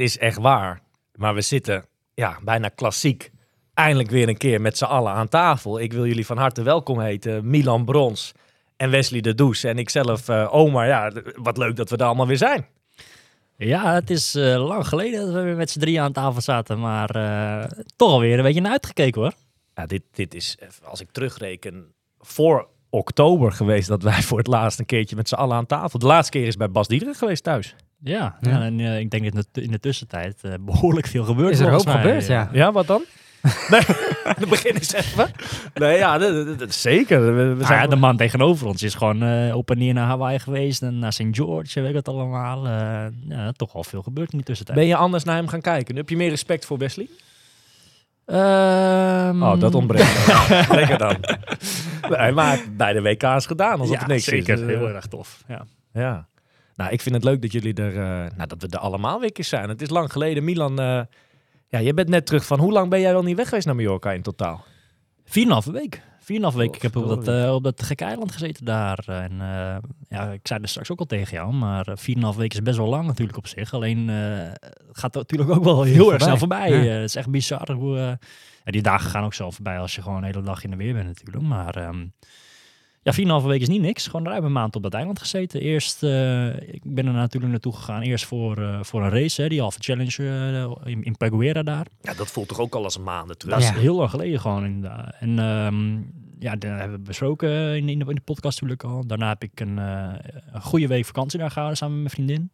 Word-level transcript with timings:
het 0.00 0.08
is 0.08 0.18
echt 0.18 0.38
waar. 0.38 0.80
Maar 1.14 1.34
we 1.34 1.40
zitten 1.40 1.84
ja, 2.14 2.38
bijna 2.42 2.68
klassiek. 2.68 3.30
Eindelijk 3.74 4.10
weer 4.10 4.28
een 4.28 4.36
keer 4.36 4.60
met 4.60 4.78
z'n 4.78 4.84
allen 4.84 5.12
aan 5.12 5.28
tafel. 5.28 5.80
Ik 5.80 5.92
wil 5.92 6.06
jullie 6.06 6.26
van 6.26 6.38
harte 6.38 6.62
welkom 6.62 7.00
heten. 7.00 7.50
Milan 7.50 7.84
Brons 7.84 8.32
en 8.76 8.90
Wesley 8.90 9.20
de 9.20 9.34
Does. 9.34 9.64
En 9.64 9.78
ikzelf, 9.78 10.28
eh 10.28 10.54
Omar. 10.54 10.86
Ja, 10.86 11.12
wat 11.34 11.56
leuk 11.56 11.76
dat 11.76 11.90
we 11.90 11.96
er 11.96 12.04
allemaal 12.04 12.26
weer 12.26 12.36
zijn. 12.36 12.66
Ja, 13.56 13.94
het 13.94 14.10
is 14.10 14.34
eh, 14.34 14.66
lang 14.66 14.86
geleden 14.86 15.24
dat 15.24 15.34
we 15.34 15.40
weer 15.40 15.56
met 15.56 15.70
z'n 15.70 15.78
drieën 15.78 16.02
aan 16.02 16.12
tafel 16.12 16.40
zaten. 16.40 16.80
Maar 16.80 17.10
eh, 17.10 17.70
toch 17.96 18.10
alweer 18.10 18.38
een 18.38 18.44
beetje 18.44 18.60
naar 18.60 18.72
uitgekeken 18.72 19.20
hoor. 19.20 19.32
Ja, 19.74 19.86
dit, 19.86 20.02
dit 20.12 20.34
is, 20.34 20.58
als 20.84 21.00
ik 21.00 21.10
terugreken, 21.10 21.94
voor 22.18 22.68
oktober 22.90 23.52
geweest 23.52 23.88
dat 23.88 24.02
wij 24.02 24.22
voor 24.22 24.38
het 24.38 24.46
laatst 24.46 24.78
een 24.78 24.86
keertje 24.86 25.16
met 25.16 25.28
z'n 25.28 25.34
allen 25.34 25.56
aan 25.56 25.66
tafel. 25.66 25.98
De 25.98 26.06
laatste 26.06 26.38
keer 26.38 26.46
is 26.46 26.56
bij 26.56 26.70
Bas 26.70 26.88
Diederen 26.88 27.14
geweest 27.14 27.42
thuis. 27.42 27.74
Ja, 28.02 28.36
ja. 28.40 28.62
en 28.62 28.80
eh, 28.80 28.98
ik 28.98 29.10
denk 29.10 29.32
dat 29.34 29.46
in 29.52 29.62
de, 29.62 29.68
de 29.70 29.80
tussentijd 29.80 30.38
eh, 30.42 30.52
behoorlijk 30.60 31.06
veel 31.06 31.24
gebeurd 31.24 31.50
Is 31.52 31.60
er 31.60 31.70
hoop 31.70 31.84
mij. 31.84 31.94
gebeurd, 31.96 32.26
ja. 32.26 32.48
Ja, 32.52 32.72
wat 32.72 32.86
dan? 32.86 33.02
Nee, 33.70 33.80
dan 34.38 34.48
begin 34.48 34.74
eens 34.74 34.92
even. 34.92 35.30
Nee, 35.74 35.98
ja, 35.98 36.18
zeker. 36.68 37.20
We, 37.24 37.32
we 37.42 37.54
Nou 37.54 37.64
zijn 37.64 37.80
ja, 37.80 37.86
de 37.86 37.96
man 37.96 38.16
tegenover 38.16 38.66
ons 38.66 38.82
is 38.82 38.94
gewoon 38.94 39.22
eh, 39.22 39.56
op 39.56 39.70
en 39.70 39.78
neer 39.78 39.94
naar 39.94 40.06
Hawaii 40.06 40.38
geweest 40.38 40.82
en 40.82 40.98
naar 40.98 41.12
St. 41.12 41.24
George, 41.30 41.80
weet 41.80 41.88
ik 41.90 41.94
het 41.96 42.08
allemaal. 42.08 42.66
Eh, 42.66 43.06
ja, 43.28 43.52
toch 43.52 43.74
al 43.74 43.84
veel 43.84 44.02
gebeurd 44.02 44.30
in 44.30 44.36
die 44.36 44.46
tussentijd. 44.46 44.78
Ben 44.78 44.86
je 44.86 44.96
anders 44.96 45.24
naar 45.24 45.36
hem 45.36 45.48
gaan 45.48 45.60
kijken? 45.60 45.96
Heb 45.96 46.08
je 46.08 46.16
meer 46.16 46.28
respect 46.28 46.64
voor 46.66 46.78
Wesley? 46.78 47.08
Ehm, 48.26 49.42
Oh, 49.42 49.60
dat 49.60 49.74
ontbreekt. 49.74 50.26
Lekker 50.78 50.98
dan. 50.98 51.16
Nee, 52.08 52.32
maar 52.32 52.58
bij 52.76 52.92
de 52.92 53.02
WK's 53.02 53.46
gedaan, 53.46 53.80
alsof 53.80 53.94
Ja, 53.96 54.02
er 54.02 54.08
niks 54.08 54.24
zeker. 54.24 54.54
is. 54.54 54.60
Dus, 54.60 54.68
Heel 54.68 54.88
eh, 54.88 54.94
erg 54.94 55.06
tof. 55.06 55.42
Ja. 55.48 55.64
Ja. 55.92 56.28
Nou, 56.80 56.92
ik 56.92 57.00
vind 57.00 57.14
het 57.14 57.24
leuk 57.24 57.42
dat 57.42 57.52
jullie 57.52 57.74
er, 57.74 57.96
eh, 57.96 58.36
nou, 58.36 58.48
dat 58.48 58.62
we 58.62 58.68
er 58.68 58.78
allemaal 58.78 59.20
weer 59.20 59.30
eens 59.32 59.48
zijn. 59.48 59.68
Het 59.68 59.82
is 59.82 59.90
lang 59.90 60.12
geleden. 60.12 60.44
Milan, 60.44 60.80
eh, 60.80 61.00
ja, 61.68 61.78
je 61.78 61.94
bent 61.94 62.08
net 62.08 62.26
terug 62.26 62.44
van, 62.44 62.58
hoe 62.58 62.72
lang 62.72 62.90
ben 62.90 63.00
jij 63.00 63.12
wel 63.12 63.22
niet 63.22 63.36
weg 63.36 63.48
geweest 63.48 63.66
naar 63.66 63.76
Mallorca 63.76 64.12
in 64.12 64.22
totaal? 64.22 64.64
Vier 65.24 65.42
en 65.42 65.48
een 65.48 65.52
halve 65.52 65.72
week. 65.72 66.02
Vier 66.18 66.36
en 66.36 66.36
een 66.36 66.42
halve 66.42 66.58
week. 66.58 66.76
Ik 66.76 66.82
heb 66.82 66.96
op 66.96 67.02
dat, 67.02 67.12
Godverdorie. 67.12 67.48
eh, 67.48 67.54
op 67.54 67.62
dat 67.62 67.82
gekke 67.82 68.04
eiland 68.04 68.32
gezeten 68.32 68.64
daar. 68.64 69.04
En 69.06 69.36
ja, 70.08 70.30
ik 70.30 70.40
zei 70.42 70.60
er 70.62 70.68
straks 70.68 70.90
ook 70.90 70.98
al 70.98 71.06
tegen 71.06 71.36
jou, 71.36 71.52
maar 71.52 71.88
eh, 71.88 71.96
vier 71.96 72.14
en 72.14 72.20
een 72.20 72.24
halve 72.24 72.40
week 72.40 72.52
is 72.52 72.62
best 72.62 72.76
wel 72.76 72.88
lang 72.88 73.06
natuurlijk 73.06 73.38
op 73.38 73.46
zich. 73.46 73.74
Alleen 73.74 74.08
het 74.08 74.98
gaat 74.98 75.14
natuurlijk 75.14 75.50
ook 75.50 75.64
wel 75.64 75.82
heel 75.82 76.12
erg 76.12 76.22
snel 76.22 76.36
voorbij. 76.36 76.70
Ja. 76.70 76.92
Het 76.92 77.08
is 77.08 77.16
echt 77.16 77.30
bizar 77.30 77.72
hoe... 77.72 77.96
ja, 78.64 78.72
die 78.72 78.82
dagen 78.82 79.10
gaan 79.10 79.24
ook 79.24 79.34
zo 79.34 79.50
voorbij 79.50 79.78
als 79.78 79.94
je 79.94 80.02
gewoon 80.02 80.18
een 80.18 80.24
hele 80.24 80.42
dag 80.42 80.64
in 80.64 80.70
de 80.70 80.76
weer 80.76 80.94
bent 80.94 81.06
natuurlijk. 81.06 81.44
Maar 81.44 81.76
ehm, 81.76 82.04
ja, 83.02 83.12
vier 83.12 83.22
en 83.24 83.30
een 83.30 83.36
halve 83.36 83.48
week 83.48 83.60
is 83.60 83.68
niet 83.68 83.80
niks. 83.80 84.06
Gewoon 84.06 84.26
ruim 84.26 84.44
een 84.44 84.52
maand 84.52 84.76
op 84.76 84.82
dat 84.82 84.94
eiland 84.94 85.18
gezeten. 85.18 85.60
Eerst, 85.60 86.02
eh, 86.02 86.46
ik 86.72 86.80
ben 86.84 87.06
er 87.06 87.12
natuurlijk 87.12 87.52
naartoe 87.52 87.72
gegaan. 87.76 88.02
Eerst 88.02 88.24
voor, 88.24 88.58
eh, 88.58 88.78
voor 88.82 89.02
een 89.02 89.10
race, 89.10 89.42
hè, 89.42 89.48
die 89.48 89.62
Alpha 89.62 89.78
Challenge 89.80 90.16
eh, 90.84 90.92
in, 90.92 91.02
in 91.02 91.16
Paguera 91.16 91.62
daar. 91.62 91.86
Ja, 92.00 92.14
dat 92.14 92.30
voelt 92.30 92.48
toch 92.48 92.58
ook 92.60 92.74
al 92.74 92.84
als 92.84 92.98
maanden 92.98 93.38
terug? 93.38 93.54
Dat 93.54 93.62
Ja. 93.62 93.74
is 93.74 93.80
heel 93.80 93.96
lang 93.96 94.10
geleden 94.10 94.40
gewoon 94.40 94.64
inderdaad. 94.64 95.14
En 95.20 95.38
ehm, 95.38 95.94
ja, 96.38 96.56
dat 96.56 96.70
hebben 96.78 96.98
we 96.98 97.04
besproken 97.04 97.76
in, 97.76 97.88
in, 97.88 97.98
de, 97.98 98.04
in 98.04 98.14
de 98.14 98.20
podcast 98.20 98.60
natuurlijk 98.62 98.92
al. 98.94 99.06
Daarna 99.06 99.28
heb 99.28 99.42
ik 99.42 99.60
een, 99.60 99.76
een 99.76 100.62
goede 100.62 100.86
week 100.86 101.04
vakantie 101.04 101.38
daar 101.38 101.50
gehouden 101.50 101.76
samen 101.78 102.02
met 102.02 102.16
mijn 102.16 102.26
vriendin. 102.28 102.50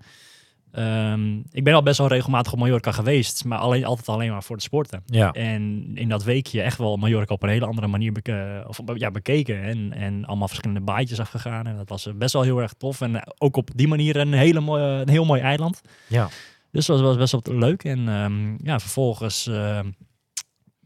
Ehm, 0.77 1.39
ik 1.51 1.65
ben 1.65 1.75
al 1.75 1.83
best 1.83 1.99
wel 1.99 2.07
regelmatig 2.07 2.53
op 2.53 2.59
Mallorca 2.59 2.93
geweest, 2.93 3.45
maar 3.45 3.59
alleen, 3.59 3.85
altijd 3.85 4.09
alleen 4.09 4.31
maar 4.31 4.43
voor 4.43 4.57
het 4.57 4.65
sporten. 4.65 5.03
Ja. 5.07 5.33
En 5.33 5.91
in 5.95 6.09
dat 6.09 6.25
weekje 6.25 6.63
echt 6.63 6.79
wel 6.79 6.97
Mallorca 6.97 7.35
op 7.35 7.43
een 7.43 7.49
hele 7.49 7.67
andere 7.67 7.87
manier 7.87 8.13
beke 8.13 8.65
of, 8.67 8.81
ja, 8.95 9.11
bekeken. 9.11 9.63
En, 9.63 9.93
en 9.93 10.25
allemaal 10.25 10.49
verschillende 10.49 10.81
baaitjes 10.81 11.21
afgegaan. 11.21 11.67
En 11.67 11.77
dat 11.77 11.89
was 11.89 12.07
eh, 12.07 12.15
best 12.15 12.33
wel 12.33 12.43
heel 12.43 12.61
erg 12.61 12.73
tof. 12.73 13.01
En 13.01 13.17
eh, 13.17 13.23
ook 13.39 13.57
op 13.57 13.71
die 13.75 13.89
manier 13.89 14.17
een, 14.17 14.33
hele 14.33 14.61
mooie, 14.61 14.83
een 14.83 15.09
heel 15.09 15.25
mooi 15.25 15.41
eiland. 15.41 15.81
Ja. 16.07 16.29
Dus 16.71 16.87
dat 16.87 17.01
was 17.01 17.17
best 17.17 17.33
wel 17.33 17.59
leuk. 17.59 17.85
En 17.85 18.09
ehm, 18.09 18.67
ja, 18.67 18.79
vervolgens 18.79 19.47
ehm, 19.47 19.91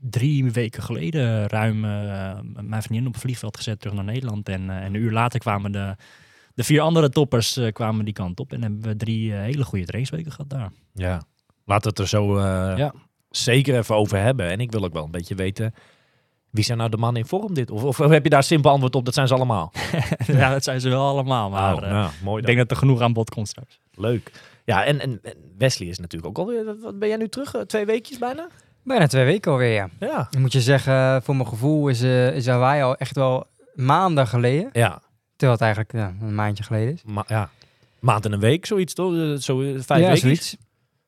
drie 0.00 0.52
weken 0.52 0.82
geleden 0.82 1.48
ruim 1.48 1.84
eh, 1.84 2.38
mijn 2.60 2.82
vriendin 2.82 3.06
op 3.06 3.12
het 3.12 3.22
vliegveld 3.22 3.56
gezet 3.56 3.80
terug 3.80 3.94
naar 3.94 4.04
Nederland. 4.04 4.48
En, 4.48 4.70
eh, 4.70 4.76
en 4.76 4.84
een 4.84 4.94
uur 4.94 5.12
later 5.12 5.40
kwamen 5.40 5.72
de, 5.72 5.96
de 6.54 6.64
vier 6.64 6.80
andere 6.80 7.08
toppers 7.08 7.56
eh, 7.56 7.72
kwamen 7.72 8.04
die 8.04 8.14
kant 8.14 8.40
op. 8.40 8.52
En 8.52 8.62
hebben 8.62 8.82
we 8.82 8.96
drie 8.96 9.32
eh, 9.34 9.40
hele 9.40 9.64
goede 9.64 9.84
trainingsweken 9.84 10.30
gehad 10.32 10.50
daar. 10.50 10.70
Ja. 10.94 11.22
Laten 11.64 11.82
we 11.82 11.88
het 11.88 11.98
er 11.98 12.08
zo 12.08 12.36
eh, 12.36 12.76
Ja. 12.76 12.92
zeker 13.30 13.76
even 13.78 13.94
over 13.96 14.18
hebben. 14.18 14.50
En 14.50 14.60
ik 14.60 14.72
wil 14.72 14.84
ook 14.84 14.92
wel 14.92 15.04
een 15.04 15.10
beetje 15.10 15.34
weten, 15.34 15.74
wie 16.50 16.64
zijn 16.64 16.78
nou 16.78 16.90
de 16.90 16.96
mannen 16.96 17.22
in 17.22 17.28
vorm 17.28 17.54
dit? 17.54 17.70
Of, 17.70 17.84
of 17.84 17.98
heb 17.98 18.24
je 18.24 18.30
daar 18.30 18.42
simpel 18.42 18.70
antwoord 18.70 18.94
op, 18.94 19.04
dat 19.04 19.14
zijn 19.14 19.28
ze 19.28 19.34
allemaal? 19.34 19.72
ja, 20.26 20.50
dat 20.50 20.64
zijn 20.64 20.80
ze 20.80 20.88
wel 20.88 21.06
allemaal. 21.08 21.50
Maar 21.50 21.74
Oh, 21.74 21.82
eh, 21.82 21.90
ja, 21.90 22.10
mooi 22.22 22.40
ik 22.40 22.46
denk 22.46 22.58
dat 22.58 22.70
er 22.70 22.76
genoeg 22.76 23.00
aan 23.00 23.12
bod 23.12 23.30
komt 23.30 23.48
straks. 23.48 23.80
Leuk. 23.94 24.30
Ja, 24.64 24.84
en, 24.84 25.00
en, 25.00 25.18
en 25.22 25.34
Wesley 25.58 25.88
is 25.88 25.98
natuurlijk 25.98 26.38
ook 26.38 26.46
alweer, 26.46 26.76
wat 26.80 26.98
ben 26.98 27.08
jij 27.08 27.16
nu 27.16 27.28
terug? 27.28 27.54
Twee 27.66 27.84
weekjes 27.86 28.18
bijna? 28.18 28.48
Bijna 28.84 29.06
twee 29.06 29.24
weken 29.24 29.52
alweer, 29.52 29.72
ja. 29.72 29.88
Ja. 30.00 30.26
Dan 30.30 30.40
moet 30.40 30.52
je 30.52 30.60
zeggen, 30.60 31.22
voor 31.22 31.36
mijn 31.36 31.48
gevoel 31.48 31.88
is, 31.88 32.02
eh 32.02 32.34
is 32.36 32.46
Hawaii 32.46 32.82
al 32.82 32.96
echt 32.96 33.14
wel 33.16 33.46
maanden 33.74 34.26
geleden. 34.26 34.68
Ja, 34.72 35.02
Terwijl 35.40 35.52
het 35.52 35.60
eigenlijk 35.60 35.92
ja, 35.92 36.26
een 36.26 36.34
maandje 36.34 36.64
geleden 36.64 36.94
is. 36.94 37.02
ma 37.04 37.24
ja. 37.28 37.50
maand 37.98 38.24
en 38.24 38.32
een 38.32 38.40
week, 38.40 38.66
zoiets 38.66 38.94
toch? 38.94 39.14
Eh, 39.14 39.34
Zo 39.34 39.60
eh, 39.60 39.68
vijf 39.80 40.00
ja, 40.00 40.06
weken. 40.06 40.18
zoiets. 40.20 40.56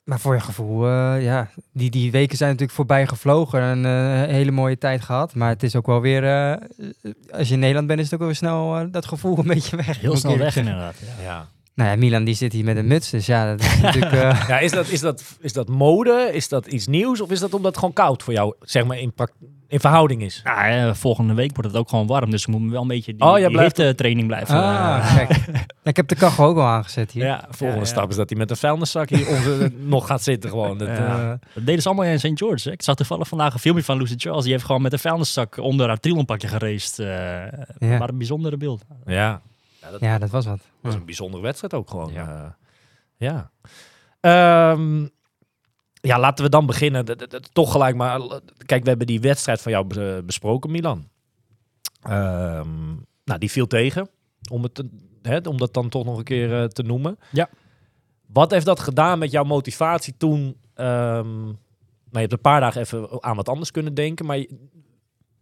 Maar 0.05 0.21
voor 0.21 0.35
je 0.35 0.41
gevoel, 0.41 0.87
eh, 0.87 1.23
ja, 1.23 1.51
die, 1.73 1.91
die 1.91 2.11
weken 2.11 2.37
zijn 2.37 2.51
natuurlijk 2.51 2.77
voorbij 2.77 3.07
gevlogen 3.07 3.61
en 3.61 3.85
eh, 3.85 4.21
een 4.23 4.35
hele 4.35 4.51
mooie 4.51 4.79
tijd 4.79 5.01
gehad. 5.01 5.35
Maar 5.35 5.49
het 5.49 5.63
is 5.63 5.77
ook 5.77 5.87
wel 5.87 6.01
weer, 6.01 6.25
eh, 6.25 6.57
als 7.31 7.49
je 7.49 7.55
in 7.55 7.61
Nederland 7.61 7.87
bent, 7.87 7.99
is 7.99 8.05
het 8.05 8.15
ook 8.15 8.19
wel 8.21 8.29
weer 8.29 8.37
snel 8.37 8.91
dat 8.91 9.07
gevoel 9.07 9.39
een 9.39 9.47
beetje 9.47 9.77
weg. 9.77 10.01
Heel 10.01 10.17
snel 10.17 10.39
weg 10.39 10.57
inderdaad. 10.57 10.95
Ja. 11.19 11.23
Ja. 11.23 11.49
Nou 11.75 11.91
ja, 11.91 11.97
Milan 11.97 12.25
die 12.25 12.35
zit 12.35 12.53
hier 12.53 12.65
met 12.65 12.77
een 12.77 12.87
muts, 12.87 13.11
dus 13.11 13.27
ja, 13.27 13.51
dat 13.51 13.61
is 13.61 13.81
natuurlijk... 13.81 14.13
eh, 14.13 14.45
Ja, 14.49 14.59
is 14.59 14.71
dat, 14.71 14.89
is, 14.89 15.01
dat, 15.01 15.25
is 15.41 15.53
dat 15.53 15.69
mode? 15.69 16.31
Is 16.33 16.49
dat 16.49 16.67
iets 16.67 16.87
nieuws? 16.87 17.21
Of 17.21 17.31
is 17.31 17.41
dat 17.41 17.55
omdat 17.55 17.71
het 17.71 17.79
gewoon 17.79 17.95
koud 17.95 18.23
voor 18.23 18.33
jou, 18.33 18.55
zeg 18.61 18.85
maar, 18.85 18.99
in, 18.99 19.13
prac- 19.13 19.33
in 19.73 19.81
verhouding 19.81 20.23
is? 20.23 20.41
Ja, 20.45 20.69
eh, 20.69 20.95
volgende 20.95 21.35
week 21.35 21.55
wordt 21.55 21.71
het 21.71 21.79
ook 21.81 21.89
gewoon 21.89 22.07
warm, 22.07 22.31
dus 22.31 22.45
we 22.45 22.51
moeten 22.53 22.71
wel 22.71 22.83
een 22.83 22.89
beetje 22.89 23.17
die, 23.17 23.27
Oh, 23.27 23.39
jij 23.39 23.49
die 23.49 23.57
blijft- 23.57 23.97
training 23.97 24.27
blijven. 24.27 24.55
ah, 24.57 24.97
eh, 25.11 25.17
kijk. 25.17 25.47
Ja, 25.53 25.65
ik 25.91 25.97
heb 25.97 26.09
de 26.09 26.15
kachel 26.15 26.45
ook 26.45 26.57
al 26.57 26.63
aangezet 26.67 27.11
hier. 27.11 27.25
Ja, 27.25 27.39
volgende 27.51 27.73
Ja, 27.75 27.79
ja. 27.79 27.85
stap 27.85 28.09
is 28.11 28.17
dat 28.17 28.29
hij 28.31 28.39
met 28.39 28.51
een 28.51 28.57
vuilniszak 28.57 29.09
hier 29.09 29.29
onze, 29.29 29.73
nog 29.95 30.07
gaat 30.07 30.23
zitten 30.23 30.51
gewoon. 30.51 30.79
Dat, 30.79 30.89
Ja. 30.89 31.21
eh, 31.23 31.29
Dat 31.55 31.67
deden 31.67 31.83
ze 31.83 31.89
allemaal 31.89 32.07
in 32.07 32.19
St. 32.19 32.31
George. 32.35 32.69
Hè? 32.69 32.75
Ik 32.75 32.83
zag 32.83 32.95
toevallig 32.95 33.29
vandaag 33.29 33.53
een 33.55 33.61
filmpje 33.61 33.85
van 33.85 33.99
Lucy 33.99 34.15
Charles. 34.17 34.43
Die 34.43 34.53
heeft 34.53 34.65
gewoon 34.65 34.83
met 34.83 34.93
een 34.93 34.99
vuilniszak 34.99 35.57
onder 35.57 35.87
haar 35.89 36.01
trielonpakje 36.01 36.49
geraced. 36.49 36.99
eh 36.99 37.07
Ja. 37.91 37.99
Maar 37.99 38.09
een 38.09 38.19
bijzondere 38.19 38.57
beeld. 38.57 38.85
ja. 39.07 39.41
Ja, 39.81 39.91
dat 39.91 40.01
Ja, 40.01 40.19
dat 40.19 40.31
was 40.31 40.47
wat. 40.47 40.61
was 40.81 40.95
een 40.95 41.05
bijzondere 41.05 41.43
wedstrijd 41.43 41.75
ook 41.75 41.91
gewoon. 41.91 42.13
Ja. 42.13 42.57
Ja. 43.19 43.51
ja. 44.21 44.71
Ehm, 44.73 45.07
ja, 46.03 46.19
laten 46.19 46.45
we 46.45 46.51
dan 46.51 46.67
beginnen. 46.67 47.05
Toch 47.53 47.73
gelijk 47.73 47.97
maar. 47.97 48.21
Kijk, 48.67 48.83
we 48.83 48.89
hebben 48.89 49.07
die 49.07 49.21
wedstrijd 49.21 49.61
van 49.63 49.73
jou 49.73 49.87
be- 49.87 50.23
besproken, 50.27 50.71
Milan. 50.71 51.09
Ehm, 52.03 52.87
nou, 53.25 53.39
die 53.39 53.51
viel 53.51 53.67
tegen. 53.67 54.09
Om, 54.51 54.63
het 54.63 54.75
te- 54.75 54.89
hè, 55.23 55.39
om 55.49 55.59
dat 55.59 55.75
dan 55.75 55.89
toch 55.89 56.05
nog 56.05 56.19
een 56.19 56.25
keer 56.25 56.61
eh, 56.63 56.65
te 56.65 56.83
noemen. 56.83 57.19
Ja. 57.31 57.49
Wat 58.27 58.51
heeft 58.51 58.67
dat 58.67 58.81
gedaan 58.81 59.19
met 59.19 59.31
jouw 59.31 59.45
motivatie 59.45 60.15
toen? 60.17 60.57
ehm, 60.75 61.43
nou, 61.45 61.55
je 62.11 62.19
hebt 62.19 62.33
een 62.33 62.41
paar 62.41 62.61
dagen 62.61 62.81
even 62.81 63.23
aan 63.23 63.37
wat 63.37 63.49
anders 63.49 63.71
kunnen 63.71 63.95
denken. 63.95 64.27
Maar 64.27 64.45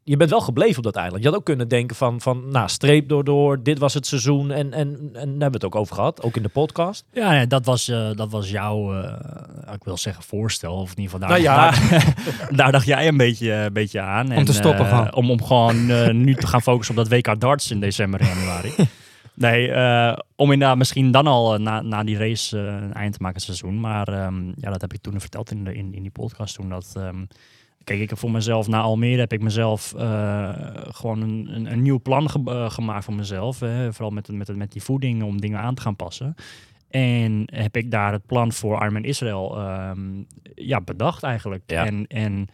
je, 0.04 0.16
bent 0.16 0.30
wel 0.30 0.40
gebleven 0.40 0.76
op 0.76 0.84
dat 0.84 0.96
eiland. 0.96 1.22
Je 1.22 1.28
had 1.28 1.38
ook 1.38 1.44
kunnen 1.44 1.68
denken 1.68 1.96
van, 1.96 2.20
van 2.20 2.48
nou, 2.50 2.68
streep 2.68 3.08
door 3.08 3.24
door. 3.24 3.62
Dit 3.62 3.78
was 3.78 3.94
het 3.94 4.06
seizoen. 4.06 4.50
En, 4.50 4.72
en, 4.72 4.88
en 4.98 5.12
daar 5.12 5.22
hebben 5.22 5.38
we 5.38 5.56
het 5.56 5.64
ook 5.64 5.74
over 5.74 5.94
gehad. 5.94 6.22
Ook 6.22 6.36
in 6.36 6.42
de 6.42 6.48
podcast. 6.48 7.04
Ja, 7.12 7.30
nee, 7.30 7.46
dat, 7.46 7.64
was, 7.64 7.88
eh, 7.88 8.10
dat 8.14 8.30
was 8.30 8.50
jouw, 8.50 9.02
eh, 9.02 9.74
ik 9.74 9.84
wil 9.84 9.96
zeggen, 9.96 10.24
voorstel. 10.24 10.74
Of 10.74 10.90
in 10.90 11.02
ieder 11.02 11.20
geval, 11.20 11.28
daar, 11.28 11.28
Nou 11.28 11.42
ja. 11.42 11.70
daar, 11.70 12.14
daar 12.60 12.72
dacht 12.72 12.86
jij 12.86 13.08
een 13.08 13.16
beetje, 13.16 13.52
een 13.52 13.72
beetje 13.72 14.00
aan. 14.00 14.36
Om 14.36 14.44
te 14.44 14.52
stoppen 14.52 14.84
eh, 14.84 14.90
gewoon. 14.90 15.14
Om, 15.14 15.30
om 15.30 15.42
gewoon 15.42 15.90
eh, 15.90 16.10
nu 16.10 16.34
te 16.34 16.46
gaan 16.46 16.62
focussen 16.62 16.98
op 16.98 17.08
dat 17.08 17.18
WK 17.18 17.40
darts 17.40 17.70
in 17.70 17.80
december 17.80 18.20
en 18.20 18.26
januari. 18.26 18.72
Nee, 19.40 19.72
eh, 19.72 20.18
om 20.36 20.52
inderdaad 20.52 20.76
misschien 20.76 21.10
dan 21.10 21.26
al 21.26 21.54
eh, 21.54 21.60
na, 21.60 21.80
na 21.82 22.04
die 22.04 22.18
race 22.18 22.58
eh, 22.58 22.64
een 22.64 22.92
eind 22.92 23.12
te 23.12 23.18
maken 23.20 23.36
het 23.36 23.44
seizoen. 23.44 23.80
Maar 23.80 24.08
ehm, 24.08 24.46
ja, 24.46 24.70
dat 24.70 24.80
heb 24.80 24.92
ik 24.92 25.00
toen 25.00 25.20
verteld 25.20 25.50
in, 25.50 25.64
de, 25.64 25.74
in, 25.74 25.94
in 25.94 26.02
die 26.02 26.10
podcast 26.10 26.54
toen. 26.54 26.68
Dat, 26.68 26.92
ehm, 26.96 27.24
kijk, 27.90 28.02
ik 28.02 28.08
heb 28.10 28.18
voor 28.18 28.30
mezelf 28.30 28.68
na 28.68 28.80
Almere 28.80 29.20
heb 29.20 29.32
ik 29.32 29.42
mezelf 29.42 29.94
eh, 29.94 30.48
gewoon 30.74 31.20
een, 31.20 31.48
een, 31.54 31.72
een 31.72 31.82
nieuw 31.82 32.00
plan 32.00 32.30
ge- 32.30 32.42
eh, 32.44 32.70
gemaakt 32.70 33.04
voor 33.04 33.14
mezelf. 33.14 33.60
Hè, 33.60 33.92
vooral 33.92 34.10
met, 34.10 34.28
met, 34.32 34.56
met 34.56 34.72
die 34.72 34.82
voeding 34.82 35.22
om 35.22 35.40
dingen 35.40 35.58
aan 35.58 35.74
te 35.74 35.82
gaan 35.82 35.96
passen. 35.96 36.34
En 36.88 37.42
heb 37.46 37.76
ik 37.76 37.90
daar 37.90 38.12
het 38.12 38.26
plan 38.26 38.52
voor 38.52 38.78
Armen 38.78 39.04
Israël 39.04 39.58
ehm, 39.58 40.22
ja, 40.54 40.80
bedacht 40.80 41.22
eigenlijk. 41.22 41.62
Ja. 41.66 41.86
En, 41.86 42.06
en 42.06 42.48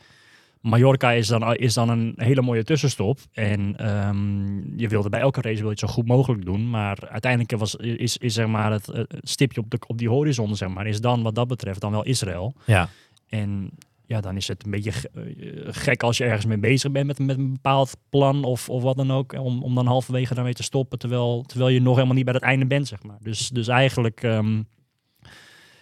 Mallorca 0.60 1.10
is 1.12 1.26
dan, 1.26 1.54
is 1.54 1.74
dan 1.74 1.88
een 1.88 2.12
hele 2.16 2.42
mooie 2.42 2.64
tussenstop. 2.64 3.18
En 3.32 3.76
ehm, 3.76 4.78
je 4.78 4.88
wilde 4.88 5.08
bij 5.08 5.20
elke 5.20 5.40
race 5.40 5.56
wil 5.56 5.64
je 5.64 5.70
het 5.70 5.78
zo 5.78 5.86
goed 5.86 6.06
mogelijk 6.06 6.44
doen. 6.44 6.70
Maar 6.70 7.08
uiteindelijk 7.10 7.56
was, 7.56 7.74
is, 7.74 8.16
is 8.16 8.34
zeg 8.34 8.46
maar 8.46 8.72
het, 8.72 8.88
eh, 8.88 9.02
stipje 9.08 9.60
op, 9.60 9.70
de, 9.70 9.78
op 9.86 9.98
die 9.98 10.08
horizon, 10.08 10.56
zeg 10.56 10.68
maar, 10.68 10.86
is 10.86 11.00
dan 11.00 11.22
wat 11.22 11.34
dat 11.34 11.48
betreft 11.48 11.80
dan 11.80 11.90
wel 11.90 12.04
Israël. 12.04 12.54
Ja. 12.64 12.88
En 13.28 13.70
ja, 14.06 14.20
dan 14.20 14.36
is 14.36 14.48
het 14.48 14.64
een 14.64 14.70
beetje 14.70 14.90
eh, 14.90 15.22
gek 15.66 16.02
als 16.02 16.16
je 16.16 16.24
ergens 16.24 16.46
mee 16.46 16.58
bezig 16.58 16.92
bent 16.92 17.06
met, 17.06 17.18
met 17.18 17.38
een 17.38 17.52
bepaald 17.52 17.96
plan 18.08 18.44
of, 18.44 18.68
of 18.68 18.82
wat 18.82 18.96
dan 18.96 19.12
ook. 19.12 19.32
Om, 19.32 19.62
om 19.62 19.74
dan 19.74 19.86
halverwege 19.86 20.34
daarmee 20.34 20.54
te 20.54 20.62
stoppen, 20.62 20.98
terwijl, 20.98 21.42
terwijl 21.42 21.70
je 21.70 21.80
nog 21.80 21.94
helemaal 21.94 22.14
niet 22.16 22.24
bij 22.24 22.34
het 22.34 22.42
einde 22.42 22.66
bent, 22.66 22.88
zeg 22.88 23.02
maar. 23.02 23.18
Dus, 23.20 23.48
dus 23.48 23.68
eigenlijk, 23.68 24.22
ehm, 24.22 24.62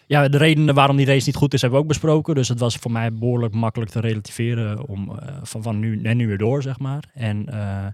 ja, 0.07 0.29
de 0.29 0.39
redenen 0.39 0.75
waarom 0.75 0.97
die 0.97 1.07
race 1.07 1.27
niet 1.27 1.37
goed 1.37 1.55
is, 1.55 1.61
hebben 1.61 1.79
we 1.79 1.85
ook 1.85 1.93
besproken. 1.93 2.35
Dus 2.35 2.49
het 2.49 2.59
was 2.59 2.77
voor 2.77 2.91
mij 2.91 3.13
behoorlijk 3.13 3.55
makkelijk 3.55 3.91
te 3.91 4.01
relativeren 4.01 4.89
om 4.89 5.19
eh, 5.19 5.37
van, 5.43 5.63
van 5.63 5.79
nu 5.79 6.03
en 6.03 6.17
nu 6.17 6.27
weer 6.27 6.39
door, 6.39 6.63
zeg 6.63 6.79
maar. 6.79 7.05
En 7.15 7.49
eh, 7.49 7.87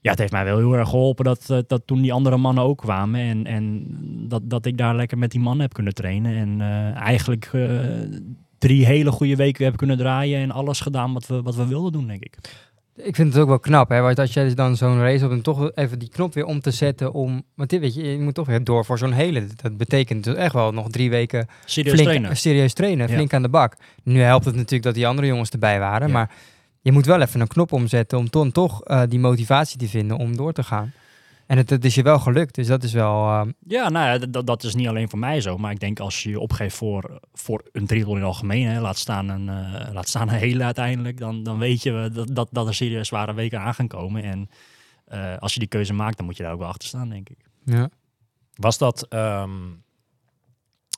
ja, 0.00 0.10
het 0.10 0.18
heeft 0.18 0.32
mij 0.32 0.44
wel 0.44 0.58
heel 0.58 0.76
erg 0.76 0.88
geholpen 0.88 1.24
dat, 1.24 1.64
dat 1.66 1.82
toen 1.84 2.02
die 2.02 2.12
andere 2.12 2.36
mannen 2.36 2.64
ook 2.64 2.78
kwamen. 2.78 3.20
En, 3.20 3.46
en 3.46 3.86
dat, 4.28 4.50
dat 4.50 4.66
ik 4.66 4.78
daar 4.78 4.96
lekker 4.96 5.18
met 5.18 5.30
die 5.30 5.40
mannen 5.40 5.62
heb 5.62 5.72
kunnen 5.72 5.94
trainen. 5.94 6.36
En 6.36 6.60
eigenlijk 6.94 7.50
drie 8.58 8.86
hele 8.86 9.10
goede 9.10 9.36
weken 9.36 9.64
heb 9.64 9.76
kunnen 9.76 9.96
draaien. 9.96 10.40
En 10.40 10.50
alles 10.50 10.80
gedaan 10.80 11.12
wat 11.12 11.26
we, 11.26 11.42
wat 11.42 11.54
we 11.54 11.66
wilden 11.66 11.92
doen, 11.92 12.06
denk 12.06 12.22
ik. 12.24 12.36
Ik 12.96 13.14
vind 13.14 13.32
het 13.32 13.42
ook 13.42 13.48
wel 13.48 13.58
knap, 13.58 13.88
hè, 13.88 14.00
want 14.00 14.18
als 14.18 14.32
jij 14.32 14.44
dus 14.44 14.54
dan 14.54 14.76
zo'n 14.76 15.00
race 15.00 15.24
op 15.24 15.30
en 15.30 15.42
toch 15.42 15.70
even 15.74 15.98
die 15.98 16.08
knop 16.08 16.34
weer 16.34 16.44
om 16.44 16.60
te 16.60 16.70
zetten 16.70 17.12
om, 17.12 17.42
want 17.54 17.70
dit 17.70 17.80
weet 17.80 17.94
je, 17.94 18.02
je 18.12 18.18
moet 18.18 18.34
toch 18.34 18.46
weer 18.46 18.64
door 18.64 18.84
voor 18.84 18.98
zo'n 18.98 19.12
hele. 19.12 19.46
Dat 19.62 19.76
betekent 19.76 20.24
dus 20.24 20.34
echt 20.34 20.52
wel 20.52 20.72
nog 20.72 20.88
drie 20.90 21.10
weken 21.10 21.46
Serieus 21.64 21.94
flink, 21.94 22.08
trainen. 22.08 22.36
serieus 22.36 22.72
trainen, 22.72 23.08
Ja. 23.08 23.14
flink 23.14 23.32
aan 23.34 23.42
de 23.42 23.48
bak. 23.48 23.76
Nu 24.02 24.20
helpt 24.20 24.44
het 24.44 24.54
natuurlijk 24.54 24.82
dat 24.82 24.94
die 24.94 25.06
andere 25.06 25.26
jongens 25.26 25.50
erbij 25.50 25.78
waren, 25.78 26.06
Ja. 26.06 26.12
maar 26.12 26.30
je 26.80 26.92
moet 26.92 27.06
wel 27.06 27.20
even 27.20 27.40
een 27.40 27.46
knop 27.46 27.72
omzetten 27.72 28.18
om 28.18 28.26
dan 28.30 28.52
toch 28.52 28.82
eh, 28.84 29.02
die 29.08 29.18
motivatie 29.18 29.78
te 29.78 29.88
vinden 29.88 30.16
om 30.16 30.36
door 30.36 30.52
te 30.52 30.62
gaan. 30.62 30.92
En 31.46 31.56
het, 31.56 31.70
het 31.70 31.84
is 31.84 31.94
je 31.94 32.02
wel 32.02 32.18
gelukt, 32.18 32.54
dus 32.54 32.66
dat 32.66 32.82
is 32.82 32.92
wel. 32.92 33.26
eh, 33.28 33.42
Ja, 33.66 33.88
nou 33.88 34.06
ja, 34.06 34.26
dat, 34.26 34.46
dat 34.46 34.64
is 34.64 34.74
niet 34.74 34.88
alleen 34.88 35.08
voor 35.10 35.18
mij 35.18 35.40
zo. 35.40 35.56
Maar 35.56 35.70
ik 35.72 35.80
denk 35.80 36.00
als 36.00 36.22
je 36.22 36.30
je 36.30 36.40
opgeeft 36.40 36.76
voor, 36.76 37.20
voor 37.32 37.62
een 37.72 37.86
triathlon 37.86 38.14
in 38.16 38.20
het 38.20 38.30
algemeen, 38.30 38.66
hè, 38.66 38.80
laat, 38.80 38.98
staan 38.98 39.28
een, 39.28 39.48
eh, 39.48 39.92
laat 39.92 40.08
staan 40.08 40.28
een 40.28 40.34
hele 40.34 40.64
uiteindelijk, 40.64 41.18
dan, 41.18 41.42
dan 41.42 41.58
weet 41.58 41.82
je 41.82 42.10
dat, 42.12 42.28
dat, 42.36 42.48
dat 42.50 42.66
er 42.66 42.74
serieus 42.74 43.08
zware 43.08 43.34
weken 43.34 43.60
aan 43.60 43.74
gaan 43.74 43.88
komen. 43.88 44.22
En 44.22 44.50
eh, 45.04 45.36
als 45.38 45.52
je 45.54 45.58
die 45.58 45.68
keuze 45.68 45.92
maakt, 45.92 46.16
dan 46.16 46.26
moet 46.26 46.36
je 46.36 46.42
daar 46.42 46.52
ook 46.52 46.58
wel 46.58 46.68
achter 46.68 46.88
staan, 46.88 47.08
denk 47.08 47.28
ik. 47.28 47.38
ja. 47.64 47.88
Was 48.54 48.78
dat 48.78 49.06
ehm, 49.08 49.50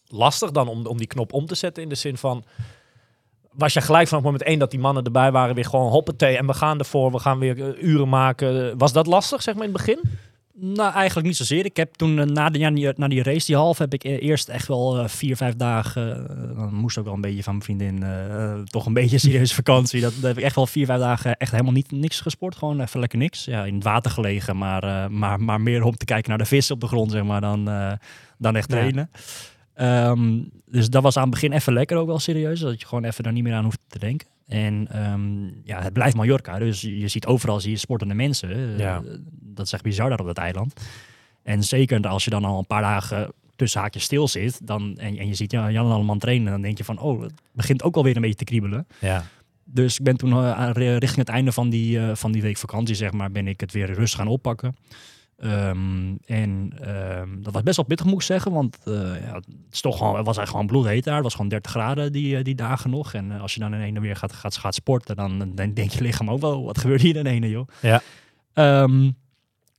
lastig 0.06 0.50
dan 0.50 0.68
om, 0.68 0.86
om 0.86 0.96
die 0.98 1.06
knop 1.06 1.32
om 1.32 1.46
te 1.46 1.54
zetten 1.54 1.82
in 1.82 1.88
de 1.88 1.94
zin 1.94 2.16
van... 2.16 2.44
Was 3.52 3.72
je 3.72 3.80
gelijk 3.80 4.08
vanaf 4.08 4.24
moment 4.24 4.42
één 4.42 4.58
dat 4.58 4.70
die 4.70 4.80
mannen 4.80 5.04
erbij 5.04 5.32
waren 5.32 5.54
weer 5.54 5.64
gewoon 5.64 5.90
hoppatee 5.90 6.36
en 6.36 6.46
we 6.46 6.54
gaan 6.54 6.78
ervoor, 6.78 7.12
we 7.12 7.18
gaan 7.18 7.38
weer 7.38 7.78
uren 7.78 8.08
maken. 8.08 8.78
Was 8.78 8.92
dat 8.92 9.06
lastig 9.06 9.42
zeg 9.42 9.54
maar 9.54 9.64
in 9.66 9.72
het 9.72 9.84
begin? 9.86 10.00
Nou, 10.60 10.92
eigenlijk 10.92 11.26
niet 11.26 11.36
zozeer. 11.36 11.64
Ik 11.64 11.76
heb 11.76 11.94
toen 11.94 12.18
eh, 12.18 12.24
na, 12.26 12.48
de, 12.50 12.58
ja, 12.58 12.70
die- 12.70 12.92
na 12.96 13.08
die 13.08 13.22
race, 13.22 13.46
die 13.46 13.56
half, 13.56 13.78
heb 13.78 13.92
ik 13.94 14.04
e- 14.04 14.16
eerst 14.18 14.48
echt 14.48 14.68
wel 14.68 14.98
eh, 14.98 15.08
vier, 15.08 15.36
vijf 15.36 15.54
dagen. 15.56 16.28
eh, 16.30 16.56
dan 16.58 16.74
moest 16.74 16.98
ook 16.98 17.04
wel 17.04 17.14
een 17.14 17.20
beetje 17.20 17.42
van 17.42 17.52
mijn 17.52 17.64
vriendin. 17.64 18.02
eh, 18.02 18.44
eh, 18.52 18.58
toch 18.64 18.86
een 18.86 18.92
beetje 18.92 19.18
serieuze 19.18 19.54
vakantie. 19.54 20.00
Dat, 20.00 20.12
dat 20.14 20.22
heb 20.22 20.38
ik 20.38 20.44
echt 20.44 20.54
wel 20.54 20.66
vier, 20.66 20.86
vijf 20.86 21.00
dagen 21.00 21.36
echt 21.36 21.50
helemaal 21.50 21.72
niet 21.72 21.90
niks 21.92 22.20
gesport. 22.20 22.56
Gewoon 22.56 22.80
even 22.80 23.00
lekker 23.00 23.18
niks. 23.18 23.44
Ja, 23.44 23.64
in 23.64 23.74
het 23.74 23.84
water 23.84 24.10
gelegen, 24.10 24.56
maar, 24.56 24.82
eh, 24.82 25.08
maar, 25.10 25.40
maar 25.40 25.60
meer 25.60 25.82
om 25.84 25.96
te 25.96 26.04
kijken 26.04 26.28
naar 26.28 26.38
de 26.38 26.44
vissen 26.44 26.74
op 26.74 26.80
de 26.80 26.86
grond, 26.86 27.10
zeg 27.10 27.22
maar, 27.24 27.40
dan, 27.40 27.68
eh, 27.68 27.92
dan 28.38 28.56
echt 28.56 28.70
Ja. 28.70 28.76
trainen. 28.76 29.10
Ehm, 29.74 30.38
dus 30.66 30.90
dat 30.90 31.02
was 31.02 31.16
aan 31.16 31.22
het 31.22 31.30
begin 31.30 31.52
even 31.52 31.72
lekker 31.72 31.96
ook 31.96 32.06
wel 32.06 32.18
serieus. 32.18 32.60
Dat 32.60 32.80
je 32.80 32.86
gewoon 32.86 33.04
even 33.04 33.24
daar 33.24 33.32
niet 33.32 33.42
meer 33.42 33.54
aan 33.54 33.64
hoeft 33.64 33.78
te 33.88 33.98
denken. 33.98 34.28
En 34.48 34.86
ehm, 34.90 35.44
ja, 35.64 35.82
het 35.82 35.92
blijft 35.92 36.16
Mallorca. 36.16 36.58
Dus 36.58 36.80
je 36.80 37.08
ziet 37.08 37.26
overal 37.26 37.60
zie 37.60 37.70
je 37.70 37.76
sportende 37.76 38.14
mensen. 38.14 38.50
Eh, 38.50 38.78
Ja. 38.78 39.02
Dat 39.30 39.66
is 39.66 39.72
echt 39.72 39.82
bizar 39.82 40.08
daar 40.08 40.20
op 40.20 40.26
dat 40.26 40.38
eiland. 40.38 40.72
En 41.42 41.62
zeker 41.62 42.06
als 42.08 42.24
je 42.24 42.30
dan 42.30 42.44
al 42.44 42.58
een 42.58 42.66
paar 42.66 42.82
dagen 42.82 43.32
tussen 43.56 43.80
haakjes 43.80 44.02
stil 44.02 44.28
zit. 44.28 44.66
Dan, 44.66 44.96
en, 44.98 45.16
en 45.18 45.26
je 45.26 45.34
ziet 45.34 45.50
Jan 45.52 45.72
Jan 45.72 45.90
allemaal 45.90 46.16
trainen. 46.16 46.52
Dan 46.52 46.60
denk 46.62 46.78
je 46.78 46.84
van, 46.84 46.98
oh, 46.98 47.22
het 47.22 47.32
begint 47.52 47.82
ook 47.82 47.96
alweer 47.96 48.16
een 48.16 48.22
beetje 48.22 48.36
te 48.36 48.44
kriebelen. 48.44 48.86
Ja. 49.00 49.24
Dus 49.64 49.98
ik 49.98 50.04
ben 50.04 50.16
toen 50.16 50.30
eh, 50.32 50.52
aan- 50.52 50.72
richting 50.72 51.16
het 51.16 51.28
einde 51.28 51.52
van 51.52 51.70
die, 51.70 51.98
eh, 52.00 52.14
van 52.14 52.32
die 52.32 52.42
week 52.42 52.56
vakantie, 52.56 52.94
zeg 52.94 53.12
maar, 53.12 53.30
ben 53.30 53.46
ik 53.48 53.60
het 53.60 53.72
weer 53.72 53.92
rustig 53.92 54.18
gaan 54.18 54.28
oppakken. 54.28 54.76
Ehm, 55.38 56.14
en 56.24 56.72
ehm, 56.80 57.42
dat 57.42 57.52
was 57.52 57.62
best 57.62 57.76
wel 57.76 57.84
pittig, 57.84 58.06
moet 58.06 58.14
ik 58.14 58.22
zeggen. 58.22 58.52
Want 58.52 58.78
eh, 58.84 58.94
ja, 58.94 59.34
het, 59.34 59.46
is 59.70 59.80
toch 59.80 59.96
gewoon, 59.96 60.16
het 60.16 60.26
was 60.26 60.36
eigenlijk 60.36 60.50
gewoon 60.50 60.66
bloedheet 60.66 61.04
daar. 61.04 61.14
Het 61.14 61.22
was 61.22 61.34
gewoon 61.34 61.48
30 61.48 61.70
graden 61.70 62.12
die, 62.12 62.36
eh, 62.36 62.44
die 62.44 62.54
dagen 62.54 62.90
nog. 62.90 63.14
En 63.14 63.32
eh, 63.32 63.40
als 63.40 63.54
je 63.54 63.60
dan 63.60 63.74
in 63.74 63.80
ene 63.80 64.00
weer 64.00 64.16
gaat, 64.16 64.32
gaat, 64.32 64.56
gaat 64.56 64.74
sporten, 64.74 65.16
dan, 65.16 65.38
dan 65.38 65.74
denkt 65.74 65.92
je 65.92 66.02
lichaam 66.02 66.30
ook 66.30 66.40
wel, 66.40 66.64
wat 66.64 66.78
gebeurt 66.78 67.00
hier 67.00 67.16
in 67.16 67.26
ene, 67.26 67.48
joh. 67.48 67.68
Ja. 67.80 68.02
Ehm, 68.52 69.10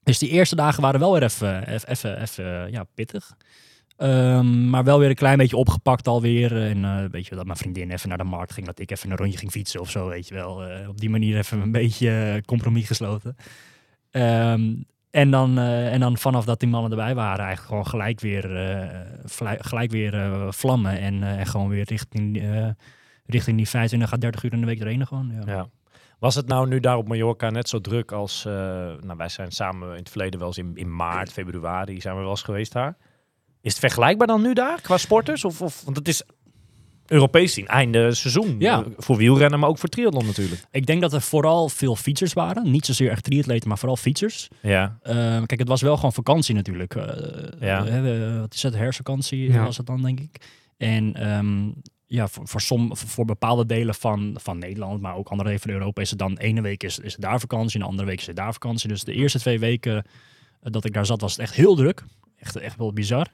dus 0.04 0.18
die 0.18 0.30
eerste 0.30 0.56
dagen 0.56 0.82
waren 0.82 1.00
wel 1.00 1.12
weer 1.12 1.24
even, 1.24 1.68
even, 1.68 1.90
even, 1.90 2.22
even 2.22 2.72
ja, 2.72 2.84
pittig. 2.94 3.36
Maar 4.70 4.84
wel 4.84 5.00
weer 5.00 5.10
een 5.10 5.16
klein 5.16 5.38
beetje 5.38 5.58
opgepakt 5.58 6.08
alweer. 6.08 6.62
En 6.62 7.12
weet 7.12 7.28
je, 7.28 7.36
dat 7.36 7.46
mijn 7.46 7.58
vriendin 7.58 7.92
even 7.92 8.10
naar 8.10 8.18
de 8.18 8.24
markt 8.24 8.54
ging. 8.54 8.66
Dat 8.66 8.80
ik 8.80 8.92
even 8.92 9.12
een 9.12 9.18
rondje 9.18 9.38
ging 9.38 9.52
fietsen 9.52 9.80
of 9.80 9.90
zo, 9.90 10.08
weet 10.08 10.28
je 10.28 10.34
wel. 10.34 10.62
Op 10.88 11.00
die 11.00 11.10
manier 11.10 11.38
even 11.38 11.62
een 11.62 11.72
beetje 11.72 12.42
compromis 12.46 12.88
gesloten. 12.88 13.36
Ehm, 14.12 14.74
en, 15.12 15.32
dan, 15.32 15.58
eh, 15.58 15.94
en 15.94 16.00
dan 16.00 16.18
vanaf 16.18 16.46
dat 16.46 16.60
die 16.60 16.70
mannen 16.70 16.92
erbij 16.92 17.16
waren, 17.16 17.46
eigenlijk 17.46 17.68
gewoon 17.68 17.88
gelijk 17.88 18.20
weer, 18.20 18.56
eh, 18.56 19.58
gelijk 19.60 19.92
weer 19.92 20.14
eh, 20.14 20.52
vlammen. 20.52 21.00
En, 21.00 21.24
en 21.24 21.46
gewoon 21.46 21.70
weer 21.70 21.86
richting, 21.86 22.44
richting 23.26 23.58
die 23.58 23.70
25 23.70 24.14
à 24.14 24.18
30 24.18 24.44
uur 24.44 24.54
in 24.54 24.60
de 24.60 24.66
week 24.66 24.80
trainen 24.80 25.08
gewoon. 25.08 25.32
Ja. 25.34 25.54
Ja. 25.54 25.70
Was 26.20 26.36
het 26.36 26.48
nou 26.48 26.68
nu 26.68 26.80
daar 26.80 26.98
op 26.98 27.08
Mallorca 27.08 27.50
net 27.50 27.70
zo 27.70 27.82
druk 27.82 28.12
als... 28.12 28.44
nou, 28.44 29.14
wij 29.18 29.30
zijn 29.30 29.52
samen 29.52 29.90
in 29.92 29.98
het 29.98 30.10
verleden 30.10 30.40
wel 30.40 30.48
eens 30.48 30.58
in, 30.58 30.72
in 30.76 30.96
maart, 30.96 31.32
februari 31.32 32.02
zijn 32.02 32.16
we 32.16 32.22
wel 32.22 32.30
eens 32.30 32.42
geweest 32.42 32.72
daar. 32.72 32.98
Is 33.62 33.72
het 33.72 33.80
vergelijkbaar 33.80 34.28
dan 34.28 34.42
nu 34.42 34.54
daar 34.54 34.82
qua 34.82 34.98
sporters? 34.98 35.46
Of, 35.46 35.62
of, 35.62 35.84
want 35.84 35.98
het 35.98 36.08
is 36.08 36.24
Europees 37.10 37.54
zien, 37.54 37.68
einde 37.68 38.14
seizoen. 38.14 38.56
Ja. 38.60 38.84
Voor 38.98 39.18
wielrennen, 39.18 39.60
maar 39.60 39.70
ook 39.70 39.78
voor 39.78 39.90
triathlon 39.90 40.26
natuurlijk. 40.26 40.62
Ik 40.72 40.86
denk 40.86 41.02
dat 41.02 41.14
er 41.14 41.22
vooral 41.22 41.70
veel 41.70 41.96
fietsers 41.96 42.34
waren. 42.34 42.72
Niet 42.72 42.86
zozeer 42.86 43.10
echt 43.12 43.24
triatleten, 43.24 43.68
maar 43.68 43.78
vooral 43.78 43.98
fietsers. 43.98 44.48
Ja. 44.62 44.98
Ehm, 45.04 45.46
kijk, 45.46 45.60
het 45.60 45.68
was 45.68 45.82
wel 45.82 45.96
gewoon 45.96 46.14
vakantie 46.14 46.56
natuurlijk. 46.56 46.96
Eh, 46.96 47.06
Ja. 47.60 47.86
eh, 47.86 48.40
wat 48.40 48.54
is 48.54 48.64
het? 48.64 48.76
Herfstvakantie 48.76 49.52
Ja. 49.52 49.64
was 49.64 49.78
het 49.78 49.86
dan, 49.86 50.02
denk 50.02 50.20
ik. 50.20 50.42
En 50.78 51.14
ehm, 51.16 51.70
ja, 52.06 52.28
voor, 52.28 52.48
voor, 52.48 52.62
som, 52.62 52.98
voor 52.98 53.26
bepaalde 53.26 53.66
delen 53.66 53.96
van, 53.96 54.38
van 54.42 54.58
Nederland, 54.58 55.02
maar 55.02 55.16
ook 55.16 55.28
andere 55.30 55.50
delen 55.50 55.62
van 55.64 55.72
Europa, 55.72 56.02
is 56.02 56.10
het 56.10 56.20
dan 56.20 56.38
ene 56.38 56.62
week 56.62 56.84
is, 56.84 57.00
is 57.00 57.12
het 57.12 57.22
daar 57.22 57.40
vakantie 57.40 57.74
en 57.76 57.80
de 57.82 57.88
andere 57.90 58.08
week 58.08 58.20
is 58.20 58.28
het 58.28 58.36
daar 58.36 58.54
vakantie. 58.54 58.90
Dus 58.90 59.04
de 59.04 59.14
eerste 59.14 59.40
twee 59.40 59.60
weken 59.60 60.06
dat 60.62 60.86
ik 60.86 60.94
daar 60.94 61.06
zat, 61.06 61.22
was 61.22 61.32
het 61.32 61.42
echt 61.42 61.54
heel 61.54 61.76
druk. 61.76 62.04
Echt, 62.38 62.56
echt 62.56 62.78
wel 62.78 62.94
bizar. 62.94 63.28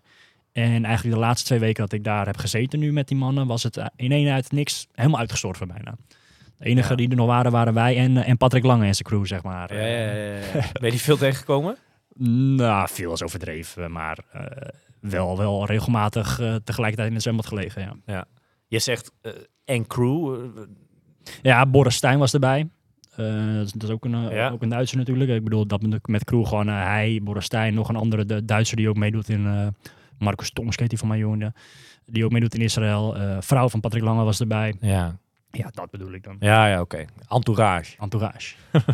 En 0.56 0.86
eigenlijk 0.86 1.16
de 1.16 1.22
laatste 1.22 1.46
twee 1.46 1.60
weken 1.60 1.84
dat 1.84 1.92
ik 1.92 2.04
daar 2.04 2.26
heb 2.26 2.38
gezeten 2.38 2.80
nu 2.80 2.94
met 2.94 3.08
die 3.08 3.18
mannen, 3.18 3.48
was 3.48 3.64
het 3.64 3.78
eh, 3.78 3.86
in 3.96 4.12
één 4.12 4.34
uit 4.34 4.52
niks 4.52 4.88
helemaal 4.94 5.20
uitgestorven 5.20 5.68
bijna. 5.68 5.96
De 6.58 6.66
enige 6.66 6.90
Ja. 6.90 6.96
die 6.96 7.10
er 7.10 7.16
nog 7.16 7.28
waren, 7.28 7.52
waren 7.52 7.74
wij 7.74 7.98
en, 7.98 8.18
eh, 8.18 8.30
en 8.30 8.38
Patrick 8.38 8.64
Lange 8.64 8.86
en 8.86 8.96
zijn 8.96 9.08
crew, 9.08 9.26
zeg 9.26 9.44
maar. 9.44 9.74
Ja, 9.74 9.86
ja, 9.86 10.12
ja, 10.14 10.36
ja. 10.36 10.42
ben 10.80 10.84
je 10.84 10.90
die 10.90 11.00
veel 11.00 11.18
tegengekomen? 11.18 11.78
Nou, 12.56 12.88
veel 12.92 13.14
is 13.14 13.24
overdreven, 13.24 13.92
maar 13.92 14.18
eh, 14.32 14.42
wel, 15.00 15.38
wel 15.38 15.66
regelmatig 15.66 16.36
tegelijkertijd 16.64 17.08
in 17.08 17.14
het 17.14 17.24
zwembad 17.24 17.46
gelegen, 17.46 18.02
ja. 18.06 18.26
Je 18.68 18.80
zegt 18.80 19.12
en 19.66 19.88
crew. 19.88 20.46
Ja, 21.42 21.66
Boris 21.66 21.96
Stijn 21.96 22.20
was 22.20 22.34
erbij. 22.34 22.70
Dat, 23.16 23.84
is, 23.84 23.90
ook 23.90 24.06
een, 24.06 24.30
Ja. 24.30 24.50
ook 24.50 24.62
een 24.62 24.70
Duitser 24.70 24.98
natuurlijk. 24.98 25.30
Ik 25.32 25.44
bedoel, 25.44 25.68
dat 25.68 25.82
met, 25.82 26.08
met 26.08 26.24
crew 26.24 26.46
gewoon 26.46 26.68
hij, 26.68 27.20
Boris 27.24 27.46
Stijn, 27.46 27.74
nog 27.74 27.90
een 27.90 27.96
andere 27.96 28.26
de 28.26 28.46
Duitser 28.46 28.78
die 28.78 28.90
ook 28.90 28.96
meedoet 28.98 29.30
in... 29.30 29.46
eh 29.46 29.68
Marcus 30.20 30.52
Tomsk 30.52 30.80
heet 30.80 30.90
die 30.90 30.98
van 31.00 31.08
mij 31.08 31.18
jongen. 31.18 31.54
Die 32.06 32.26
ook 32.26 32.32
meedoet 32.32 32.56
in 32.56 32.62
Israël. 32.62 33.16
Eh, 33.18 33.38
vrouw 33.40 33.70
van 33.70 33.80
Patrick 33.80 34.04
Lange 34.04 34.24
was 34.24 34.40
erbij. 34.40 34.76
ja. 34.82 35.18
Ja, 35.52 35.70
dat 35.74 35.92
bedoel 35.92 36.12
ik 36.14 36.24
dan. 36.24 36.36
Ja, 36.40 36.68
ja, 36.68 36.82
oké. 36.82 37.06
Entourage. 37.30 37.96
Entourage. 38.00 38.56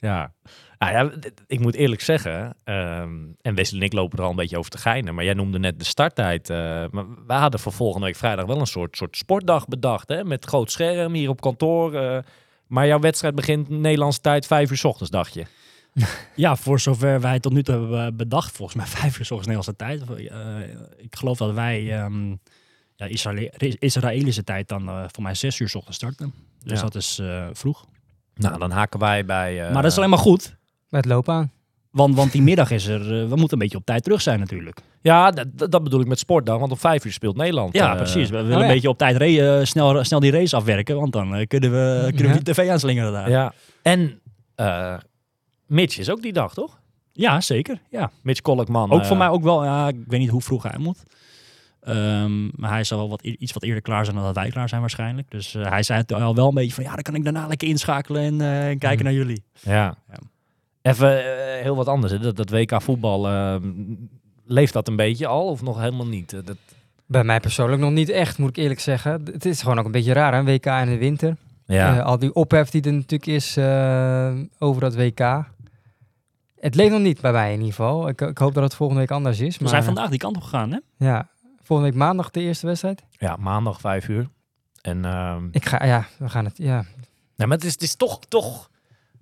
Ja. 0.00 0.32
Nou 0.78 0.92
ja, 0.92 1.12
ik 1.46 1.60
moet 1.60 1.74
eerlijk 1.74 2.00
zeggen, 2.00 2.54
ehm, 2.64 3.10
en 3.42 3.54
Wesley 3.54 3.80
en 3.80 3.86
ik 3.86 3.92
lopen 3.92 4.18
er 4.18 4.24
al 4.24 4.30
een 4.30 4.36
beetje 4.36 4.58
over 4.58 4.70
te 4.70 4.78
geinen, 4.78 5.14
maar 5.14 5.24
jij 5.24 5.34
noemde 5.34 5.58
net 5.58 5.78
de 5.78 5.84
starttijd. 5.84 6.50
eh, 6.50 6.56
maar 6.90 7.04
wij 7.26 7.36
hadden 7.38 7.60
voor 7.60 7.72
volgende 7.72 8.06
week 8.06 8.16
vrijdag 8.16 8.46
wel 8.46 8.60
een 8.60 8.66
soort, 8.66 8.96
soort 8.96 9.16
sportdag 9.16 9.66
bedacht, 9.68 10.08
hè, 10.08 10.24
met 10.24 10.44
groot 10.44 10.70
scherm 10.70 11.12
hier 11.14 11.28
op 11.28 11.40
kantoor. 11.40 11.94
eh, 11.94 12.18
maar 12.66 12.86
jouw 12.86 12.98
wedstrijd 12.98 13.34
begint 13.34 13.68
Nederlandse 13.68 14.20
tijd 14.20 14.46
vijf 14.46 14.70
uur 14.70 14.76
's 14.76 14.84
ochtends, 14.84 15.10
dacht 15.10 15.34
je. 15.34 15.44
Ja, 16.34 16.56
voor 16.56 16.80
zover 16.80 17.20
wij 17.20 17.40
tot 17.40 17.52
nu 17.52 17.62
toe 17.62 17.74
hebben 17.74 18.16
bedacht, 18.16 18.56
volgens 18.56 18.76
mij 18.78 18.86
vijf 19.00 19.18
uur 19.18 19.24
s 19.24 19.30
ochtends 19.30 19.46
Nederlandse 19.76 19.76
tijd. 19.76 20.30
Eh, 20.30 21.04
ik 21.04 21.16
geloof 21.16 21.38
dat 21.38 21.54
wij 21.54 21.92
ehm, 22.02 22.30
ja, 22.96 23.06
Israële- 23.06 23.52
Israëlische 23.78 24.44
tijd 24.44 24.68
dan 24.68 24.88
eh, 24.88 25.04
voor 25.12 25.22
mij 25.22 25.34
zes 25.34 25.58
uur 25.58 25.68
s 25.68 25.74
ochtends 25.74 25.96
starten. 25.96 26.34
Dus 26.62 26.76
Ja. 26.78 26.82
dat 26.84 26.94
is 26.94 27.18
eh, 27.18 27.46
vroeg. 27.52 27.84
Nou, 28.34 28.58
dan 28.58 28.70
haken 28.70 29.00
wij 29.00 29.24
bij... 29.24 29.64
eh, 29.66 29.72
maar 29.72 29.82
dat 29.82 29.90
is 29.90 29.96
alleen 29.96 30.10
maar 30.10 30.18
goed. 30.18 30.56
Met 30.88 31.04
lopen 31.04 31.34
aan. 31.34 31.50
Want, 31.90 32.14
want 32.14 32.32
die 32.32 32.42
middag 32.50 32.70
is 32.70 32.86
er, 32.86 33.00
we 33.08 33.36
moeten 33.36 33.52
een 33.52 33.58
beetje 33.58 33.76
op 33.78 33.84
tijd 33.84 34.02
terug 34.02 34.22
zijn 34.22 34.38
natuurlijk. 34.38 34.80
Ja, 35.00 35.30
dat, 35.54 35.82
bedoel 35.82 36.00
ik 36.00 36.06
met 36.06 36.18
sportdag, 36.18 36.58
want 36.58 36.70
om 36.72 36.78
vijf 36.78 37.04
uur 37.04 37.12
speelt 37.12 37.36
Nederland. 37.36 37.74
Ja, 37.74 37.94
precies. 37.94 38.30
We 38.30 38.36
willen 38.36 38.52
oh 38.52 38.58
ja. 38.58 38.66
een 38.66 38.72
beetje 38.72 38.88
op 38.88 38.98
tijd 38.98 39.20
eh, 39.20 39.64
snel, 39.64 40.04
snel 40.04 40.20
die 40.20 40.30
race 40.30 40.56
afwerken, 40.56 40.96
want 40.96 41.12
dan 41.12 41.46
kunnen 41.46 41.70
we, 41.70 42.04
kunnen 42.14 42.26
we 42.32 42.38
Ja. 42.38 42.42
die 42.44 42.54
tv 42.54 42.68
aanslingeren 42.70 43.12
daar. 43.12 43.30
Ja, 43.30 43.42
Ja. 43.42 43.52
En 43.82 44.20
eh, 44.54 44.94
Mitch 45.66 45.98
is 45.98 46.10
ook 46.10 46.22
die 46.22 46.32
dag, 46.32 46.54
toch? 46.54 46.78
zeker. 47.38 47.80
Ja. 47.90 48.10
Mitch 48.22 48.40
Kolkman. 48.40 48.90
Ook 48.90 49.00
eh, 49.00 49.06
voor 49.06 49.16
mij 49.16 49.28
ook 49.28 49.42
wel, 49.42 49.64
ja, 49.64 49.88
ik 49.88 49.96
weet 50.06 50.20
niet 50.20 50.30
hoe 50.30 50.40
vroeg 50.42 50.62
hij 50.62 50.78
moet. 50.78 51.02
Ehm, 51.80 52.44
maar 52.60 52.70
hij 52.70 52.84
zal 52.84 52.98
wel 52.98 53.08
wat, 53.08 53.24
i- 53.24 53.36
iets 53.38 53.52
wat 53.52 53.62
eerder 53.62 53.82
klaar 53.82 54.04
zijn 54.04 54.16
dan 54.16 54.24
dat 54.24 54.34
wij 54.34 54.50
klaar 54.50 54.68
zijn 54.68 54.80
waarschijnlijk. 54.80 55.30
Dus 55.30 55.54
eh, 55.54 55.68
hij 55.68 55.82
zei 55.82 56.00
het 56.00 56.12
al 56.12 56.34
wel 56.34 56.48
een 56.48 56.54
beetje 56.54 56.72
van, 56.74 56.84
ja, 56.84 56.92
dan 56.94 57.02
kan 57.02 57.14
ik 57.14 57.24
daarna 57.24 57.46
lekker 57.46 57.68
inschakelen 57.68 58.22
en 58.22 58.32
eh, 58.40 58.78
kijken 58.78 58.92
Mhm. 58.94 59.02
naar 59.04 59.12
jullie. 59.12 59.42
Ja. 59.60 59.96
Ja. 60.10 60.18
Even 60.82 61.22
heel 61.62 61.76
wat 61.76 61.88
anders. 61.88 62.12
Hè. 62.12 62.18
Dat, 62.18 62.36
dat 62.36 62.50
WK 62.50 62.82
voetbal, 62.82 63.28
eh, 63.28 63.56
leeft 64.44 64.72
dat 64.72 64.88
een 64.88 64.96
beetje 64.96 65.26
al 65.26 65.46
of 65.48 65.62
nog 65.62 65.78
helemaal 65.80 66.06
niet? 66.06 66.30
Dat, 66.30 66.56
Bij 67.06 67.24
mij 67.24 67.40
persoonlijk 67.40 67.80
nog 67.82 67.90
niet 67.90 68.08
echt, 68.08 68.38
moet 68.38 68.48
ik 68.48 68.56
eerlijk 68.56 68.80
zeggen. 68.80 69.22
Het 69.24 69.44
is 69.44 69.62
gewoon 69.62 69.78
ook 69.78 69.84
een 69.84 69.92
beetje 69.92 70.12
raar, 70.12 70.34
hè? 70.34 70.42
WK 70.44 70.66
in 70.66 70.86
de 70.86 70.98
winter. 70.98 71.36
ja. 71.66 71.98
Al 72.00 72.18
die 72.18 72.34
ophef 72.34 72.70
die 72.70 72.82
er 72.82 72.92
natuurlijk 72.92 73.26
is 73.26 73.56
eh, 73.56 74.32
over 74.58 74.80
dat 74.80 74.94
WK. 74.94 75.44
Het 76.60 76.74
leeft 76.74 76.90
nog 76.92 77.00
niet 77.00 77.20
bij 77.20 77.32
mij 77.32 77.46
in 77.52 77.58
ieder 77.58 77.74
geval. 77.74 78.08
Ik, 78.08 78.20
ik 78.20 78.38
hoop 78.38 78.54
dat 78.54 78.62
het 78.62 78.74
volgende 78.74 79.00
week 79.02 79.10
anders 79.10 79.40
is. 79.40 79.54
We 79.56 79.62
Maar 79.62 79.72
zijn 79.72 79.84
vandaag 79.84 80.08
die 80.10 80.18
kant 80.18 80.36
op 80.36 80.42
gegaan, 80.42 80.70
hè? 80.70 80.78
ja, 81.06 81.28
volgende 81.62 81.90
week 81.92 82.00
maandag 82.00 82.30
de 82.30 82.40
eerste 82.40 82.66
wedstrijd. 82.66 83.02
ja, 83.10 83.36
maandag 83.38 83.80
vijf 83.80 84.08
uur. 84.08 84.28
En 84.82 85.04
ehm, 85.04 85.48
Ik 85.50 85.64
ga, 85.66 85.84
ja, 85.84 86.06
we 86.18 86.28
gaan 86.28 86.44
het, 86.44 86.58
ja. 86.58 86.84
Nee, 87.36 87.46
maar 87.46 87.56
het 87.56 87.66
is, 87.66 87.72
het 87.72 87.82
is 87.82 87.94
toch, 87.96 88.18
toch, 88.28 88.70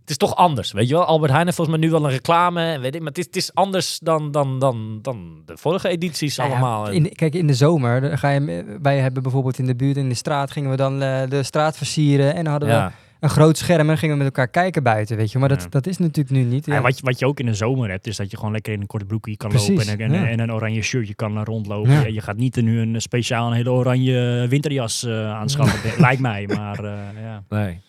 het 0.01 0.11
is 0.11 0.17
toch 0.17 0.35
anders. 0.37 0.73
Weet 0.73 0.89
je 0.89 0.95
wel, 0.95 1.05
Albert 1.05 1.31
Heijn 1.31 1.45
heeft 1.45 1.57
volgens 1.57 1.77
mij 1.79 1.87
nu 1.87 1.93
wel 1.93 2.05
een 2.05 2.11
reclame. 2.11 2.73
En 2.73 2.81
weet 2.81 2.95
ik, 2.95 3.01
maar 3.01 3.09
het 3.09 3.19
is, 3.19 3.25
het 3.27 3.37
is 3.37 3.55
anders 3.55 3.99
dan, 3.99 4.31
dan, 4.31 4.59
dan, 4.59 4.99
dan 5.03 5.43
de 5.45 5.57
vorige 5.57 5.89
edities 5.89 6.37
Nou 6.37 6.51
ja, 6.51 6.57
allemaal. 6.57 6.91
in, 6.91 7.13
kijk, 7.15 7.35
in 7.35 7.47
de 7.47 7.55
zomer 7.55 8.19
ga 8.19 8.29
je, 8.31 8.79
wij 8.83 8.99
hebben 8.99 9.23
bijvoorbeeld 9.23 9.59
in 9.59 9.67
de 9.67 9.75
buurt, 9.77 9.97
in 9.97 10.09
de 10.09 10.15
straat, 10.15 10.51
gingen 10.51 10.71
we 10.71 10.77
dan 10.77 11.03
eh, 11.03 11.29
de 11.29 11.43
straat 11.43 11.77
versieren. 11.77 12.35
En 12.35 12.43
dan 12.43 12.51
hadden 12.53 12.69
we 12.69 12.75
ja. 12.75 12.93
Een 13.25 13.31
groot 13.31 13.59
scherm 13.59 13.91
en 13.91 13.99
gingen 13.99 14.17
we 14.19 14.23
met 14.25 14.33
elkaar 14.33 14.49
kijken 14.49 14.83
buiten, 14.83 15.17
weet 15.17 15.33
je. 15.33 15.39
Maar 15.39 15.49
dat, 15.49 15.63
Ja. 15.63 15.69
dat 15.69 15.87
is 15.87 15.99
natuurlijk 15.99 16.31
nu 16.31 16.43
niet. 16.43 16.67
Ja, 16.67 16.75
Ja. 16.75 16.81
wat, 16.81 16.99
je, 16.99 17.05
wat 17.05 17.19
je 17.19 17.27
ook 17.27 17.41
in 17.41 17.47
de 17.47 17.55
zomer 17.55 17.91
hebt, 17.91 18.07
is 18.07 18.17
dat 18.17 18.31
je 18.31 18.37
gewoon 18.37 18.53
lekker 18.53 18.73
in 18.73 18.81
een 18.81 18.87
korte 18.87 19.05
broekje 19.07 19.37
kan 19.37 19.51
Precies, 19.51 19.69
lopen 19.69 19.87
en, 19.87 20.01
en, 20.01 20.13
ja. 20.13 20.27
en 20.29 20.41
een 20.41 20.53
oranje 20.53 20.83
shirtje 20.83 21.15
kan 21.15 21.37
eh, 21.37 21.43
rondlopen. 21.45 21.93
Ja. 21.93 22.01
Je, 22.01 22.13
je 22.13 22.21
gaat 22.21 22.37
niet 22.37 22.57
nu 22.57 22.81
een 22.81 23.01
speciaal 23.01 23.47
een 23.47 23.53
hele 23.57 23.71
oranje 23.71 24.47
winterjas 24.49 25.05
eh 25.05 25.33
aanschaffen, 25.33 26.01
lijkt 26.07 26.21
mij. 26.21 26.47
Maar 26.55 26.85
eh, 26.85 26.93
ja. 27.23 27.43
Nee. 27.49 27.81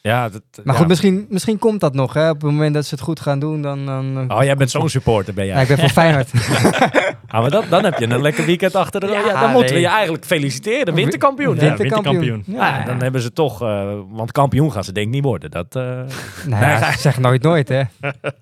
Ja, 0.00 0.28
dat, 0.28 0.42
Maar 0.64 0.74
ja. 0.74 0.80
goed, 0.80 0.88
misschien, 0.88 1.26
misschien 1.28 1.58
komt 1.58 1.80
dat 1.80 1.94
nog. 1.94 2.12
Hè. 2.14 2.28
Op 2.30 2.42
het 2.42 2.50
moment 2.50 2.74
dat 2.74 2.86
ze 2.86 2.94
het 2.94 3.04
goed 3.04 3.20
gaan 3.20 3.38
doen, 3.38 3.62
dan... 3.62 3.86
dan 3.86 4.32
Oh, 4.32 4.42
jij 4.42 4.56
bent 4.56 4.70
zo'n 4.70 4.88
supporter, 4.88 5.34
ben 5.34 5.46
jij? 5.46 5.54
ja, 5.54 5.60
ik 5.62 5.68
ben 5.68 5.78
voor 5.78 5.88
Feyenoord. 5.88 6.30
Ah, 7.30 7.40
maar 7.40 7.50
dat, 7.50 7.64
dan 7.68 7.84
heb 7.84 7.98
je 7.98 8.06
een 8.10 8.20
lekker 8.20 8.44
weekend 8.46 8.74
achter 8.74 9.00
de 9.00 9.06
rug. 9.06 9.14
Ja, 9.24 9.26
Ja, 9.32 9.40
dan 9.40 9.52
moeten 9.52 9.74
we 9.74 9.80
je 9.80 9.86
eigenlijk 9.86 10.24
feliciteren. 10.24 10.94
Winterkampioen. 10.94 11.54
Ja, 11.56 11.76
winterkampioen. 11.76 12.42
Ja, 12.46 12.84
dan 12.84 13.02
hebben 13.02 13.20
ze 13.20 13.32
toch... 13.32 13.62
eh, 13.62 13.98
want 14.10 14.32
kampioen 14.32 14.72
gaan 14.72 14.84
ze 14.84 14.92
denk 14.92 15.06
ik 15.06 15.12
niet 15.12 15.24
worden. 15.24 15.50
Dat, 15.50 15.74
Nou 15.74 16.06
Nee, 16.46 16.60
ga- 16.76 16.96
zeg 16.96 17.18
nooit 17.18 17.42
nooit, 17.42 17.68
hè. 17.68 17.82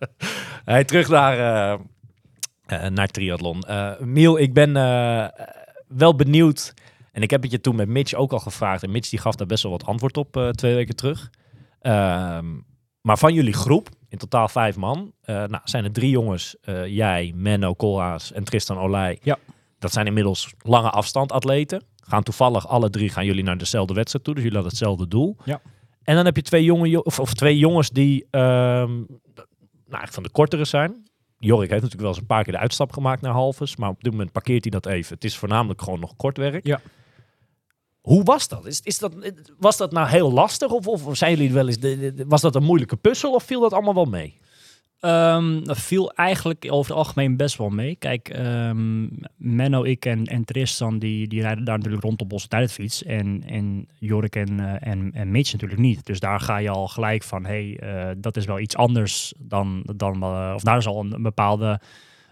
Hey, 0.64 0.84
terug 0.84 1.08
naar, 1.08 1.38
eh, 2.66 2.88
naar 2.88 3.08
triathlon. 3.08 3.64
Miel, 4.00 4.38
ik 4.38 4.52
ben 4.54 4.72
wel 5.88 6.14
benieuwd. 6.16 6.74
En 7.12 7.22
ik 7.22 7.30
heb 7.30 7.42
het 7.42 7.50
je 7.50 7.60
toen 7.60 7.76
met 7.76 7.88
Mitch 7.88 8.14
ook 8.14 8.32
al 8.32 8.38
gevraagd. 8.38 8.82
En 8.82 8.90
Mitch 8.90 9.08
die 9.10 9.18
gaf 9.18 9.34
daar 9.34 9.46
best 9.46 9.62
wel 9.62 9.72
wat 9.72 9.86
antwoord 9.86 10.16
op 10.16 10.50
twee 10.54 10.74
weken 10.74 10.96
terug. 10.96 11.30
Ehm, 11.86 12.46
maar 13.00 13.18
van 13.18 13.34
jullie 13.34 13.52
groep, 13.52 13.88
in 14.08 14.18
totaal 14.18 14.48
vijf 14.48 14.76
man, 14.76 15.12
eh, 15.20 15.34
nou, 15.36 15.60
zijn 15.64 15.84
er 15.84 15.92
drie 15.92 16.10
jongens. 16.10 16.56
eh, 16.60 16.86
jij, 16.86 17.32
Menno 17.36 17.74
Koolhaas 17.74 18.32
en 18.32 18.44
Tristan 18.44 18.78
Olij. 18.78 19.18
Ja. 19.22 19.36
Dat 19.78 19.92
zijn 19.92 20.06
inmiddels 20.06 20.54
lange 20.58 20.90
afstand 20.90 21.32
atleten. 21.32 21.82
Gaan 21.96 22.22
toevallig 22.22 22.68
alle 22.68 22.90
drie 22.90 23.08
gaan 23.08 23.24
jullie 23.24 23.44
naar 23.44 23.58
dezelfde 23.58 23.94
wedstrijd 23.94 24.24
toe. 24.24 24.34
Dus 24.34 24.42
jullie 24.42 24.58
hadden 24.58 24.76
hetzelfde 24.78 25.08
doel. 25.08 25.36
Ja. 25.44 25.60
En 26.02 26.14
dan 26.16 26.24
heb 26.24 26.36
je 26.36 26.42
twee, 26.42 26.64
jongen, 26.64 26.88
jo- 26.90 27.00
of, 27.00 27.20
of 27.20 27.34
twee 27.34 27.58
jongens 27.58 27.90
die 27.90 28.26
ehm, 28.30 28.92
nou, 29.88 30.06
van 30.10 30.22
de 30.22 30.30
kortere 30.30 30.64
zijn. 30.64 31.04
Jorik 31.38 31.70
heeft 31.70 31.82
natuurlijk 31.82 32.00
wel 32.00 32.10
eens 32.10 32.18
een 32.20 32.26
paar 32.26 32.42
keer 32.44 32.52
de 32.52 32.58
uitstap 32.58 32.92
gemaakt 32.92 33.20
naar 33.22 33.32
halves. 33.32 33.76
Maar 33.76 33.88
op 33.88 34.02
dit 34.02 34.12
moment 34.12 34.32
parkeert 34.32 34.62
hij 34.62 34.70
dat 34.70 34.86
even. 34.86 35.14
Het 35.14 35.24
is 35.24 35.36
voornamelijk 35.36 35.82
gewoon 35.82 36.00
nog 36.00 36.16
kort 36.16 36.36
werk. 36.36 36.66
Ja. 36.66 36.80
Hoe 38.06 38.22
was 38.22 38.48
dat? 38.48 38.66
Is, 38.66 38.80
is 38.80 38.98
dat? 38.98 39.14
Was 39.58 39.76
dat 39.76 39.92
nou 39.92 40.08
heel 40.08 40.32
lastig? 40.32 40.70
Of, 40.70 40.86
of 40.86 41.16
zijn 41.16 41.36
jullie 41.36 41.52
wel 41.52 41.68
eens... 41.68 41.78
Was 42.26 42.40
dat 42.40 42.54
een 42.54 42.62
moeilijke 42.62 42.96
puzzel? 42.96 43.32
Of 43.34 43.42
viel 43.42 43.60
dat 43.60 43.72
allemaal 43.72 43.94
wel 43.94 44.04
mee? 44.04 44.38
Ehm, 45.00 45.64
dat 45.64 45.78
viel 45.78 46.12
eigenlijk 46.12 46.66
over 46.68 46.90
het 46.90 46.98
algemeen 46.98 47.36
best 47.36 47.56
wel 47.56 47.68
mee. 47.68 47.96
Kijk, 47.96 48.28
ehm, 48.28 49.06
Menno, 49.36 49.82
ik 49.82 50.04
en, 50.04 50.24
en 50.24 50.44
Tristan, 50.44 50.98
die, 50.98 51.28
die 51.28 51.40
rijden 51.40 51.64
daar 51.64 51.76
natuurlijk 51.76 52.04
rond 52.04 52.20
op 52.20 52.32
onze 52.32 52.48
tijdfiets. 52.48 53.02
En, 53.02 53.42
en 53.46 53.88
Jorik 53.98 54.36
en, 54.36 54.60
eh, 54.60 54.90
en, 54.90 55.10
en 55.12 55.30
Mitch 55.30 55.52
natuurlijk 55.52 55.80
niet. 55.80 56.06
Dus 56.06 56.20
daar 56.20 56.40
ga 56.40 56.56
je 56.56 56.70
al 56.70 56.88
gelijk 56.88 57.22
van, 57.22 57.44
hé, 57.44 57.76
hey, 57.78 58.08
eh, 58.08 58.14
dat 58.18 58.36
is 58.36 58.44
wel 58.44 58.58
iets 58.58 58.76
anders 58.76 59.34
dan, 59.38 59.86
dan 59.96 60.22
eh, 60.22 60.52
of 60.54 60.62
daar 60.62 60.78
is 60.78 60.86
al 60.86 61.00
een 61.00 61.22
bepaalde, 61.22 61.80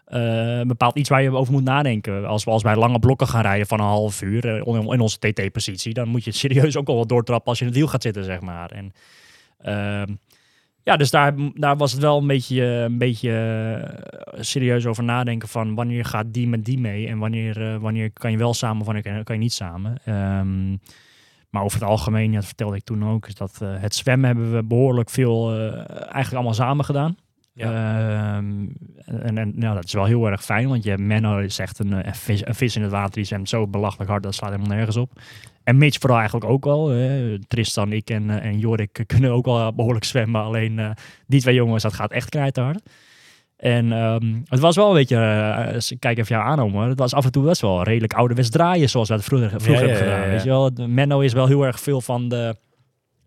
eh, 0.04 0.58
een 0.58 0.68
bepaald 0.68 0.96
iets 0.96 1.08
waar 1.08 1.22
je 1.22 1.30
over 1.30 1.52
moet 1.52 1.64
nadenken. 1.64 2.26
Als 2.26 2.44
we 2.44 2.50
als 2.50 2.62
wij 2.62 2.76
lange 2.76 2.98
blokken 2.98 3.28
gaan 3.28 3.42
rijden 3.42 3.66
van 3.66 3.80
een 3.80 3.86
half 3.86 4.22
uur 4.22 4.48
eh, 4.48 4.74
in 4.74 5.00
onze 5.00 5.18
TT-positie, 5.18 5.94
dan 5.94 6.08
moet 6.08 6.24
je 6.24 6.30
het 6.30 6.38
serieus 6.38 6.76
ook 6.76 6.88
al 6.88 6.96
wat 6.96 7.08
doortrappen 7.08 7.48
als 7.48 7.58
je 7.58 7.64
in 7.64 7.70
het 7.70 7.78
wiel 7.78 7.88
gaat 7.88 8.02
zitten, 8.02 8.24
zeg 8.24 8.40
maar. 8.40 8.70
En, 8.70 8.92
ehm, 9.58 10.14
ja, 10.82 10.96
dus 10.96 11.10
daar, 11.10 11.34
daar 11.54 11.76
was 11.76 11.92
het 11.92 12.00
wel 12.00 12.18
een 12.18 12.26
beetje, 12.26 12.62
een 12.62 12.98
beetje 12.98 13.30
eh, 13.30 14.40
serieus 14.42 14.86
over 14.86 15.04
nadenken 15.04 15.48
van 15.48 15.74
wanneer 15.74 16.04
gaat 16.04 16.32
die 16.32 16.48
met 16.48 16.64
die 16.64 16.78
mee 16.78 17.08
en 17.08 17.18
wanneer, 17.18 17.72
eh, 17.72 17.76
wanneer 17.76 18.12
kan 18.12 18.30
je 18.30 18.38
wel 18.38 18.54
samen, 18.54 18.84
wanneer 18.84 19.24
kan, 19.24 19.36
je 19.36 19.42
niet 19.42 19.52
samen. 19.52 19.96
Ehm, 20.04 20.76
maar 21.54 21.62
over 21.62 21.80
het 21.80 21.88
algemeen, 21.88 22.30
ja, 22.30 22.36
dat 22.36 22.46
vertelde 22.46 22.76
ik 22.76 22.84
toen 22.84 23.04
ook, 23.04 23.26
is 23.26 23.34
dat 23.34 23.58
eh, 23.62 23.68
het 23.80 23.94
zwemmen 23.94 24.26
hebben 24.26 24.54
we 24.54 24.62
behoorlijk 24.62 25.10
veel 25.10 25.52
eh, 25.52 25.74
eigenlijk 25.88 26.32
allemaal 26.32 26.54
samen 26.54 26.84
gedaan. 26.84 27.16
Ehm, 27.56 28.66
en 29.04 29.38
en 29.38 29.52
nou, 29.54 29.74
dat 29.74 29.84
is 29.84 29.92
wel 29.92 30.04
heel 30.04 30.26
erg 30.30 30.44
fijn, 30.44 30.68
want 30.68 30.84
je 30.84 30.98
Menno 30.98 31.38
is 31.38 31.58
echt 31.58 31.78
een, 31.78 31.92
eh, 31.92 31.98
een, 32.06 32.14
vis, 32.14 32.46
een 32.46 32.54
vis 32.54 32.76
in 32.76 32.82
het 32.82 32.90
water, 32.90 33.12
die 33.12 33.24
zwemt 33.24 33.48
zo 33.48 33.66
belachelijk 33.66 34.10
hard, 34.10 34.22
dat 34.22 34.34
slaat 34.34 34.50
helemaal 34.50 34.76
nergens 34.76 34.96
op. 34.96 35.12
En 35.64 35.76
Mitch 35.78 35.98
vooral 35.98 36.18
eigenlijk 36.18 36.50
ook 36.50 36.64
wel. 36.64 36.88
hè. 36.88 37.38
Tristan, 37.38 37.92
ik 37.92 38.10
en, 38.10 38.30
eh, 38.30 38.44
en 38.48 38.58
Jorik 38.58 39.02
kunnen 39.06 39.30
ook 39.30 39.44
wel 39.44 39.74
behoorlijk 39.74 40.04
zwemmen. 40.04 40.42
Alleen 40.42 40.78
eh, 40.78 40.90
die 41.26 41.40
twee 41.40 41.54
jongens, 41.54 41.82
dat 41.82 41.92
gaat 41.94 42.12
echt 42.12 42.28
knijterhard. 42.28 42.80
En 43.56 43.92
ehm, 43.92 44.34
het 44.44 44.60
was 44.60 44.76
wel 44.76 44.88
een 44.88 44.94
beetje, 44.94 45.16
kijk 45.98 46.18
even 46.18 46.36
jou 46.36 46.48
aan, 46.48 46.70
hoor. 46.70 46.84
Het 46.84 46.98
was 46.98 47.14
af 47.14 47.24
en 47.24 47.32
toe 47.32 47.44
best 47.44 47.60
wel 47.60 47.82
redelijk 47.82 48.12
ouderwets 48.12 48.50
draaien, 48.50 48.88
zoals 48.88 49.08
we 49.08 49.14
dat 49.14 49.24
vroeger, 49.24 49.48
vroeger 49.60 49.72
Ja, 49.72 49.80
ja, 49.80 49.86
hebben 49.88 50.06
ja, 50.08 50.12
gedaan. 50.14 50.26
ja. 50.28 50.34
Weet 50.34 50.42
je 50.42 50.48
wel? 50.48 50.88
Menno 50.88 51.20
is 51.20 51.32
wel 51.32 51.46
heel 51.46 51.62
erg 51.66 51.80
veel 51.80 52.00
van 52.00 52.28
de 52.28 52.56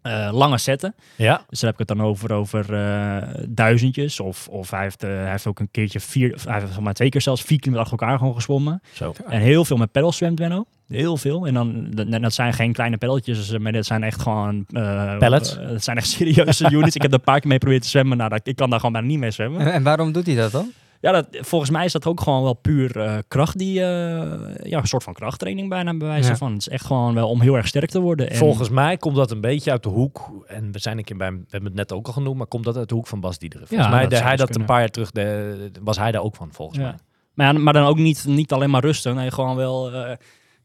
eh, 0.08 0.34
lange 0.34 0.58
zetten. 0.58 0.96
Ja. 1.16 1.42
Dus 1.50 1.60
daar 1.60 1.72
heb 1.72 1.80
ik 1.82 1.88
het 1.88 1.98
dan 1.98 2.08
over, 2.08 2.34
over 2.34 2.74
eh, 2.74 3.44
duizendjes. 3.48 4.20
Of, 4.20 4.48
of 4.48 4.72
hij, 4.72 4.82
heeft, 4.82 5.04
eh, 5.04 5.10
hij 5.10 5.32
heeft 5.32 5.48
ook 5.48 5.60
een 5.60 5.72
keertje 5.72 6.00
vier, 6.00 6.34
of 6.34 6.46
hij 6.46 6.60
heeft 6.60 6.80
mij 6.80 6.94
twee 6.94 7.10
keer 7.10 7.22
zelfs 7.22 7.42
vier 7.42 7.60
kilometer 7.60 7.90
achter 7.90 8.00
elkaar 8.00 8.18
gewoon 8.18 8.36
gezwommen. 8.36 8.82
Zo. 8.94 9.14
En 9.28 9.42
heel 9.42 9.66
veel 9.66 9.78
met 9.78 9.92
peddels 9.92 10.18
zwemt 10.18 10.36
Benno. 10.36 10.66
Heel 10.88 11.18
veel. 11.18 11.48
En 11.48 11.54
dan, 11.54 11.88
dat, 11.90 12.22
dat 12.22 12.34
zijn 12.34 12.54
geen 12.54 12.74
kleine 12.74 12.98
peddeltjes, 12.98 13.58
maar 13.58 13.72
dat 13.72 13.86
zijn 13.86 14.04
echt 14.04 14.22
gewoon... 14.22 14.66
eh, 14.70 15.18
Pellets? 15.18 15.56
dat 15.56 15.84
zijn 15.84 15.98
echt 15.98 16.08
serieuze 16.18 16.72
units. 16.72 16.96
Ik 16.96 17.02
heb 17.02 17.12
er 17.12 17.18
een 17.18 17.24
paar 17.24 17.40
keer 17.40 17.50
mee 17.50 17.58
proberen 17.58 17.84
te 17.84 17.90
zwemmen. 17.90 18.18
Nou, 18.18 18.30
dat, 18.30 18.42
ik 18.44 18.56
kan 18.56 18.70
daar 18.70 18.80
gewoon 18.80 18.94
bijna 18.94 19.08
niet 19.08 19.20
mee 19.20 19.32
zwemmen. 19.32 19.62
En, 19.62 19.72
en 19.72 19.84
waarom 19.84 20.12
doet 20.12 20.26
hij 20.26 20.36
dat 20.36 20.52
dan? 20.52 20.72
Ja, 21.02 21.12
dat, 21.12 21.28
volgens 21.32 21.70
mij 21.72 21.86
is 21.86 21.92
dat 21.92 22.06
ook 22.06 22.22
gewoon 22.22 22.44
wel 22.44 22.54
puur 22.54 23.00
eh, 23.00 23.18
kracht 23.28 23.58
die... 23.58 23.80
eh, 23.82 24.56
ja, 24.70 24.78
een 24.80 24.88
soort 24.88 25.04
van 25.04 25.14
krachttraining 25.14 25.70
bijna 25.70 25.98
bij 25.98 26.08
wijze 26.08 26.30
Ja. 26.30 26.36
van. 26.36 26.52
Het 26.52 26.62
is 26.62 26.70
echt 26.70 26.86
gewoon 26.86 27.14
wel 27.14 27.30
om 27.30 27.42
heel 27.42 27.56
erg 27.56 27.68
sterk 27.68 27.90
te 27.90 28.00
worden. 28.00 28.30
En, 28.30 28.36
Volgens 28.36 28.70
mij 28.70 28.98
komt 28.98 29.16
dat 29.16 29.32
een 29.32 29.42
beetje 29.42 29.72
uit 29.72 29.84
de 29.84 29.90
hoek. 29.90 30.44
En 30.48 30.72
we 30.72 30.80
zijn 30.80 30.98
een 30.98 31.04
keer 31.04 31.18
bij, 31.18 31.32
we 31.32 31.38
hebben 31.50 31.70
het 31.70 31.78
net 31.80 31.94
ook 31.94 32.08
al 32.08 32.14
genoemd, 32.14 32.38
maar 32.38 32.48
komt 32.48 32.64
dat 32.64 32.78
uit 32.78 32.90
de 32.90 32.96
hoek 32.96 33.08
van 33.08 33.20
Bas 33.20 33.38
Diederen. 33.38 33.68
Volgens 33.68 33.90
Ja, 33.90 33.96
mij 33.96 34.08
dat 34.08 34.20
hij 34.22 34.36
dus 34.36 34.40
dat 34.46 34.56
een 34.56 34.66
paar 34.66 34.80
jaar 34.80 34.90
terug, 34.90 35.12
de, 35.12 35.72
was 35.84 35.98
hij 35.98 36.12
daar 36.12 36.22
ook 36.22 36.36
van, 36.36 36.50
volgens 36.52 36.80
Ja. 36.80 36.84
mij. 36.84 36.96
Maar, 37.34 37.62
maar 37.62 37.74
dan 37.74 37.86
ook 37.86 37.98
niet, 37.98 38.26
niet 38.28 38.52
alleen 38.54 38.70
maar 38.70 38.82
rusten. 38.82 39.16
Nee, 39.16 39.32
gewoon 39.32 39.56
wel... 39.56 39.92
eh, 39.92 40.16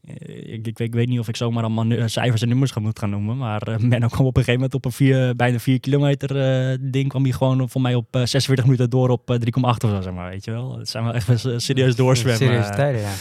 ik, 0.07 0.67
ik, 0.67 0.79
weet- 0.79 0.81
ik 0.81 0.95
weet 0.95 1.09
niet 1.09 1.19
of 1.19 1.29
ik 1.29 1.37
zomaar 1.37 1.65
allemaal 1.65 2.09
cijfers 2.09 2.43
en 2.43 2.49
nummers 2.49 2.71
ga 2.71 2.81
moet 2.81 2.99
gaan 2.99 3.11
noemen. 3.11 3.37
Maar 3.37 3.63
eh 3.63 3.77
Menno 3.89 4.07
kwam 4.07 4.27
op 4.27 4.37
een 4.37 4.45
gegeven 4.45 4.55
moment 4.55 4.75
op 4.75 4.85
een 4.85 4.93
vier, 4.93 5.37
bijna 5.37 5.59
4 5.59 5.81
kilometer 5.81 6.37
eh, 6.71 6.79
ding. 6.81 7.09
kwam 7.09 7.23
hij 7.23 7.33
gewoon 7.33 7.69
voor 7.69 7.81
mij 7.81 7.95
op 7.95 8.07
eh, 8.17 8.21
46 8.25 8.65
minuten 8.65 8.91
door 8.91 9.09
op 9.09 9.31
eh, 9.31 9.37
3,8 9.37 9.63
of 9.63 9.77
zo, 9.91 10.01
zeg 10.01 10.13
maar. 10.13 10.31
Weet 10.31 10.45
je 10.45 10.51
wel. 10.51 10.79
Het 10.79 10.89
zijn 10.89 11.05
wel 11.05 11.15
echt 11.15 11.27
wel 11.43 11.61
serieus 11.61 11.97
doorzwemmen. 11.97 12.47
Serieuze 12.47 12.69
eh. 12.69 12.75
tijden, 12.77 13.01
ja. 13.01 13.13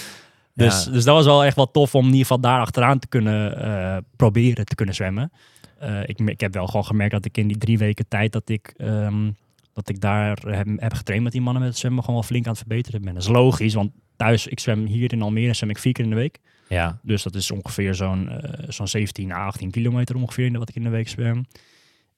Dus, 0.56 0.86
Ja. 0.86 0.92
dus 0.92 1.04
dat 1.04 1.16
was 1.16 1.26
wel 1.26 1.44
echt 1.44 1.56
wel 1.56 1.72
tof 1.72 1.96
om 1.96 2.02
in 2.02 2.06
ieder 2.06 2.22
geval 2.22 2.40
daar 2.40 2.60
achteraan 2.60 3.00
te 3.00 3.08
kunnen 3.08 3.62
eh, 3.62 3.98
proberen 4.16 4.66
te 4.66 4.76
kunnen 4.76 4.96
zwemmen. 4.96 5.32
Eh, 5.80 6.00
ik, 6.06 6.20
ik 6.20 6.40
heb 6.40 6.54
wel 6.54 6.66
gewoon 6.66 6.86
gemerkt 6.86 7.12
dat 7.14 7.26
ik 7.26 7.38
in 7.38 7.48
die 7.48 7.58
drie 7.58 7.78
weken 7.78 8.06
tijd 8.08 8.32
dat 8.32 8.50
ik, 8.50 8.74
ehm, 8.78 9.32
dat 9.74 9.90
ik 9.90 10.02
daar 10.02 10.38
heb, 10.48 10.68
heb 10.78 10.94
getraind 10.94 11.24
met 11.24 11.32
die 11.34 11.42
mannen 11.42 11.62
met 11.62 11.72
het 11.72 11.80
zwemmen 11.80 12.04
gewoon 12.04 12.20
wel 12.20 12.30
flink 12.30 12.46
aan 12.46 12.52
het 12.52 12.60
verbeteren 12.60 13.02
ben. 13.02 13.14
Dat 13.14 13.24
is 13.24 13.30
logisch, 13.30 13.74
want 13.74 13.92
thuis, 14.16 14.48
ik 14.48 14.60
zwem 14.60 14.86
hier 14.86 15.14
in 15.14 15.22
Almere, 15.22 15.54
zwem 15.54 15.70
ik 15.70 15.78
vier 15.78 15.94
keer 15.94 16.04
in 16.04 16.10
de 16.10 16.16
week. 16.16 16.40
Ja. 16.72 17.00
Dus 17.02 17.24
dat 17.24 17.36
is 17.36 17.52
ongeveer 17.52 17.96
zo'n 17.96 18.30
eh, 18.30 18.64
zo'n 18.68 18.88
17 18.88 19.32
à 19.32 19.46
18 19.46 19.72
kilometer 19.72 20.16
ongeveer 20.16 20.46
in 20.46 20.54
de- 20.54 20.60
wat 20.60 20.70
ik 20.70 20.76
in 20.76 20.84
de 20.84 20.90
week 20.90 21.10
zwem. 21.10 21.46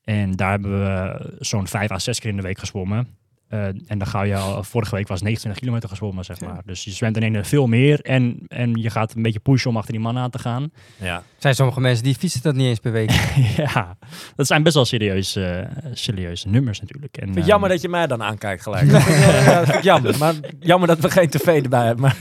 En 0.04 0.32
daar 0.32 0.50
hebben 0.52 0.80
we 0.84 1.32
zo'n 1.40 1.68
5 1.68 1.92
à 1.92 2.00
6 2.00 2.20
keer 2.20 2.30
in 2.30 2.36
de 2.36 2.42
week 2.42 2.60
gezwommen. 2.60 3.08
Eh, 3.48 3.66
en 3.66 3.98
dan 3.98 4.08
ga 4.08 4.22
je 4.24 4.36
al, 4.36 4.64
vorige 4.64 4.96
week 4.96 5.08
was 5.08 5.22
29 5.22 5.62
kilometer 5.62 5.90
gezwommen, 5.90 6.26
zeg 6.26 6.40
maar. 6.42 6.62
Dus 6.66 6.84
je 6.84 6.92
zwemt 6.92 7.18
in 7.18 7.24
ene 7.24 7.44
veel 7.44 7.68
meer 7.68 8.00
en, 8.02 8.40
en 8.48 8.76
je 8.76 8.90
gaat 8.90 9.16
een 9.16 9.22
beetje 9.22 9.40
pushen 9.40 9.70
om 9.70 9.78
achter 9.78 9.92
die 9.94 10.02
man 10.02 10.18
aan 10.18 10.30
te 10.30 10.40
gaan. 10.40 10.72
ja. 10.98 11.24
Zijn 11.38 11.56
sommige 11.56 11.80
mensen 11.82 12.04
die 12.04 12.16
fietsen 12.16 12.42
dat 12.42 12.56
niet 12.56 12.68
eens 12.68 12.80
per 12.80 12.92
week. 12.92 13.12
ja, 13.58 13.98
dat 14.36 14.48
zijn 14.48 14.64
best 14.64 14.76
wel 14.76 14.86
serieuze, 14.86 15.46
eh, 15.46 15.92
serieuze 15.94 16.48
nummers 16.50 16.80
natuurlijk. 16.82 17.18
En, 17.18 17.26
vind 17.26 17.38
eh, 17.38 17.46
jammer 17.46 17.70
dat 17.70 17.82
je 17.82 17.90
mij 17.90 18.08
dan 18.08 18.24
aankijkt 18.24 18.64
gelijk. 18.64 18.92
ja, 19.46 19.82
jammer. 19.82 20.18
Maar 20.24 20.34
jammer 20.60 20.88
dat 20.88 21.00
we 21.00 21.10
geen 21.10 21.30
tv 21.30 21.48
erbij 21.64 21.86
hebben. 21.86 22.02
Maar 22.02 22.18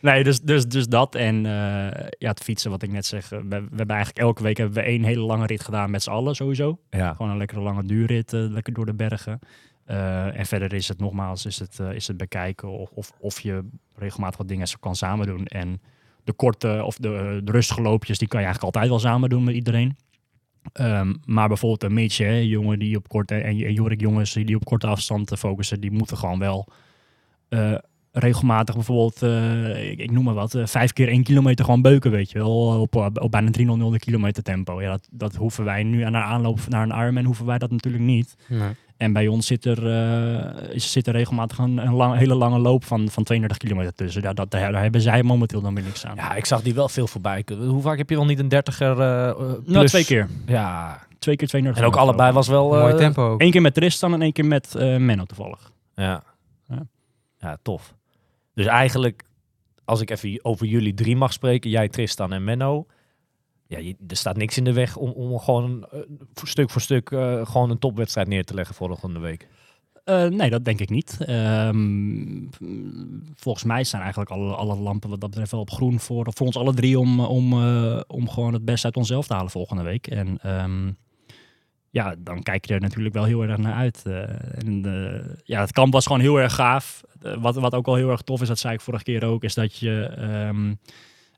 Nee, 0.00 0.24
dus, 0.24 0.40
dus, 0.40 0.66
dus 0.66 0.86
dat. 0.86 1.14
En 1.14 1.46
eh, 1.46 2.08
ja, 2.18 2.28
het 2.28 2.42
fietsen, 2.42 2.70
wat 2.70 2.82
ik 2.82 2.90
net 2.90 3.06
zeg. 3.06 3.28
We, 3.28 3.38
we 3.48 3.56
hebben 3.76 3.96
eigenlijk 3.96 4.18
elke 4.18 4.42
week 4.42 4.56
hebben 4.56 4.76
we 4.76 4.82
één 4.82 5.02
hele 5.02 5.20
lange 5.20 5.46
rit 5.46 5.64
gedaan 5.64 5.90
met 5.90 6.02
z'n 6.02 6.10
allen 6.10 6.34
sowieso. 6.34 6.78
Ja. 6.90 7.14
Gewoon 7.14 7.30
een 7.30 7.38
lekkere 7.38 7.60
lange 7.60 7.84
duurrit, 7.84 8.32
eh, 8.32 8.40
lekker 8.40 8.72
door 8.72 8.86
de 8.86 8.94
bergen. 8.94 9.38
Eh, 9.84 10.38
en 10.38 10.46
verder 10.46 10.72
is 10.72 10.88
het 10.88 10.98
nogmaals, 10.98 11.46
is 11.46 11.58
het, 11.58 11.78
is 11.78 12.08
het 12.08 12.16
bekijken 12.16 12.68
of, 12.68 12.90
of, 12.90 13.12
of 13.18 13.40
je 13.40 13.68
regelmatig 13.94 14.38
wat 14.38 14.48
dingen 14.48 14.66
kan 14.80 14.96
samen 14.96 15.26
doen. 15.26 15.46
En 15.46 15.80
de 16.24 16.32
korte 16.32 16.82
of 16.84 16.96
de, 16.96 17.40
de 17.44 17.52
rustige 17.52 17.82
loopjes, 17.82 18.18
die 18.18 18.28
kan 18.28 18.40
je 18.40 18.46
eigenlijk 18.46 18.76
altijd 18.76 18.92
wel 18.92 19.10
samen 19.10 19.28
doen 19.28 19.44
met 19.44 19.54
iedereen. 19.54 19.96
Ehm, 20.72 21.14
maar 21.24 21.48
bijvoorbeeld 21.48 21.82
een 21.82 21.94
Mitch, 21.94 22.18
hè, 22.18 22.34
jongen 22.34 22.78
die 22.78 22.96
op 22.96 23.08
korte 23.08 23.34
en, 23.34 23.64
en 23.64 23.72
Jorik 23.72 24.00
jongens 24.00 24.32
die 24.32 24.56
op 24.56 24.64
korte 24.64 24.86
afstand 24.86 25.32
focussen, 25.38 25.80
die 25.80 25.90
moeten 25.90 26.16
gewoon 26.16 26.38
wel 26.38 26.68
regelmatig 28.18 28.74
bijvoorbeeld, 28.74 29.22
eh, 29.22 29.90
ik, 29.90 29.98
ik 29.98 30.10
noem 30.10 30.24
maar 30.24 30.34
wat, 30.34 30.54
eh, 30.54 30.66
vijf 30.66 30.92
keer 30.92 31.08
één 31.08 31.22
kilometer 31.22 31.64
gewoon 31.64 31.82
beuken, 31.82 32.10
weet 32.10 32.30
je 32.30 32.38
wel, 32.38 32.80
op, 32.80 32.94
op, 32.96 33.20
op 33.20 33.30
bijna 33.30 33.50
300 33.50 33.92
de 33.92 33.98
kilometer 33.98 34.42
tempo. 34.42 34.80
Ja, 34.82 34.90
dat, 34.90 35.08
dat 35.10 35.34
hoeven 35.34 35.64
wij 35.64 35.82
nu 35.82 36.02
aan 36.02 36.12
de 36.12 36.18
aanloop 36.18 36.58
naar 36.68 36.82
een 36.82 36.98
Ironman 37.02 37.24
hoeven 37.24 37.46
wij 37.46 37.58
dat 37.58 37.70
natuurlijk 37.70 38.04
niet. 38.04 38.36
En 38.96 39.12
bij 39.12 39.26
ons 39.28 39.46
zit 39.46 39.64
er, 39.64 39.86
eh, 39.90 40.74
is- 40.74 40.92
zit 40.92 41.06
er 41.06 41.12
regelmatig 41.12 41.58
een, 41.58 41.76
een 41.78 41.92
lang- 41.94 42.16
hele 42.18 42.34
lange 42.34 42.58
loop 42.58 42.84
van, 42.84 43.08
van 43.08 43.22
32 43.24 43.58
kilometer 43.58 43.94
tussen. 43.94 44.22
Ja, 44.22 44.32
dat, 44.32 44.50
daar, 44.50 44.72
daar 44.72 44.82
hebben 44.82 45.00
zij 45.00 45.22
momenteel 45.22 45.60
dan 45.60 45.74
weer 45.74 45.84
niks 45.84 46.06
aan. 46.06 46.14
Ja, 46.16 46.34
ik 46.34 46.44
zag 46.46 46.62
die 46.62 46.74
wel 46.74 46.88
veel 46.88 47.06
voorbij. 47.06 47.44
Hoe 47.58 47.82
vaak 47.82 47.98
heb 47.98 48.10
je 48.10 48.16
wel 48.16 48.24
niet 48.24 48.38
een 48.38 48.48
dertiger 48.48 49.00
eh 49.00 49.28
eh, 49.28 49.36
nou, 49.38 49.62
plus? 49.62 49.90
twee 49.90 50.04
keer. 50.04 50.28
Ja, 50.46 51.04
Twee 51.18 51.36
keer 51.36 51.48
32 51.48 51.82
en 51.84 51.88
ook 51.90 51.96
allebei 51.96 52.32
was 52.32 52.48
wel... 52.48 52.74
eh, 52.74 52.80
Mooi 52.80 52.94
tempo 52.94 53.28
ook. 53.30 53.40
Eén 53.42 53.50
keer 53.50 53.60
met 53.60 53.74
Tristan 53.74 54.12
en 54.12 54.22
één 54.22 54.32
keer 54.32 54.44
met 54.44 54.74
eh, 54.74 54.96
Menno 54.96 55.24
toevallig. 55.24 55.70
Ja. 55.94 56.22
ja. 57.38 57.56
tof. 57.62 57.94
Dus 58.56 58.66
eigenlijk, 58.66 59.22
als 59.84 60.00
ik 60.00 60.10
even 60.10 60.44
over 60.44 60.66
jullie 60.66 60.94
drie 60.94 61.16
mag 61.16 61.32
spreken, 61.32 61.70
jij, 61.70 61.88
Tristan 61.88 62.32
en 62.32 62.44
Menno. 62.44 62.86
Ja, 63.66 63.78
er 64.08 64.16
staat 64.16 64.36
niks 64.36 64.56
in 64.56 64.64
de 64.64 64.72
weg 64.72 64.96
om, 64.96 65.10
om 65.10 65.38
gewoon 65.38 65.86
eh, 65.90 66.00
stuk 66.34 66.70
voor 66.70 66.80
stuk 66.80 67.10
eh, 67.10 67.46
gewoon 67.46 67.70
een 67.70 67.78
topwedstrijd 67.78 68.28
neer 68.28 68.44
te 68.44 68.54
leggen 68.54 68.74
volgende 68.74 69.18
week. 69.18 69.48
Eh, 70.04 70.24
nee, 70.24 70.50
dat 70.50 70.64
denk 70.64 70.80
ik 70.80 70.90
niet. 70.90 71.16
Ehm, 71.20 72.46
volgens 73.34 73.64
mij 73.64 73.84
staan 73.84 74.00
eigenlijk 74.00 74.30
alle, 74.30 74.54
alle 74.54 74.76
lampen 74.76 75.10
wat 75.10 75.20
dat 75.20 75.30
betreft 75.30 75.50
wel 75.50 75.60
op 75.60 75.70
groen 75.70 76.00
voor, 76.00 76.26
voor 76.34 76.46
ons 76.46 76.56
alle 76.56 76.74
drie 76.74 76.98
om, 76.98 77.20
om, 77.20 77.52
om 78.06 78.28
gewoon 78.28 78.52
het 78.52 78.64
beste 78.64 78.86
uit 78.86 78.96
onszelf 78.96 79.26
te 79.26 79.34
halen 79.34 79.50
volgende 79.50 79.82
week. 79.82 80.06
En 80.06 80.38
ehm, 80.42 80.90
ja, 81.96 82.14
dan 82.18 82.42
kijk 82.42 82.64
je 82.66 82.74
er 82.74 82.80
natuurlijk 82.80 83.14
wel 83.14 83.24
heel 83.24 83.42
erg 83.42 83.56
naar 83.56 83.74
uit. 83.74 84.02
Eh, 84.04 84.20
en, 84.58 84.84
eh, 84.84 85.36
ja, 85.44 85.60
het 85.60 85.72
kamp 85.72 85.92
was 85.92 86.06
gewoon 86.06 86.20
heel 86.20 86.40
erg 86.40 86.54
gaaf. 86.54 87.02
Eh, 87.22 87.36
wat, 87.42 87.54
wat 87.54 87.74
ook 87.74 87.86
wel 87.86 87.94
heel 87.94 88.10
erg 88.10 88.22
tof 88.22 88.40
is, 88.40 88.48
dat 88.48 88.58
zei 88.58 88.74
ik 88.74 88.80
vorige 88.80 89.04
keer 89.04 89.24
ook, 89.24 89.44
is 89.44 89.54
dat 89.54 89.78
je... 89.78 90.02
ehm, 90.02 90.74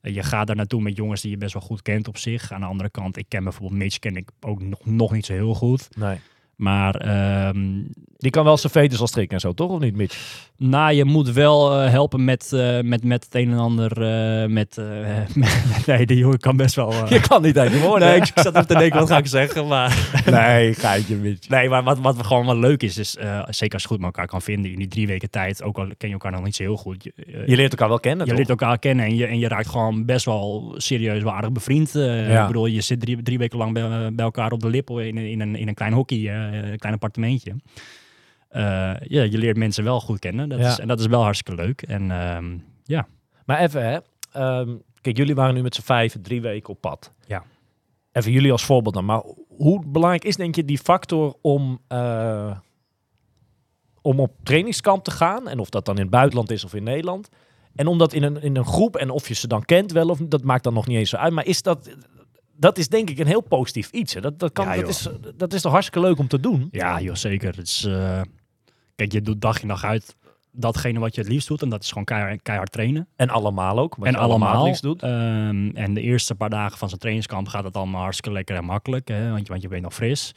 je 0.02 0.22
gaat 0.22 0.46
daar 0.46 0.56
naartoe 0.56 0.82
met 0.82 0.96
jongens 0.96 1.20
die 1.20 1.30
je 1.30 1.36
best 1.36 1.52
wel 1.52 1.62
goed 1.62 1.82
kent 1.82 2.08
op 2.08 2.16
zich. 2.16 2.52
Aan 2.52 2.60
de 2.60 2.66
andere 2.66 2.90
kant, 2.90 3.16
ik 3.16 3.24
ken 3.28 3.42
bijvoorbeeld 3.42 3.80
Mitch, 3.80 3.98
ken 3.98 4.16
ik 4.16 4.30
ook 4.40 4.62
nog, 4.62 4.86
nog 4.86 5.12
niet 5.12 5.26
zo 5.26 5.32
heel 5.32 5.54
goed. 5.54 5.88
Nee. 5.96 6.20
Maar 6.58 6.94
ehm, 6.94 7.58
Die 8.20 8.30
kan 8.30 8.44
wel 8.44 8.56
zijn 8.56 8.72
veters 8.72 9.00
al 9.00 9.06
strikken 9.06 9.34
en 9.34 9.40
zo, 9.40 9.52
toch? 9.52 9.70
Of 9.70 9.80
niet, 9.80 9.96
Mitch? 9.96 10.46
nou, 10.56 10.92
je 10.92 11.04
moet 11.04 11.30
wel 11.32 11.72
eh, 11.80 11.90
helpen 11.90 12.24
met, 12.24 12.52
eh, 12.52 12.80
met, 12.80 13.04
met 13.04 13.24
het 13.24 13.34
een 13.34 13.50
en 13.50 13.58
ander. 13.58 14.02
eh, 14.02 14.48
met, 14.48 14.76
met- 15.34 15.86
nee, 15.86 16.06
die 16.06 16.16
jongen 16.16 16.38
kan 16.38 16.56
best 16.56 16.74
wel. 16.74 17.08
Je 17.08 17.20
kan 17.20 17.42
niet 17.42 17.54
tegen 17.54 17.80
woorden. 17.80 18.08
nee, 18.08 18.16
ik 18.16 18.24
zat 18.34 18.54
even 18.54 18.66
te 18.66 18.74
denken, 18.78 18.98
wat 18.98 19.08
ga 19.08 19.16
ik 19.18 19.26
zeggen? 19.26 19.66
Maar, 19.66 20.10
nee, 20.30 20.74
geitje, 20.74 21.16
Mitch. 21.16 21.48
nee, 21.48 21.68
maar 21.68 21.82
wat, 21.82 21.98
wat 21.98 22.26
gewoon 22.26 22.46
wel 22.46 22.56
leuk 22.58 22.82
is, 22.82 22.98
is 22.98 23.10
zeker 23.48 23.72
als 23.74 23.82
je 23.82 23.88
goed 23.88 23.96
met 23.98 24.06
elkaar 24.06 24.26
kan 24.26 24.42
vinden 24.42 24.70
in 24.72 24.78
die 24.78 24.88
drie 24.88 25.06
weken 25.06 25.30
tijd, 25.30 25.62
ook 25.62 25.78
al 25.78 25.86
ken 25.98 26.08
je 26.08 26.14
elkaar 26.14 26.32
nog 26.32 26.44
niet 26.44 26.56
zo 26.56 26.62
heel 26.62 26.76
goed. 26.76 27.04
Je, 27.04 27.12
Je 27.46 27.56
leert 27.56 27.70
elkaar 27.70 27.88
wel 27.88 28.00
kennen, 28.00 28.20
je 28.24 28.30
toch? 28.30 28.36
leert 28.38 28.50
elkaar 28.50 28.78
kennen 28.78 29.04
en 29.04 29.16
je, 29.16 29.26
en 29.26 29.38
je 29.38 29.48
raakt 29.48 29.68
gewoon 29.68 30.04
best 30.04 30.24
wel 30.24 30.74
serieus 30.76 31.22
wel 31.22 31.32
aardig 31.32 31.52
bevriend. 31.52 31.92
Ja. 31.92 32.40
Ik 32.40 32.46
bedoel, 32.46 32.66
je 32.66 32.80
zit 32.80 33.00
drie, 33.00 33.22
drie 33.22 33.38
weken 33.38 33.58
lang 33.58 33.72
bij, 33.72 34.12
bij 34.12 34.24
elkaar 34.24 34.52
op 34.52 34.60
de 34.60 34.68
lip 34.68 34.90
in, 34.90 35.16
een- 35.16 35.30
in, 35.30 35.40
een, 35.40 35.56
in 35.56 35.68
een 35.68 35.74
klein 35.74 35.92
hockey, 35.92 36.18
klein 36.76 36.94
appartementje. 36.94 37.54
Eh, 38.48 38.62
ja, 39.00 39.22
je 39.22 39.38
leert 39.38 39.56
mensen 39.56 39.84
wel 39.84 40.00
goed 40.00 40.18
kennen. 40.18 40.48
Dat 40.48 40.58
Ja. 40.58 40.68
is, 40.70 40.78
en 40.78 40.88
dat 40.88 41.00
is 41.00 41.06
wel 41.06 41.22
hartstikke 41.22 41.62
leuk. 41.62 41.82
En 41.82 42.10
ehm, 42.10 42.58
ja, 42.84 43.06
Maar 43.44 43.58
even, 43.60 43.84
hè. 43.84 43.98
Ehm, 44.32 44.76
kijk, 45.00 45.16
jullie 45.16 45.34
waren 45.34 45.54
nu 45.54 45.62
met 45.62 45.74
z'n 45.74 45.82
vijf 45.82 46.16
drie 46.22 46.40
weken 46.40 46.70
op 46.70 46.80
pad. 46.80 47.12
Ja. 47.26 47.44
Even 48.12 48.32
jullie 48.32 48.52
als 48.52 48.64
voorbeeld 48.64 48.94
dan. 48.94 49.04
Maar 49.04 49.22
hoe 49.48 49.82
belangrijk 49.86 50.24
is 50.24 50.36
denk 50.36 50.54
je 50.54 50.64
die 50.64 50.78
factor 50.78 51.34
om, 51.40 51.78
eh, 51.88 52.56
om 54.02 54.20
op 54.20 54.32
trainingskamp 54.42 55.04
te 55.04 55.10
gaan? 55.10 55.48
En 55.48 55.58
of 55.58 55.68
dat 55.70 55.84
dan 55.84 55.94
in 55.94 56.00
het 56.02 56.10
buitenland 56.10 56.50
is 56.50 56.64
of 56.64 56.74
in 56.74 56.82
Nederland. 56.82 57.28
En 57.74 57.86
om 57.86 57.98
dat 57.98 58.12
in 58.12 58.22
een, 58.22 58.42
in 58.42 58.56
een 58.56 58.66
groep, 58.66 58.96
en 58.96 59.10
of 59.10 59.28
je 59.28 59.34
ze 59.34 59.46
dan 59.46 59.64
kent 59.64 59.92
wel, 59.92 60.08
of 60.08 60.18
dat 60.18 60.42
maakt 60.42 60.64
dan 60.64 60.74
nog 60.74 60.86
niet 60.86 60.96
eens 60.96 61.10
zo 61.10 61.16
uit. 61.16 61.32
Maar 61.32 61.46
is 61.46 61.62
dat, 61.62 61.90
dat 62.58 62.78
is 62.78 62.88
denk 62.88 63.10
ik 63.10 63.18
een 63.18 63.26
heel 63.26 63.40
positief 63.40 63.90
iets. 63.90 64.14
Hè? 64.14 64.20
Dat, 64.20 64.38
dat, 64.38 64.52
kan, 64.52 64.66
Ja, 64.66 64.76
dat, 64.76 64.88
is, 64.88 65.08
dat 65.36 65.52
is 65.52 65.62
toch 65.62 65.72
hartstikke 65.72 66.06
leuk 66.08 66.18
om 66.18 66.28
te 66.28 66.40
doen? 66.40 66.68
ja 66.70 67.00
joh, 67.00 67.14
zeker. 67.14 67.56
Het 67.56 67.66
is, 67.66 67.84
eh, 67.84 68.20
kijk, 68.94 69.12
je 69.12 69.22
doet 69.22 69.40
dag 69.40 69.62
in 69.62 69.68
dag 69.68 69.84
uit 69.84 70.16
datgene 70.52 70.98
wat 70.98 71.14
je 71.14 71.20
het 71.20 71.30
liefst 71.30 71.48
doet. 71.48 71.62
En 71.62 71.68
dat 71.68 71.82
is 71.82 71.88
gewoon 71.88 72.04
keihard, 72.04 72.42
keihard 72.42 72.72
trainen. 72.72 73.08
En 73.16 73.28
allemaal 73.28 73.78
ook. 73.78 73.96
wat 73.96 74.08
en 74.08 74.14
allemaal 74.14 74.56
het 74.56 74.66
liefst 74.66 74.82
doet. 74.82 75.02
Ehm, 75.02 75.70
en 75.74 75.94
de 75.94 76.00
eerste 76.00 76.34
paar 76.34 76.50
dagen 76.50 76.78
van 76.78 76.88
zijn 76.88 77.00
trainingskamp 77.00 77.48
gaat 77.48 77.64
het 77.64 77.76
allemaal 77.76 78.02
hartstikke 78.02 78.32
lekker 78.32 78.56
en 78.56 78.64
makkelijk. 78.64 79.08
Hè, 79.08 79.30
want, 79.30 79.46
je, 79.46 79.48
want 79.48 79.62
je 79.62 79.68
bent 79.68 79.82
nog 79.82 79.94
fris. 79.94 80.32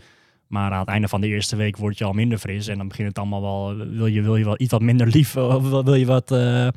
Maar 0.48 0.72
aan 0.72 0.80
het 0.80 0.88
einde 0.88 1.08
van 1.08 1.22
de 1.22 1.28
eerste 1.28 1.56
week 1.56 1.78
word 1.78 1.98
je 1.98 2.04
al 2.04 2.14
minder 2.14 2.38
fris. 2.38 2.68
En 2.68 2.78
dan 2.78 2.88
begint 2.88 3.08
het 3.08 3.18
allemaal 3.18 3.42
wel. 3.42 3.76
Wil 3.88 4.06
je, 4.06 4.22
wil 4.22 4.36
je 4.36 4.44
wel 4.44 4.56
iets 4.58 4.72
wat 4.72 4.82
minder 4.82 5.08
lief? 5.08 5.38
Of 5.38 5.70
wil 5.70 5.84
wil 5.84 5.94
je 5.96 6.06
wat. 6.06 6.32
eh, 6.32 6.68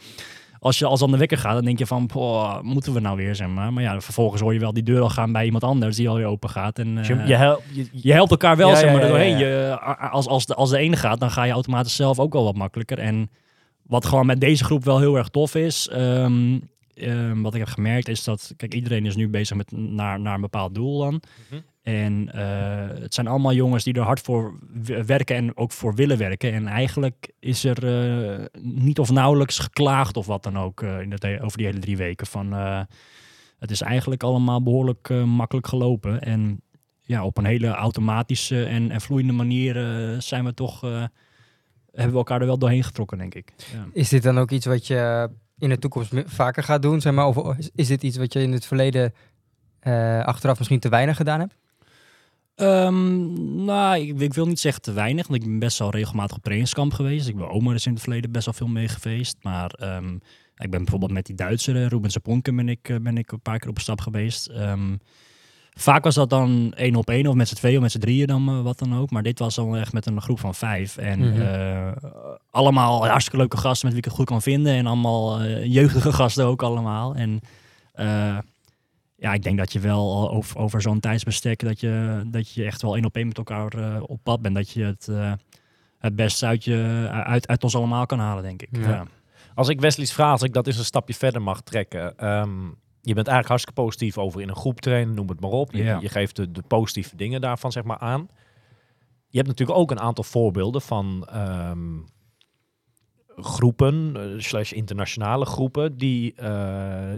als 0.64 0.78
je 0.78 0.86
als 0.86 1.02
aan 1.02 1.10
de 1.10 1.16
wekker 1.16 1.38
gaat, 1.38 1.54
dan 1.54 1.64
denk 1.64 1.78
je 1.78 1.86
van, 1.86 2.06
"Poh, 2.06 2.60
moeten 2.60 2.92
we 2.92 3.00
nou 3.00 3.16
weer, 3.16 3.34
zeg 3.34 3.48
maar. 3.48 3.72
Maar 3.72 3.82
ja, 3.82 4.00
vervolgens 4.00 4.40
hoor 4.40 4.52
je 4.52 4.60
wel 4.60 4.72
die 4.72 4.82
deur 4.82 5.00
al 5.00 5.08
gaan 5.08 5.32
bij 5.32 5.44
iemand 5.44 5.64
anders 5.64 5.96
die 5.96 6.08
alweer 6.08 6.26
open 6.26 6.50
gaat. 6.50 6.78
En, 6.78 6.94
Dus 6.94 7.06
je, 7.06 7.14
eh, 7.14 7.26
je, 7.28 7.34
hel- 7.34 7.62
je- 7.72 7.88
je 7.92 8.12
helpt 8.12 8.30
elkaar 8.30 8.56
wel, 8.56 8.68
Ja, 8.68 8.76
zeg 8.76 8.92
maar, 8.92 9.00
ja, 9.02 9.08
doorheen. 9.08 9.38
Je, 9.38 9.76
a- 9.80 10.08
als, 10.10 10.26
als, 10.26 10.46
de, 10.46 10.54
als 10.54 10.70
de 10.70 10.78
ene 10.78 10.96
gaat, 10.96 11.20
dan 11.20 11.30
ga 11.30 11.44
je 11.44 11.52
automatisch 11.52 11.96
zelf 11.96 12.18
ook 12.18 12.32
wel 12.32 12.44
wat 12.44 12.56
makkelijker. 12.56 12.98
En 12.98 13.30
wat 13.82 14.06
gewoon 14.06 14.26
met 14.26 14.40
deze 14.40 14.64
groep 14.64 14.84
wel 14.84 14.98
heel 14.98 15.16
erg 15.16 15.28
tof 15.28 15.54
is, 15.54 15.88
ehm, 15.88 16.58
ehm, 16.94 17.40
wat 17.42 17.54
ik 17.54 17.60
heb 17.60 17.68
gemerkt, 17.68 18.08
is 18.08 18.24
dat, 18.24 18.52
kijk, 18.56 18.74
iedereen 18.74 19.06
is 19.06 19.16
nu 19.16 19.28
bezig 19.28 19.56
met 19.56 19.72
naar, 19.72 20.20
naar 20.20 20.34
een 20.34 20.40
bepaald 20.40 20.74
doel 20.74 20.98
dan. 20.98 21.22
Mhm. 21.50 21.60
En 21.84 22.32
eh, 22.32 23.00
het 23.00 23.14
zijn 23.14 23.26
allemaal 23.26 23.52
jongens 23.52 23.84
die 23.84 23.94
er 23.94 24.02
hard 24.02 24.20
voor 24.20 24.58
werken 25.06 25.36
en 25.36 25.56
ook 25.56 25.72
voor 25.72 25.94
willen 25.94 26.18
werken. 26.18 26.52
En 26.52 26.66
eigenlijk 26.66 27.32
is 27.38 27.64
er 27.64 27.86
eh, 27.86 28.44
niet 28.62 28.98
of 28.98 29.10
nauwelijks 29.10 29.58
geklaagd 29.58 30.16
of 30.16 30.26
wat 30.26 30.42
dan 30.42 30.58
ook 30.58 30.82
eh, 30.82 31.00
in 31.00 31.10
het, 31.10 31.40
over 31.40 31.58
die 31.58 31.66
hele 31.66 31.78
drie 31.78 31.96
weken. 31.96 32.26
Van, 32.26 32.52
het 33.58 33.70
is 33.70 33.80
eigenlijk 33.80 34.22
allemaal 34.22 34.62
behoorlijk 34.62 35.08
eh, 35.10 35.24
makkelijk 35.24 35.66
gelopen. 35.66 36.20
En 36.22 36.60
ja, 37.02 37.24
op 37.24 37.38
een 37.38 37.44
hele 37.44 37.68
automatische 37.68 38.64
en, 38.64 38.90
en 38.90 39.00
vloeiende 39.00 39.32
manier 39.32 39.74
zijn 40.22 40.44
we 40.44 40.54
toch, 40.54 40.80
hebben 40.80 41.10
we 41.92 42.16
elkaar 42.16 42.40
er 42.40 42.46
wel 42.46 42.58
doorheen 42.58 42.84
getrokken, 42.84 43.18
denk 43.18 43.34
ik. 43.34 43.52
Ja. 43.72 43.86
Is 43.92 44.08
dit 44.08 44.22
dan 44.22 44.38
ook 44.38 44.50
iets 44.50 44.66
wat 44.66 44.86
je 44.86 45.30
in 45.58 45.68
de 45.68 45.78
toekomst 45.78 46.12
vaker 46.24 46.62
gaat 46.62 46.82
doen? 46.82 47.00
Zeg 47.00 47.12
maar? 47.12 47.26
Of 47.26 47.56
is- 47.74 47.88
dit 47.88 48.02
iets 48.02 48.16
wat 48.16 48.32
je 48.32 48.40
in 48.42 48.52
het 48.52 48.66
verleden 48.66 49.12
achteraf 50.24 50.58
misschien 50.58 50.80
te 50.80 50.88
weinig 50.88 51.16
gedaan 51.16 51.40
hebt? 51.40 51.54
Ehm, 52.54 53.64
nou, 53.64 53.98
ik, 53.98 54.20
ik 54.20 54.34
wil 54.34 54.46
niet 54.46 54.60
zeggen 54.60 54.82
te 54.82 54.92
weinig, 54.92 55.26
want 55.26 55.42
ik 55.42 55.48
ben 55.48 55.58
best 55.58 55.78
wel 55.78 55.90
regelmatig 55.90 56.36
op 56.36 56.42
trainingskamp 56.42 56.92
geweest. 56.92 57.28
Ik 57.28 57.36
ben 57.36 57.50
oma 57.50 57.74
is 57.74 57.86
in 57.86 57.92
het 57.92 58.02
verleden 58.02 58.32
best 58.32 58.44
wel 58.44 58.54
veel 58.54 58.66
mee 58.66 58.88
geweest. 58.88 59.36
Maar 59.42 59.70
ehm, 59.70 60.14
ik 60.56 60.70
ben 60.70 60.80
bijvoorbeeld 60.82 61.12
met 61.12 61.26
die 61.26 61.34
Duitser, 61.36 61.76
eh, 61.76 61.86
Ruben 61.86 62.10
Saponken, 62.10 62.56
ben 62.56 62.68
ik, 62.68 62.88
eh, 62.88 62.96
ben 63.00 63.18
ik 63.18 63.32
een 63.32 63.40
paar 63.40 63.58
keer 63.58 63.70
op 63.70 63.78
stap 63.78 64.00
geweest. 64.00 64.46
Ehm, 64.46 64.96
vaak 65.76 66.04
was 66.04 66.14
dat 66.14 66.30
dan 66.30 66.72
één 66.76 66.94
op 66.96 67.08
één 67.10 67.26
of 67.26 67.34
met 67.34 67.48
z'n 67.48 67.54
tweeën 67.54 67.76
of 67.76 67.82
met 67.82 67.92
z'n 67.92 67.98
drieën 67.98 68.26
dan 68.26 68.48
eh, 68.48 68.62
wat 68.62 68.78
dan 68.78 68.94
ook. 68.96 69.10
Maar 69.10 69.22
dit 69.22 69.38
was 69.38 69.54
dan 69.54 69.76
echt 69.76 69.92
met 69.92 70.06
een 70.06 70.20
groep 70.22 70.40
van 70.40 70.54
vijf. 70.54 70.96
En 70.96 71.18
Mhm. 71.18 71.92
allemaal 72.50 73.06
hartstikke 73.06 73.38
leuke 73.38 73.56
gasten 73.56 73.86
met 73.88 73.94
wie 73.96 73.98
ik 73.98 74.04
het 74.04 74.14
goed 74.14 74.26
kan 74.26 74.42
vinden. 74.42 74.72
En 74.74 74.86
allemaal 74.86 75.44
jeugdige 75.64 76.12
gasten 76.12 76.44
ook 76.46 76.62
allemaal. 76.62 77.14
En 77.14 77.40
ja, 79.24 79.32
ik 79.32 79.42
denk 79.42 79.58
dat 79.58 79.72
je 79.72 79.80
wel 79.80 80.30
over, 80.30 80.58
over 80.58 80.82
zo'n 80.82 81.00
tijdsbestek, 81.00 81.60
dat 81.60 81.80
je, 81.80 82.22
dat 82.26 82.50
je 82.52 82.64
echt 82.64 82.82
wel 82.82 82.94
één 82.94 83.04
op 83.04 83.16
één 83.16 83.26
met 83.26 83.36
elkaar 83.38 83.72
eh, 83.74 84.02
op 84.06 84.20
pad 84.22 84.42
bent. 84.42 84.54
Dat 84.54 84.70
je 84.70 84.84
het, 84.84 85.08
eh, 85.08 85.32
het 85.98 86.16
beste 86.16 86.46
uit, 86.46 86.64
je, 86.64 87.08
uit, 87.10 87.48
uit 87.48 87.64
ons 87.64 87.76
allemaal 87.76 88.06
kan 88.06 88.18
halen, 88.18 88.42
denk 88.42 88.62
ik. 88.62 88.68
Ja. 88.70 88.88
Ja. 88.88 89.06
Als 89.54 89.68
ik 89.68 89.80
Wesley's 89.80 90.12
vraag, 90.12 90.30
als 90.30 90.42
ik 90.42 90.52
dat 90.52 90.66
eens 90.66 90.78
een 90.78 90.84
stapje 90.84 91.14
verder 91.14 91.42
mag 91.42 91.60
trekken. 91.62 92.18
ehm, 92.18 92.64
je 93.00 93.14
bent 93.14 93.26
eigenlijk 93.26 93.48
hartstikke 93.48 93.80
positief 93.82 94.18
over 94.18 94.40
in 94.40 94.48
een 94.48 94.56
groep 94.56 94.80
trainen, 94.80 95.14
noem 95.14 95.28
het 95.28 95.40
maar 95.40 95.50
op. 95.50 95.72
Je, 95.72 95.82
Ja. 95.82 95.98
je 96.00 96.08
geeft 96.08 96.36
de, 96.36 96.50
de 96.52 96.62
positieve 96.62 97.16
dingen 97.16 97.40
daarvan 97.40 97.72
zeg 97.72 97.84
maar 97.84 97.98
aan. 97.98 98.28
Je 99.28 99.36
hebt 99.36 99.48
natuurlijk 99.48 99.78
ook 99.78 99.90
een 99.90 100.00
aantal 100.00 100.24
voorbeelden 100.24 100.80
van 100.82 101.26
ehm, 101.30 101.98
groepen, 103.36 104.16
eh, 104.16 104.22
slash 104.40 104.72
internationale 104.72 105.44
groepen, 105.44 105.96
die, 105.96 106.34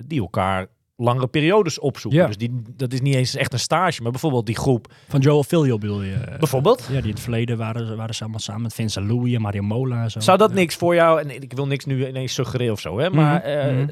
die 0.06 0.20
elkaar 0.20 0.66
langere 0.96 1.26
periodes 1.26 1.78
opzoeken. 1.78 2.20
Ja. 2.20 2.26
Dus 2.26 2.36
die, 2.36 2.62
dat 2.76 2.92
is 2.92 3.00
niet 3.00 3.14
eens 3.14 3.34
echt 3.34 3.52
een 3.52 3.58
stage, 3.58 4.02
maar 4.02 4.10
bijvoorbeeld 4.10 4.46
die 4.46 4.56
groep. 4.56 4.92
Van 5.08 5.20
Joel 5.20 5.42
Filio 5.42 5.78
bedoel 5.78 6.02
je? 6.02 6.16
Bijvoorbeeld? 6.38 6.80
Ja, 6.90 6.94
die 6.94 7.02
in 7.02 7.08
het 7.10 7.20
verleden 7.20 7.58
waren, 7.58 7.86
ze- 7.86 7.96
waren 7.96 8.14
ze 8.14 8.20
allemaal 8.22 8.40
samen 8.40 8.62
met 8.62 8.74
Vincent 8.74 9.06
Louis 9.10 9.34
en 9.34 9.40
Mario 9.40 9.62
Mola 9.62 10.02
en 10.02 10.10
zo. 10.10 10.20
Zou 10.20 10.38
dat 10.38 10.48
Ja. 10.50 10.54
niks 10.56 10.74
voor 10.74 10.94
jou, 10.94 11.20
en 11.20 11.42
ik 11.42 11.52
wil 11.52 11.66
niks 11.66 11.84
nu 11.84 12.08
ineens 12.08 12.34
suggereren 12.34 12.72
of 12.72 12.80
zo, 12.80 12.98
hè, 12.98 13.10
maar 13.10 13.38
Mhm, 13.38 13.46
eh, 13.48 13.72
mhm. 13.76 13.88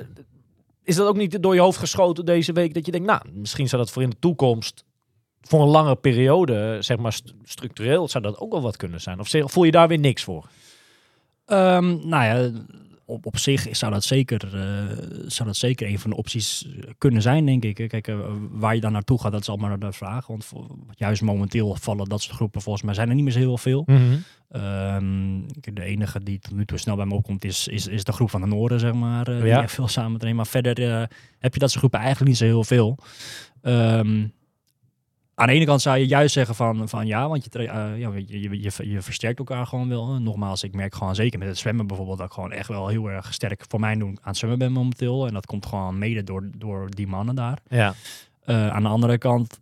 is 0.82 0.96
dat 0.96 1.06
ook 1.08 1.16
niet 1.16 1.42
door 1.42 1.54
je 1.54 1.60
hoofd 1.60 1.78
geschoten 1.78 2.24
deze 2.24 2.52
week 2.52 2.74
dat 2.74 2.86
je 2.86 2.92
denkt, 2.92 3.06
nou, 3.06 3.20
misschien 3.32 3.68
zou 3.68 3.82
dat 3.82 3.90
voor 3.90 4.02
in 4.02 4.10
de 4.10 4.18
toekomst, 4.18 4.84
voor 5.40 5.60
een 5.62 5.68
lange 5.68 5.96
periode, 5.96 6.76
zeg 6.80 6.96
maar 6.98 7.12
st- 7.12 7.34
structureel, 7.42 8.08
zou 8.08 8.24
dat 8.24 8.38
ook 8.38 8.52
wel 8.52 8.62
wat 8.62 8.76
kunnen 8.76 9.00
zijn? 9.00 9.20
Of 9.20 9.28
voel 9.30 9.64
je 9.64 9.70
daar 9.70 9.88
weer 9.88 9.98
niks 9.98 10.22
voor? 10.24 10.46
Ehm, 11.46 12.08
nou 12.08 12.24
ja, 12.24 12.50
op, 13.06 13.26
op 13.26 13.38
zich 13.38 13.66
zou 13.70 13.92
dat, 13.92 14.04
zeker, 14.04 14.54
eh, 14.54 14.96
zou 15.26 15.48
dat 15.48 15.56
zeker 15.56 15.88
een 15.88 15.98
van 15.98 16.10
de 16.10 16.16
opties 16.16 16.68
kunnen 16.98 17.22
zijn, 17.22 17.46
denk 17.46 17.64
ik. 17.64 17.88
Kijk, 17.88 18.08
eh, 18.08 18.18
waar 18.50 18.74
je 18.74 18.80
dan 18.80 18.92
naartoe 18.92 19.20
gaat, 19.20 19.32
dat 19.32 19.40
is 19.40 19.48
allemaal 19.48 19.78
de 19.78 19.92
vraag. 19.92 20.26
Want 20.26 20.44
voor- 20.44 20.76
juist 20.90 21.22
momenteel 21.22 21.74
vallen 21.80 22.08
dat 22.08 22.22
soort 22.22 22.36
groepen 22.36 22.62
volgens 22.62 22.84
mij 22.84 22.94
zijn 22.94 23.08
er 23.08 23.14
niet 23.14 23.24
meer 23.24 23.32
zo 23.32 23.38
heel 23.38 23.58
veel. 23.58 23.84
Ehm, 24.50 25.40
de 25.74 25.82
enige 25.82 26.22
die 26.22 26.38
tot 26.38 26.52
nu 26.54 26.64
toe 26.64 26.78
snel 26.78 26.96
bij 26.96 27.06
me 27.06 27.14
opkomt 27.14 27.44
is, 27.44 27.68
is, 27.68 27.86
is 27.86 28.04
de 28.04 28.12
groep 28.12 28.30
van 28.30 28.40
de 28.40 28.46
Noorden, 28.46 28.80
zeg 28.80 28.92
maar. 28.92 29.28
eh, 29.28 29.46
Ja. 29.46 29.58
Die 29.58 29.68
veel 29.68 29.88
samen 29.88 30.18
trainen. 30.18 30.36
Maar 30.36 30.46
verder 30.50 30.90
eh, 30.90 31.06
heb 31.38 31.52
je 31.54 31.58
dat 31.60 31.68
soort 31.68 31.78
groepen 31.78 31.98
eigenlijk 32.00 32.28
niet 32.30 32.38
zo 32.38 32.44
heel 32.44 32.64
veel. 32.64 32.98
Ehm, 33.62 34.26
aan 35.34 35.46
de 35.46 35.52
ene 35.52 35.64
kant 35.64 35.82
zou 35.82 35.98
je 35.98 36.06
juist 36.06 36.32
zeggen 36.32 36.54
van, 36.54 36.88
van 36.88 37.06
ja, 37.06 37.28
want 37.28 37.44
je, 37.44 37.58
eh, 37.58 37.98
ja, 37.98 38.10
je, 38.14 38.40
je, 38.40 38.60
je, 38.60 38.90
je 38.90 39.02
versterkt 39.02 39.38
elkaar 39.38 39.66
gewoon 39.66 39.88
wel. 39.88 40.20
Nogmaals, 40.20 40.62
ik 40.62 40.74
merk 40.74 40.94
gewoon 40.94 41.14
zeker 41.14 41.38
met 41.38 41.48
het 41.48 41.58
zwemmen 41.58 41.86
bijvoorbeeld 41.86 42.18
dat 42.18 42.26
ik 42.26 42.32
gewoon 42.32 42.52
echt 42.52 42.68
wel 42.68 42.88
heel 42.88 43.10
erg 43.10 43.34
sterk 43.34 43.64
voor 43.68 43.80
mij 43.80 43.94
doen 43.94 44.08
aan 44.08 44.18
het 44.22 44.36
zwemmen 44.36 44.58
ben 44.58 44.72
momenteel. 44.72 45.26
En 45.26 45.32
dat 45.32 45.46
komt 45.46 45.66
gewoon 45.66 45.98
mede 45.98 46.24
door, 46.24 46.50
door 46.56 46.90
die 46.90 47.06
mannen 47.06 47.34
daar. 47.34 47.58
Ja. 47.68 47.94
Eh, 48.44 48.68
aan 48.68 48.82
de 48.82 48.88
andere 48.88 49.18
kant, 49.18 49.60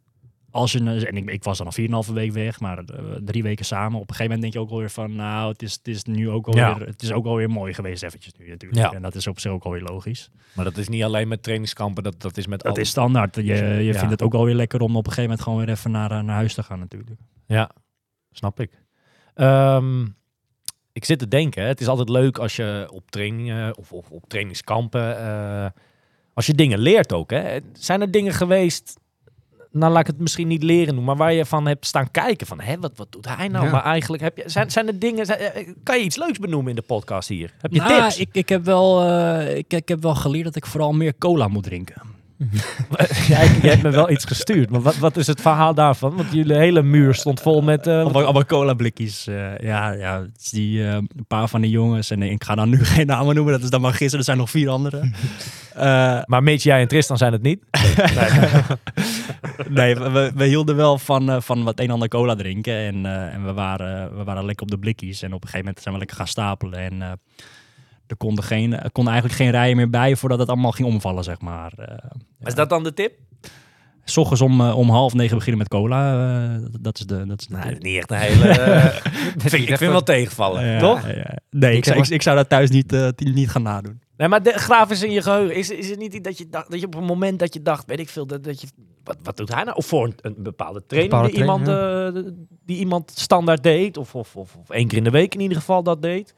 als 0.52 0.72
je, 0.72 0.78
en 1.06 1.16
ik, 1.16 1.30
ik 1.30 1.44
was 1.44 1.58
dan 1.58 1.66
al 1.66 2.04
4,5 2.06 2.12
week 2.12 2.32
weg, 2.32 2.60
maar 2.60 2.78
eh, 2.78 3.04
drie 3.24 3.42
weken 3.42 3.64
samen. 3.64 4.00
Op 4.00 4.08
een 4.08 4.14
gegeven 4.14 4.24
moment 4.24 4.40
denk 4.40 4.52
je 4.52 4.60
ook 4.60 4.70
alweer 4.70 4.90
van, 4.90 5.14
nou, 5.14 5.52
het 5.52 5.62
is, 5.62 5.72
het 5.72 5.88
is 5.88 6.04
nu 6.04 6.30
ook 6.30 6.46
alweer, 6.46 6.62
Ja. 6.62 6.78
het 6.78 7.02
is 7.02 7.12
ook 7.12 7.26
alweer 7.26 7.50
mooi 7.50 7.74
geweest 7.74 8.02
eventjes 8.02 8.32
nu 8.38 8.48
natuurlijk. 8.48 8.82
Ja. 8.82 8.92
En 8.92 9.02
dat 9.02 9.14
is 9.14 9.26
op 9.26 9.40
zich 9.40 9.50
ook 9.52 9.64
alweer 9.64 9.82
logisch. 9.82 10.30
Maar 10.54 10.64
dat 10.64 10.76
is 10.76 10.88
niet 10.88 11.02
alleen 11.02 11.28
met 11.28 11.42
trainingskampen, 11.42 12.02
dat, 12.02 12.20
dat 12.20 12.36
is 12.36 12.46
met 12.46 12.60
Dat 12.60 12.72
al- 12.74 12.80
is 12.82 12.88
standaard. 12.88 13.34
Je, 13.36 13.42
je 13.44 13.82
Ja. 13.82 13.92
vindt 13.94 14.10
het 14.10 14.22
ook 14.22 14.34
alweer 14.34 14.54
lekker 14.54 14.80
om 14.80 14.90
op 14.96 15.06
een 15.06 15.12
gegeven 15.12 15.22
moment 15.22 15.42
gewoon 15.42 15.58
weer 15.58 15.68
even 15.68 15.90
naar, 15.90 16.10
eh, 16.10 16.20
naar 16.20 16.34
huis 16.36 16.54
te 16.54 16.62
gaan 16.62 16.78
natuurlijk. 16.78 17.20
Ja, 17.46 17.70
snap 18.30 18.60
ik. 18.60 18.70
Ehm, 19.34 20.06
ik 20.92 21.04
zit 21.04 21.18
te 21.18 21.28
denken, 21.28 21.66
het 21.66 21.80
is 21.80 21.86
altijd 21.88 22.08
leuk 22.08 22.38
als 22.38 22.56
je 22.56 22.88
op 22.92 23.10
trainingen 23.10 23.76
of, 23.78 23.92
of 23.92 24.10
op 24.10 24.24
trainingskampen, 24.28 25.18
eh, 25.18 25.66
als 26.34 26.46
je 26.46 26.54
dingen 26.54 26.78
leert 26.78 27.12
ook. 27.12 27.30
Hè. 27.30 27.58
Zijn 27.72 28.00
er 28.00 28.10
dingen 28.10 28.32
geweest, 28.32 29.00
nou 29.72 29.92
laat 29.92 30.00
ik 30.00 30.06
het 30.06 30.18
misschien 30.18 30.48
niet 30.48 30.62
leren 30.62 30.94
noemen, 30.94 31.04
maar 31.04 31.26
waar 31.26 31.32
je 31.32 31.46
van 31.46 31.66
hebt 31.66 31.86
staan 31.86 32.10
kijken 32.10 32.46
van, 32.46 32.60
hè, 32.60 32.78
wat, 32.80 32.92
wat 32.96 33.06
doet 33.12 33.36
hij 33.36 33.48
nou? 33.48 33.64
Ja. 33.64 33.70
Maar 33.70 33.82
eigenlijk, 33.84 34.22
heb 34.22 34.36
je, 34.36 34.42
zijn, 34.46 34.70
zijn 34.70 34.86
er 34.86 34.98
dingen, 34.98 35.26
zijn- 35.26 35.38
eh, 35.38 35.68
kan 35.82 35.98
je 35.98 36.04
iets 36.04 36.16
leuks 36.16 36.38
benoemen 36.38 36.70
in 36.70 36.76
de 36.76 36.82
podcast 36.82 37.28
hier? 37.28 37.52
Heb 37.60 37.72
je 37.72 37.78
Nou, 37.80 38.02
tips? 38.02 38.18
Ik, 38.18 38.28
ik, 38.32 38.48
heb 38.48 38.64
wel, 38.64 39.02
eh, 39.02 39.56
ik, 39.56 39.72
ik 39.72 39.88
heb 39.88 40.02
wel 40.02 40.14
geleerd 40.14 40.44
dat 40.44 40.56
ik 40.56 40.66
vooral 40.66 40.92
meer 40.92 41.14
cola 41.18 41.48
moet 41.48 41.62
drinken. 41.64 42.02
Jij, 43.28 43.46
jij 43.62 43.70
hebt 43.70 43.82
me 43.82 43.90
wel 43.90 44.10
iets 44.10 44.24
gestuurd, 44.24 44.70
maar 44.70 44.80
wat, 44.80 44.96
wat 44.96 45.16
is 45.16 45.26
het 45.26 45.40
verhaal 45.40 45.74
daarvan? 45.74 46.16
Want 46.16 46.32
jullie 46.32 46.56
hele 46.56 46.82
muur 46.82 47.14
stond 47.14 47.40
vol 47.40 47.60
met... 47.62 47.86
eh, 47.86 48.00
Allemaal, 48.00 48.22
allemaal 48.24 48.44
cola 48.44 48.74
blikjes. 48.74 49.24
ja, 49.60 49.90
ja, 49.92 50.26
die, 50.50 50.82
een 50.82 51.08
paar 51.28 51.48
van 51.48 51.60
die 51.60 51.70
jongens. 51.70 52.10
En 52.10 52.22
ik 52.22 52.44
ga 52.44 52.54
dan 52.54 52.68
nu 52.68 52.84
geen 52.94 53.06
namen 53.06 53.34
noemen. 53.34 53.52
Dat 53.52 53.62
is 53.62 53.70
dan 53.70 53.80
maar 53.80 53.90
gisteren. 53.92 54.18
Er 54.18 54.24
zijn 54.24 54.36
nog 54.38 54.50
vier 54.50 54.68
anderen. 54.68 55.14
Maar 56.26 56.42
Mitch, 56.42 56.62
jij 56.64 56.80
en 56.80 56.88
Tristan 56.88 57.16
zijn 57.16 57.32
het 57.32 57.42
niet. 57.42 57.60
nee, 58.14 58.28
we, 59.74 60.10
we- 60.12 60.32
we 60.34 60.44
hielden 60.44 60.76
wel 60.76 60.98
van, 60.98 61.30
eh, 61.30 61.40
van 61.40 61.62
wat 61.64 61.78
een 61.78 61.84
en 61.86 61.90
ander 61.92 62.08
cola 62.08 62.34
drinken. 62.34 62.74
En, 62.74 63.06
eh, 63.06 63.34
en 63.34 63.44
we, 63.44 63.52
waren, 63.52 64.16
we 64.16 64.24
waren 64.24 64.44
lekker 64.44 64.64
op 64.64 64.70
de 64.70 64.78
blikjes. 64.78 65.22
En 65.22 65.28
op 65.28 65.42
een 65.42 65.48
gegeven 65.48 65.58
moment 65.64 65.80
zijn 65.82 65.94
we 65.94 66.00
lekker 66.00 66.16
gaan 66.16 66.26
stapelen. 66.28 66.78
En 66.78 67.02
eh, 67.02 67.08
er 68.06 68.16
konden, 68.16 68.44
geen, 68.44 68.72
er 68.80 68.90
konden 68.92 69.12
eigenlijk 69.12 69.42
geen 69.42 69.50
rijen 69.52 69.76
meer 69.76 69.90
bij 69.90 70.16
voordat 70.16 70.38
het 70.38 70.48
allemaal 70.48 70.72
ging 70.72 70.88
omvallen, 70.88 71.24
zeg 71.24 71.40
maar. 71.40 71.72
Eh, 71.76 72.10
Is 72.40 72.54
dat 72.54 72.68
dan 72.68 72.82
de 72.84 72.92
tip? 72.94 73.12
S 74.04 74.16
ochtends 74.16 74.42
om, 74.42 74.60
eh, 74.60 74.78
om 74.78 74.90
half 74.90 75.14
negen 75.14 75.34
beginnen 75.36 75.58
met 75.58 75.68
cola. 75.68 76.12
eh, 76.54 76.64
dat- 76.80 76.98
is 76.98 77.06
de, 77.06 77.26
dat 77.26 77.40
is 77.40 77.46
de 77.46 77.52
Nou, 77.54 77.64
tip. 77.68 77.74
dat 77.74 77.82
is 77.84 77.90
niet 77.90 77.98
echt 77.98 78.10
een 78.10 78.16
hele... 78.18 78.48
eh, 78.48 78.86
vind, 79.50 79.68
ik 79.68 79.76
vind 79.76 79.90
wel 79.90 80.02
tegenvallen, 80.02 80.66
Ja, 80.66 80.78
toch? 80.78 81.06
ja, 81.06 81.14
ja. 81.16 81.38
Nee, 81.50 81.76
ik, 81.76 81.84
zou, 81.84 81.98
ik, 81.98 82.08
ik 82.08 82.22
zou 82.22 82.36
dat 82.36 82.48
thuis 82.48 82.70
niet, 82.70 82.92
eh, 82.92 83.08
niet 83.16 83.50
gaan 83.50 83.62
nadoen. 83.62 84.00
Nee, 84.22 84.30
maar 84.30 84.42
de, 84.42 84.52
graaf 84.52 84.90
is 84.90 85.02
in 85.02 85.10
je 85.10 85.22
geheugen. 85.22 85.56
Is, 85.56 85.70
is 85.70 85.90
het 85.90 85.98
niet 85.98 86.14
iets 86.14 86.22
dat 86.22 86.38
je, 86.38 86.48
dacht, 86.48 86.70
dat 86.70 86.80
je 86.80 86.86
op 86.86 86.94
een 86.94 87.04
moment 87.04 87.38
dat 87.38 87.54
je 87.54 87.62
dacht, 87.62 87.86
weet 87.86 87.98
ik 87.98 88.08
veel, 88.08 88.26
dat, 88.26 88.44
dat 88.44 88.60
je... 88.60 88.66
Wat, 89.04 89.16
wat 89.22 89.36
doet 89.36 89.54
hij 89.54 89.64
nou? 89.64 89.76
Of 89.76 89.86
voor 89.86 90.04
een, 90.04 90.14
een 90.20 90.34
bepaalde 90.42 90.86
training 90.86 91.12
bepaalde 91.12 91.32
die, 91.32 91.40
iemand, 91.40 91.68
eh, 91.68 92.32
die 92.64 92.78
iemand 92.78 93.12
standaard 93.14 93.62
deed? 93.62 93.96
Of, 93.96 94.14
of, 94.14 94.36
of, 94.36 94.56
of 94.56 94.70
één 94.70 94.88
keer 94.88 94.98
in 94.98 95.04
de 95.04 95.10
week 95.10 95.34
in 95.34 95.40
ieder 95.40 95.56
geval 95.56 95.82
dat 95.82 96.02
deed? 96.02 96.34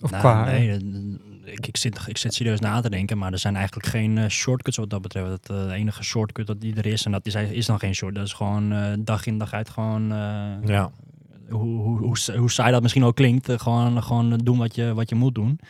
Of 0.00 0.10
Nou, 0.10 0.22
qua... 0.22 0.44
nee, 0.44 0.70
eh, 0.70 1.52
ik, 1.52 1.66
ik, 1.66 1.76
zit, 1.76 2.00
ik 2.06 2.18
zit 2.18 2.34
serieus 2.34 2.60
na 2.60 2.80
te 2.80 2.90
denken, 2.90 3.18
maar 3.18 3.32
er 3.32 3.38
zijn 3.38 3.56
eigenlijk 3.56 3.86
geen 3.86 4.18
eh, 4.18 4.28
shortcuts 4.28 4.76
wat 4.76 4.90
dat 4.90 5.02
betreft. 5.02 5.30
Het 5.30 5.48
eh, 5.50 5.70
enige 5.72 6.02
shortcut 6.02 6.46
dat 6.46 6.60
die 6.60 6.74
er 6.76 6.86
is, 6.86 7.04
en 7.04 7.12
dat 7.12 7.26
is, 7.26 7.34
is 7.34 7.66
dan 7.66 7.78
geen 7.78 7.94
short, 7.94 8.14
dat 8.14 8.24
is 8.26 8.32
gewoon 8.32 8.72
eh, 8.72 8.92
dag 8.98 9.26
in 9.26 9.38
dag 9.38 9.52
uit 9.52 9.70
gewoon... 9.70 10.12
eh, 10.12 10.68
Ja. 10.68 10.90
Hoe, 11.52 11.82
hoe, 11.82 11.98
hoe, 11.98 12.36
hoe 12.36 12.50
saai 12.50 12.72
dat 12.72 12.82
misschien 12.82 13.04
ook 13.04 13.16
klinkt, 13.16 13.48
eh, 13.48 13.58
gewoon, 13.58 14.02
gewoon 14.02 14.38
doen 14.38 14.58
wat 14.58 14.74
je, 14.74 14.94
wat 14.94 15.08
je 15.08 15.14
moet 15.14 15.34
doen. 15.34 15.60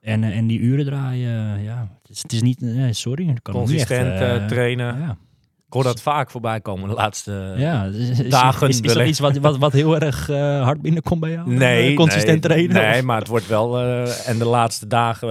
En, 0.00 0.24
eh, 0.24 0.36
en 0.36 0.46
die 0.46 0.58
uren 0.58 0.84
draaien, 0.84 1.62
ja, 1.62 1.88
het 2.02 2.10
is, 2.10 2.22
het 2.22 2.32
is 2.32 2.42
niet, 2.42 2.62
eh, 2.62 2.84
sorry, 2.90 3.24
kan 3.24 3.32
niet 3.32 3.34
echt, 3.34 3.42
Consistent 3.52 4.20
eh, 4.20 4.46
trainen. 4.46 4.98
Ja, 4.98 5.10
Ik 5.66 5.72
hoor 5.72 5.82
dat 5.82 6.02
vaak 6.02 6.30
voorbij 6.30 6.60
komen 6.60 6.88
de 6.88 6.94
laatste... 6.94 7.54
ja. 7.56 7.84
Is, 7.84 8.18
is, 8.20 8.30
dagen 8.30 8.68
is, 8.68 8.80
is 8.80 8.92
dat 8.94 9.06
iets 9.06 9.18
wat, 9.18 9.36
wat, 9.36 9.58
wat 9.58 9.72
heel 9.72 10.00
erg 10.00 10.26
hard 10.62 10.82
binnenkomt 10.82 11.20
bij 11.20 11.30
jou? 11.30 11.54
Nee, 11.54 11.94
consistent 11.94 12.42
nee, 12.42 12.50
trainen? 12.50 12.82
Nee, 12.82 12.98
of? 12.98 13.04
maar 13.04 13.18
het 13.18 13.28
wordt 13.28 13.46
wel... 13.46 13.80
en 14.26 14.38
de 14.38 14.44
laatste 14.44 14.86
dagen 14.86 15.28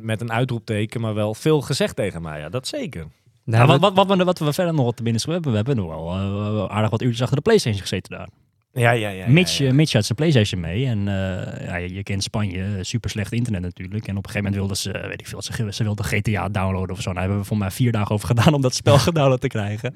met 0.00 0.20
een 0.20 0.32
uitroepteken, 0.32 1.00
maar 1.00 1.14
wel 1.14 1.34
veel 1.34 1.60
gezegd 1.60 1.96
tegen 1.96 2.22
mij. 2.22 2.40
Ja, 2.40 2.48
dat 2.48 2.66
zeker. 2.66 3.00
Nee, 3.00 3.10
Nou, 3.44 3.66
maar- 3.66 3.78
wat, 3.78 3.94
wat, 3.94 4.06
wat, 4.06 4.18
we, 4.18 4.24
wat 4.24 4.38
we 4.38 4.52
verder 4.52 4.74
nog 4.74 4.84
wat 4.84 4.96
te 4.96 5.02
binnen 5.02 5.22
hebben, 5.30 5.50
we 5.50 5.56
hebben 5.56 5.76
nog 5.76 5.86
wel 5.88 6.70
aardig 6.70 6.90
wat 6.90 7.02
uurtjes 7.02 7.22
achter 7.22 7.36
de 7.36 7.42
Playstation 7.42 7.80
gezeten 7.80 8.16
daar. 8.16 8.28
Ja, 8.74 8.90
ja, 8.90 9.08
ja. 9.08 9.28
Mitch, 9.28 9.60
eh, 9.60 9.70
Mitch 9.72 9.92
had 9.92 10.04
zijn 10.04 10.18
Playstation 10.18 10.60
mee 10.60 10.86
en 10.86 10.98
eh, 10.98 11.66
ja, 11.66 11.76
je, 11.76 11.94
je 11.94 12.02
kent 12.02 12.22
Spanje, 12.22 12.62
eh, 12.62 12.68
super 12.80 13.10
slecht 13.10 13.32
internet 13.32 13.62
natuurlijk. 13.62 14.06
En 14.06 14.16
op 14.16 14.24
een 14.26 14.30
gegeven 14.30 14.52
moment 14.52 14.56
wilden 14.56 14.76
ze, 14.76 15.06
weet 15.08 15.20
ik 15.20 15.26
veel, 15.26 15.42
ze, 15.42 15.66
ze 15.70 15.82
wilden 15.84 16.04
GTA 16.04 16.48
downloaden 16.48 16.96
of 16.96 17.00
zo. 17.02 17.12
Nou, 17.12 17.14
daar 17.14 17.22
hebben 17.22 17.38
we 17.40 17.44
voor 17.48 17.58
mij 17.58 17.70
vier 17.70 17.92
dagen 17.92 18.14
over 18.14 18.26
gedaan 18.26 18.54
om 18.54 18.60
dat 18.60 18.74
spel 18.74 18.98
gedownload 19.08 19.40
te 19.40 19.46
krijgen. 19.48 19.94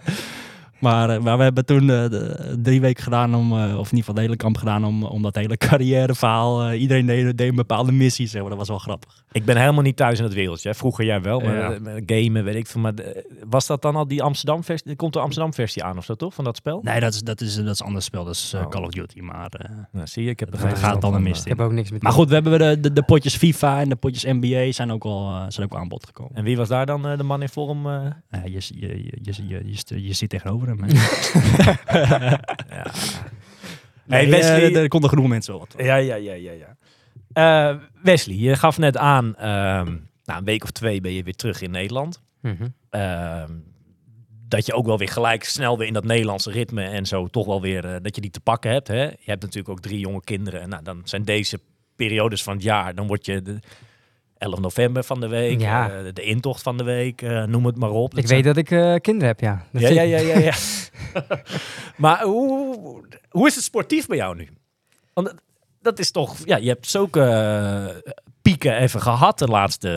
Maar, 0.80 1.22
maar 1.22 1.36
we 1.36 1.42
hebben 1.42 1.64
toen 1.64 1.86
de- 1.86 2.58
drie 2.62 2.80
weken 2.80 3.02
gedaan, 3.02 3.34
om, 3.34 3.52
of 3.52 3.60
in 3.60 3.68
ieder 3.76 3.88
geval 3.98 4.14
de 4.14 4.20
hele 4.20 4.36
kamp 4.36 4.56
gedaan, 4.56 4.84
om, 4.84 5.04
om 5.04 5.22
dat 5.22 5.34
hele 5.34 5.56
carrièreverhaal. 5.68 6.66
eh, 6.68 6.80
iedereen 6.80 7.06
deed, 7.06 7.38
deed 7.38 7.48
een 7.48 7.54
bepaalde 7.54 7.92
missie, 7.92 8.26
zeg 8.26 8.40
maar. 8.40 8.50
Dat 8.50 8.58
was 8.58 8.68
wel 8.68 8.78
grappig. 8.78 9.24
Ik 9.36 9.44
ben 9.44 9.56
helemaal 9.56 9.82
niet 9.82 9.96
thuis 9.96 10.18
in 10.18 10.24
het 10.24 10.34
wereldje. 10.34 10.68
hè. 10.68 10.74
Vroeger 10.74 11.04
jij 11.04 11.20
wel, 11.20 11.40
maar 11.40 11.54
Ja. 11.54 11.72
eh, 11.72 11.80
met 11.80 12.02
gamen, 12.06 12.44
weet 12.44 12.54
ik 12.54 12.66
veel. 12.66 12.80
Maar 12.80 12.94
eh, 12.94 13.22
was 13.48 13.66
dat 13.66 13.82
dan 13.82 13.96
al 13.96 14.08
die 14.08 14.22
Amsterdam 14.22 14.64
versie? 14.64 14.90
Er 14.90 14.96
komt 14.96 15.12
de 15.12 15.18
Amsterdam 15.20 15.54
versie 15.54 15.84
aan 15.84 15.96
of 15.98 16.04
zo, 16.04 16.14
toch? 16.14 16.34
Van 16.34 16.44
dat 16.44 16.56
spel? 16.56 16.80
Nee, 16.82 17.00
dat 17.00 17.14
is, 17.14 17.20
dat 17.22 17.40
is, 17.40 17.54
dat 17.56 17.66
is 17.74 17.80
een 17.80 17.86
ander 17.86 18.02
spel, 18.02 18.24
dat 18.24 18.34
is 18.34 18.52
eh, 18.52 18.60
Oh. 18.60 18.68
Call 18.68 18.82
of 18.82 18.90
Duty. 18.90 19.20
Maar, 19.20 19.48
eh, 19.50 19.70
Nou, 19.92 20.06
zie 20.06 20.24
je, 20.24 20.30
ik 20.30 20.40
heb 20.40 20.52
er 20.52 20.58
geen 20.58 20.76
gaat 20.76 21.00
dan 21.00 21.14
een 21.14 21.22
mist 21.22 21.42
ik 21.42 21.48
heb 21.48 21.60
ook 21.60 21.72
niks 21.72 21.90
met... 21.90 22.02
maar 22.02 22.12
goed, 22.12 22.28
we 22.28 22.34
hebben 22.34 22.58
de, 22.58 22.80
de, 22.80 22.92
de 22.92 23.02
potjes 23.02 23.36
FIFA 23.36 23.80
en 23.80 23.88
de 23.88 23.96
potjes 23.96 24.24
NBA 24.40 24.72
zijn 24.72 24.92
ook 24.92 25.04
al, 25.04 25.28
eh, 25.30 25.44
zijn 25.48 25.66
ook 25.66 25.72
al 25.72 25.78
aan 25.78 25.88
bod 25.88 26.06
gekomen. 26.06 26.34
En 26.34 26.44
wie 26.44 26.56
was 26.56 26.68
daar 26.68 26.86
dan 26.86 27.06
eh, 27.06 27.16
de 27.16 27.22
man 27.22 27.42
in 27.42 27.48
vorm? 27.48 27.86
eh? 27.86 27.92
Ja, 28.30 28.42
je, 28.44 28.50
je, 28.50 28.60
je, 28.78 29.18
je, 29.22 29.46
je, 29.48 29.62
je, 29.66 29.76
st- 29.76 29.92
je 29.96 30.12
zit 30.12 30.28
tegenover 30.30 30.68
hem. 30.68 30.78
ja. 32.70 32.90
Nee, 34.06 34.20
Hey, 34.20 34.30
Wesley- 34.30 34.72
eh, 34.74 34.76
er 34.82 34.88
konden 34.88 35.10
genoeg 35.10 35.26
mensen 35.28 35.52
wel 35.52 35.60
wat. 35.60 35.84
ja, 35.86 35.96
ja, 35.96 36.14
ja, 36.14 36.32
ja. 36.32 36.52
ja. 36.52 36.76
Eh, 37.36 37.74
Wesley, 38.02 38.36
je 38.36 38.56
gaf 38.56 38.78
net 38.78 38.96
aan, 38.96 39.36
ehm, 39.36 39.84
nou, 40.24 40.38
een 40.38 40.44
week 40.44 40.62
of 40.62 40.70
twee 40.70 41.00
ben 41.00 41.12
je 41.12 41.22
weer 41.22 41.34
terug 41.34 41.60
in 41.60 41.70
Nederland. 41.70 42.22
Mhm. 42.40 42.66
Ehm, 42.90 43.50
dat 44.48 44.66
je 44.66 44.72
ook 44.72 44.86
wel 44.86 44.98
weer 44.98 45.08
gelijk 45.08 45.44
snel 45.44 45.78
weer 45.78 45.86
in 45.86 45.92
dat 45.92 46.04
Nederlandse 46.04 46.50
ritme 46.50 46.82
en 46.84 47.06
zo 47.06 47.26
toch 47.26 47.46
wel 47.46 47.60
weer, 47.60 47.84
eh, 47.84 47.96
dat 48.02 48.14
je 48.14 48.20
die 48.20 48.30
te 48.30 48.40
pakken 48.40 48.70
hebt. 48.70 48.88
Hè? 48.88 49.02
Je 49.02 49.16
hebt 49.24 49.42
natuurlijk 49.42 49.68
ook 49.68 49.80
drie 49.80 49.98
jonge 49.98 50.20
kinderen. 50.24 50.60
En 50.60 50.68
nou, 50.68 50.82
dan 50.82 51.00
zijn 51.04 51.22
deze 51.24 51.60
periodes 51.96 52.42
van 52.42 52.54
het 52.54 52.62
jaar, 52.62 52.94
dan 52.94 53.06
word 53.06 53.26
je 53.26 53.42
de 53.42 53.58
11 54.38 54.60
november 54.60 55.04
van 55.04 55.20
de 55.20 55.28
week, 55.28 55.60
Ja. 55.60 55.90
eh, 55.90 56.12
de 56.14 56.22
intocht 56.22 56.62
van 56.62 56.76
de 56.76 56.84
week, 56.84 57.20
noem 57.46 57.66
het 57.66 57.76
maar 57.76 57.90
op. 57.90 58.10
Dat 58.10 58.20
Ik 58.20 58.26
zijn- 58.28 58.42
weet 58.42 58.54
dat 58.54 58.56
ik 58.96 59.02
kinderen 59.02 59.28
heb, 59.28 59.40
ja. 59.40 59.66
Dat 59.72 59.82
Ja, 59.82 59.88
ja, 59.88 60.18
ja, 60.18 60.38
ja. 60.38 60.54
maar 61.96 62.22
hoe, 62.22 63.04
hoe 63.30 63.46
is 63.46 63.54
het 63.54 63.64
sportief 63.64 64.06
bij 64.06 64.16
jou 64.16 64.36
nu? 64.36 64.48
Want 65.14 65.34
dat- 65.86 65.98
is 65.98 66.10
toch, 66.10 66.36
ja, 66.44 66.56
je 66.56 66.68
hebt 66.68 66.86
zulke 66.86 67.20
eh, 67.22 68.12
pieken 68.42 68.76
even 68.76 69.00
gehad 69.00 69.38
de 69.38 69.46
laatste 69.46 69.88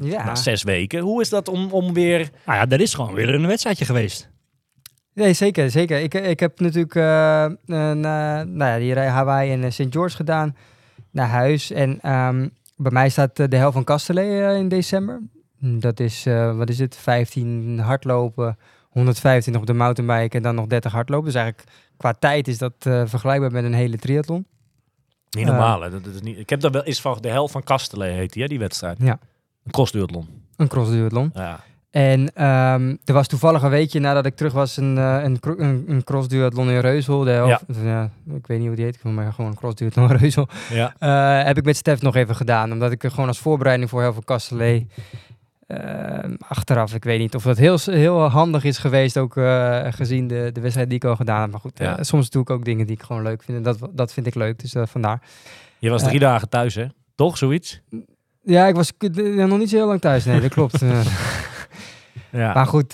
eh, 0.00 0.08
Ja. 0.10 0.24
nou, 0.24 0.36
zes 0.36 0.62
weken. 0.62 1.00
Hoe 1.00 1.20
is 1.20 1.28
dat 1.28 1.48
om, 1.48 1.70
om 1.72 1.92
weer... 1.94 2.30
Nou 2.46 2.58
ja, 2.58 2.68
er 2.68 2.80
is 2.80 2.94
gewoon 2.94 3.14
weer 3.14 3.28
een 3.34 3.46
wedstrijdje 3.46 3.84
geweest. 3.84 4.28
Nee, 5.14 5.32
zeker, 5.32 5.70
zeker. 5.70 6.00
Ik, 6.00 6.14
ik 6.14 6.40
heb 6.40 6.60
natuurlijk 6.60 6.94
eh, 6.94 7.44
eh, 7.44 7.52
na, 7.66 8.44
nou 8.44 8.70
ja, 8.72 8.78
die 8.78 8.92
rij 8.94 9.08
Hawaii 9.08 9.52
en 9.52 9.72
St. 9.72 9.86
George 9.90 10.16
gedaan 10.16 10.56
naar 11.10 11.28
huis. 11.28 11.70
En 11.70 11.98
ehm, 12.02 12.48
bij 12.76 12.92
mij 12.92 13.08
staat 13.08 13.36
de 13.36 13.56
helft 13.56 13.74
van 13.74 13.84
Castellet 13.84 14.24
eh, 14.50 14.56
in 14.56 14.68
december. 14.68 15.20
Hm, 15.58 15.78
Dat 15.78 16.00
is, 16.00 16.26
eh, 16.26 16.56
wat 16.56 16.68
is 16.68 16.78
het, 16.78 16.96
15 16.96 17.78
hardlopen, 17.78 18.58
125 18.90 19.60
op 19.62 19.66
de 19.66 19.72
mountainbike 19.72 20.36
en 20.36 20.42
dan 20.42 20.54
nog 20.54 20.66
30 20.66 20.92
hardlopen. 20.92 21.26
Dus 21.26 21.34
eigenlijk 21.34 21.68
qua 21.96 22.12
tijd 22.12 22.48
is 22.48 22.58
dat 22.58 22.72
eh, 22.78 23.02
vergelijkbaar 23.06 23.52
met 23.52 23.64
een 23.64 23.74
hele 23.74 23.96
triathlon. 23.96 24.46
Niet 25.30 25.46
normaal, 25.46 25.80
hè? 25.80 25.90
Dat, 25.90 26.04
dat 26.04 26.14
is 26.14 26.20
niet, 26.20 26.38
ik 26.38 26.50
heb 26.50 26.60
daar 26.60 26.70
wel 26.70 26.82
eens 26.82 27.00
van 27.00 27.18
de 27.20 27.28
helft 27.28 27.52
van 27.52 27.62
Kastelen 27.62 28.12
heet 28.12 28.32
die, 28.32 28.42
hè, 28.42 28.48
die 28.48 28.58
wedstrijd. 28.58 28.96
Ja. 29.00 29.18
Een 29.64 29.72
crossduathlon. 29.72 30.28
Een 30.56 30.68
crossduathlon. 30.68 31.30
Ja. 31.34 31.60
En 31.90 32.34
ehm, 32.34 32.96
er 33.04 33.14
was 33.14 33.26
toevallig 33.26 33.62
een 33.62 33.70
weekje 33.70 34.00
nadat 34.00 34.26
ik 34.26 34.36
terug 34.36 34.52
was 34.52 34.76
een, 34.76 34.98
eh, 34.98 35.22
een, 35.22 35.38
een, 35.40 35.84
een 35.88 36.04
crossduathlon 36.04 36.70
in. 36.70 36.80
De 36.80 37.30
helft, 37.30 37.64
ja. 37.82 38.10
ik 38.34 38.46
weet 38.46 38.58
niet 38.58 38.66
hoe 38.66 38.76
die 38.76 38.84
heet, 38.84 39.02
maar 39.02 39.32
gewoon 39.32 39.50
een 39.50 39.56
crossduathlon 39.56 40.10
in 40.10 40.16
Reusel. 40.16 40.48
ja. 40.70 40.94
Eh, 40.98 41.46
heb 41.46 41.58
ik 41.58 41.64
met 41.64 41.76
Stef 41.76 42.02
nog 42.02 42.16
even 42.16 42.36
gedaan. 42.36 42.72
Omdat 42.72 42.92
ik 42.92 43.04
er 43.04 43.10
gewoon 43.10 43.28
als 43.28 43.38
voorbereiding 43.38 43.90
voor 43.90 44.02
heel 44.02 44.12
veel 44.12 44.22
Kastelee... 44.22 44.86
ehm, 45.70 46.34
achteraf, 46.38 46.94
ik 46.94 47.04
weet 47.04 47.18
niet 47.18 47.34
of 47.34 47.42
dat 47.42 47.58
heel, 47.58 47.78
heel 47.84 48.20
handig 48.28 48.64
is 48.64 48.78
geweest, 48.78 49.18
ook 49.18 49.36
eh, 49.36 49.86
gezien 49.90 50.26
de, 50.26 50.50
de 50.52 50.60
wedstrijd 50.60 50.88
die 50.88 50.98
ik 50.98 51.04
al 51.04 51.16
gedaan 51.16 51.40
heb. 51.40 51.50
Maar 51.50 51.60
goed, 51.60 51.78
Ja. 51.78 51.98
eh, 51.98 52.04
soms 52.04 52.30
doe 52.30 52.42
ik 52.42 52.50
ook 52.50 52.64
dingen 52.64 52.86
die 52.86 52.96
ik 52.96 53.02
gewoon 53.02 53.22
leuk 53.22 53.42
vind. 53.42 53.56
En 53.58 53.62
dat, 53.64 53.78
dat 53.92 54.12
vind 54.12 54.26
ik 54.26 54.34
leuk, 54.34 54.58
dus 54.58 54.74
eh, 54.74 54.82
vandaar. 54.86 55.22
Je 55.78 55.90
was 55.90 56.02
drie 56.02 56.18
dagen 56.18 56.48
thuis, 56.48 56.74
hè? 56.74 56.86
Toch, 57.14 57.36
zoiets? 57.38 57.80
Ja, 58.42 58.66
ik 58.66 58.74
was 58.74 58.92
nog 59.36 59.58
niet 59.58 59.70
zo 59.70 59.76
heel 59.76 59.86
lang 59.86 60.00
thuis, 60.00 60.24
nee, 60.24 60.40
dat 60.40 60.50
klopt. 60.50 60.80
Ja. 62.32 62.52
Maar 62.54 62.66
goed, 62.66 62.92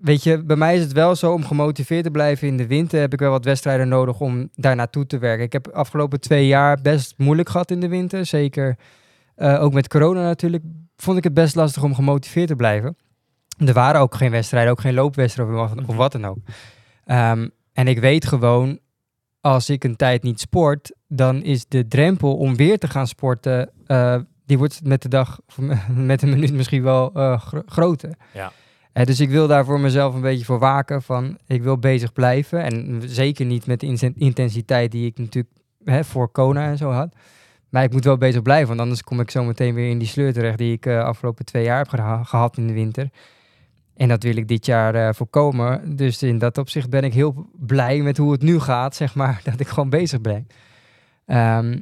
weet 0.00 0.22
je, 0.22 0.42
bij 0.44 0.56
mij 0.56 0.76
is 0.76 0.82
het 0.82 0.92
wel 0.92 1.14
zo 1.16 1.32
om 1.32 1.44
gemotiveerd 1.44 2.04
te 2.04 2.10
blijven 2.10 2.48
in 2.48 2.56
de 2.56 2.66
winter. 2.66 3.00
Heb 3.00 3.12
ik 3.12 3.18
wel 3.18 3.30
wat 3.30 3.44
wedstrijden 3.44 3.88
nodig 3.88 4.20
om 4.20 4.48
daar 4.54 4.76
naartoe 4.76 5.06
te 5.06 5.18
werken. 5.18 5.44
Ik 5.44 5.52
heb 5.52 5.64
de 5.64 5.72
afgelopen 5.72 6.20
twee 6.20 6.46
jaar 6.46 6.78
best 6.82 7.14
moeilijk 7.16 7.48
gehad 7.48 7.70
in 7.70 7.80
de 7.80 7.88
winter. 7.88 8.26
Zeker 8.26 8.76
ook 9.36 9.72
met 9.72 9.88
corona 9.88 10.22
natuurlijk. 10.22 10.62
Vond 11.02 11.18
ik 11.18 11.24
het 11.24 11.34
best 11.34 11.54
lastig 11.54 11.82
om 11.82 11.94
gemotiveerd 11.94 12.48
te 12.48 12.56
blijven. 12.56 12.96
Er 13.58 13.72
waren 13.72 14.00
ook 14.00 14.14
geen 14.14 14.30
wedstrijden, 14.30 14.70
ook 14.72 14.80
geen 14.80 14.94
loopwedstrijden 14.94 15.60
of 15.60 15.74
wat, 15.74 15.86
of 15.86 15.96
wat 15.96 16.12
dan 16.12 16.24
ook. 16.26 16.38
Ehm, 17.04 17.48
en 17.72 17.88
ik 17.88 17.98
weet 18.00 18.26
gewoon, 18.26 18.78
als 19.40 19.70
ik 19.70 19.84
een 19.84 19.96
tijd 19.96 20.22
niet 20.22 20.40
sport, 20.40 20.92
dan 21.08 21.42
is 21.42 21.66
de 21.68 21.88
drempel 21.88 22.36
om 22.36 22.56
weer 22.56 22.78
te 22.78 22.88
gaan 22.88 23.06
sporten, 23.06 23.70
eh, 23.86 24.16
die 24.46 24.58
wordt 24.58 24.80
met 24.84 25.02
de 25.02 25.08
dag, 25.08 25.40
met 25.94 26.22
een 26.22 26.28
minuut 26.28 26.52
misschien 26.52 26.82
wel 26.82 27.12
eh, 27.14 27.40
gro- 27.40 27.62
groter. 27.66 28.10
Ja. 28.32 28.52
Eh, 28.92 29.04
dus 29.06 29.20
ik 29.20 29.30
wil 29.30 29.46
daar 29.46 29.64
voor 29.64 29.80
mezelf 29.80 30.14
een 30.14 30.20
beetje 30.20 30.44
voor 30.44 30.58
waken 30.58 31.02
van, 31.02 31.38
ik 31.46 31.62
wil 31.62 31.78
bezig 31.78 32.12
blijven. 32.12 32.62
En 32.62 33.02
zeker 33.06 33.46
niet 33.46 33.66
met 33.66 33.80
de 33.80 33.86
inten- 33.86 34.16
intensiteit 34.16 34.90
die 34.90 35.06
ik 35.06 35.18
natuurlijk 35.18 35.54
hè, 35.84 36.04
voor 36.04 36.28
Kona 36.28 36.66
en 36.66 36.76
zo 36.76 36.90
had. 36.90 37.14
Maar 37.68 37.82
ik 37.84 37.92
moet 37.92 38.04
wel 38.04 38.16
bezig 38.18 38.42
blijven, 38.42 38.68
want 38.68 38.80
anders 38.80 39.02
kom 39.02 39.20
ik 39.20 39.30
zo 39.30 39.44
meteen 39.44 39.74
weer 39.74 39.90
in 39.90 39.98
die 39.98 40.08
sleur 40.08 40.32
terecht 40.32 40.58
die 40.58 40.72
ik 40.72 40.82
de 40.82 41.02
afgelopen 41.02 41.44
twee 41.44 41.64
jaar 41.64 41.78
heb 41.78 41.88
geha- 41.88 42.24
gehad 42.24 42.56
in 42.56 42.66
de 42.66 42.72
winter. 42.72 43.10
En 43.96 44.08
dat 44.08 44.22
wil 44.22 44.36
ik 44.36 44.48
dit 44.48 44.66
jaar 44.66 44.94
eh, 44.94 45.08
voorkomen. 45.14 45.96
Dus 45.96 46.22
in 46.22 46.38
dat 46.38 46.58
opzicht 46.58 46.90
ben 46.90 47.02
ik 47.02 47.14
heel 47.14 47.50
blij 47.58 48.00
met 48.02 48.16
hoe 48.16 48.32
het 48.32 48.42
nu 48.42 48.58
gaat, 48.60 48.94
zeg 48.96 49.14
maar, 49.14 49.40
dat 49.44 49.60
ik 49.60 49.68
gewoon 49.68 49.90
bezig 49.90 50.20
ben. 50.20 50.46
Ehm, 51.26 51.78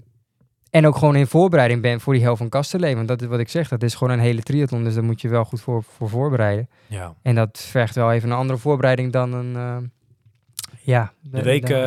en 0.71 0.87
ook 0.87 0.97
gewoon 0.97 1.17
in 1.17 1.27
voorbereiding 1.27 1.83
ben 1.83 2.01
voor 2.01 2.13
die 2.13 2.23
helft 2.23 2.39
van 2.39 2.49
Kasterlee. 2.49 2.95
Want 2.97 3.09
dat 3.09 3.23
is 3.23 3.29
wat 3.29 3.39
ik 3.41 3.49
zeg, 3.49 3.69
dat 3.69 3.83
is 3.83 3.95
gewoon 3.95 4.13
een 4.13 4.21
hele 4.25 4.43
triathlon, 4.43 4.85
dus 4.85 4.95
daar 4.95 5.05
moet 5.05 5.21
je 5.21 5.29
wel 5.29 5.45
goed 5.45 5.61
voor, 5.61 5.83
voor 5.83 6.09
voorbereiden. 6.09 6.69
ja. 6.87 7.15
En 7.23 7.35
dat 7.35 7.59
vergt 7.71 7.95
wel 7.95 8.13
even 8.13 8.31
een 8.31 8.37
andere 8.37 8.59
voorbereiding 8.59 9.13
dan 9.13 9.33
een, 9.33 9.57
eh, 9.57 9.77
ja. 10.81 11.13
De, 11.21 11.43
week, 11.43 11.67
dan- 11.67 11.79
eh, 11.79 11.85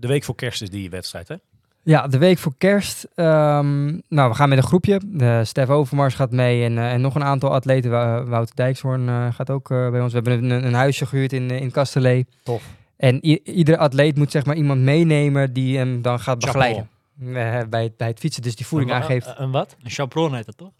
de 0.00 0.06
week 0.08 0.24
voor 0.24 0.34
kerst 0.34 0.62
is 0.62 0.70
die 0.70 0.90
wedstrijd, 0.90 1.28
hè? 1.28 1.34
Ja, 1.82 2.06
de 2.06 2.18
week 2.18 2.38
voor 2.38 2.52
kerst. 2.58 3.06
ehm, 3.14 3.84
nou, 4.08 4.28
we 4.30 4.34
gaan 4.34 4.48
met 4.48 4.58
een 4.58 4.64
groepje. 4.64 5.00
De 5.06 5.40
Stef 5.44 5.68
Overmars 5.68 6.14
gaat 6.14 6.30
mee 6.30 6.64
en, 6.64 6.78
eh, 6.78 6.92
en 6.92 7.00
nog 7.00 7.14
een 7.14 7.24
aantal 7.24 7.52
atleten. 7.52 7.90
Wou- 7.90 8.24
Wouter 8.24 8.54
Dijkshoorn 8.54 9.08
eh, 9.08 9.26
gaat 9.32 9.50
ook 9.50 9.70
eh, 9.70 9.90
bij 9.90 10.00
ons. 10.00 10.12
We 10.12 10.20
hebben 10.20 10.50
een, 10.50 10.66
een 10.66 10.74
huisje 10.74 11.06
gehuurd 11.06 11.32
in, 11.32 11.50
in 11.50 11.70
Kastelee. 11.70 12.26
Tof. 12.42 12.62
En 12.96 13.24
iedere 13.50 13.78
atleet 13.78 14.16
moet 14.16 14.30
zeg 14.30 14.44
maar 14.44 14.56
iemand 14.56 14.80
meenemen 14.80 15.52
die 15.52 15.76
hem 15.78 16.02
dan 16.02 16.20
gaat 16.20 16.38
begeleiden. 16.38 16.88
Bij, 17.14 17.50
het, 17.84 17.96
bij 17.96 18.08
het 18.08 18.18
fietsen, 18.18 18.42
dus 18.42 18.56
die 18.56 18.66
voeding 18.66 18.90
Een 18.90 18.96
aangeeft. 18.96 19.34
Een 19.36 19.50
wat? 19.50 19.76
Een 19.82 19.90
chaperon 19.90 20.34
heet 20.34 20.46
dat 20.46 20.56
toch? 20.56 20.70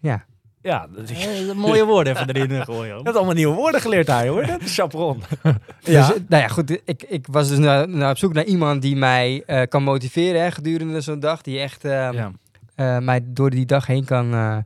Ja. 0.00 0.24
Ja, 0.62 0.86
dat 0.96 1.10
is, 1.10 1.24
een 1.48 1.56
mooie 1.56 1.84
woorden 1.84 2.12
even 2.16 2.28
erin 2.36 2.64
gooien. 2.64 2.96
je 2.96 3.02
hebt 3.02 3.16
allemaal 3.16 3.34
nieuwe 3.34 3.54
woorden 3.54 3.80
geleerd 3.80 4.06
daar, 4.06 4.26
hoor. 4.26 4.46
Dat 4.46 4.60
is 4.60 4.74
chaperon. 4.74 5.22
Dus, 5.82 5.94
eh, 5.94 6.08
nou 6.28 6.42
ja, 6.42 6.48
goed. 6.48 6.70
Ik, 6.84 7.02
ik 7.02 7.26
was 7.30 7.48
dus 7.48 7.58
naar, 7.58 7.88
naar 7.88 8.10
op 8.10 8.18
zoek 8.18 8.32
naar 8.32 8.44
iemand 8.44 8.82
die 8.82 8.96
mij 8.96 9.42
eh, 9.46 9.62
kan 9.68 9.82
motiveren 9.82 10.42
hè, 10.42 10.50
gedurende 10.50 11.00
zo'n 11.00 11.20
dag. 11.20 11.42
Die 11.42 11.58
echt 11.60 11.84
eh, 11.84 11.90
Ja. 12.12 12.30
eh, 12.74 12.98
mij 12.98 13.20
door 13.24 13.50
die 13.50 13.66
dag 13.66 13.86
heen 13.86 14.04
kan... 14.04 14.32
eh, 14.34 14.56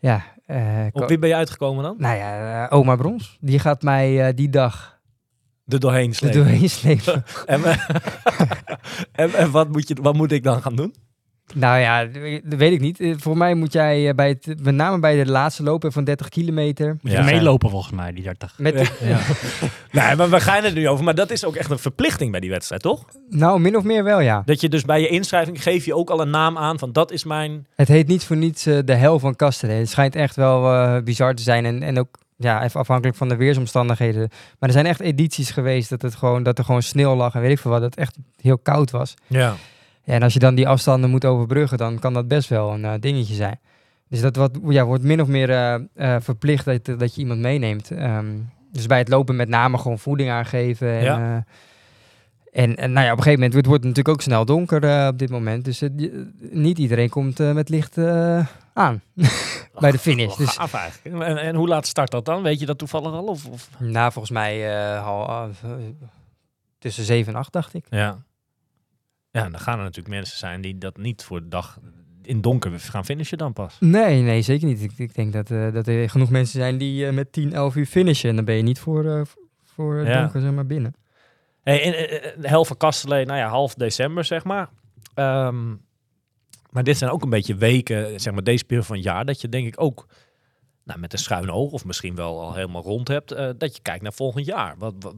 ja, 0.00 0.22
eh, 0.46 0.86
Op 0.92 1.08
wie 1.08 1.18
ben 1.18 1.28
je 1.28 1.34
uitgekomen 1.34 1.84
dan? 1.84 1.94
Nou 1.98 2.16
ja, 2.16 2.64
eh, 2.68 2.76
oma 2.76 2.96
Brons. 2.96 3.38
Die 3.40 3.58
gaat 3.58 3.82
mij 3.82 4.26
eh, 4.26 4.34
die 4.36 4.50
dag 4.50 4.98
Er 5.66 5.80
doorheen 5.80 6.14
slepen. 6.14 6.36
doorheen 6.38 6.70
slepen. 6.80 7.24
En, 7.46 7.64
eh, 7.64 7.76
en, 9.12 9.34
en 9.34 9.50
wat, 9.50 9.68
moet 9.68 9.88
je, 9.88 9.96
wat 10.02 10.14
moet 10.14 10.32
ik 10.32 10.42
dan 10.42 10.62
gaan 10.62 10.76
doen? 10.76 10.94
Nou 11.54 11.78
ja, 11.80 12.04
dat 12.44 12.58
weet 12.58 12.72
ik 12.72 12.80
niet. 12.80 13.00
Eh, 13.00 13.14
Voor 13.18 13.36
mij 13.36 13.54
moet 13.54 13.72
jij 13.72 14.08
eh, 14.08 14.14
bij 14.14 14.28
het, 14.28 14.62
met 14.62 14.74
name 14.74 14.98
bij 14.98 15.24
de 15.24 15.30
laatste 15.30 15.62
lopen 15.62 15.92
van 15.92 16.04
30 16.04 16.28
kilometer... 16.28 16.88
Moet 17.00 17.12
je 17.12 17.18
Ja. 17.18 17.24
meelopen 17.24 17.70
volgens 17.70 17.92
mij, 17.92 18.12
die 18.12 18.22
30. 18.22 18.54
Met 18.58 18.74
Ja. 19.00 19.18
Nee, 19.90 20.16
maar 20.16 20.30
we 20.30 20.40
gaan 20.40 20.64
het 20.64 20.74
nu 20.74 20.88
over. 20.88 21.04
Maar 21.04 21.14
dat 21.14 21.30
is 21.30 21.44
ook 21.44 21.56
echt 21.56 21.70
een 21.70 21.78
verplichting 21.78 22.30
bij 22.30 22.40
die 22.40 22.50
wedstrijd, 22.50 22.82
toch? 22.82 23.04
nou, 23.30 23.60
min 23.60 23.76
of 23.76 23.84
meer 23.84 24.04
wel, 24.04 24.20
ja. 24.20 24.42
Dat 24.44 24.60
je 24.60 24.68
dus 24.68 24.82
bij 24.82 25.00
je 25.00 25.08
inschrijving 25.08 25.62
geef 25.62 25.84
je 25.84 25.94
ook 25.94 26.10
al 26.10 26.20
een 26.20 26.30
naam 26.30 26.58
aan 26.58 26.78
van 26.78 26.92
dat 26.92 27.10
is 27.12 27.24
mijn... 27.24 27.66
Het 27.74 27.88
heet 27.88 28.06
niet 28.06 28.24
voor 28.24 28.36
niets 28.36 28.66
eh, 28.66 28.78
de 28.84 28.94
hel 28.94 29.18
van 29.18 29.36
Kastelen. 29.36 29.76
Het 29.76 29.90
schijnt 29.90 30.16
echt 30.16 30.36
wel 30.36 30.72
eh, 30.72 31.02
bizar 31.02 31.34
te 31.34 31.42
zijn 31.42 31.64
en, 31.64 31.82
en 31.82 31.98
ook 31.98 32.08
ja, 32.36 32.62
even 32.64 32.80
afhankelijk 32.80 33.16
van 33.16 33.28
de 33.28 33.36
weersomstandigheden. 33.36 34.28
Maar 34.58 34.68
er 34.68 34.72
zijn 34.74 34.86
echt 34.86 35.00
edities 35.00 35.50
geweest 35.50 35.88
dat, 35.90 36.02
het 36.02 36.14
gewoon, 36.14 36.42
dat 36.42 36.58
er 36.58 36.64
gewoon 36.64 36.82
sneeuw 36.82 37.14
lag 37.14 37.34
en 37.34 37.40
weet 37.40 37.50
ik 37.50 37.58
veel 37.58 37.70
wat. 37.70 37.80
Dat 37.80 37.90
het 37.90 37.98
echt 37.98 38.16
heel 38.40 38.58
koud 38.58 38.90
was. 38.90 39.14
Ja. 39.26 39.54
En 40.04 40.22
als 40.22 40.32
je 40.32 40.38
dan 40.38 40.54
die 40.54 40.68
afstanden 40.68 41.10
moet 41.10 41.24
overbruggen, 41.24 41.78
dan 41.78 41.98
kan 41.98 42.14
dat 42.14 42.28
best 42.28 42.48
wel 42.48 42.72
een 42.72 42.84
eh, 42.84 42.92
dingetje 43.00 43.34
zijn. 43.34 43.60
Dus 44.08 44.20
dat 44.20 44.36
wat, 44.36 44.58
ja, 44.68 44.84
wordt 44.84 45.02
min 45.04 45.20
of 45.20 45.28
meer 45.28 45.50
eh, 45.50 45.74
eh, 45.94 46.20
verplicht 46.20 46.64
dat, 46.64 46.84
dat 46.84 47.14
je 47.14 47.20
iemand 47.20 47.40
meeneemt. 47.40 47.90
Ehm, 47.90 48.26
dus 48.72 48.86
bij 48.86 48.98
het 48.98 49.08
lopen 49.08 49.36
met 49.36 49.48
name 49.48 49.78
gewoon 49.78 49.98
voeding 49.98 50.30
aangeven. 50.30 50.88
En, 50.88 51.02
Ja. 51.04 51.44
en, 52.52 52.76
en 52.76 52.92
nou 52.92 53.06
ja, 53.06 53.12
op 53.12 53.18
een 53.18 53.22
gegeven 53.22 53.32
moment 53.32 53.54
het 53.54 53.66
wordt 53.66 53.84
het 53.84 53.94
natuurlijk 53.94 54.08
ook 54.18 54.22
snel 54.22 54.44
donker 54.44 55.08
op 55.08 55.18
dit 55.18 55.30
moment. 55.30 55.64
Dus 55.64 55.82
niet 56.50 56.78
iedereen 56.78 57.08
komt 57.08 57.38
met 57.38 57.68
licht 57.68 57.98
aan 58.72 59.02
bij 59.80 59.90
de 59.90 59.98
finish. 59.98 60.32
Oh, 60.32 60.38
Dus, 60.38 60.56
eigenlijk. 60.56 61.22
En, 61.22 61.38
en 61.38 61.54
hoe 61.54 61.68
laat 61.68 61.86
start 61.86 62.10
dat 62.10 62.24
dan? 62.24 62.42
Weet 62.42 62.60
je 62.60 62.66
dat 62.66 62.78
toevallig 62.78 63.12
al? 63.12 63.24
Of, 63.24 63.46
of? 63.46 63.68
nou, 63.78 64.12
volgens 64.12 64.34
mij 64.34 64.80
al, 65.00 65.48
tussen 66.78 67.04
7 67.04 67.32
en 67.32 67.38
8 67.38 67.52
dacht 67.52 67.74
ik. 67.74 67.86
Ja. 67.90 68.18
Ja, 69.34 69.44
en 69.44 69.50
dan 69.50 69.60
gaan 69.60 69.78
er 69.78 69.84
natuurlijk 69.84 70.14
mensen 70.14 70.38
zijn 70.38 70.60
die 70.60 70.78
dat 70.78 70.96
niet 70.96 71.24
voor 71.24 71.40
de 71.40 71.48
dag 71.48 71.78
in 72.22 72.40
donker 72.40 72.80
gaan 72.80 73.04
finishen 73.04 73.38
dan 73.38 73.52
pas. 73.52 73.76
Nee, 73.80 74.22
nee, 74.22 74.42
zeker 74.42 74.66
niet. 74.66 74.82
Ik, 74.82 74.92
ik 74.96 75.14
denk 75.14 75.32
dat, 75.32 75.50
eh, 75.50 75.72
dat 75.72 75.86
er 75.86 76.10
genoeg 76.10 76.30
mensen 76.30 76.58
zijn 76.60 76.78
die 76.78 77.06
eh, 77.06 77.12
met 77.12 77.32
10, 77.32 77.52
11 77.52 77.76
uur 77.76 77.86
finishen. 77.86 78.30
En 78.30 78.36
dan 78.36 78.44
ben 78.44 78.54
je 78.54 78.62
niet 78.62 78.78
voor, 78.78 79.04
eh, 79.04 79.20
voor 79.64 80.06
Ja. 80.06 80.20
donker 80.20 80.40
zeg 80.40 80.50
maar, 80.52 80.66
binnen. 80.66 80.94
Hey, 81.62 81.80
in, 81.80 81.92
de 82.40 82.48
helft 82.48 82.68
van 82.68 82.76
Kastelee, 82.76 83.24
nou 83.24 83.38
ja, 83.38 83.48
half 83.48 83.74
december 83.74 84.24
zeg 84.24 84.44
maar. 84.44 84.68
Ehm, 85.14 85.68
maar 86.70 86.84
dit 86.84 86.98
zijn 86.98 87.10
ook 87.10 87.22
een 87.22 87.30
beetje 87.30 87.54
weken, 87.54 88.20
zeg 88.20 88.32
maar 88.32 88.42
deze 88.42 88.64
periode 88.64 88.86
van 88.86 88.96
het 88.96 89.04
jaar, 89.04 89.24
dat 89.24 89.40
je 89.40 89.48
denk 89.48 89.66
ik 89.66 89.80
ook 89.80 90.06
nou, 90.84 91.00
met 91.00 91.12
een 91.12 91.18
schuin 91.18 91.50
oog, 91.50 91.72
of 91.72 91.84
misschien 91.84 92.14
wel 92.14 92.40
al 92.40 92.54
helemaal 92.54 92.82
rond 92.82 93.08
hebt, 93.08 93.28
dat 93.58 93.76
je 93.76 93.82
kijkt 93.82 94.02
naar 94.02 94.12
volgend 94.12 94.46
jaar. 94.46 94.74
Wat, 94.78 94.94
wat, 94.98 95.14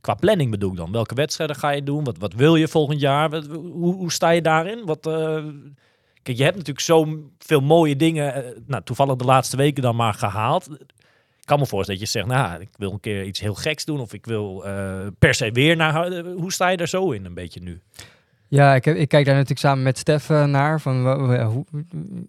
qua 0.00 0.14
planning 0.14 0.50
bedoel 0.50 0.70
ik 0.70 0.76
dan. 0.76 0.92
Welke 0.92 1.14
wedstrijden 1.14 1.56
ga 1.56 1.70
je 1.70 1.82
doen? 1.82 2.04
Wat, 2.04 2.18
wat 2.18 2.34
wil 2.34 2.56
je 2.56 2.68
volgend 2.68 3.00
jaar? 3.00 3.34
Hoe, 3.52 3.94
hoe 3.94 4.12
sta 4.12 4.30
je 4.30 4.42
daarin? 4.42 4.84
Wat, 4.84 5.06
eh, 5.06 5.44
kijk, 6.22 6.36
je 6.36 6.42
hebt 6.42 6.56
natuurlijk 6.56 6.84
zo 6.84 7.22
veel 7.38 7.60
mooie 7.60 7.96
dingen, 7.96 8.34
eh, 8.34 8.42
nou, 8.66 8.82
toevallig 8.82 9.16
de 9.16 9.24
laatste 9.24 9.56
weken 9.56 9.82
dan 9.82 9.96
maar 9.96 10.14
gehaald. 10.14 10.70
Ik 11.40 11.54
kan 11.54 11.58
me 11.58 11.66
voorstellen 11.66 12.00
dat 12.00 12.12
je 12.12 12.18
zegt, 12.18 12.30
nou, 12.30 12.60
ik 12.60 12.68
wil 12.76 12.92
een 12.92 13.00
keer 13.00 13.24
iets 13.24 13.40
heel 13.40 13.54
geks 13.54 13.84
doen. 13.84 14.00
Of 14.00 14.12
ik 14.12 14.26
wil 14.26 14.64
eh, 14.64 15.06
per 15.18 15.34
se 15.34 15.50
weer 15.50 15.76
naar... 15.76 16.22
Hoe 16.24 16.52
sta 16.52 16.68
je 16.68 16.76
daar 16.76 16.88
zo 16.88 17.10
in 17.10 17.24
een 17.24 17.34
beetje 17.34 17.60
nu? 17.60 17.80
Ja, 18.48 18.74
ik, 18.74 18.86
ik 18.86 19.08
kijk 19.08 19.24
daar 19.24 19.34
natuurlijk 19.34 19.60
samen 19.60 19.82
met 19.82 19.98
Stef 19.98 20.28
naar. 20.28 20.80
Van, 20.80 21.12
hoe, 21.42 21.64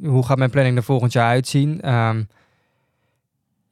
hoe 0.01 0.25
gaat 0.25 0.37
mijn 0.37 0.49
planning 0.49 0.77
er 0.77 0.83
volgend 0.83 1.13
jaar 1.13 1.29
uitzien? 1.29 1.81
Ehm, 1.81 2.23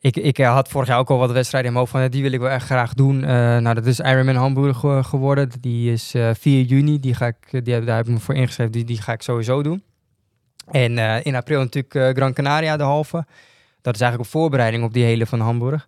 ik, 0.07 0.15
ik 0.15 0.39
eh, 0.39 0.53
had 0.53 0.67
vorig 0.69 0.87
jaar 0.87 0.97
ook 0.99 1.09
al 1.09 1.17
wat 1.17 1.31
wedstrijden 1.31 1.69
in 1.71 1.75
mijn 1.77 1.85
hoofd 1.85 1.97
van, 1.97 2.05
eh, 2.07 2.11
die 2.13 2.21
wil 2.21 2.31
ik 2.31 2.39
wel 2.39 2.49
echt 2.49 2.65
graag 2.65 2.93
doen. 2.93 3.23
Eh, 3.23 3.29
nou, 3.57 3.73
dat 3.75 3.85
is 3.85 3.99
Ironman 3.99 4.35
Hamburg 4.35 4.77
ge- 4.77 5.01
geworden. 5.03 5.49
Die 5.59 5.91
is 5.91 6.13
eh 6.13 6.29
4 6.39 6.61
juni. 6.61 6.99
Die 6.99 7.13
ga 7.13 7.25
ik, 7.27 7.65
die, 7.65 7.73
heb- 7.73 7.85
daar 7.85 7.95
heb 7.97 8.05
ik 8.07 8.11
me 8.13 8.19
voor 8.19 8.35
ingeschreven. 8.35 8.71
Die, 8.71 8.83
die 8.83 9.01
ga 9.01 9.11
ik 9.13 9.21
sowieso 9.21 9.63
doen. 9.63 9.83
En 10.71 10.97
in 11.23 11.35
april 11.35 11.59
natuurlijk 11.59 12.17
Gran 12.17 12.33
Canaria, 12.33 12.77
de 12.77 12.83
halve. 12.83 13.25
Dat 13.81 13.95
is 13.95 14.01
eigenlijk 14.01 14.33
een 14.33 14.39
voorbereiding 14.39 14.83
op 14.83 14.93
die 14.93 15.03
hele 15.03 15.25
van 15.25 15.39
Hamburg. 15.39 15.87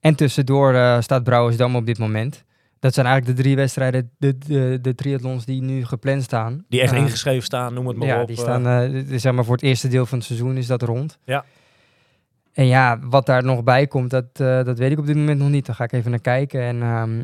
En 0.00 0.14
tussendoor 0.14 1.02
staat 1.02 1.24
Brouwersdam 1.24 1.76
op 1.76 1.86
dit 1.86 1.98
moment. 1.98 2.44
Dat 2.78 2.94
zijn 2.94 3.06
eigenlijk 3.06 3.36
de 3.36 3.42
drie 3.42 3.56
wedstrijden, 3.56 4.10
de, 4.18 4.38
de, 4.38 4.78
de 4.82 4.94
triathlons 4.94 5.44
die 5.44 5.62
nu 5.62 5.84
gepland 5.84 6.22
staan. 6.22 6.64
Die 6.68 6.80
echt 6.80 6.92
ingeschreven 6.92 7.42
staan, 7.42 7.74
noem 7.74 7.86
het 7.86 7.96
maar 7.96 8.06
ja, 8.08 8.20
op. 8.20 8.26
die 8.26 8.36
eh. 8.36 8.42
staan 8.42 8.62
zeg 9.18 9.32
maar 9.32 9.44
voor 9.44 9.54
het 9.54 9.64
eerste 9.64 9.88
deel 9.88 10.06
van 10.06 10.18
het 10.18 10.26
seizoen 10.26 10.56
is 10.56 10.66
dat 10.66 10.82
rond. 10.82 11.18
Ja. 11.24 11.44
En 12.52 12.66
ja, 12.66 12.98
wat 13.02 13.26
daar 13.26 13.44
nog 13.44 13.64
bij 13.64 13.86
komt, 13.86 14.10
dat, 14.10 14.24
eh, 14.32 14.64
dat 14.64 14.78
weet 14.78 14.90
ik 14.90 14.98
op 14.98 15.06
dit 15.06 15.16
moment 15.16 15.38
nog 15.38 15.48
niet. 15.48 15.66
Daar 15.66 15.74
ga 15.74 15.84
ik 15.84 15.92
even 15.92 16.10
naar 16.10 16.20
kijken. 16.20 16.60
En 16.60 16.82
ehm, 16.82 17.22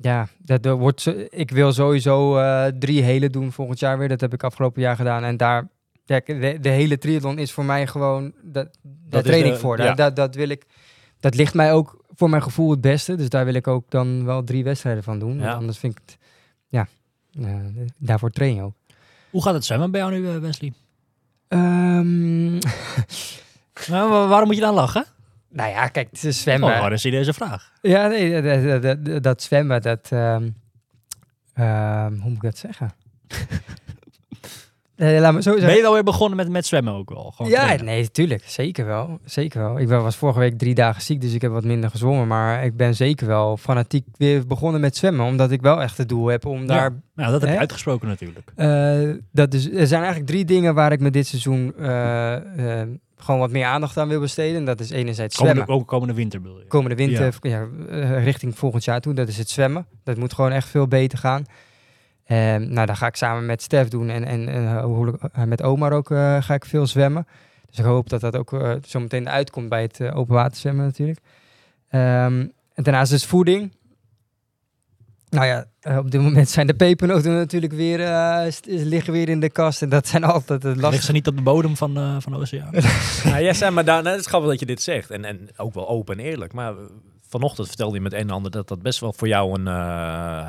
ja, 0.00 0.28
dat, 0.38 0.64
er 0.64 0.74
wordt, 0.74 1.12
ik 1.30 1.50
wil 1.50 1.72
sowieso 1.72 2.38
eh, 2.38 2.66
drie 2.66 3.02
hele 3.02 3.30
doen 3.30 3.52
volgend 3.52 3.78
jaar 3.78 3.98
weer. 3.98 4.08
Dat 4.08 4.20
heb 4.20 4.32
ik 4.32 4.42
afgelopen 4.42 4.82
jaar 4.82 4.96
gedaan. 4.96 5.24
En 5.24 5.36
daar, 5.36 5.68
de, 6.04 6.58
de 6.60 6.68
hele 6.68 6.98
triathlon 6.98 7.38
is 7.38 7.52
voor 7.52 7.64
mij 7.64 7.86
gewoon, 7.86 8.32
dat, 8.42 8.78
daar 8.82 9.22
train 9.22 9.46
ik 9.46 9.56
voor. 9.56 9.78
ja. 9.78 9.86
Dat, 9.86 9.96
dat, 9.96 10.16
dat 10.16 10.34
wil 10.34 10.48
ik, 10.48 10.64
dat 11.20 11.34
ligt 11.34 11.54
mij 11.54 11.72
ook 11.72 12.04
voor 12.14 12.30
mijn 12.30 12.42
gevoel 12.42 12.70
het 12.70 12.80
beste. 12.80 13.14
Dus 13.14 13.28
daar 13.28 13.44
wil 13.44 13.54
ik 13.54 13.66
ook 13.66 13.90
dan 13.90 14.24
wel 14.24 14.44
drie 14.44 14.64
wedstrijden 14.64 15.02
van 15.02 15.18
doen. 15.18 15.34
Ja. 15.34 15.44
Want 15.44 15.58
anders 15.58 15.78
vind 15.78 15.92
ik 15.92 16.00
het, 16.04 16.18
ja, 16.68 16.88
eh, 17.42 17.54
daarvoor 17.98 18.30
train 18.30 18.54
je 18.54 18.62
ook. 18.62 18.74
Hoe 19.30 19.42
gaat 19.42 19.54
het 19.54 19.64
zwemmen 19.64 19.90
bij 19.90 20.00
jou 20.00 20.12
nu, 20.12 20.40
Wesley? 20.40 20.72
Ehm, 21.48 22.58
Nou, 23.88 24.10
wa- 24.10 24.26
waarom 24.26 24.46
moet 24.46 24.56
je 24.56 24.62
dan 24.62 24.74
lachen? 24.74 25.04
nou 25.50 25.70
ja, 25.70 25.88
kijk, 25.88 26.08
het 26.10 26.24
is 26.24 26.36
Oh, 26.36 26.42
zwemmen. 26.42 26.80
wat 26.80 26.92
is 26.92 27.02
deze 27.02 27.32
vraag? 27.32 27.72
Ja, 27.82 28.06
nee, 28.06 28.42
dat, 28.42 28.62
dat, 28.64 28.82
dat- 28.82 29.04
dat, 29.04 29.22
dat 29.22 29.42
zwemmen, 29.42 29.82
dat... 29.82 30.08
ehm, 30.10 30.48
ehm, 31.54 32.12
hoe 32.12 32.28
moet 32.30 32.36
ik 32.36 32.42
dat 32.42 32.58
zeggen? 32.58 32.90
Nee, 34.96 35.20
laat 35.20 35.32
me 35.34 35.42
zo 35.42 35.54
Ben 35.54 35.74
je 35.76 35.82
wel 35.82 35.92
weer 35.92 36.02
begonnen 36.02 36.36
met, 36.36 36.48
met 36.48 36.66
zwemmen 36.66 36.92
ook 36.94 37.08
wel? 37.10 37.32
Gewoon 37.36 37.50
Ja, 37.50 37.62
trainen? 37.62 37.84
nee, 37.84 38.10
tuurlijk. 38.10 38.42
Zeker 38.46 38.86
wel. 38.86 39.18
Zeker 39.24 39.60
wel. 39.60 39.78
Ik 39.78 39.88
ben- 39.88 40.02
was 40.02 40.16
vorige 40.16 40.38
week 40.38 40.58
drie 40.58 40.74
dagen 40.74 41.02
ziek, 41.02 41.20
dus 41.20 41.32
ik 41.34 41.42
heb 41.42 41.50
wat 41.50 41.64
minder 41.64 41.90
gezwommen. 41.90 42.26
Maar 42.26 42.64
ik 42.64 42.76
ben 42.76 42.94
zeker 42.94 43.26
wel 43.26 43.56
fanatiek 43.56 44.04
weer 44.16 44.46
begonnen 44.46 44.80
met 44.80 44.96
zwemmen. 44.96 45.26
Omdat 45.26 45.50
ik 45.50 45.60
wel 45.60 45.82
echt 45.82 45.98
het 45.98 46.08
doel 46.08 46.26
heb 46.26 46.46
om 46.46 46.66
daar... 46.66 46.92
Nou, 47.14 47.30
dat 47.32 47.40
heb 47.40 47.50
je 47.50 47.58
uitgesproken 47.58 48.08
natuurlijk. 48.08 48.52
eh, 48.56 49.10
dat 49.32 49.54
is, 49.54 49.70
er 49.70 49.86
zijn 49.86 50.00
eigenlijk 50.02 50.30
drie 50.30 50.44
dingen 50.44 50.74
waar 50.74 50.92
ik 50.92 51.00
me 51.00 51.10
dit 51.10 51.26
seizoen 51.26 51.74
eh, 51.78 52.80
eh, 52.80 52.88
gewoon 53.18 53.40
wat 53.40 53.50
meer 53.50 53.64
aandacht 53.64 53.96
aan 53.96 54.08
wil 54.08 54.20
besteden. 54.20 54.56
En 54.56 54.64
dat 54.64 54.80
is 54.80 54.90
enerzijds 54.90 55.36
zwemmen. 55.36 55.56
Komende, 55.56 55.82
ook 55.82 55.88
komende 55.88 56.14
winter 56.14 56.40
bedoel 56.40 56.58
je? 56.58 56.66
komende 56.66 56.96
winter, 56.96 57.34
ja. 57.40 57.68
eh, 57.88 58.24
richting 58.24 58.58
volgend 58.58 58.84
jaar 58.84 59.00
toe. 59.00 59.14
Dat 59.14 59.28
is 59.28 59.38
het 59.38 59.50
zwemmen. 59.50 59.86
Dat 60.04 60.16
moet 60.16 60.32
gewoon 60.32 60.52
echt 60.52 60.68
veel 60.68 60.88
beter 60.88 61.18
gaan. 61.18 61.44
En 62.24 62.72
nou, 62.72 62.86
dat 62.86 62.96
ga 62.96 63.06
ik 63.06 63.16
samen 63.16 63.46
met 63.46 63.62
Stef 63.62 63.88
doen 63.88 64.08
en, 64.08 64.24
en, 64.24 64.48
en 64.48 64.66
eh, 64.66 65.08
eh, 65.32 65.42
met 65.44 65.62
Omar 65.62 65.92
ook 65.92 66.08
ga 66.40 66.54
ik 66.54 66.64
veel 66.64 66.86
zwemmen. 66.86 67.26
Dus 67.68 67.78
ik 67.78 67.84
hoop 67.84 68.08
dat 68.08 68.20
dat 68.20 68.36
ook 68.36 68.52
eh, 68.52 68.72
zo 68.86 69.00
meteen 69.00 69.28
uitkomt 69.28 69.68
bij 69.68 69.82
het 69.82 70.00
open 70.12 70.34
water 70.34 70.56
zwemmen 70.56 70.84
natuurlijk. 70.84 71.20
Ehm, 71.88 72.46
en 72.74 72.82
daarnaast 72.82 73.12
is 73.12 73.26
voeding. 73.26 73.72
Nou 75.30 75.46
ja, 75.46 75.64
eh, 75.80 75.96
op 75.96 76.10
dit 76.10 76.20
moment 76.20 76.48
zijn 76.48 76.66
de 76.66 76.74
pepernoten 76.74 77.32
natuurlijk 77.32 77.72
weer, 77.72 78.00
eh, 78.00 78.52
liggen 78.64 79.12
weer 79.12 79.28
in 79.28 79.40
de 79.40 79.50
kast. 79.50 79.82
En 79.82 79.88
dat 79.88 80.06
zijn 80.06 80.24
altijd 80.24 80.62
het 80.62 80.70
Ligt 80.72 80.80
lastige. 80.80 81.04
ze 81.04 81.12
niet 81.12 81.26
op 81.26 81.36
de 81.36 81.42
bodem 81.42 81.76
van, 81.76 81.96
eh, 81.96 82.16
van 82.18 82.32
de 82.32 82.38
oceaan? 82.38 82.70
Nou, 83.24 83.42
jij 83.42 83.54
zei 83.54 83.70
maar 83.70 83.84
daar, 83.84 84.02
nou, 84.02 84.14
het 84.14 84.24
is 84.24 84.26
grappig 84.30 84.50
dat 84.50 84.60
je 84.60 84.66
dit 84.66 84.82
zegt. 84.82 85.10
En, 85.10 85.24
en 85.24 85.48
ook 85.56 85.74
wel 85.74 85.88
open 85.88 86.18
en 86.18 86.24
eerlijk. 86.24 86.52
Maar 86.52 86.74
vanochtend 87.28 87.66
vertelde 87.68 87.94
je 87.96 88.00
met 88.02 88.12
een 88.12 88.18
en 88.18 88.30
ander 88.30 88.50
dat 88.50 88.68
dat 88.68 88.82
best 88.82 89.00
wel 89.00 89.12
voor 89.12 89.28
jou 89.28 89.60
een, 89.60 89.66
eh, 89.68 90.48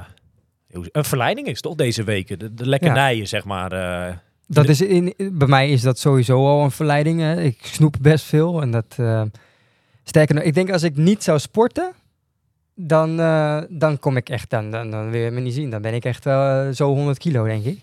een 0.92 1.06
verleiding 1.06 1.48
is, 1.48 1.62
toch? 1.62 1.76
Deze 1.76 2.04
weken. 2.04 2.40
De, 2.40 2.54
de 2.54 2.68
lekkernijen, 2.68 3.28
zeg 3.28 3.46
maar. 3.46 3.72
eh. 3.72 4.16
Dat 4.48 4.70
is 4.70 4.82
in, 4.82 5.14
bij 5.18 5.48
mij 5.48 5.70
is 5.72 5.82
dat 5.82 6.00
sowieso 6.00 6.48
al 6.48 6.64
een 6.64 6.72
verleiding. 6.72 7.20
Hè. 7.20 7.42
Ik 7.42 7.58
snoep 7.62 7.96
best 8.02 8.26
veel. 8.26 8.62
En 8.62 8.72
dat, 8.72 8.86
eh, 8.98 9.22
sterker 10.04 10.36
nog, 10.36 10.44
ik 10.44 10.54
denk 10.54 10.72
als 10.72 10.84
ik 10.84 10.96
niet 10.98 11.24
zou 11.24 11.40
sporten, 11.40 11.92
dan, 12.82 13.20
eh, 13.20 13.58
dan 13.70 14.00
kom 14.00 14.18
ik 14.18 14.30
echt, 14.30 14.50
dan, 14.50 14.72
dan, 14.72 14.92
dan 14.92 15.10
wil 15.10 15.22
je 15.22 15.32
me 15.32 15.40
niet 15.40 15.54
zien. 15.54 15.70
Dan 15.70 15.82
ben 15.82 15.94
ik 15.94 16.06
echt 16.06 16.26
eh, 16.26 16.68
zo 16.70 16.94
100 16.94 17.18
kilo, 17.18 17.46
denk 17.46 17.66
ik. 17.66 17.80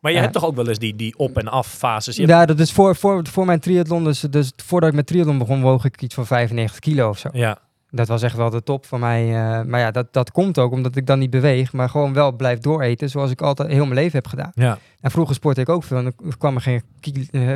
Maar 0.00 0.12
je 0.12 0.18
hebt 0.18 0.32
toch 0.32 0.44
ook 0.44 0.56
wel 0.56 0.68
eens 0.68 0.78
die, 0.78 0.96
die 0.96 1.18
op- 1.18 1.36
en 1.38 1.48
af-fases. 1.48 2.16
Hebt- 2.16 2.28
Ja, 2.28 2.46
dat 2.46 2.58
is 2.58 2.72
voor, 2.72 2.96
voor, 2.96 3.26
voor 3.26 3.46
mijn 3.46 3.60
triathlon. 3.60 4.04
Dus, 4.04 4.20
dus 4.20 4.52
voordat 4.56 4.88
ik 4.88 4.94
met 4.94 5.06
triathlon 5.06 5.38
begon, 5.38 5.60
woog 5.62 5.84
ik 5.84 6.02
iets 6.02 6.14
van 6.14 6.26
95 6.26 6.78
kilo 6.78 7.08
of 7.08 7.18
zo. 7.18 7.28
ja. 7.32 7.58
Dat 7.90 8.08
was 8.08 8.22
echt 8.22 8.36
wel 8.36 8.50
de 8.50 8.62
top 8.62 8.86
van 8.86 9.00
mij. 9.00 9.22
eh, 9.24 9.62
maar 9.64 9.80
ja, 9.80 9.90
dat, 9.90 10.12
dat 10.12 10.30
komt 10.30 10.58
ook 10.58 10.72
omdat 10.72 10.96
ik 10.96 11.06
dan 11.06 11.18
niet 11.18 11.30
beweeg, 11.30 11.72
maar 11.72 11.88
gewoon 11.88 12.12
wel 12.12 12.32
blijf 12.32 12.58
dooreten 12.58 13.10
zoals 13.10 13.30
ik 13.30 13.40
altijd 13.42 13.68
heel 13.70 13.84
mijn 13.84 13.94
leven 14.00 14.12
heb 14.16 14.26
gedaan. 14.26 14.50
Ja. 14.54 14.78
En 15.00 15.10
vroeger 15.10 15.34
sportte 15.34 15.60
ik 15.60 15.68
ook 15.68 15.84
veel 15.84 15.96
en 15.96 16.04
er 16.06 16.36
kwam 16.38 16.54
er 16.54 16.60
geen, 16.60 16.82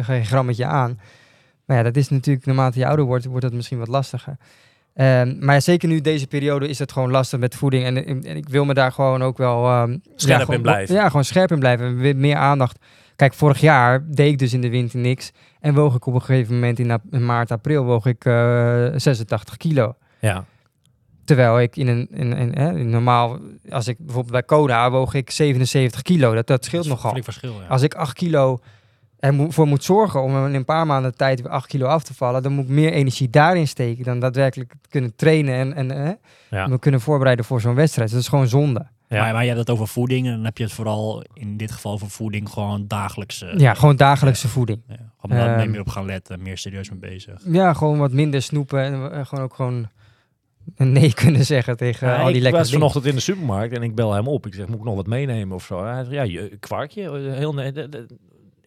geen 0.05 0.25
grammetje 0.27 0.65
aan. 0.67 1.01
Maar 1.65 1.77
ja, 1.77 1.83
dat 1.83 1.97
is 1.97 2.09
natuurlijk, 2.09 2.47
naarmate 2.47 2.79
je 2.79 2.87
ouder 2.87 3.05
wordt, 3.05 3.25
wordt 3.25 3.43
dat 3.43 3.53
misschien 3.53 3.79
wat 3.79 3.89
lastiger. 3.89 4.37
Ehm, 4.95 5.37
maar 5.45 5.63
zeker 5.63 5.89
nu 5.89 6.01
deze 6.01 6.27
periode 6.27 6.69
is 6.69 6.79
het 6.79 6.93
gewoon 6.93 7.11
lastig 7.11 7.39
met 7.39 7.55
voeding. 7.55 7.85
En, 7.85 8.07
en, 8.07 8.23
en 8.23 8.37
ik 8.37 8.49
wil 8.49 8.65
me 8.65 8.75
daar 8.75 8.93
gewoon 8.93 9.23
ook 9.23 9.39
wel... 9.39 9.65
ehm, 9.67 9.97
Scherp 10.17 10.39
ja, 10.39 10.39
gewoon- 10.39 10.55
in 10.57 10.63
blijven. 10.63 10.95
Ja, 10.95 11.07
gewoon 11.07 11.25
scherp 11.25 11.53
in 11.53 11.59
blijven. 11.59 11.97
Weer 11.99 12.17
meer 12.17 12.37
aandacht. 12.37 12.79
Kijk, 13.17 13.35
vorig 13.35 13.61
jaar 13.61 14.05
deed 14.11 14.33
ik 14.33 14.39
dus 14.39 14.53
in 14.53 14.61
de 14.61 14.71
winter 14.71 14.99
niks. 14.99 15.33
En 15.61 15.75
woog 15.75 15.95
ik 15.95 16.07
op 16.07 16.15
een 16.15 16.21
gegeven 16.23 16.55
moment 16.55 16.79
in, 16.79 17.01
maart, 17.27 17.51
april, 17.51 17.85
woog 17.85 18.07
ik 18.07 18.25
eh 18.25 18.87
86 18.97 19.57
kilo. 19.57 19.95
ja. 20.21 20.45
Terwijl 21.25 21.61
ik 21.61 21.77
in 21.77 21.89
een, 21.89 22.09
in, 22.11 22.33
in, 22.33 22.53
hè, 22.59 22.79
in 22.79 22.91
normaal, 22.91 23.39
als 23.71 23.89
ik 23.89 23.97
bijvoorbeeld 23.99 24.33
bij 24.33 24.45
Coda 24.45 24.91
woog 24.91 25.15
ik 25.15 25.31
77 25.31 26.03
kilo. 26.03 26.35
Dat, 26.35 26.47
dat 26.47 26.65
scheelt 26.65 26.85
Dat 26.89 26.97
is 26.97 27.03
nogal. 27.03 27.23
verschil, 27.23 27.55
ja. 27.61 27.67
Als 27.67 27.83
ik 27.83 27.95
8 27.95 28.13
kilo 28.15 28.61
er 29.23 29.35
mo- 29.35 29.51
voor 29.51 29.67
moet 29.67 29.85
zorgen 29.85 30.23
om 30.23 30.47
in 30.47 30.55
een 30.55 30.65
paar 30.65 30.87
maanden 30.87 31.17
tijd 31.17 31.41
weer 31.43 31.51
8 31.51 31.67
kilo 31.67 31.87
af 31.87 32.03
te 32.03 32.15
vallen, 32.15 32.43
dan 32.43 32.53
moet 32.53 32.65
ik 32.65 32.71
meer 32.71 32.93
energie 32.93 33.31
daarin 33.31 33.69
steken 33.69 34.05
dan 34.05 34.21
daadwerkelijk 34.21 34.75
kunnen 34.89 35.17
trainen 35.17 35.75
en, 35.75 35.91
en 35.91 36.19
Ja. 36.51 36.67
me 36.67 36.79
kunnen 36.79 37.01
voorbereiden 37.01 37.45
voor 37.45 37.61
zo'n 37.61 37.75
wedstrijd. 37.75 38.11
Dat 38.11 38.21
is 38.21 38.29
gewoon 38.29 38.49
zonde. 38.49 38.87
Ja. 39.09 39.21
Maar, 39.23 39.33
maar 39.33 39.41
je 39.43 39.47
hebt 39.49 39.61
het 39.61 39.71
over 39.71 39.89
voeding 39.89 40.27
en 40.27 40.33
dan 40.33 40.45
heb 40.45 40.59
je 40.59 40.65
het 40.65 40.73
vooral 40.73 41.25
in 41.35 41.57
dit 41.57 41.71
geval 41.73 41.93
over 41.93 42.11
voeding 42.11 42.49
gewoon 42.49 42.85
dagelijks. 42.87 43.43
eh, 43.43 43.59
ja, 43.59 43.75
gewoon 43.75 43.97
dagelijkse 43.97 44.49
voeding. 44.49 44.81
ja, 44.89 44.97
gewoon 45.21 45.37
daar 45.37 45.59
Ehm, 45.59 45.71
meer 45.71 45.81
op 45.81 45.89
gaan 45.89 46.07
letten, 46.07 46.43
meer 46.43 46.59
serieus 46.59 46.91
mee 46.91 46.99
bezig. 46.99 47.41
Ja, 47.45 47.73
gewoon 47.73 47.99
wat 47.99 48.13
minder 48.13 48.43
snoepen 48.43 48.83
en 48.83 49.13
eh, 49.13 49.27
gewoon 49.27 49.45
ook 49.45 49.55
gewoon 49.55 49.89
een 50.77 50.93
nee 50.93 51.15
kunnen 51.25 51.45
zeggen 51.45 51.77
tegen 51.77 52.09
Ja, 52.09 52.17
al 52.17 52.27
die 52.27 52.35
ik 52.37 52.41
lekkere 52.43 52.57
was 52.63 52.71
dingen. 52.71 52.79
vanochtend 52.81 53.07
in 53.07 53.15
de 53.15 53.21
supermarkt 53.25 53.75
en 53.75 53.83
ik 53.83 53.95
bel 53.95 54.13
hem 54.13 54.29
op. 54.29 54.47
Ik 54.47 54.55
zeg, 54.55 54.67
moet 54.67 54.79
ik 54.79 54.85
nog 54.85 54.95
wat 54.95 55.07
meenemen 55.07 55.55
of 55.57 55.65
zo? 55.65 55.85
Hij 55.85 56.05
zegt, 56.05 56.11
ja, 56.11 56.23
je- 56.23 56.57
kwarkje. 56.61 57.03
eh, 57.03 57.35
Heel, 57.37 57.55
ne- 57.55 57.73
de- 57.73 57.89
de- 57.89 58.07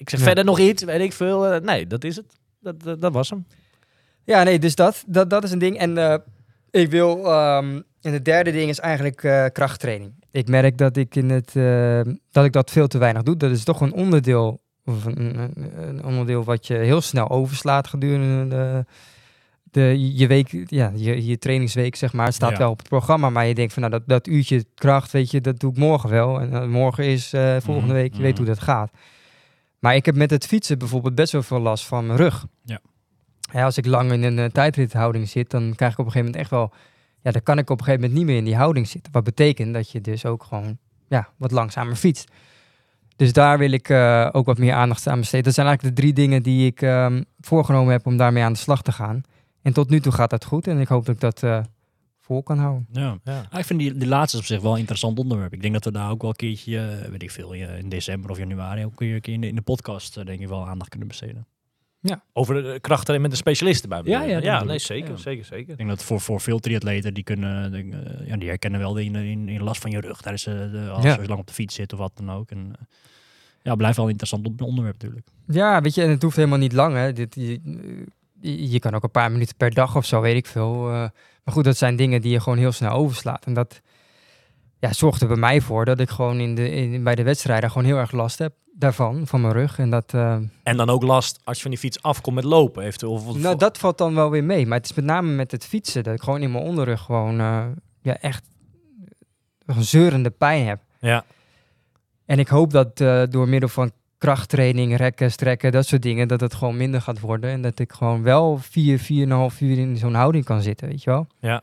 ik 0.06 0.10
zeg, 0.10 0.20
Ja. 0.20 0.26
verder 0.26 0.46
nog 0.46 0.60
iets, 0.60 0.84
weet 0.84 1.02
ik 1.02 1.14
veel. 1.14 1.48
Eh, 1.48 1.62
nee, 1.62 1.88
dat 1.88 2.04
is 2.04 2.16
het. 2.16 2.26
Dat, 2.60 2.84
dat, 2.84 3.02
dat 3.02 3.14
was 3.14 3.30
hem. 3.30 3.46
Ja, 4.24 4.44
nee, 4.44 4.60
dus 4.60 4.76
dat, 4.76 5.04
dat, 5.08 5.30
dat 5.30 5.44
is 5.44 5.52
een 5.52 5.60
ding. 5.60 5.78
En 5.78 5.98
eh, 5.98 6.16
ik 6.72 6.90
wil. 6.90 7.26
ehm, 7.26 7.82
en 8.02 8.14
het 8.14 8.26
derde 8.26 8.52
ding 8.52 8.70
is 8.70 8.80
eigenlijk 8.80 9.24
eh, 9.24 9.46
krachttraining. 9.52 10.14
Ik 10.32 10.48
merk 10.48 10.78
dat 10.78 10.98
ik 10.98 11.16
in 11.16 11.30
het 11.30 11.54
dat 12.32 12.46
ik 12.46 12.52
dat 12.52 12.72
veel 12.72 12.88
te 12.88 12.98
weinig 12.98 13.24
doe. 13.24 13.38
Dat 13.38 13.52
is 13.52 13.64
toch 13.64 13.82
een 13.82 13.94
onderdeel. 13.94 14.62
Of 14.86 15.06
een, 15.06 16.02
onderdeel 16.06 16.44
wat 16.44 16.68
je 16.68 16.74
heel 16.74 17.02
snel 17.02 17.30
overslaat 17.30 17.88
gedurende 17.88 18.56
de, 18.56 18.86
de, 19.64 20.16
je 20.16 20.28
week, 20.28 20.64
ja, 20.68 20.92
je, 20.96 21.26
je 21.26 21.38
trainingsweek, 21.38 21.96
zeg 21.96 22.14
maar. 22.14 22.26
Het 22.26 22.36
staat 22.36 22.52
Ja. 22.52 22.58
wel 22.58 22.70
op 22.72 22.78
het 22.78 22.90
programma, 22.90 23.30
maar 23.30 23.46
je 23.46 23.56
denkt 23.56 23.74
van 23.74 23.82
nou, 23.82 23.94
dat, 23.94 24.04
dat 24.08 24.28
uurtje 24.28 24.66
kracht, 24.76 25.12
weet 25.12 25.32
je, 25.32 25.42
dat 25.42 25.60
doe 25.60 25.72
ik 25.72 25.78
morgen 25.78 26.10
wel. 26.10 26.40
En 26.42 26.70
morgen 26.70 27.06
is 27.06 27.30
volgende 27.60 27.82
Mhm, 27.82 27.94
week, 27.94 28.14
je 28.14 28.22
weet 28.22 28.32
mhm. 28.34 28.44
hoe 28.44 28.54
dat 28.54 28.64
gaat. 28.64 28.92
Maar 29.86 29.96
ik 29.96 30.06
heb 30.06 30.16
met 30.16 30.30
het 30.30 30.46
fietsen 30.46 30.78
bijvoorbeeld 30.78 31.16
best 31.16 31.32
wel 31.32 31.44
veel 31.44 31.60
last 31.60 31.86
van 31.86 32.06
mijn 32.06 32.18
rug. 32.18 32.46
Ja. 32.64 32.80
Ja, 33.54 33.64
als 33.64 33.78
ik 33.78 33.86
lang 33.86 34.12
in 34.12 34.24
een 34.24 34.40
eh, 34.40 34.46
tijdrithouding 34.46 35.30
zit, 35.30 35.50
dan 35.50 35.74
krijg 35.76 35.92
ik 35.92 36.00
op 36.00 36.06
een 36.06 36.12
gegeven 36.12 36.32
moment 36.32 36.36
echt 36.36 36.50
wel... 36.50 36.74
Ja, 37.22 37.32
dan 37.32 37.44
kan 37.44 37.58
ik 37.58 37.70
op 37.70 37.78
een 37.80 37.84
gegeven 37.86 38.02
moment 38.02 38.20
niet 38.20 38.30
meer 38.30 38.38
in 38.38 38.46
die 38.46 38.56
houding 38.56 38.88
zitten. 38.88 39.12
Wat 39.12 39.24
betekent 39.24 39.74
dat 39.74 39.92
je 39.92 40.02
dus 40.02 40.26
ook 40.26 40.44
gewoon 40.44 40.78
ja, 41.08 41.30
wat 41.38 41.52
langzamer 41.52 41.96
fietst. 41.96 42.32
Dus 43.16 43.34
daar 43.34 43.58
wil 43.58 43.72
ik 43.72 43.90
eh, 43.90 44.30
ook 44.32 44.46
wat 44.46 44.58
meer 44.58 44.74
aandacht 44.74 45.08
aan 45.08 45.20
besteden. 45.20 45.46
Dat 45.46 45.54
zijn 45.54 45.68
eigenlijk 45.68 45.96
de 45.96 46.02
drie 46.02 46.14
dingen 46.14 46.44
die 46.44 46.66
ik 46.66 46.82
ehm, 46.82 47.24
voorgenomen 47.40 47.92
heb 47.92 48.06
om 48.06 48.18
daarmee 48.18 48.44
aan 48.44 48.54
de 48.54 48.60
slag 48.60 48.82
te 48.82 48.92
gaan. 48.92 49.22
En 49.62 49.74
tot 49.74 49.90
nu 49.90 50.00
toe 50.00 50.12
gaat 50.12 50.30
dat 50.30 50.46
goed 50.46 50.68
en 50.68 50.80
ik 50.80 50.88
hoop 50.88 51.06
dat 51.06 51.16
ik 51.16 51.22
dat 51.22 51.44
eh, 51.44 51.60
vol 52.26 52.44
kan 52.44 52.58
houden. 52.58 52.88
Ja. 52.92 53.18
Ja. 53.24 53.46
Ah, 53.50 53.60
ik 53.60 53.66
vind 53.66 53.80
die, 53.80 53.94
die 53.98 54.08
laatste 54.08 54.38
op 54.38 54.44
zich 54.46 54.62
wel 54.62 54.74
een 54.74 54.80
interessant 54.80 55.20
onderwerp. 55.20 55.54
Ik 55.54 55.62
denk 55.62 55.74
dat 55.74 55.84
we 55.86 55.92
daar 55.92 56.10
ook 56.12 56.22
wel 56.22 56.30
een 56.30 56.36
keertje, 56.36 56.80
eh, 56.80 57.10
weet 57.10 57.24
ik 57.24 57.32
veel, 57.32 57.54
eh, 57.54 57.78
in 57.78 57.90
december 57.90 58.30
of 58.32 58.38
januari 58.38 58.86
ook 58.86 59.00
weer 59.00 59.16
een 59.16 59.22
keer 59.22 59.34
in 59.34 59.42
de, 59.42 59.48
in 59.48 59.56
de 59.56 59.62
podcast 59.62 60.18
eh, 60.18 60.26
denk 60.26 60.40
ik 60.40 60.48
wel 60.48 60.68
aandacht 60.68 60.90
kunnen 60.90 61.08
besteden. 61.08 61.46
Over 62.34 62.64
de 62.64 62.80
krachten 62.82 63.22
met 63.22 63.32
de 63.32 63.38
specialisten 63.38 63.90
bij 63.90 64.02
me. 64.04 64.10
Ja, 64.10 64.24
ja, 64.24 64.38
ja 64.42 64.64
nee, 64.64 64.80
zeker, 64.80 65.10
Ja. 65.12 65.18
zeker, 65.18 65.46
zeker. 65.46 65.72
Ik 65.72 65.78
denk 65.78 65.90
dat 65.90 66.04
voor, 66.04 66.22
voor 66.22 66.42
veel 66.42 66.60
triatleten, 66.60 67.14
die 67.14 67.24
kunnen, 67.24 67.72
denk, 67.72 67.94
ja, 68.26 68.38
die 68.38 68.48
herkennen 68.48 68.80
wel 68.80 68.94
de, 68.94 69.04
in, 69.04 69.16
in, 69.16 69.50
in 69.50 69.64
last 69.64 69.82
van 69.82 69.92
je 69.92 70.00
rug 70.00 70.22
tijdens 70.22 70.46
eh, 70.46 70.54
de, 70.54 70.90
als 70.94 71.04
Ja. 71.04 71.18
je 71.22 71.28
lang 71.28 71.40
op 71.40 71.48
de 71.48 71.54
fiets 71.54 71.76
zit 71.76 71.94
of 71.94 72.00
wat 72.00 72.12
dan 72.16 72.32
ook. 72.32 72.52
En, 72.52 72.74
ja, 73.62 73.76
blijft 73.76 73.96
wel 73.96 74.06
een 74.06 74.12
interessant 74.12 74.48
on- 74.48 74.68
onderwerp 74.68 74.94
natuurlijk. 75.02 75.28
Ja, 75.48 75.82
weet 75.82 75.96
je, 75.96 76.02
en 76.04 76.10
het 76.10 76.22
hoeft 76.22 76.36
helemaal 76.36 76.58
niet 76.58 76.74
lang. 76.74 76.96
Hè. 76.96 77.14
Dit, 77.14 77.36
je, 77.36 77.60
je, 78.40 78.70
je 78.72 78.80
kan 78.80 78.94
ook 78.94 79.04
een 79.04 79.12
paar 79.12 79.32
minuten 79.32 79.56
per 79.56 79.74
dag 79.74 79.96
of 79.96 80.06
zo, 80.06 80.22
weet 80.22 80.36
ik 80.36 80.46
veel. 80.48 81.10
Maar 81.46 81.54
goed, 81.54 81.64
dat 81.64 81.78
zijn 81.78 81.96
dingen 81.96 82.22
die 82.22 82.32
je 82.32 82.40
gewoon 82.40 82.58
heel 82.58 82.72
snel 82.72 82.92
overslaat. 82.92 83.46
En 83.46 83.54
dat 83.54 83.82
ja, 84.80 84.94
zorgt 84.94 85.22
er 85.22 85.28
bij 85.28 85.38
mij 85.38 85.62
voor 85.62 85.86
dat 85.86 86.00
ik 86.00 86.10
gewoon 86.10 86.40
in 86.40 86.56
de, 86.56 86.70
in, 86.70 87.04
bij 87.04 87.16
de 87.16 87.24
wedstrijden 87.24 87.72
gewoon 87.72 87.88
heel 87.88 87.98
erg 87.98 88.12
last 88.12 88.40
heb 88.40 88.54
daarvan, 88.78 89.28
van 89.28 89.42
mijn 89.42 89.54
rug. 89.54 89.80
En 89.80 89.90
dat, 89.90 90.14
eh, 90.14 90.38
En 90.64 90.78
dan 90.78 90.90
ook 90.90 91.04
last 91.04 91.40
als 91.44 91.56
je 91.56 91.62
van 91.62 91.72
die 91.72 91.80
fiets 91.80 92.02
afkomt 92.02 92.36
met 92.36 92.44
lopen. 92.44 92.84
Eventueel, 92.84 93.12
of, 93.12 93.28
of- 93.28 93.38
nou, 93.38 93.58
dat 93.58 93.78
valt 93.78 93.98
dan 93.98 94.16
wel 94.16 94.30
weer 94.30 94.44
mee. 94.44 94.68
Maar 94.68 94.78
het 94.78 94.90
is 94.90 94.96
met 94.96 95.06
name 95.06 95.32
met 95.32 95.52
het 95.52 95.66
fietsen 95.66 96.04
dat 96.04 96.14
ik 96.16 96.22
gewoon 96.22 96.42
in 96.42 96.52
mijn 96.52 96.64
onderrug 96.64 97.02
gewoon 97.02 97.40
eh, 97.40 97.66
ja, 98.02 98.18
echt 98.18 98.44
een 99.66 99.84
zeurende 99.84 100.30
pijn 100.30 100.66
heb. 100.68 100.80
Ja, 101.00 101.26
En 102.26 102.40
ik 102.40 102.48
hoop 102.48 102.72
dat 102.72 103.00
eh, 103.02 103.24
door 103.30 103.48
middel 103.50 103.70
van 103.70 103.92
krachttraining, 104.26 104.96
rekken, 104.98 105.32
strekken, 105.32 105.72
dat 105.72 105.86
soort 105.86 106.02
dingen, 106.02 106.28
dat 106.28 106.42
het 106.42 106.54
gewoon 106.54 106.78
minder 106.78 107.02
gaat 107.02 107.20
worden. 107.20 107.50
En 107.50 107.62
dat 107.62 107.80
ik 107.80 107.92
gewoon 107.92 108.24
wel 108.24 108.58
vier, 108.58 109.00
vier 109.00 109.24
en 109.24 109.30
een 109.30 109.38
half 109.38 109.62
uur 109.62 109.78
in 109.78 109.98
zo'n 109.98 110.14
houding 110.14 110.46
kan 110.46 110.62
zitten, 110.62 110.88
weet 110.88 111.04
je 111.04 111.10
wel. 111.10 111.28
Ja. 111.40 111.62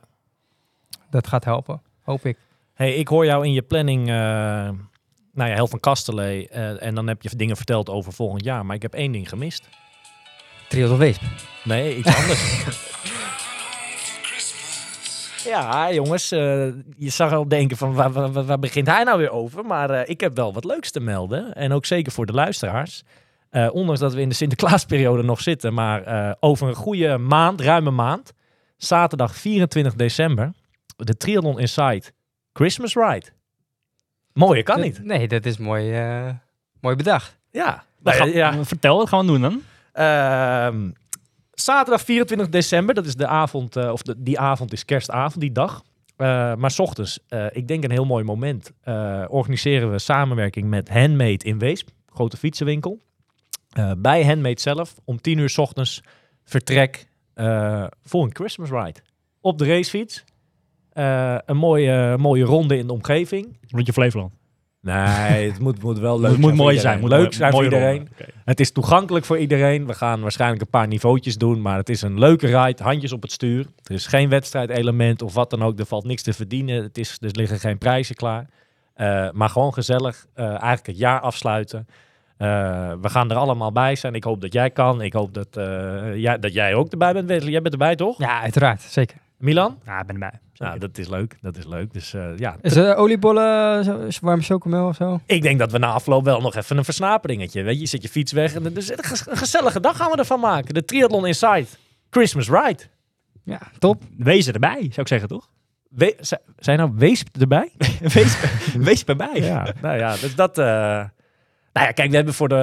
Dat 1.11 1.27
gaat 1.27 1.45
helpen, 1.45 1.83
hoop 2.03 2.27
ik. 2.27 2.39
Hey, 2.75 2.95
ik 2.95 3.09
hoor 3.09 3.25
jou 3.25 3.45
in 3.47 3.53
je 3.53 3.63
planning, 3.63 4.09
eh 4.09 4.15
nou 5.35 5.51
ja, 5.51 5.55
Hel 5.55 5.67
van 5.69 5.81
Kastelee. 5.81 6.49
eh, 6.49 6.83
en 6.87 6.95
dan 6.95 7.07
heb 7.07 7.23
je 7.23 7.37
dingen 7.37 7.57
verteld 7.57 7.89
over 7.89 8.13
volgend 8.13 8.45
jaar. 8.45 8.67
Maar 8.67 8.77
ik 8.77 8.83
heb 8.83 8.95
één 8.95 9.13
ding 9.13 9.29
gemist. 9.29 9.69
Trios 10.69 10.91
of 10.91 10.99
Weesp. 10.99 11.23
Nee, 11.65 11.97
iets 11.97 12.17
anders. 12.17 12.41
ja, 15.45 15.93
jongens. 15.93 16.31
eh, 16.31 16.39
je 16.97 17.11
zag 17.11 17.33
al 17.33 17.49
denken 17.49 17.77
van 17.77 17.95
waar, 17.95 18.33
waar, 18.47 18.59
begint 18.59 18.87
hij 18.87 19.05
nou 19.05 19.19
weer 19.19 19.31
over? 19.31 19.65
Maar 19.65 19.91
eh, 19.91 20.09
ik 20.11 20.21
heb 20.21 20.37
wel 20.37 20.53
wat 20.53 20.65
leuks 20.65 20.91
te 20.91 21.01
melden. 21.01 21.53
En 21.55 21.73
ook 21.73 21.85
zeker 21.87 22.13
voor 22.13 22.27
de 22.27 22.33
luisteraars. 22.33 23.03
Eh, 23.51 23.69
ondanks 23.73 24.01
dat 24.01 24.15
we 24.15 24.21
in 24.21 24.29
de 24.29 24.35
Sinterklaasperiode 24.35 25.23
nog 25.23 25.41
zitten. 25.41 25.75
Maar 25.75 26.03
eh, 26.03 26.33
over 26.41 26.69
een 26.69 26.75
goede 26.75 27.19
maand, 27.19 27.61
ruime 27.61 27.91
maand. 27.91 28.33
Zaterdag 28.77 29.37
24 29.37 29.95
december. 29.95 30.53
De 30.97 31.17
Triathlon 31.17 31.59
Inside 31.59 32.03
Christmas 32.53 32.95
Ride. 32.95 33.27
Mooier 34.33 34.63
kan 34.63 34.81
niet. 34.81 35.05
Nee, 35.05 35.29
dat 35.29 35.45
is 35.47 35.59
mooi, 35.59 35.93
eh, 35.93 36.29
mooi 36.81 36.97
bedacht. 36.97 37.39
Ja. 37.51 37.85
Nou 38.03 38.17
ja, 38.17 38.25
ja. 38.25 38.65
Vertel, 38.65 38.97
wat 38.97 39.09
gaan 39.09 39.21
we 39.21 39.27
doen 39.27 39.41
dan? 39.41 39.63
Zaterdag 41.53 42.03
24 42.03 42.49
december, 42.49 42.95
dat 42.95 43.07
is 43.07 43.15
de 43.15 43.27
avond, 43.27 43.77
eh, 43.77 43.93
of 43.93 44.03
die 44.03 44.39
avond 44.39 44.73
is 44.73 44.85
kerstavond, 44.85 45.41
die 45.41 45.53
dag. 45.53 45.83
Eh, 46.17 46.55
maar 46.55 46.71
's 46.71 46.79
ochtends, 46.79 47.19
eh, 47.29 47.47
ik 47.51 47.69
denk 47.69 47.85
een 47.85 47.91
heel 47.91 48.05
mooi 48.05 48.25
moment, 48.25 48.73
organiseren 49.29 49.91
we 49.91 49.99
samenwerking 49.99 50.69
met 50.69 50.89
Handmade 50.89 51.45
in 51.45 51.59
Weesp, 51.59 51.89
grote 52.07 52.37
fietsenwinkel. 52.37 53.01
Bij 53.99 54.25
Handmade 54.25 54.61
zelf, 54.61 54.95
om 55.05 55.21
10 55.21 55.39
uur 55.39 55.49
's 55.49 55.59
ochtends, 55.59 56.03
vertrek 56.45 57.07
voor 58.03 58.25
een 58.25 58.35
Christmas 58.35 58.71
ride. 58.71 59.01
Op 59.41 59.59
de 59.59 59.67
racefiets. 59.67 60.25
Een 60.93 61.57
mooie, 61.57 62.17
mooie 62.19 62.45
ronde 62.45 62.79
in 62.79 62.87
de 62.87 62.93
omgeving. 62.93 63.59
Rondje 63.69 63.93
Flevoland. 63.93 64.33
Nee, 64.83 65.51
het 65.51 65.59
moet, 65.59 65.83
moet 65.83 65.99
wel 65.99 66.21
leuk 66.21 66.31
Het 66.31 66.39
moet 66.41 66.47
zijn 66.47 66.57
mooi 66.63 66.79
zijn. 66.79 67.01
Moet 67.01 67.09
leuk 67.11 67.33
zijn 67.33 67.53
voor 67.53 67.65
iedereen. 67.65 68.09
Het 68.45 68.61
is 68.61 68.73
toegankelijk 68.73 69.25
voor 69.25 69.39
iedereen. 69.39 69.87
We 69.87 69.95
gaan 69.95 70.21
waarschijnlijk 70.21 70.63
een 70.63 70.69
paar 70.71 70.87
niveautjes 70.89 71.37
doen, 71.39 71.63
maar 71.63 71.77
het 71.77 71.89
is 71.89 72.03
een 72.03 72.19
leuke 72.19 72.47
ride. 72.47 72.83
Handjes 72.83 73.13
op 73.13 73.23
het 73.23 73.33
stuur. 73.33 73.67
Er 73.85 73.95
is 73.95 74.07
geen 74.07 74.29
wedstrijdelement 74.29 75.23
of 75.23 75.35
wat 75.35 75.51
dan 75.51 75.63
ook. 75.63 75.79
Er 75.79 75.87
valt 75.87 76.05
niks 76.05 76.23
te 76.23 76.33
verdienen. 76.33 76.83
Het 76.83 76.99
is, 76.99 77.17
er 77.21 77.31
liggen 77.33 77.59
geen 77.59 77.79
prijzen 77.79 78.15
klaar. 78.15 78.47
Eh, 78.95 79.31
maar 79.31 79.49
gewoon 79.49 79.73
gezellig. 79.75 80.27
eh, 80.35 80.45
eigenlijk 80.47 80.87
het 80.87 80.99
jaar 80.99 81.21
afsluiten. 81.21 81.87
Eh, 82.37 82.49
we 83.01 83.09
gaan 83.09 83.31
er 83.31 83.37
allemaal 83.37 83.73
bij 83.73 83.95
zijn. 83.97 84.15
Ik 84.15 84.25
hoop 84.25 84.41
dat 84.41 84.53
jij 84.53 84.71
kan. 84.71 85.01
Ik 85.03 85.13
hoop 85.13 85.35
dat, 85.35 85.57
eh, 85.57 86.17
jij, 86.17 86.39
dat 86.39 86.53
jij 86.53 86.75
ook 86.75 86.91
erbij 86.93 87.13
bent. 87.13 87.29
Wesley. 87.29 87.51
Jij 87.51 87.63
bent 87.63 87.73
erbij, 87.75 87.97
toch? 87.97 88.19
Ja, 88.19 88.41
uiteraard. 88.41 88.81
Zeker. 88.81 89.17
Milan? 89.43 89.79
Ja, 89.85 90.01
ik 90.01 90.07
ben 90.07 90.15
erbij. 90.15 90.41
Nou, 90.55 90.79
dat 90.79 90.99
is 90.99 91.09
leuk. 91.09 91.37
Dat 91.41 91.57
is 91.57 91.67
leuk. 91.67 91.93
Dus 91.93 92.15
eh, 92.15 92.37
ja, 92.37 92.57
Is 92.61 92.77
er 92.77 92.95
oliebollen, 92.97 93.85
zo- 93.85 94.09
warme 94.21 94.43
chocomel 94.43 94.87
of 94.89 94.97
zo? 94.97 95.21
Ik 95.27 95.43
denk 95.43 95.59
dat 95.59 95.73
we 95.73 95.79
na 95.79 95.93
afloop 95.93 96.25
wel 96.25 96.41
nog 96.41 96.55
even 96.57 96.77
een 96.77 96.85
versnaperingetje. 96.85 97.63
Weet 97.63 97.75
je, 97.75 97.81
je 97.81 97.87
zet 97.87 98.03
je 98.03 98.09
fiets 98.09 98.33
weg. 98.33 98.55
En 98.55 98.63
dus 98.75 98.91
een 98.91 99.05
ges- 99.05 99.27
een 99.27 99.37
gezellige 99.37 99.81
dag 99.81 99.97
gaan 99.97 100.11
we 100.11 100.17
ervan 100.17 100.41
maken. 100.41 100.75
De 100.75 100.85
Triathlon 100.85 101.27
Inside. 101.27 101.67
Christmas 102.11 102.49
Ride. 102.49 102.83
Ja, 103.45 103.61
top. 103.79 104.03
Wees 104.19 104.47
erbij, 104.49 104.79
zou 104.81 105.01
ik 105.01 105.09
zeggen, 105.09 105.29
toch? 105.29 105.49
We, 105.89 106.17
zijn 106.59 106.79
nou 106.79 106.93
Weesp 106.97 107.37
erbij? 107.41 107.73
wees, 108.15 108.37
wees 108.77 109.05
erbij. 109.05 109.41
ja, 109.41 109.73
nou 109.83 109.99
ja, 109.99 110.11
dus 110.17 110.35
dat... 110.35 110.59
eh, 110.59 110.65
nou 111.73 111.87
ja, 111.87 111.93
kijk, 111.93 112.11
we 112.11 112.17
hebben 112.17 112.35
voor 112.35 112.49
de, 112.49 112.55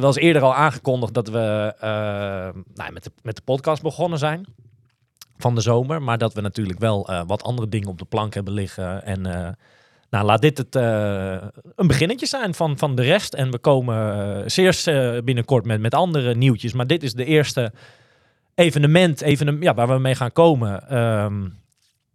wel 0.00 0.06
eens 0.06 0.16
eerder 0.16 0.42
al 0.42 0.54
aangekondigd 0.54 1.14
dat 1.14 1.28
we 1.28 1.74
eh, 1.80 1.88
nou, 2.74 2.92
met, 2.92 3.04
de, 3.04 3.10
met 3.22 3.36
de 3.36 3.42
podcast 3.44 3.82
begonnen 3.82 4.18
zijn 4.18 4.46
van 5.38 5.54
de 5.54 5.60
zomer. 5.60 6.02
Maar 6.02 6.18
dat 6.18 6.34
we 6.34 6.40
natuurlijk 6.40 6.78
wel 6.78 7.08
eh, 7.08 7.22
wat 7.26 7.42
andere 7.42 7.68
dingen 7.68 7.88
op 7.88 7.98
de 7.98 8.04
plank 8.04 8.34
hebben 8.34 8.52
liggen. 8.52 9.04
En 9.04 9.26
eh, 9.26 9.48
nou, 10.10 10.24
laat 10.24 10.40
dit 10.40 10.58
het, 10.58 10.76
eh, 10.76 11.42
een 11.74 11.86
beginnetje 11.86 12.26
zijn 12.26 12.54
van, 12.54 12.78
van 12.78 12.94
de 12.94 13.02
rest. 13.02 13.34
En 13.34 13.50
we 13.50 13.58
komen 13.58 14.50
zeer 14.50 15.24
binnenkort 15.24 15.64
met, 15.64 15.80
met 15.80 15.94
andere 15.94 16.34
nieuwtjes. 16.34 16.72
Maar 16.72 16.86
dit 16.86 17.02
is 17.02 17.14
de 17.14 17.24
eerste 17.24 17.72
evenement, 18.54 19.20
evenement 19.20 19.62
ja, 19.62 19.74
waar 19.74 19.88
we 19.88 19.98
mee 19.98 20.14
gaan 20.14 20.32
komen. 20.32 20.88
Ehm, 20.88 21.48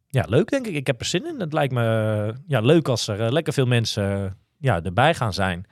ja, 0.07 0.26
leuk 0.28 0.49
denk 0.49 0.67
ik. 0.67 0.76
Ik 0.76 0.88
heb 0.88 0.99
er 0.99 1.05
zin 1.05 1.26
in. 1.26 1.39
Het 1.39 1.53
lijkt 1.53 1.74
me 1.74 2.34
ja, 2.47 2.59
leuk 2.59 2.88
als 2.88 3.07
er 3.07 3.34
lekker 3.34 3.53
veel 3.53 3.65
mensen 3.65 4.38
ja, 4.57 4.84
erbij 4.84 5.13
gaan 5.13 5.34
zijn. 5.34 5.65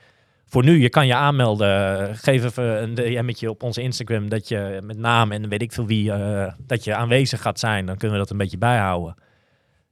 Voor 0.50 0.64
nu, 0.64 0.82
je 0.82 0.90
kan 0.90 1.08
je 1.08 1.16
aanmelden. 1.16 2.16
Geef 2.16 2.44
even 2.44 2.84
een 2.84 2.96
DM'tje 2.96 3.50
op 3.50 3.64
onze 3.64 3.82
Instagram 3.82 4.30
dat 4.30 4.48
je 4.48 4.80
met 4.84 4.98
naam 4.98 5.32
en 5.32 5.50
weet 5.50 5.62
ik 5.62 5.72
veel 5.72 5.86
wie, 5.86 6.12
eh, 6.12 6.54
dat 6.58 6.84
je 6.84 6.96
aanwezig 6.96 7.42
gaat 7.42 7.60
zijn. 7.60 7.86
Dan 7.86 7.98
kunnen 7.98 8.18
we 8.18 8.24
dat 8.24 8.32
een 8.32 8.38
beetje 8.38 8.58
bijhouden. 8.58 9.16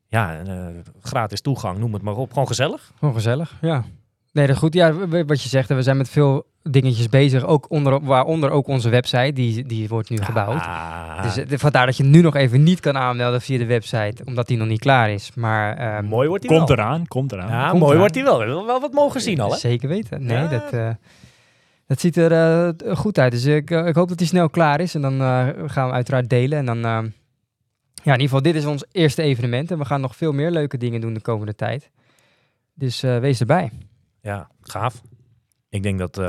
Ja, 0.08 0.40
eh, 0.40 0.66
gratis 1.02 1.42
toegang, 1.42 1.78
noem 1.78 1.94
het 1.94 2.02
maar 2.02 2.16
op. 2.16 2.30
Gewoon 2.30 2.48
gezellig. 2.48 2.92
Gewoon 3.00 3.14
gezellig, 3.14 3.58
ja. 3.62 3.84
Nee, 4.32 4.48
dat 4.48 4.58
goed. 4.58 4.74
Ja, 4.74 5.08
wat 5.26 5.42
je 5.42 5.50
zegt, 5.50 5.70
we 5.70 5.82
zijn 5.82 5.98
met 5.98 6.10
veel 6.10 6.46
dingetjes 6.64 7.10
bezig. 7.10 7.46
Ook 7.46 7.70
onder, 7.72 8.04
waaronder 8.04 8.50
ook 8.50 8.68
onze 8.68 8.90
website, 8.90 9.32
die, 9.34 9.66
die 9.66 9.88
wordt 9.88 10.10
nu 10.10 10.18
gebouwd. 10.18 10.62
Ah, 10.62 11.24
Dus 11.24 11.38
eh, 11.38 11.58
vandaar 11.58 11.86
dat 11.86 11.98
je 11.98 12.04
nu 12.04 12.22
nog 12.22 12.36
even 12.36 12.64
niet 12.64 12.80
kan 12.80 12.98
aanmelden 12.98 13.42
via 13.42 13.58
de 13.58 13.66
website, 13.66 14.22
omdat 14.26 14.48
die 14.48 14.58
nog 14.58 14.68
niet 14.68 14.80
klaar 14.80 15.10
is. 15.12 15.32
Maar 15.36 15.78
ehm, 15.78 16.06
mooi 16.06 16.28
wordt 16.28 16.44
hij 16.48 16.56
Komt 16.58 16.70
wel. 16.70 16.78
eraan, 16.78 17.08
komt 17.08 17.32
eraan. 17.32 17.50
Ja, 17.50 17.60
Komt 17.70 17.72
mooi 17.72 17.86
eraan. 17.86 17.98
wordt 18.00 18.16
hij 18.16 18.24
wel. 18.24 18.38
We 18.38 18.46
hebben 18.46 18.66
wel 18.66 18.80
wat 18.82 18.94
mogen 18.94 19.22
zien 19.22 19.40
al, 19.40 19.52
hè? 19.52 19.58
Zeker 19.58 19.90
weten. 19.90 20.26
Nee, 20.26 20.38
Ja. 20.38 20.48
dat, 20.48 20.72
eh, 20.74 20.90
dat 21.88 22.00
ziet 22.00 22.18
er 22.18 22.32
eh, 22.32 22.96
goed 22.96 23.20
uit. 23.20 23.32
Dus 23.32 23.46
ik, 23.46 23.70
ik 23.70 23.96
hoop 23.96 24.08
dat 24.10 24.20
hij 24.20 24.28
snel 24.28 24.50
klaar 24.50 24.80
is. 24.80 24.96
En 24.96 25.02
dan 25.02 25.22
eh, 25.22 25.48
gaan 25.66 25.88
we 25.88 25.94
uiteraard 25.94 26.30
delen. 26.30 26.58
En 26.58 26.66
dan, 26.66 26.78
eh, 26.78 26.84
ja, 28.04 28.14
in 28.14 28.20
ieder 28.22 28.22
geval, 28.22 28.42
dit 28.42 28.56
is 28.56 28.66
ons 28.66 28.84
eerste 28.92 29.22
evenement. 29.22 29.72
En 29.72 29.78
we 29.78 29.86
gaan 29.86 30.02
nog 30.02 30.16
veel 30.16 30.32
meer 30.32 30.52
leuke 30.52 30.78
dingen 30.78 31.02
doen 31.02 31.14
de 31.14 31.22
komende 31.22 31.56
tijd. 31.56 31.90
Dus 32.74 33.04
eh, 33.04 33.18
wees 33.18 33.40
erbij. 33.40 33.72
Ja, 34.28 34.50
gaaf. 34.62 35.02
Ik 35.70 35.84
denk 35.84 36.00
dat, 36.00 36.18
eh, 36.18 36.26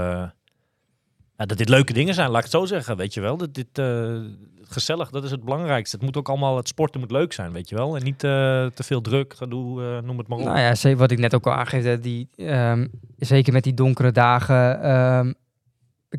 ja, 1.37 1.45
dat 1.47 1.59
dit 1.59 1.69
leuke 1.69 1.93
dingen 1.93 2.15
zijn, 2.15 2.29
laat 2.29 2.37
ik 2.37 2.43
het 2.43 2.53
zo 2.53 2.65
zeggen. 2.65 2.97
Weet 2.97 3.15
je 3.15 3.21
wel, 3.21 3.37
dat 3.37 3.55
dit 3.55 3.79
eh, 3.79 4.17
gezellig, 4.63 5.11
dat 5.11 5.25
is 5.25 5.31
het 5.31 5.45
belangrijkste. 5.45 5.97
Het 5.97 6.05
moet 6.05 6.17
ook 6.17 6.29
allemaal, 6.29 6.57
het 6.57 6.69
sporten 6.69 7.01
moet 7.01 7.11
leuk 7.11 7.33
zijn, 7.33 7.53
weet 7.53 7.69
je 7.69 7.75
wel. 7.75 7.97
En 7.97 8.03
niet 8.05 8.25
eh, 8.25 8.31
te 8.67 8.83
veel 8.83 9.01
druk, 9.01 9.35
gedoe, 9.37 9.83
eh, 9.83 10.03
noem 10.03 10.19
het 10.19 10.29
maar 10.29 10.39
op. 10.39 10.45
Nou 10.45 10.59
ja, 10.59 10.75
ze- 10.75 10.97
wat 10.97 11.11
ik 11.11 11.19
net 11.19 11.35
ook 11.35 11.47
al 11.47 11.53
aangeef, 11.53 11.85
dat 11.85 12.03
die, 12.03 12.29
ehm, 12.37 12.87
zeker 13.17 13.53
met 13.53 13.63
die 13.65 13.75
donkere 13.75 14.13
dagen, 14.13 14.83
ehm, 14.83 15.33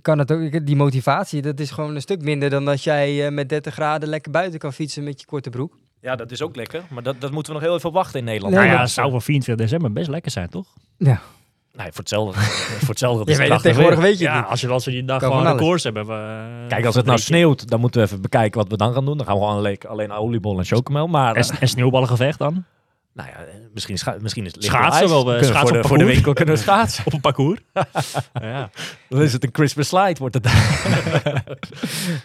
kan 0.02 0.20
het 0.20 0.32
ook, 0.32 0.66
die 0.66 0.76
motivatie, 0.76 1.42
dat 1.42 1.60
is 1.60 1.72
gewoon 1.72 1.96
een 1.96 2.02
stuk 2.02 2.22
minder 2.22 2.50
dan 2.50 2.66
dat 2.66 2.84
jij 2.84 3.32
met 3.32 3.50
30 3.50 3.74
graden 3.74 4.10
lekker 4.10 4.32
buiten 4.32 4.60
kan 4.60 4.74
fietsen 4.74 5.04
met 5.04 5.20
je 5.20 5.26
korte 5.26 5.50
broek. 5.50 5.78
Ja, 6.02 6.16
dat 6.16 6.32
is 6.32 6.42
ook 6.42 6.56
lekker. 6.56 6.84
Maar 6.90 7.04
dat, 7.04 7.22
dat 7.22 7.32
moeten 7.32 7.54
we 7.54 7.60
nog 7.60 7.68
heel 7.68 7.78
even 7.78 7.92
wachten 7.92 8.20
in 8.20 8.26
Nederland. 8.26 8.54
Nee, 8.54 8.64
nou 8.64 8.76
ja, 8.76 8.82
het 8.82 8.92
zou 8.92 9.12
voor 9.12 9.22
24 9.22 9.66
december 9.66 9.92
best 9.94 10.10
lekker 10.10 10.32
zijn, 10.32 10.50
toch? 10.50 10.68
Ja. 10.98 11.22
Nee, 11.80 11.88
voor 11.88 11.98
hetzelfde. 12.00 12.40
voor 12.80 12.88
hetzelfde. 12.90 13.24
Je 13.26 13.32
is 13.32 13.38
weet 13.38 13.62
tegenwoordig 13.62 14.00
weer. 14.00 14.08
weet 14.08 14.20
je 14.20 14.26
het 14.26 14.34
Ja, 14.34 14.40
niet. 14.40 14.50
als, 14.50 14.62
je, 14.62 14.68
als 14.68 14.86
we 14.86 14.92
die 14.92 15.06
dag 15.06 15.20
Kan 15.20 15.30
gewoon 15.32 15.46
alles. 15.46 15.60
records 15.60 15.84
hebben. 15.84 16.06
we- 16.08 16.66
Kijk, 16.68 16.86
als 16.86 16.96
het 16.96 17.06
nou 17.06 17.20
sneeuwt, 17.20 17.68
dan 17.70 17.80
moeten 17.80 18.02
we 18.02 18.08
even 18.08 18.22
bekijken 18.22 18.60
wat 18.60 18.70
we 18.70 18.78
dan 18.78 18.94
gaan 18.94 19.06
doen. 19.06 19.18
Dan 19.18 19.26
gaan 19.26 19.36
we 19.36 19.42
gewoon 19.42 19.58
alleen, 19.58 19.78
alleen 19.88 20.12
oliebol 20.12 20.58
en 20.58 20.66
chocomel. 20.66 21.08
Maar 21.08 21.36
En, 21.36 21.42
eh, 21.44 21.50
en 21.62 21.68
sneeuwballengevecht 21.68 22.40
dan? 22.40 22.64
nou 23.14 23.30
ja, 23.30 23.36
eh, 23.36 23.54
misschien, 23.74 23.98
scha- 23.98 24.16
misschien 24.22 24.46
is 24.46 24.54
het 24.54 24.64
Schaatsen 24.64 25.02
ijs. 25.02 25.12
wel, 25.12 25.34
eh, 25.34 25.40
we 25.40 25.46
schaatsen 25.46 25.68
voor, 25.68 25.82
de, 25.82 25.88
voor 25.88 25.98
de 25.98 26.06
winkel 26.06 26.34
kunnen 26.34 26.56
we 26.56 26.62
schaatsen. 26.62 27.06
Op 27.08 27.14
een 27.14 27.22
parcours? 27.22 27.60
ja. 28.42 28.70
Dan 29.10 29.22
is 29.22 29.34
het 29.34 29.44
een 29.44 29.50
Christmas 29.54 29.88
slide, 29.88 30.16
wordt 30.20 30.34
het. 30.36 30.44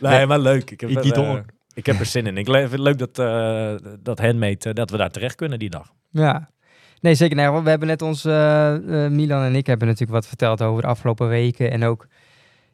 nee, 0.01 0.27
maar 0.27 0.39
leuk. 0.39 0.71
Ik 0.71 0.81
heb, 0.81 0.91
Ik 0.91 1.05
ik 1.75 1.87
heb 1.87 1.99
er 2.01 2.07
zin 2.07 2.27
in. 2.27 2.37
Ik 2.39 2.47
vind 2.47 2.71
het 2.71 2.79
leuk 2.81 2.99
dat, 2.99 3.19
eh 3.19 3.75
dat 4.03 4.19
handmade, 4.19 4.57
eh, 4.69 4.75
dat 4.75 4.91
we 4.91 4.97
daar 4.97 5.11
terecht 5.11 5.35
kunnen 5.35 5.59
die 5.59 5.71
dag. 5.71 5.93
Ja. 6.11 6.49
Nee, 7.05 7.15
zeker. 7.15 7.37
Nee, 7.37 7.63
we 7.63 7.71
hebben 7.71 7.89
net 7.89 8.03
ons, 8.03 8.25
eh, 8.25 9.05
eh, 9.05 9.11
Milan 9.11 9.43
en 9.43 9.55
ik 9.55 9.67
hebben 9.67 9.87
natuurlijk 9.87 10.19
wat 10.19 10.27
verteld 10.27 10.63
over 10.63 10.83
de 10.83 10.89
afgelopen 10.89 11.29
weken. 11.29 11.71
En 11.71 11.85
ook 11.85 12.07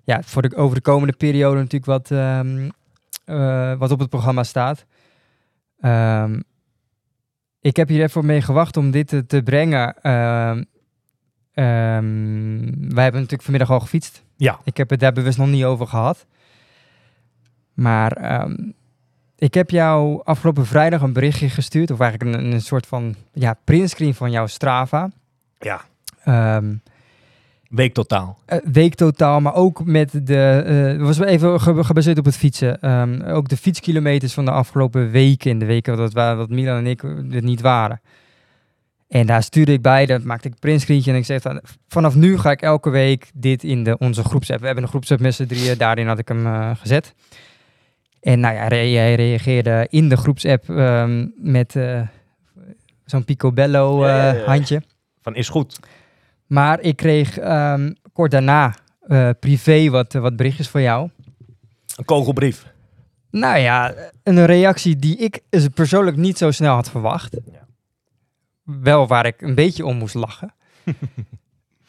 ja, 0.04 0.22
voor 0.22 0.42
de, 0.42 0.56
over 0.56 0.76
de 0.76 0.82
komende 0.82 1.12
periode 1.12 1.56
natuurlijk 1.56 1.84
wat, 1.84 2.10
ehm, 2.10 2.68
eh, 3.24 3.74
wat 3.78 3.90
op 3.90 3.98
het 3.98 4.08
programma 4.08 4.42
staat. 4.42 4.86
Ehm, 5.80 6.40
ik 7.60 7.76
heb 7.76 7.88
hier 7.88 8.02
even 8.02 8.26
mee 8.26 8.42
gewacht 8.42 8.76
om 8.76 8.90
dit 8.90 9.08
te, 9.08 9.26
te 9.26 9.42
brengen. 9.42 9.94
Ehm, 10.02 10.64
wij 11.54 13.02
hebben 13.02 13.20
natuurlijk 13.20 13.42
vanmiddag 13.42 13.70
al 13.70 13.80
gefietst. 13.80 14.24
Ja. 14.36 14.58
Ik 14.64 14.76
heb 14.76 14.90
het 14.90 15.00
daar 15.00 15.12
bewust 15.12 15.38
nog 15.38 15.48
niet 15.48 15.64
over 15.64 15.86
gehad. 15.86 16.26
Maar 17.74 18.12
ehm, 18.12 18.54
ik 19.40 19.54
heb 19.54 19.70
jou 19.70 20.20
afgelopen 20.24 20.66
vrijdag 20.66 21.02
een 21.02 21.12
berichtje 21.12 21.48
gestuurd. 21.48 21.90
Of 21.90 22.00
eigenlijk 22.00 22.36
een, 22.36 22.52
een 22.52 22.60
soort 22.60 22.86
van 22.86 23.14
ja, 23.32 23.56
printscreen 23.64 24.14
van 24.14 24.30
jouw 24.30 24.46
Strava. 24.46 25.10
Ja. 25.58 25.80
Ehm, 26.24 26.74
Week 27.68 27.94
totaal. 27.94 28.38
eh, 28.46 28.58
week 28.72 28.94
totaal, 28.94 29.40
maar 29.40 29.54
ook 29.54 29.84
met 29.84 30.20
de. 30.26 30.34
Het 30.34 31.00
was 31.00 31.18
even 31.20 31.60
ge- 31.60 31.84
gebaseerd 31.84 32.18
op 32.18 32.24
het 32.24 32.36
fietsen. 32.36 32.80
Ehm, 32.80 33.22
ook 33.22 33.48
de 33.48 33.56
fietskilometers 33.56 34.32
van 34.32 34.44
de 34.44 34.50
afgelopen 34.50 35.10
weken. 35.10 35.50
In 35.50 35.58
de 35.58 35.64
weken 35.64 35.96
dat, 35.96 36.12
dat 36.12 36.48
Milan 36.48 36.76
en 36.78 36.86
ik 36.86 37.02
er 37.02 37.42
niet 37.42 37.60
waren. 37.60 38.00
En 39.08 39.26
daar 39.26 39.42
stuurde 39.42 39.72
ik 39.72 39.82
bij, 39.82 40.06
dat 40.06 40.22
maakte 40.22 40.46
ik 40.46 40.52
een 40.52 40.58
printscreentje 40.60 41.10
en 41.10 41.16
ik 41.16 41.24
zeg 41.24 41.42
dan, 41.42 41.60
vanaf 41.88 42.14
nu 42.14 42.38
ga 42.38 42.50
ik 42.50 42.62
elke 42.62 42.90
week 42.90 43.30
dit 43.34 43.64
in 43.64 43.84
de, 43.84 43.98
onze 43.98 44.24
groepsapp. 44.24 44.60
We 44.60 44.66
hebben 44.66 44.84
een 44.84 44.90
groepsapp 44.90 45.20
met 45.20 45.34
z'n 45.34 45.46
drieën, 45.46 45.78
daarin 45.78 46.06
had 46.06 46.18
ik 46.18 46.28
hem 46.28 46.46
eh, 46.46 46.70
gezet. 46.74 47.14
En 48.20 48.40
nou 48.40 48.54
ja, 48.54 48.68
jij 48.68 49.14
reageerde 49.14 49.86
in 49.90 50.08
de 50.08 50.16
groepsapp 50.16 50.70
ehm, 50.70 51.26
met, 51.36 51.76
eh, 51.76 52.00
zo'n 53.04 53.24
picobello 53.24 54.06
Ja, 54.06 54.16
ja, 54.16 54.32
eh, 54.32 54.38
ja. 54.38 54.44
handje. 54.44 54.82
Van 55.22 55.34
is 55.34 55.48
goed. 55.48 55.80
Maar 56.46 56.80
ik 56.80 56.96
kreeg 56.96 57.38
ehm, 57.38 57.92
kort 58.12 58.30
daarna 58.30 58.74
eh, 59.00 59.30
privé 59.40 59.88
wat, 59.90 60.12
wat 60.12 60.36
berichtjes 60.36 60.68
van 60.68 60.82
jou. 60.82 61.10
Een 61.96 62.04
kogelbrief. 62.04 62.72
Nou 63.30 63.58
ja, 63.58 63.94
een 64.22 64.46
reactie 64.46 64.96
die 64.96 65.16
ik 65.16 65.40
dus 65.48 65.68
persoonlijk 65.68 66.16
niet 66.16 66.38
zo 66.38 66.50
snel 66.50 66.74
had 66.74 66.90
verwacht. 66.90 67.36
Ja. 67.52 67.66
Wel 68.62 69.06
waar 69.06 69.26
ik 69.26 69.42
een 69.42 69.54
beetje 69.54 69.86
om 69.86 69.96
moest 69.96 70.14
lachen. 70.14 70.54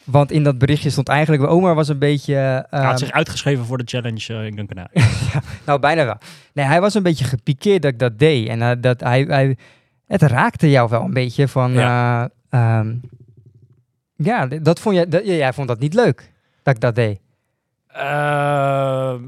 Want 0.03 0.31
in 0.31 0.43
dat 0.43 0.57
berichtje 0.57 0.89
stond 0.89 1.07
eigenlijk... 1.07 1.43
Omar 1.43 1.75
was 1.75 1.87
een 1.87 1.99
beetje... 1.99 2.33
Hij 2.33 2.65
ehm, 2.69 2.83
had 2.85 2.99
zich 2.99 3.11
uitgeschreven 3.11 3.65
voor 3.65 3.77
de 3.77 3.83
challenge 3.85 4.33
uh, 4.33 4.45
in 4.45 4.53
Gran 4.53 4.67
Canaria. 4.67 5.09
Nou, 5.65 5.79
bijna 5.79 6.05
wel. 6.05 6.17
Nee, 6.53 6.65
hij 6.65 6.81
was 6.81 6.93
een 6.93 7.03
beetje 7.03 7.25
gepikeerd 7.25 7.81
dat 7.81 7.91
ik 7.91 7.99
dat 7.99 8.19
deed. 8.19 8.47
En 8.47 8.61
eh, 8.61 8.71
dat 8.79 8.99
hij, 8.99 9.21
hij... 9.21 9.57
Het 10.05 10.21
raakte 10.21 10.69
jou 10.69 10.89
wel 10.89 11.03
een 11.03 11.13
beetje 11.13 11.47
van... 11.47 11.71
Ja, 11.71 12.29
ja 14.15 14.47
d- 14.47 14.65
dat 14.65 14.79
vond 14.79 14.95
jij... 14.95 15.07
Dat, 15.07 15.25
ja, 15.25 15.33
jij 15.33 15.53
vond 15.53 15.67
dat 15.67 15.79
niet 15.79 15.93
leuk, 15.93 16.31
dat 16.63 16.75
ik 16.75 16.81
dat 16.81 16.95
deed. 16.95 17.19
Ehm, 17.87 19.21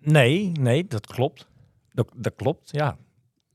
nee, 0.00 0.52
nee, 0.60 0.86
dat 0.86 1.06
klopt. 1.06 1.46
Dat, 1.92 2.08
dat 2.14 2.32
klopt, 2.36 2.70
ja. 2.70 2.96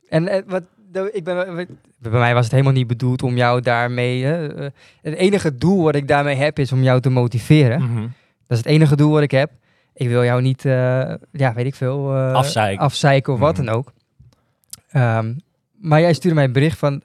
En 0.09 0.27
eh, 0.27 0.41
wat, 0.47 0.63
ik 1.11 1.23
ben, 1.23 1.55
wat- 1.55 1.67
bij 1.97 2.11
mij 2.19 2.33
was 2.33 2.43
het 2.43 2.51
helemaal 2.51 2.73
niet 2.73 2.87
bedoeld 2.87 3.23
om 3.23 3.35
jou 3.35 3.61
daarmee... 3.61 4.23
hè, 4.23 4.53
eh, 4.55 4.69
het 5.01 5.13
enige 5.13 5.57
doel 5.57 5.83
wat 5.83 5.95
ik 5.95 6.07
daarmee 6.07 6.35
heb 6.35 6.59
is 6.59 6.71
om 6.71 6.83
jou 6.83 6.99
te 7.01 7.09
motiveren. 7.09 7.81
Mhm. 7.81 8.01
Dat 8.47 8.57
is 8.57 8.57
het 8.57 8.65
enige 8.65 8.95
doel 8.95 9.11
wat 9.11 9.21
ik 9.21 9.31
heb. 9.31 9.51
Ik 9.93 10.07
wil 10.07 10.23
jou 10.23 10.41
niet, 10.41 10.65
eh, 10.65 11.13
ja, 11.31 11.53
weet 11.53 11.65
ik 11.65 11.75
veel... 11.75 12.15
eh, 12.15 12.33
Afzeiken. 12.33 12.83
Afzeiken 12.83 13.33
of 13.33 13.39
wat 13.39 13.57
Mhm. 13.57 13.65
dan 13.65 13.75
ook. 13.75 13.91
Ehm, 14.89 15.33
maar 15.73 15.99
jij 16.01 16.13
stuurde 16.13 16.35
mij 16.35 16.45
een 16.45 16.51
bericht 16.53 16.77
van... 16.77 17.01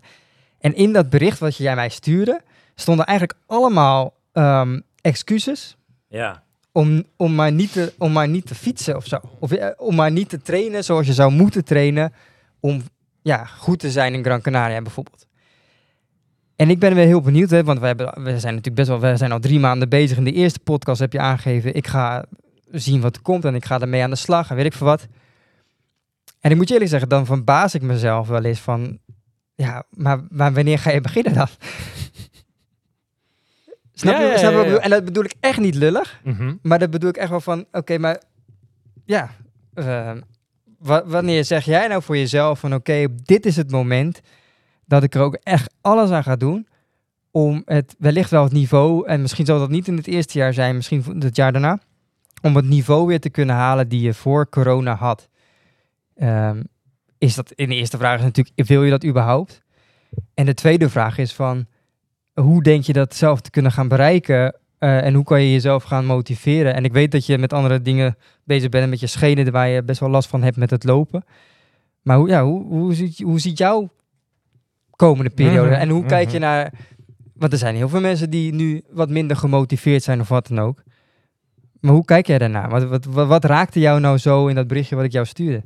En 0.60 0.74
in 0.74 0.92
dat 0.92 1.10
bericht 1.10 1.38
wat 1.38 1.56
jij 1.56 1.74
mij 1.74 1.88
stuurde... 1.88 2.40
stonden 2.74 3.06
eigenlijk 3.06 3.38
allemaal 3.46 4.14
ehm, 4.32 4.80
excuses... 5.00 5.76
Ja. 6.08 6.42
Om, 6.72 7.04
om, 7.16 7.34
maar 7.34 7.52
niet 7.52 7.72
te, 7.72 7.92
om 7.98 8.12
maar 8.12 8.28
niet 8.28 8.46
te 8.46 8.54
fietsen 8.54 8.96
of 8.96 9.06
zo. 9.06 9.18
Of 9.38 9.52
eh, 9.52 9.68
om 9.76 9.94
maar 9.94 10.10
niet 10.10 10.28
te 10.28 10.42
trainen 10.42 10.84
zoals 10.84 11.06
je 11.06 11.12
zou 11.12 11.32
moeten 11.32 11.64
trainen... 11.64 12.12
om 12.60 12.82
ja, 13.22 13.44
goed 13.44 13.78
te 13.78 13.90
zijn 13.90 14.14
in 14.14 14.24
Gran 14.24 14.40
Canaria 14.40 14.82
bijvoorbeeld. 14.82 15.26
En 16.56 16.70
ik 16.70 16.78
ben 16.78 16.94
weer 16.94 17.06
heel 17.06 17.20
benieuwd, 17.20 17.50
hè, 17.50 17.64
want 17.64 17.80
we, 17.80 17.86
hebben, 17.86 18.06
we 18.06 18.38
zijn 18.38 18.54
natuurlijk 18.54 18.74
best 18.74 18.88
wel, 18.88 19.00
we 19.00 19.16
zijn 19.16 19.32
al 19.32 19.38
drie 19.40 19.58
maanden 19.60 19.88
bezig. 19.88 20.16
In 20.16 20.24
de 20.24 20.32
eerste 20.32 20.58
podcast 20.60 21.00
heb 21.00 21.12
je 21.12 21.18
aangegeven, 21.20 21.74
ik 21.74 21.86
ga 21.86 22.24
zien 22.70 23.00
wat 23.00 23.16
er 23.16 23.22
komt 23.22 23.44
en 23.44 23.54
ik 23.54 23.64
ga 23.64 23.80
ermee 23.80 24.02
aan 24.02 24.10
de 24.10 24.16
slag 24.16 24.50
en 24.50 24.56
weet 24.56 24.64
ik 24.64 24.72
veel 24.72 24.86
wat. 24.86 25.06
En 26.40 26.50
ik 26.50 26.56
moet 26.56 26.66
je 26.68 26.72
eerlijk 26.72 26.90
zeggen, 26.90 27.08
dan 27.08 27.26
verbaas 27.26 27.74
ik 27.74 27.82
mezelf 27.82 28.28
wel 28.28 28.44
eens 28.44 28.60
van, 28.60 28.98
ja, 29.54 29.84
maar, 29.90 30.20
maar 30.30 30.52
wanneer 30.52 30.78
ga 30.78 30.90
je 30.90 31.00
beginnen 31.00 31.34
dan? 31.34 31.46
Snap 33.92 34.14
Ja, 34.14 34.20
je? 34.20 34.26
ja, 34.26 34.36
snap 34.38 34.52
ja? 34.66 34.76
En 34.78 34.90
dat 34.90 35.04
bedoel 35.04 35.24
ik 35.24 35.34
echt 35.40 35.58
niet 35.58 35.74
lullig, 35.74 36.20
Mhm. 36.24 36.54
maar 36.62 36.78
dat 36.78 36.90
bedoel 36.90 37.08
ik 37.10 37.16
echt 37.16 37.30
wel 37.30 37.40
van, 37.40 37.64
oké, 37.72 37.98
maar 37.98 38.22
ja, 39.04 39.30
wa- 39.74 40.16
wanneer 40.78 41.44
zeg 41.44 41.64
jij 41.64 41.88
nou 41.88 42.02
voor 42.02 42.16
jezelf 42.16 42.60
van, 42.60 42.74
oké, 42.74 43.06
dit 43.14 43.46
is 43.46 43.56
het 43.56 43.70
moment 43.70 44.20
dat 44.84 45.02
ik 45.02 45.14
er 45.14 45.20
ook 45.20 45.34
echt 45.34 45.74
alles 45.80 46.10
aan 46.10 46.22
ga 46.22 46.36
doen 46.36 46.66
om 47.30 47.62
het 47.64 47.94
wellicht 47.98 48.30
wel 48.30 48.42
het 48.42 48.52
niveau, 48.52 49.06
en 49.06 49.20
misschien 49.20 49.46
zal 49.46 49.58
dat 49.58 49.70
niet 49.70 49.88
in 49.88 49.96
het 49.96 50.06
eerste 50.06 50.38
jaar 50.38 50.54
zijn, 50.54 50.76
misschien 50.76 51.04
het 51.18 51.36
jaar 51.36 51.52
daarna, 51.52 51.78
om 52.42 52.56
het 52.56 52.64
niveau 52.64 53.06
weer 53.06 53.20
te 53.20 53.30
kunnen 53.30 53.56
halen 53.56 53.88
die 53.88 54.00
je 54.00 54.14
voor 54.14 54.48
corona 54.48 54.94
had. 54.94 55.28
Ehm, 56.14 56.62
is 57.18 57.34
dat, 57.34 57.52
in 57.52 57.68
de 57.68 57.74
eerste 57.74 57.96
vraag 57.96 58.18
is 58.18 58.24
natuurlijk, 58.24 58.68
wil 58.68 58.84
je 58.84 58.90
dat 58.90 59.04
überhaupt? 59.04 59.62
En 60.34 60.46
de 60.46 60.54
tweede 60.54 60.88
vraag 60.88 61.18
is 61.18 61.32
van, 61.32 61.66
hoe 62.34 62.62
denk 62.62 62.84
je 62.84 62.92
dat 62.92 63.14
zelf 63.14 63.40
te 63.40 63.50
kunnen 63.50 63.72
gaan 63.72 63.88
bereiken 63.88 64.56
eh, 64.78 65.04
en 65.04 65.14
hoe 65.14 65.24
kan 65.24 65.42
je 65.42 65.52
jezelf 65.52 65.82
gaan 65.82 66.04
motiveren? 66.04 66.74
En 66.74 66.84
ik 66.84 66.92
weet 66.92 67.12
dat 67.12 67.26
je 67.26 67.38
met 67.38 67.52
andere 67.52 67.82
dingen 67.82 68.16
bezig 68.44 68.68
bent, 68.68 68.84
en 68.84 68.90
met 68.90 69.00
je 69.00 69.06
schenen 69.06 69.52
waar 69.52 69.68
je 69.68 69.82
best 69.82 70.00
wel 70.00 70.10
last 70.10 70.28
van 70.28 70.42
hebt 70.42 70.56
met 70.56 70.70
het 70.70 70.84
lopen. 70.84 71.24
Maar 72.02 72.16
hoe, 72.16 72.28
ja, 72.28 72.44
hoe, 72.44 72.64
hoe, 72.64 72.94
ziet, 72.94 73.22
hoe 73.22 73.40
ziet 73.40 73.58
jouw 73.58 73.90
komende 74.90 75.30
periode? 75.30 75.70
Mhm, 75.70 75.80
En 75.80 75.88
hoe 75.88 76.04
kijk 76.04 76.30
je 76.30 76.38
mhm. 76.38 76.46
naar... 76.46 76.72
Want 77.34 77.52
er 77.52 77.58
zijn 77.58 77.76
heel 77.76 77.88
veel 77.88 78.00
mensen 78.00 78.30
die 78.30 78.54
nu 78.54 78.82
wat 78.90 79.10
minder 79.10 79.36
gemotiveerd 79.36 80.02
zijn 80.02 80.20
of 80.20 80.28
wat 80.28 80.46
dan 80.46 80.58
ook. 80.58 80.82
Maar 81.80 81.92
hoe 81.92 82.04
kijk 82.04 82.26
jij 82.26 82.38
daarnaar? 82.38 82.68
Wat, 82.68 82.84
wat, 82.84 83.04
wat, 83.04 83.28
wat 83.28 83.44
raakte 83.44 83.80
jou 83.80 84.00
nou 84.00 84.18
zo 84.18 84.46
in 84.46 84.54
dat 84.54 84.66
berichtje 84.66 84.96
wat 84.96 85.04
ik 85.04 85.12
jou 85.12 85.26
stuurde? 85.26 85.62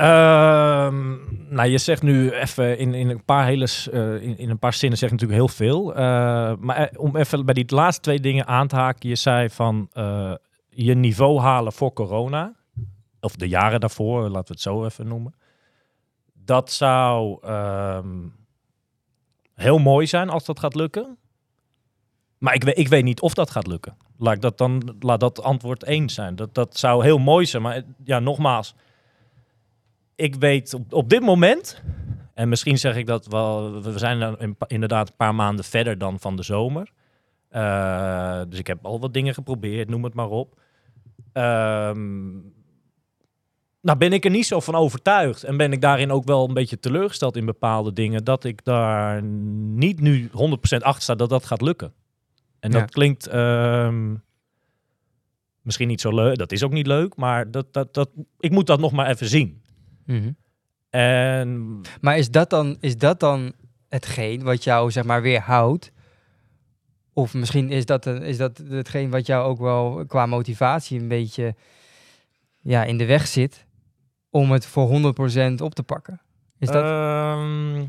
Ehm, 0.00 1.16
nou, 1.54 1.68
je 1.68 1.78
zegt 1.78 2.02
nu 2.02 2.30
even 2.30 2.78
in, 2.78 2.94
in 2.94 3.08
een 3.08 3.24
paar 3.24 3.46
hele 3.46 3.68
eh, 3.92 4.22
in, 4.22 4.38
in 4.38 4.50
een 4.50 4.58
paar 4.58 4.72
zinnen 4.72 4.98
zeg 4.98 5.08
je 5.10 5.14
natuurlijk 5.14 5.40
heel 5.40 5.56
veel. 5.56 5.94
Eh, 5.94 6.00
maar 6.58 6.76
eh, 6.76 7.00
om 7.00 7.16
even 7.16 7.44
bij 7.44 7.54
die 7.54 7.74
laatste 7.74 8.02
twee 8.02 8.20
dingen 8.20 8.46
aan 8.46 8.68
te 8.68 8.76
haken, 8.76 9.08
je 9.08 9.14
zei 9.14 9.50
van 9.50 9.90
je 10.68 10.94
niveau 10.94 11.40
halen 11.40 11.72
voor 11.72 11.92
corona, 11.92 12.54
of 13.20 13.36
de 13.36 13.48
jaren 13.48 13.80
daarvoor, 13.80 14.22
laten 14.22 14.46
we 14.46 14.52
het 14.52 14.60
zo 14.60 14.84
even 14.84 15.08
noemen. 15.08 15.34
Dat 16.32 16.70
zou 16.70 17.38
ehm, 17.42 18.18
heel 19.54 19.78
mooi 19.78 20.06
zijn 20.06 20.28
als 20.28 20.44
dat 20.44 20.58
gaat 20.58 20.74
lukken. 20.74 21.18
Maar 22.38 22.54
ik 22.54 22.64
weet, 22.64 22.78
ik 22.78 22.88
weet 22.88 23.04
niet 23.04 23.20
of 23.20 23.34
dat 23.34 23.50
gaat 23.50 23.66
lukken. 23.66 23.96
Laat 24.18 24.42
dat 24.42 24.58
dan 24.58 24.96
laat 25.00 25.20
dat 25.20 25.42
antwoord 25.42 25.84
één 25.84 26.08
zijn. 26.08 26.36
Dat, 26.36 26.54
dat 26.54 26.76
zou 26.76 27.04
heel 27.04 27.18
mooi 27.18 27.46
zijn. 27.46 27.62
Maar 27.62 27.82
ja, 28.04 28.18
nogmaals 28.18 28.74
ik 30.20 30.34
weet 30.34 30.74
op, 30.74 30.92
op 30.92 31.08
dit 31.08 31.20
moment, 31.20 31.82
en 32.34 32.48
misschien 32.48 32.78
zeg 32.78 32.96
ik 32.96 33.06
dat 33.06 33.26
wel, 33.26 33.82
we 33.82 33.98
zijn 33.98 34.20
dan 34.20 34.56
inderdaad 34.66 35.08
een 35.08 35.16
paar 35.16 35.34
maanden 35.34 35.64
verder 35.64 35.98
dan 35.98 36.20
van 36.20 36.36
de 36.36 36.42
zomer. 36.42 36.92
Eh, 37.48 38.40
dus 38.48 38.58
ik 38.58 38.66
heb 38.66 38.86
al 38.86 39.00
wat 39.00 39.14
dingen 39.14 39.34
geprobeerd, 39.34 39.88
noem 39.88 40.04
het 40.04 40.14
maar 40.14 40.28
op. 40.28 40.60
Ehm, 41.32 42.30
nou 43.80 43.98
ben 43.98 44.12
ik 44.12 44.24
er 44.24 44.30
niet 44.30 44.46
zo 44.46 44.60
van 44.60 44.74
overtuigd 44.74 45.44
en 45.44 45.56
ben 45.56 45.72
ik 45.72 45.80
daarin 45.80 46.10
ook 46.10 46.24
wel 46.24 46.48
een 46.48 46.54
beetje 46.54 46.80
teleurgesteld 46.80 47.36
in 47.36 47.46
bepaalde 47.46 47.92
dingen, 47.92 48.24
dat 48.24 48.44
ik 48.44 48.64
daar 48.64 49.22
niet 49.22 50.00
nu 50.00 50.28
100% 50.32 50.82
achter 50.82 51.02
sta 51.02 51.14
dat 51.14 51.28
dat 51.28 51.44
gaat 51.44 51.60
lukken. 51.62 51.92
En 52.58 52.70
dat 52.70 52.90
klinkt 52.90 53.26
ehm, 53.26 54.14
misschien 55.62 55.88
niet 55.88 56.00
zo 56.00 56.14
leuk, 56.14 56.38
dat 56.38 56.52
is 56.52 56.62
ook 56.62 56.72
niet 56.72 56.86
leuk, 56.86 57.16
maar 57.16 57.50
dat, 57.50 57.72
dat, 57.72 57.94
dat, 57.94 58.10
ik 58.38 58.50
moet 58.50 58.66
dat 58.66 58.80
nog 58.80 58.92
maar 58.92 59.08
even 59.08 59.26
zien. 59.28 59.59
En 60.90 61.80
Maar 62.00 62.18
is 62.18 62.30
dat, 62.30 62.50
dan, 62.50 62.76
is 62.80 62.96
dat 62.98 63.20
dan 63.20 63.52
hetgeen 63.88 64.42
wat 64.42 64.64
jou 64.64 64.90
zeg 64.90 65.04
maar 65.04 65.22
weerhoudt? 65.22 65.92
Of 67.12 67.34
misschien 67.34 67.70
is 67.70 67.86
dat, 67.86 68.06
een, 68.06 68.22
is 68.22 68.36
dat 68.36 68.62
hetgeen 68.68 69.10
wat 69.10 69.26
jou 69.26 69.44
ook 69.48 69.58
wel 69.58 70.04
qua 70.06 70.26
motivatie 70.26 71.00
een 71.00 71.08
beetje 71.08 71.54
ja, 72.60 72.84
in 72.84 72.98
de 72.98 73.06
weg 73.06 73.26
zit 73.26 73.66
om 74.30 74.50
het 74.50 74.66
voor 74.66 74.88
100% 74.88 75.54
op 75.62 75.74
te 75.74 75.82
pakken? 75.82 76.20
Is 76.58 76.68
dat... 76.68 76.84
Ehm, 76.84 77.84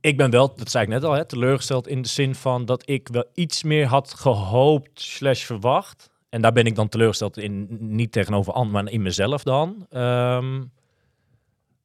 ik 0.00 0.16
ben 0.16 0.30
wel, 0.30 0.54
dat 0.56 0.70
zei 0.70 0.84
ik 0.84 0.90
net 0.90 1.04
al, 1.04 1.12
hè, 1.12 1.24
teleurgesteld 1.24 1.88
in 1.88 2.02
de 2.02 2.08
zin 2.08 2.34
van 2.34 2.64
dat 2.64 2.88
ik 2.88 3.08
wel 3.08 3.24
iets 3.34 3.62
meer 3.62 3.86
had 3.86 4.14
gehoopt 4.14 5.00
slash 5.00 5.44
verwacht. 5.44 6.10
En 6.34 6.40
daar 6.40 6.52
ben 6.52 6.66
ik 6.66 6.74
dan 6.74 6.88
teleurgesteld 6.88 7.36
in, 7.36 7.66
niet 7.80 8.12
tegenover 8.12 8.52
anderen, 8.52 8.84
maar 8.84 8.92
in 8.92 9.02
mezelf 9.02 9.42
dan. 9.42 9.86
Ehm, 9.90 10.62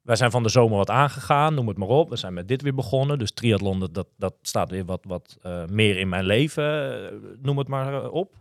wij 0.02 0.16
zijn 0.16 0.32
van 0.32 0.44
de 0.44 0.50
zomer 0.50 0.78
wat 0.78 0.90
aangegaan, 0.90 1.54
noem 1.54 1.68
het 1.68 1.78
maar 1.78 1.88
op. 1.88 2.10
We 2.10 2.16
zijn 2.16 2.34
met 2.34 2.48
dit 2.48 2.62
weer 2.62 2.76
begonnen. 2.76 3.20
Dus 3.20 3.32
triathlon, 3.32 3.90
dat, 3.92 4.08
dat, 4.18 4.34
staat 4.42 4.70
weer 4.70 4.86
wat, 4.86 5.00
wat 5.08 5.38
eh, 5.42 5.66
meer 5.66 5.98
in 5.98 6.10
mijn 6.10 6.26
leven, 6.26 6.64
eh, 6.64 7.18
noem 7.42 7.58
het 7.58 7.68
maar 7.68 8.04
eh, 8.04 8.14
op. 8.14 8.36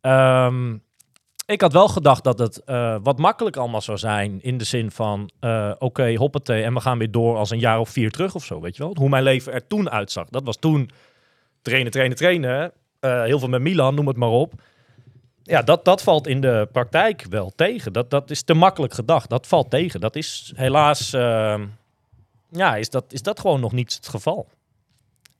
Ehm, 0.00 0.76
ik 1.46 1.60
had 1.60 1.72
wel 1.72 1.88
gedacht 1.88 2.24
dat 2.24 2.38
het 2.38 2.62
wat 3.02 3.18
makkelijk 3.18 3.56
allemaal 3.56 3.82
zou 3.82 3.98
zijn. 3.98 4.42
In 4.42 4.58
de 4.58 4.64
zin 4.64 4.90
van, 4.90 5.30
oké, 5.78 6.14
hoppatee. 6.14 6.62
En 6.62 6.74
we 6.74 6.80
gaan 6.80 6.98
weer 6.98 7.10
door 7.10 7.36
als 7.36 7.50
een 7.50 7.58
jaar 7.58 7.80
of 7.80 7.88
vier 7.88 8.10
terug 8.10 8.34
of 8.34 8.44
zo, 8.44 8.60
weet 8.60 8.76
je 8.76 8.82
wel. 8.82 8.96
Hoe 8.98 9.08
mijn 9.08 9.22
leven 9.22 9.52
er 9.52 9.66
toen 9.66 9.90
uitzag. 9.90 10.28
Dat 10.28 10.44
was 10.44 10.56
toen 10.56 10.90
trainen, 11.62 11.92
trainen, 11.92 12.16
trainen. 12.16 12.72
heel 13.00 13.38
veel 13.38 13.48
met 13.48 13.60
Milan, 13.60 13.94
noem 13.94 14.06
het 14.06 14.16
maar 14.16 14.28
op. 14.28 14.54
Ja, 15.46 15.62
dat, 15.62 15.84
dat 15.84 16.02
valt 16.02 16.26
in 16.26 16.40
de 16.40 16.68
praktijk 16.72 17.26
wel 17.28 17.52
tegen. 17.56 17.92
Dat, 17.92 18.10
dat 18.10 18.30
is 18.30 18.42
te 18.42 18.54
makkelijk 18.54 18.94
gedacht. 18.94 19.28
Dat 19.30 19.46
valt 19.46 19.70
tegen. 19.70 20.00
Dat 20.00 20.16
is 20.16 20.52
helaas... 20.56 21.12
eh, 21.12 21.62
ja, 22.50 22.76
is 22.76 22.90
dat, 22.90 23.12
is 23.12 23.22
dat 23.22 23.40
gewoon 23.40 23.60
nog 23.60 23.72
niet 23.72 23.94
het 23.94 24.08
geval. 24.08 24.48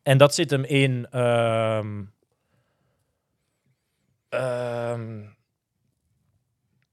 En 0.03 0.19
dat 0.19 0.35
zit 0.35 0.51
hem 0.51 0.65
in... 0.65 1.07
ehm, 1.11 2.03
ehm, 4.29 5.23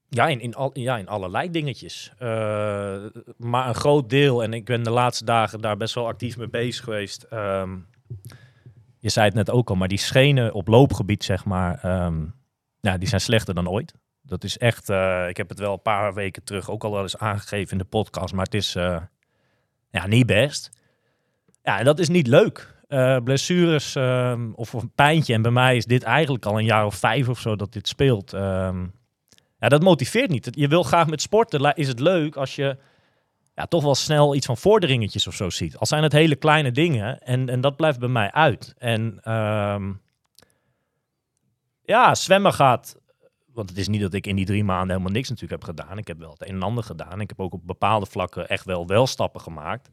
ja, 0.08 0.26
in, 0.28 0.40
in, 0.40 0.54
al, 0.54 0.70
ja, 0.72 0.96
in 0.98 1.08
allerlei 1.08 1.50
dingetjes. 1.50 2.12
Eh, 2.18 3.04
maar 3.36 3.68
een 3.68 3.74
groot 3.74 4.10
deel, 4.10 4.42
en 4.42 4.52
ik 4.52 4.64
ben 4.64 4.82
de 4.82 4.90
laatste 4.90 5.24
dagen 5.24 5.60
daar 5.60 5.76
best 5.76 5.94
wel 5.94 6.06
actief 6.06 6.36
mee 6.36 6.48
bezig 6.48 6.84
geweest. 6.84 7.22
ehm, 7.22 7.76
je 8.98 9.08
zei 9.08 9.26
het 9.26 9.34
net 9.34 9.50
ook 9.50 9.68
al, 9.70 9.76
maar 9.76 9.88
die 9.88 9.98
schenen 9.98 10.54
op 10.54 10.68
loopgebied, 10.68 11.24
zeg 11.24 11.44
maar, 11.44 11.78
ehm, 11.82 12.24
ja, 12.84 12.98
die 12.98 13.08
zijn 13.08 13.20
slechter 13.20 13.54
dan 13.54 13.68
ooit. 13.68 13.94
Dat 14.22 14.44
is 14.44 14.58
echt, 14.58 14.88
eh, 14.88 15.28
ik 15.28 15.36
heb 15.36 15.48
het 15.48 15.58
wel 15.58 15.72
een 15.72 15.82
paar 15.82 16.14
weken 16.14 16.44
terug 16.44 16.70
ook 16.70 16.84
al 16.84 16.90
wel 16.90 17.02
eens 17.02 17.18
aangegeven 17.18 17.72
in 17.72 17.78
de 17.78 17.84
podcast, 17.84 18.34
maar 18.34 18.44
het 18.44 18.54
is, 18.54 18.74
eh, 18.74 19.00
Ja, 19.90 20.06
niet 20.06 20.26
best. 20.26 20.70
Ja, 21.62 21.82
dat 21.82 21.98
is 21.98 22.08
niet 22.08 22.26
leuk. 22.26 22.74
Eh, 22.88 23.16
blessures 23.24 23.94
ehm, 23.94 24.50
of, 24.54 24.72
een 24.72 24.92
pijntje. 24.94 25.34
En 25.34 25.42
bij 25.42 25.50
mij 25.50 25.76
is 25.76 25.84
dit 25.84 26.02
eigenlijk 26.02 26.46
al 26.46 26.58
een 26.58 26.64
jaar 26.64 26.86
of 26.86 26.94
vijf 26.94 27.28
of 27.28 27.38
zo 27.40 27.56
dat 27.56 27.72
dit 27.72 27.88
speelt. 27.88 28.32
Ehm, 28.32 28.86
ja, 29.58 29.68
dat 29.68 29.82
motiveert 29.82 30.30
niet. 30.30 30.48
Je 30.50 30.68
wil 30.68 30.82
graag 30.82 31.06
met 31.06 31.22
sporten. 31.22 31.74
Is 31.74 31.88
het 31.88 32.00
leuk 32.00 32.36
als 32.36 32.54
je 32.56 32.76
ja, 33.54 33.66
toch 33.66 33.82
wel 33.82 33.94
snel 33.94 34.34
iets 34.34 34.46
van 34.46 34.56
vorderingetjes 34.56 35.26
of 35.26 35.34
zo 35.34 35.50
ziet. 35.50 35.76
Al 35.76 35.86
zijn 35.86 36.02
het 36.02 36.12
hele 36.12 36.36
kleine 36.36 36.72
dingen. 36.72 37.20
En, 37.20 37.48
en 37.48 37.60
dat 37.60 37.76
blijft 37.76 37.98
bij 37.98 38.08
mij 38.08 38.32
uit. 38.32 38.74
En 38.78 39.18
ehm, 39.22 39.92
ja, 41.84 42.14
zwemmen 42.14 42.52
gaat. 42.52 42.96
Want 43.52 43.68
het 43.68 43.78
is 43.78 43.88
niet 43.88 44.00
dat 44.00 44.14
ik 44.14 44.26
in 44.26 44.36
die 44.36 44.44
drie 44.44 44.64
maanden 44.64 44.90
helemaal 44.90 45.12
niks 45.12 45.28
natuurlijk 45.28 45.62
heb 45.62 45.76
gedaan. 45.76 45.98
Ik 45.98 46.06
heb 46.06 46.18
wel 46.18 46.30
het 46.30 46.48
een 46.48 46.54
en 46.54 46.62
ander 46.62 46.84
gedaan. 46.84 47.20
Ik 47.20 47.28
heb 47.28 47.40
ook 47.40 47.52
op 47.52 47.66
bepaalde 47.66 48.06
vlakken 48.06 48.48
echt 48.48 48.64
wel 48.64 48.86
wel 48.86 49.06
stappen 49.06 49.40
gemaakt. 49.40 49.90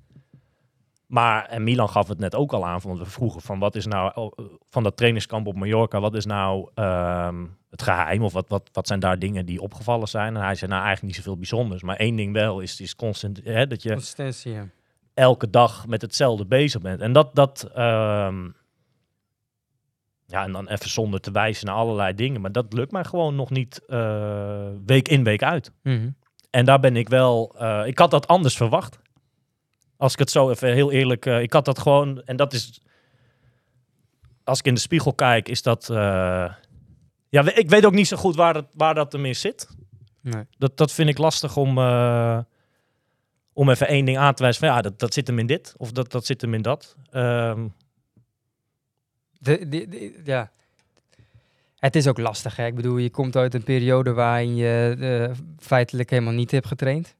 Maar, 1.12 1.46
en 1.46 1.64
Milan 1.64 1.90
gaf 1.90 2.08
het 2.08 2.20
net 2.20 2.36
ook 2.36 2.54
al 2.54 2.66
aan, 2.66 2.80
want 2.84 3.00
we 3.00 3.06
vroegen 3.06 3.42
van 3.42 3.60
wat 3.60 3.76
is 3.76 3.86
nou, 3.86 4.12
oh, 4.16 4.32
van 4.70 4.84
dat 4.84 4.98
trainingskamp 4.98 5.48
op 5.48 5.56
Mallorca, 5.56 6.00
wat 6.00 6.16
is 6.16 6.26
nou 6.26 6.70
ehm, 6.74 7.46
het 7.70 7.82
geheim? 7.82 8.24
Of 8.24 8.34
wat, 8.34 8.50
wat, 8.50 8.70
wat 8.72 8.88
zijn 8.88 9.00
daar 9.00 9.20
dingen 9.20 9.46
die 9.46 9.62
opgevallen 9.62 10.08
zijn? 10.08 10.36
En 10.36 10.42
hij 10.42 10.56
zei 10.56 10.72
nou 10.72 10.84
eigenlijk 10.84 11.16
niet 11.16 11.24
zoveel 11.24 11.38
bijzonders. 11.38 11.84
Maar 11.84 11.96
één 11.96 12.16
ding 12.16 12.34
wel 12.34 12.60
is, 12.60 12.82
is 12.82 12.96
constant, 12.96 13.42
hè, 13.44 13.68
dat 13.68 13.84
je 13.84 13.90
elke 15.14 15.50
dag 15.50 15.88
met 15.88 16.02
hetzelfde 16.02 16.46
bezig 16.46 16.82
bent. 16.82 17.02
En 17.02 17.14
dat, 17.14 17.36
dat 17.36 17.70
ehm, 17.76 18.50
ja, 20.32 20.44
en 20.44 20.52
dan 20.52 20.68
even 20.68 20.90
zonder 20.90 21.22
te 21.22 21.32
wijzen 21.32 21.66
naar 21.66 21.76
allerlei 21.76 22.16
dingen. 22.16 22.42
Maar 22.42 22.52
dat 22.52 22.74
lukt 22.74 22.92
mij 22.92 23.04
gewoon 23.04 23.36
nog 23.36 23.50
niet 23.50 23.86
eh, 23.88 24.68
week 24.86 25.08
in, 25.08 25.24
week 25.24 25.44
uit. 25.44 25.72
Mhm. 25.84 26.10
En 26.50 26.66
daar 26.66 26.80
ben 26.80 26.96
ik 26.96 27.10
wel, 27.10 27.56
eh, 27.58 27.82
ik 27.86 28.00
had 28.00 28.12
dat 28.12 28.28
anders 28.28 28.56
verwacht. 28.56 29.00
Als 29.98 30.14
ik 30.14 30.20
het 30.20 30.32
zo 30.32 30.50
even 30.50 30.74
heel 30.74 30.92
eerlijk, 30.92 31.26
eh, 31.26 31.42
ik 31.42 31.54
had 31.54 31.66
dat 31.66 31.80
gewoon, 31.80 32.22
en 32.26 32.36
dat 32.36 32.54
is, 32.54 32.82
als 34.44 34.60
ik 34.60 34.66
in 34.66 34.74
de 34.74 34.80
spiegel 34.80 35.14
kijk, 35.14 35.50
is 35.50 35.62
dat, 35.62 35.86
ja, 37.30 37.56
ik 37.56 37.70
weet 37.70 37.86
ook 37.86 37.94
niet 37.94 38.08
zo 38.08 38.18
goed 38.18 38.36
waar 38.36 38.54
dat, 38.54 38.66
waar 38.74 38.94
dat 38.94 39.14
in 39.14 39.36
zit. 39.36 39.70
Nee. 40.22 40.44
Dat, 40.58 40.78
dat 40.78 40.92
vind 40.92 41.10
ik 41.10 41.18
lastig 41.18 41.58
om, 41.58 41.78
om 43.54 43.70
even 43.70 43.88
één 43.88 44.06
ding 44.06 44.18
aan 44.18 44.34
te 44.34 44.44
wijzen 44.44 44.66
van, 44.66 44.76
ja, 44.76 44.82
dat, 44.82 45.00
dat 45.00 45.14
zit 45.14 45.28
hem 45.28 45.40
in 45.40 45.48
dit, 45.48 45.74
of 45.78 45.92
dat, 45.92 46.12
dat 46.12 46.26
zit 46.26 46.42
hem 46.42 46.54
in 46.54 46.62
dat. 46.62 46.96
Ehm, 47.12 47.68
De, 49.42 49.70
de- 49.70 49.88
de- 49.90 50.22
ja. 50.24 50.52
Het 51.80 51.96
is 51.96 52.08
ook 52.08 52.18
lastig, 52.18 52.56
hè? 52.56 52.66
Ik 52.66 52.76
bedoel, 52.76 52.98
je 52.98 53.10
komt 53.10 53.36
uit 53.36 53.54
een 53.54 53.64
periode 53.64 54.14
waarin 54.14 54.56
je 54.56 54.96
eh, 55.30 55.38
feitelijk 55.60 56.10
helemaal 56.10 56.34
niet 56.34 56.52
hebt 56.52 56.68
getraind. 56.68 57.16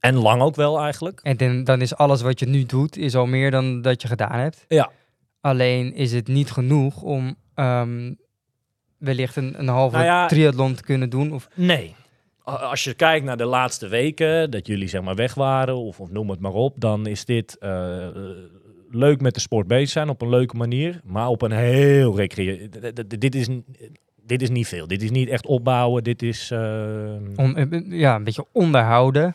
en 0.00 0.14
lang 0.14 0.42
ook 0.42 0.54
wel 0.56 0.80
eigenlijk. 0.80 1.20
En 1.22 1.36
dan, 1.36 1.64
dan 1.64 1.80
is 1.80 1.94
alles 1.94 2.22
wat 2.22 2.38
je 2.38 2.46
nu 2.46 2.64
doet, 2.64 2.96
is 2.96 3.14
al 3.16 3.26
meer 3.26 3.50
dan 3.50 3.82
dat 3.82 4.02
je 4.02 4.08
gedaan 4.08 4.38
hebt. 4.38 4.64
Ja. 4.68 4.90
Alleen 5.40 5.94
is 5.94 6.12
het 6.12 6.28
niet 6.28 6.50
genoeg 6.50 7.02
om 7.02 7.36
ehm, 7.54 8.12
wellicht 8.98 9.36
een, 9.36 9.58
een 9.58 9.68
halve 9.68 9.94
Nou 9.96 10.06
ja- 10.06 10.26
triathlon 10.26 10.74
te 10.74 10.82
kunnen 10.82 11.10
doen. 11.10 11.32
Of, 11.32 11.48
Nee. 11.54 11.94
Als 12.44 12.84
je 12.84 12.94
kijkt 12.94 13.24
naar 13.24 13.36
de 13.36 13.44
laatste 13.44 13.88
weken, 13.88 14.50
dat 14.50 14.66
jullie 14.66 14.88
zeg 14.88 15.02
maar 15.02 15.14
weg 15.14 15.34
waren, 15.34 15.76
of, 15.76 16.00
of 16.00 16.10
noem 16.10 16.30
het 16.30 16.40
maar 16.40 16.52
op, 16.52 16.80
dan 16.80 17.06
is 17.06 17.24
dit 17.24 17.58
eh, 17.58 18.08
leuk 18.90 19.20
met 19.20 19.34
de 19.34 19.40
sport 19.40 19.66
bezig 19.66 19.88
zijn 19.88 20.08
op 20.08 20.22
een 20.22 20.28
leuke 20.28 20.56
manier, 20.56 21.00
maar 21.04 21.28
op 21.28 21.42
een 21.42 21.52
heel 21.52 22.16
recreë... 22.16 22.68
Dit 23.18 23.34
is, 23.34 23.48
dit 24.22 24.42
is 24.42 24.50
niet 24.50 24.68
veel. 24.68 24.86
Dit 24.86 25.02
is 25.02 25.10
niet 25.10 25.28
echt 25.28 25.46
opbouwen. 25.46 26.04
Dit 26.04 26.22
is... 26.22 26.50
eh, 26.50 27.14
om, 27.36 27.56
eh, 27.56 27.98
ja, 27.98 28.14
een 28.14 28.24
beetje 28.24 28.46
onderhouden. 28.52 29.34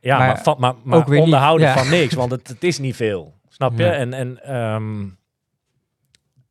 ja, 0.00 0.18
maar 0.18 0.26
maar, 0.26 0.42
van, 0.42 0.56
maar, 0.58 0.74
maar 0.84 0.98
ook 0.98 1.06
weer 1.06 1.14
niet, 1.14 1.24
onderhouden 1.24 1.66
ja. 1.66 1.76
van 1.78 1.90
niks, 1.90 2.14
want 2.14 2.30
het, 2.30 2.48
het 2.48 2.64
is 2.64 2.78
niet 2.78 2.96
veel. 2.96 3.34
Snap 3.48 3.78
je? 3.78 3.84
Ja. 3.84 3.92
En, 3.92 4.12
en 4.12 4.44
ehm, 4.44 5.08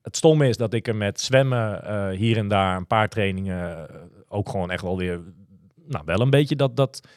het 0.02 0.18
stomme 0.18 0.48
is 0.48 0.58
dat 0.58 0.74
ik 0.74 0.88
er 0.88 0.96
met 0.96 1.22
zwemmen 1.22 1.84
eh, 1.84 2.10
hier 2.10 2.38
en 2.38 2.48
daar 2.48 2.78
een 2.78 2.88
paar 2.88 3.10
trainingen 3.10 3.90
eh, 3.90 3.96
ook 4.28 4.50
gewoon 4.50 4.72
echt 4.72 4.82
wel 4.82 4.98
weer, 4.98 5.22
nou 5.88 6.04
wel 6.06 6.20
een 6.20 6.30
beetje 6.30 6.56
dat, 6.56 6.76
dat 6.76 7.08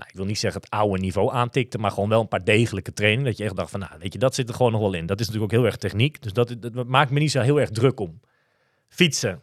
nou, 0.00 0.12
ik 0.12 0.18
wil 0.18 0.26
niet 0.26 0.38
zeggen 0.38 0.60
het 0.60 0.70
oude 0.70 1.00
niveau 1.00 1.32
aantikte, 1.32 1.78
maar 1.78 1.90
gewoon 1.90 2.08
wel 2.08 2.20
een 2.20 2.28
paar 2.28 2.44
degelijke 2.44 2.92
trainingen. 2.92 3.24
Dat 3.24 3.36
je 3.36 3.44
echt 3.44 3.56
dacht 3.56 3.70
van, 3.70 3.80
nou 3.80 3.92
weet 3.98 4.12
je, 4.12 4.18
dat 4.18 4.34
zit 4.34 4.48
er 4.48 4.54
gewoon 4.54 4.72
nog 4.72 4.80
wel 4.80 4.92
in. 4.92 5.06
Dat 5.06 5.20
is 5.20 5.26
natuurlijk 5.26 5.52
ook 5.52 5.58
heel 5.58 5.68
erg 5.68 5.76
techniek, 5.76 6.22
dus 6.22 6.32
dat, 6.32 6.56
dat 6.60 6.86
maakt 6.86 7.10
me 7.10 7.18
niet 7.18 7.30
zo 7.30 7.40
heel 7.40 7.60
erg 7.60 7.70
druk 7.70 8.00
om. 8.00 8.20
Fietsen, 8.88 9.40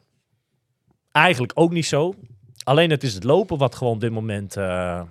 eigenlijk 1.12 1.52
ook 1.56 1.72
niet 1.72 1.86
zo. 1.86 2.14
Alleen 2.64 2.90
het 2.90 3.04
is 3.04 3.14
het 3.14 3.24
lopen 3.24 3.58
wat 3.58 3.76
gewoon 3.76 3.94
op 3.94 4.00
dit 4.00 4.12
moment... 4.12 4.58
eh, 4.58 5.02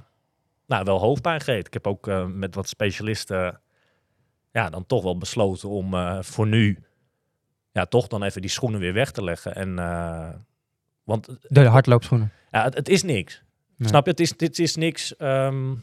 nou, 0.66 0.84
wel 0.84 0.99
hoofdpijn 0.99 1.40
geeft. 1.40 1.66
Ik 1.66 1.72
heb 1.72 1.86
ook 1.86 2.09
eh, 2.09 2.26
met 2.26 2.55
wat 2.55 2.68
specialisten 2.68 3.61
ja, 4.53 4.70
dan 4.70 4.86
toch 4.86 5.03
wel 5.03 5.18
besloten 5.18 5.68
om 5.68 5.94
eh, 5.94 6.22
voor 6.22 6.47
nu 6.47 6.78
ja, 7.72 7.84
toch 7.84 8.07
dan 8.07 8.22
even 8.22 8.40
die 8.40 8.51
schoenen 8.51 8.80
weer 8.80 8.92
weg 8.92 9.11
te 9.11 9.24
leggen. 9.24 9.55
En, 9.55 9.74
want 11.05 11.38
De 11.40 11.64
hardloopschoenen. 11.66 12.32
ja, 12.51 12.62
het, 12.62 12.74
het 12.74 12.88
is 12.88 13.03
niks. 13.03 13.44
Nee. 13.77 13.89
Snap 13.89 14.05
je? 14.05 14.11
Het 14.11 14.20
is, 14.20 14.37
dit 14.37 14.59
is 14.59 14.77
niks. 14.77 15.16
ehm, 15.16 15.74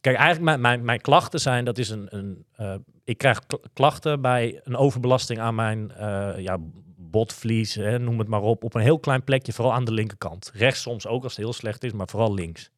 kijk, 0.00 0.16
eigenlijk 0.16 0.44
mijn, 0.44 0.60
mijn, 0.60 0.84
mijn 0.84 1.00
klachten 1.00 1.40
zijn, 1.40 1.64
dat 1.64 1.78
is 1.78 1.88
een... 1.90 2.06
een 2.10 2.44
eh, 2.52 2.74
ik 3.04 3.18
krijg 3.18 3.46
kl- 3.46 3.56
klachten 3.72 4.20
bij 4.20 4.60
een 4.64 4.76
overbelasting 4.76 5.38
aan 5.40 5.54
mijn 5.54 5.90
eh, 5.92 6.38
ja, 6.38 6.56
botvlies, 6.96 7.74
hè, 7.74 7.98
noem 7.98 8.18
het 8.18 8.28
maar 8.28 8.40
op, 8.42 8.64
op 8.64 8.74
een 8.74 8.80
heel 8.82 8.98
klein 8.98 9.24
plekje, 9.24 9.52
vooral 9.52 9.74
aan 9.74 9.84
de 9.84 9.92
linkerkant. 9.92 10.50
Rechts 10.54 10.80
soms 10.82 11.06
ook 11.06 11.22
als 11.22 11.32
het 11.36 11.44
heel 11.44 11.52
slecht 11.52 11.84
is, 11.84 11.92
maar 11.92 12.08
vooral 12.08 12.34
links. 12.34 12.70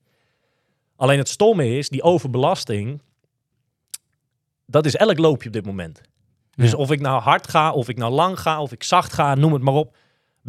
Alleen 0.96 1.18
het 1.18 1.28
stomme 1.28 1.68
is, 1.76 1.88
die 1.88 2.02
overbelasting, 2.02 3.02
dat 4.66 4.86
is 4.86 4.96
elk 4.96 5.18
loopje 5.18 5.46
op 5.48 5.52
dit 5.54 5.66
moment. 5.66 6.00
Dus 6.54 6.70
Ja. 6.70 6.76
of 6.76 6.90
ik 6.90 7.00
nou 7.00 7.20
hard 7.22 7.48
ga, 7.48 7.72
of 7.72 7.88
ik 7.88 7.96
nou 7.96 8.12
lang 8.12 8.40
ga, 8.40 8.62
of 8.62 8.72
ik 8.72 8.82
zacht 8.82 9.12
ga, 9.12 9.34
noem 9.34 9.52
het 9.52 9.62
maar 9.62 9.74
op. 9.74 9.96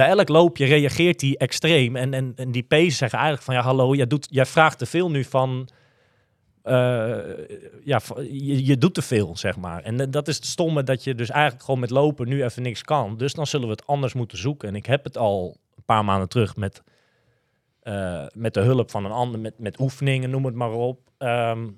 Bij 0.02 0.10
elk 0.10 0.28
loopje 0.30 0.66
reageert 0.66 1.20
die 1.20 1.38
extreem. 1.38 1.96
En, 1.96 2.14
en, 2.14 2.34
en 2.36 2.52
die 2.52 2.64
pezen 2.64 2.92
zeggen 2.98 3.20
eigenlijk 3.20 3.48
van 3.48 3.56
ja, 3.56 3.62
hallo, 3.62 3.96
jij, 3.96 4.08
doet, 4.08 4.28
jij 4.30 4.46
vraagt 4.46 4.78
te 4.78 4.86
veel 4.86 5.12
nu 5.12 5.24
van. 5.24 5.70
eh, 6.64 7.20
ja, 7.84 8.00
je, 8.16 8.66
je 8.66 8.78
doet 8.78 8.94
te 8.94 9.02
veel, 9.02 9.38
zeg 9.38 9.58
maar. 9.58 9.84
En 9.84 10.12
dat 10.12 10.28
is 10.28 10.36
het 10.36 10.46
stomme 10.46 10.84
dat 10.84 11.04
je 11.04 11.16
dus 11.16 11.30
eigenlijk 11.30 11.64
gewoon 11.64 11.80
met 11.80 11.90
lopen 11.90 12.28
nu 12.28 12.44
even 12.44 12.62
niks 12.62 12.84
kan. 12.84 13.18
Dus 13.18 13.34
dan 13.34 13.48
zullen 13.48 13.66
we 13.68 13.72
het 13.74 13.88
anders 13.88 14.14
moeten 14.14 14.38
zoeken. 14.38 14.68
En 14.68 14.76
ik 14.76 14.86
heb 14.86 15.04
het 15.04 15.18
al 15.18 15.58
een 15.76 15.84
paar 15.86 16.06
maanden 16.06 16.30
terug 16.30 16.56
met, 16.56 16.84
eh, 17.82 18.26
met 18.34 18.54
de 18.54 18.62
hulp 18.62 18.92
van 18.92 19.06
een 19.06 19.12
ander, 19.12 19.40
met, 19.40 19.60
met 19.60 19.80
oefeningen, 19.80 20.30
noem 20.30 20.46
het 20.46 20.56
maar 20.56 20.72
op. 20.72 21.00
Nou 21.18 21.74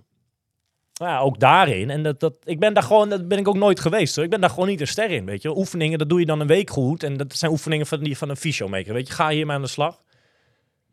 ja, 0.94 1.20
ook 1.20 1.40
daarin. 1.40 1.90
En 1.90 2.04
dat, 2.04 2.20
dat, 2.20 2.34
ik 2.44 2.60
ben 2.60 2.74
daar 2.74 2.84
gewoon, 2.84 3.10
dat 3.10 3.28
ben 3.28 3.38
ik 3.38 3.48
ook 3.48 3.58
nooit 3.58 3.80
geweest. 3.80 4.16
Hoor. 4.16 4.24
Ik 4.24 4.30
ben 4.30 4.42
daar 4.42 4.50
gewoon 4.50 4.68
niet 4.68 4.82
een 4.82 4.88
ster 4.88 5.12
in, 5.12 5.26
weet 5.26 5.42
je. 5.42 5.58
Oefeningen, 5.58 5.98
dat 5.98 6.10
doe 6.10 6.20
je 6.20 6.26
dan 6.26 6.40
een 6.40 6.48
week 6.48 6.70
goed. 6.70 7.04
En 7.04 7.18
dat 7.18 7.34
zijn 7.34 7.52
oefeningen 7.52 7.86
van, 7.86 8.00
die 8.00 8.18
van 8.18 8.30
een 8.30 8.36
fysiomaker, 8.36 8.94
weet 8.94 9.08
je. 9.08 9.14
Ga 9.14 9.30
hiermee 9.30 9.56
aan 9.56 9.62
de 9.62 9.68
slag. 9.68 10.02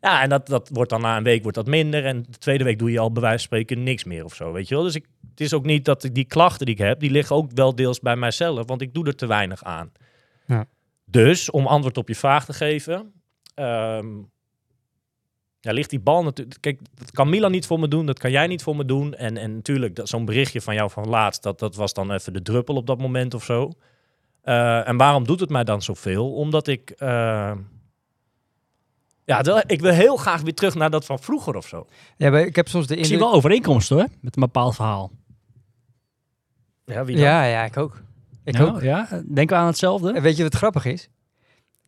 Ja, 0.01 0.21
en 0.21 0.29
dat, 0.29 0.47
dat 0.47 0.69
wordt 0.73 0.89
dan 0.89 1.01
na 1.01 1.17
een 1.17 1.23
week 1.23 1.41
wordt 1.41 1.57
dat 1.57 1.67
minder. 1.67 2.05
En 2.05 2.25
de 2.29 2.37
tweede 2.37 2.63
week 2.63 2.79
doe 2.79 2.91
je 2.91 2.99
al 2.99 3.11
bij 3.11 3.21
wijze 3.21 3.37
van 3.37 3.45
spreken 3.45 3.83
niks 3.83 4.03
meer 4.03 4.23
of 4.23 4.35
zo, 4.35 4.51
weet 4.51 4.67
je 4.67 4.75
wel. 4.75 4.83
Dus 4.83 4.95
ik, 4.95 5.05
het 5.29 5.41
is 5.41 5.53
ook 5.53 5.65
niet 5.65 5.85
dat 5.85 6.03
ik 6.03 6.15
die 6.15 6.25
klachten 6.25 6.65
die 6.65 6.75
ik 6.75 6.81
heb, 6.81 6.99
die 6.99 7.11
liggen 7.11 7.35
ook 7.35 7.51
wel 7.53 7.75
deels 7.75 7.99
bij 7.99 8.15
mijzelf. 8.15 8.67
Want 8.67 8.81
ik 8.81 8.93
doe 8.93 9.05
er 9.05 9.15
te 9.15 9.27
weinig 9.27 9.63
aan. 9.63 9.91
Ja. 10.45 10.65
Dus, 11.05 11.49
om 11.49 11.67
antwoord 11.67 11.97
op 11.97 12.07
je 12.07 12.15
vraag 12.15 12.45
te 12.45 12.53
geven... 12.53 13.13
ehm, 13.53 14.07
ja, 15.61 15.71
ligt 15.71 15.89
die 15.89 15.99
bal 15.99 16.23
natuurlijk. 16.23 16.61
Kijk, 16.61 16.79
dat 16.95 17.11
kan 17.11 17.29
Milan 17.29 17.51
niet 17.51 17.65
voor 17.65 17.79
me 17.79 17.87
doen, 17.87 18.05
dat 18.05 18.19
kan 18.19 18.31
jij 18.31 18.47
niet 18.47 18.63
voor 18.63 18.75
me 18.75 18.85
doen. 18.85 19.13
En, 19.15 19.37
en 19.37 19.55
natuurlijk, 19.55 19.95
dat- 19.95 20.09
zo'n 20.09 20.25
berichtje 20.25 20.61
van 20.61 20.73
jou 20.75 20.89
van 20.89 21.07
laatst, 21.09 21.43
dat, 21.43 21.59
dat 21.59 21.75
was 21.75 21.93
dan 21.93 22.11
even 22.11 22.33
de 22.33 22.41
druppel 22.41 22.75
op 22.75 22.87
dat 22.87 22.97
moment 22.99 23.33
of 23.33 23.43
zo. 23.43 23.71
Eh, 24.41 24.87
en 24.87 24.97
waarom 24.97 25.25
doet 25.25 25.39
het 25.39 25.49
mij 25.49 25.63
dan 25.63 25.81
zoveel? 25.81 26.33
Omdat 26.33 26.67
ik. 26.67 26.89
eh, 26.89 27.51
ja, 29.25 29.63
ik 29.67 29.81
wil 29.81 29.91
heel 29.93 30.17
graag 30.17 30.41
weer 30.41 30.53
terug 30.53 30.75
naar 30.75 30.89
dat 30.89 31.05
van 31.05 31.19
vroeger 31.19 31.55
of 31.55 31.67
zo. 31.67 31.87
Ja, 32.17 32.29
maar 32.29 32.41
ik 32.45 32.55
heb 32.55 32.67
soms 32.67 32.87
de 32.87 32.95
Ik 32.95 33.05
zie 33.05 33.17
wel 33.17 33.33
overeenkomsten 33.33 33.95
hoor, 33.97 34.07
met 34.21 34.35
een 34.35 34.41
bepaald 34.41 34.75
verhaal. 34.75 35.11
Ja, 36.85 37.05
wie 37.05 37.15
dan? 37.15 37.25
Ja, 37.25 37.43
ja, 37.43 37.63
ik 37.63 37.77
ook. 37.77 38.01
Ik 38.43 38.57
Ja, 38.57 38.63
ook. 38.63 38.81
Ja, 38.81 39.07
denken 39.11 39.55
we 39.55 39.61
aan 39.61 39.65
hetzelfde? 39.67 40.13
En 40.13 40.21
weet 40.21 40.37
je 40.37 40.43
wat 40.43 40.55
grappig 40.55 40.85
is? 40.85 41.09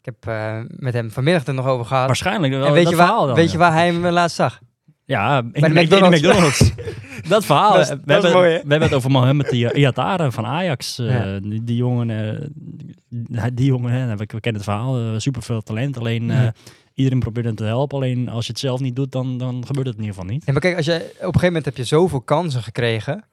Ik 0.03 0.13
heb 0.19 0.33
eh, 0.33 0.59
met 0.67 0.93
hem 0.93 1.11
vanmiddag 1.11 1.45
er 1.45 1.53
nog 1.53 1.65
over 1.67 1.85
gehad. 1.85 2.05
Waarschijnlijk 2.05 2.53
wel 2.53 2.65
en 2.65 2.73
weet, 2.73 2.89
je 2.89 2.95
waar, 2.95 3.07
dan, 3.07 3.33
weet 3.33 3.45
ja. 3.45 3.51
je 3.51 3.57
waar 3.57 3.71
hij 3.73 3.87
hem 3.87 4.05
laatst 4.07 4.35
zag? 4.35 4.59
Ja, 5.05 5.37
in 5.37 5.51
Bij 5.51 5.69
de, 5.87 5.97
in 5.97 6.09
McDonald's. 6.11 6.71
Dat 7.29 7.45
verhaal. 7.45 7.71
Dat 7.73 7.81
is- 7.81 7.89
we, 7.89 7.99
dat 8.05 8.17
is 8.17 8.23
hebben, 8.23 8.31
mooi, 8.41 8.49
we 8.53 8.59
hebben 8.69 8.81
het 8.81 8.93
over 8.93 9.11
Mohamed 9.11 9.49
die 9.49 9.73
Iatare 9.73 10.31
van 10.31 10.45
Ajax. 10.45 10.99
eh, 10.99 11.05
Ja. 11.09 11.39
die, 11.39 11.63
die 11.63 11.75
jongen, 11.75 12.09
eh, 12.09 13.43
die, 13.53 13.65
jongen 13.65 13.91
hè, 13.91 14.07
we, 14.07 14.15
we 14.15 14.39
kennen 14.39 14.61
het 14.61 14.63
verhaal, 14.63 14.97
eh, 14.99 15.13
super 15.17 15.41
veel 15.41 15.61
talent. 15.61 15.97
Alleen 15.97 16.31
eh, 16.31 16.43
Ja. 16.43 16.53
iedereen 16.93 17.19
probeert 17.19 17.45
hem 17.45 17.55
te 17.55 17.63
helpen. 17.63 17.97
Alleen 17.97 18.29
als 18.29 18.45
je 18.45 18.51
het 18.51 18.61
zelf 18.61 18.79
niet 18.79 18.95
doet, 18.95 19.11
dan, 19.11 19.37
dan 19.37 19.63
gebeurt 19.65 19.87
het 19.87 19.95
in 19.95 20.01
ieder 20.03 20.15
geval 20.15 20.31
niet. 20.33 20.45
Ja, 20.45 20.51
maar 20.51 20.61
kijk, 20.61 20.75
als 20.77 20.85
je, 20.85 20.93
op 20.95 21.01
een 21.01 21.17
gegeven 21.17 21.45
moment 21.45 21.65
heb 21.65 21.77
je 21.77 21.83
zoveel 21.83 22.21
kansen 22.21 22.63
gekregen. 22.63 23.23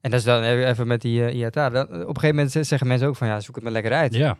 En 0.00 0.10
dat 0.10 0.18
is 0.20 0.26
dan 0.26 0.42
even 0.42 0.86
met 0.86 1.00
die 1.00 1.34
uh. 1.34 1.50
Dan, 1.52 1.76
op 1.82 1.90
een 1.90 1.98
gegeven 2.20 2.28
moment 2.36 2.66
zeggen 2.66 2.86
mensen 2.86 3.08
ook 3.08 3.16
van 3.16 3.26
ja, 3.28 3.40
zoek 3.40 3.54
het 3.54 3.64
maar 3.64 3.72
lekker 3.72 3.92
uit. 3.92 4.14
Ja. 4.14 4.36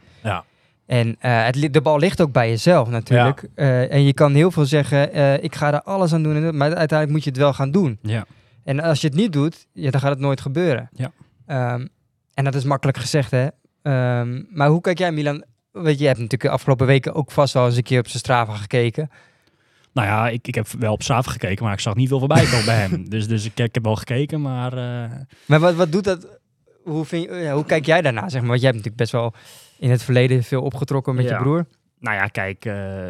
En 0.88 1.16
eh, 1.18 1.44
het, 1.44 1.72
de 1.72 1.80
bal 1.80 1.98
ligt 1.98 2.20
ook 2.20 2.32
bij 2.32 2.48
jezelf 2.48 2.88
natuurlijk. 2.88 3.48
Eh, 3.54 3.92
en 3.92 4.04
je 4.04 4.12
kan 4.12 4.34
heel 4.34 4.50
veel 4.50 4.64
zeggen, 4.64 5.12
eh, 5.12 5.42
ik 5.42 5.54
ga 5.54 5.72
er 5.72 5.82
alles 5.82 6.12
aan 6.12 6.22
doen. 6.22 6.56
Maar 6.56 6.74
uiteindelijk 6.74 7.10
moet 7.10 7.24
je 7.24 7.30
het 7.30 7.38
wel 7.38 7.52
gaan 7.52 7.70
doen. 7.70 7.98
Ja. 8.02 8.26
En 8.64 8.80
als 8.80 9.00
je 9.00 9.06
het 9.06 9.16
niet 9.16 9.32
doet, 9.32 9.66
ja, 9.72 9.90
dan 9.90 10.00
gaat 10.00 10.10
het 10.10 10.18
nooit 10.18 10.40
gebeuren. 10.40 10.88
Ja. 10.92 11.12
Ehm, 11.46 11.86
en 12.34 12.44
dat 12.44 12.54
is 12.54 12.64
makkelijk 12.64 12.98
gezegd, 12.98 13.30
hè. 13.30 13.46
Ehm, 13.82 14.42
maar 14.50 14.68
hoe 14.68 14.80
kijk 14.80 14.98
jij, 14.98 15.12
Milan? 15.12 15.44
Weet 15.72 15.94
je, 15.94 16.00
je 16.00 16.06
hebt 16.06 16.18
natuurlijk 16.18 16.42
de 16.42 16.56
afgelopen 16.56 16.86
weken 16.86 17.14
ook 17.14 17.30
vast 17.30 17.54
wel 17.54 17.66
eens 17.66 17.76
een 17.76 17.82
keer 17.82 17.98
op 17.98 18.08
zijn 18.08 18.18
Strava 18.18 18.54
gekeken. 18.54 19.10
Nou 19.92 20.08
ja, 20.08 20.28
ik, 20.28 20.48
ik 20.48 20.54
heb 20.54 20.66
wel 20.78 20.92
op 20.92 21.02
Strava 21.02 21.30
gekeken, 21.30 21.64
maar 21.64 21.72
ik 21.72 21.80
zag 21.80 21.94
niet 21.94 22.08
veel 22.08 22.18
voorbij 22.18 22.44
komen 22.44 22.64
bij 22.64 22.78
hem. 22.78 23.08
Dus, 23.10 23.28
dus 23.28 23.44
ik, 23.44 23.58
ik 23.58 23.74
heb 23.74 23.84
wel 23.84 23.96
gekeken, 23.96 24.40
maar 24.40 24.72
Maar 25.46 25.60
wat, 25.60 25.74
wat 25.74 25.92
doet 25.92 26.04
dat? 26.04 26.26
Hoe, 26.84 27.04
vind 27.04 27.24
je, 27.24 27.34
ja, 27.34 27.54
hoe 27.54 27.64
kijk 27.64 27.86
jij 27.86 28.02
daarna, 28.02 28.28
zeg 28.28 28.40
maar? 28.40 28.50
Want 28.50 28.60
jij 28.60 28.70
hebt 28.70 28.84
natuurlijk 28.84 28.96
best 28.96 29.12
wel 29.12 29.34
in 29.78 29.90
het 29.90 30.02
verleden 30.02 30.42
veel 30.42 30.62
opgetrokken 30.62 31.14
met 31.14 31.24
Ja. 31.24 31.36
je 31.36 31.42
broer. 31.42 31.66
Nou 32.00 32.16
ja, 32.16 32.26
kijk, 32.26 32.64
eh, 32.64 33.08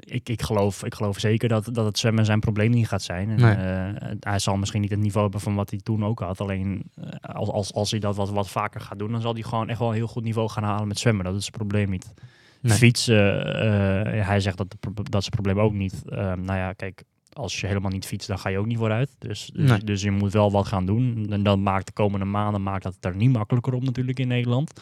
ik, 0.00 0.28
ik, 0.28 0.42
geloof, 0.42 0.84
ik 0.84 0.94
geloof 0.94 1.18
zeker 1.18 1.48
dat, 1.48 1.68
dat 1.72 1.84
het 1.86 1.98
zwemmen 1.98 2.24
zijn 2.24 2.40
probleem 2.40 2.70
niet 2.70 2.88
gaat 2.88 3.02
zijn. 3.02 3.30
En, 3.30 3.40
Nee. 3.40 3.54
eh, 3.54 4.10
hij 4.20 4.38
zal 4.38 4.56
misschien 4.56 4.80
niet 4.80 4.90
het 4.90 4.98
niveau 5.00 5.22
hebben 5.22 5.40
van 5.40 5.54
wat 5.54 5.70
hij 5.70 5.80
toen 5.82 6.04
ook 6.04 6.20
had. 6.20 6.40
Alleen 6.40 6.82
eh, 6.94 7.34
als, 7.34 7.48
als, 7.48 7.72
als 7.72 7.90
hij 7.90 8.00
dat 8.00 8.16
wat, 8.16 8.30
wat 8.30 8.48
vaker 8.50 8.80
gaat 8.80 8.98
doen, 8.98 9.12
dan 9.12 9.20
zal 9.20 9.32
hij 9.34 9.42
gewoon 9.42 9.68
echt 9.68 9.78
wel 9.78 9.88
een 9.88 9.94
heel 9.94 10.06
goed 10.06 10.22
niveau 10.24 10.48
gaan 10.48 10.62
halen 10.64 10.88
met 10.88 10.98
zwemmen. 10.98 11.24
Dat 11.24 11.34
is 11.34 11.46
het 11.46 11.56
probleem 11.56 11.90
niet. 11.90 12.12
Nee. 12.60 12.76
Fietsen, 12.76 13.44
eh, 13.60 14.26
hij 14.26 14.40
zegt 14.40 14.56
dat, 14.56 14.70
de 14.70 14.76
pro- 14.80 14.92
dat 15.02 15.20
is 15.20 15.24
het 15.26 15.34
probleem 15.34 15.60
ook 15.60 15.72
niet. 15.72 16.02
Ehm, 16.08 16.40
nou 16.42 16.58
ja, 16.58 16.72
kijk, 16.72 17.02
als 17.34 17.60
je 17.60 17.66
helemaal 17.66 17.90
niet 17.90 18.06
fietst, 18.06 18.28
dan 18.28 18.38
ga 18.38 18.48
je 18.48 18.58
ook 18.58 18.66
niet 18.66 18.78
vooruit. 18.78 19.10
Dus, 19.18 19.50
dus, 19.54 19.70
Nee. 19.70 19.78
dus 19.78 20.02
je 20.02 20.10
moet 20.10 20.32
wel 20.32 20.50
wat 20.50 20.66
gaan 20.66 20.86
doen. 20.86 21.26
En 21.30 21.42
dat 21.42 21.58
maakt 21.58 21.86
de 21.86 21.92
komende 21.92 22.24
maanden 22.24 22.62
maakt 22.62 22.82
dat 22.82 22.94
het 22.94 23.04
er 23.04 23.16
niet 23.16 23.32
makkelijker 23.32 23.74
op 23.74 23.82
natuurlijk 23.84 24.18
in 24.18 24.28
Nederland. 24.28 24.80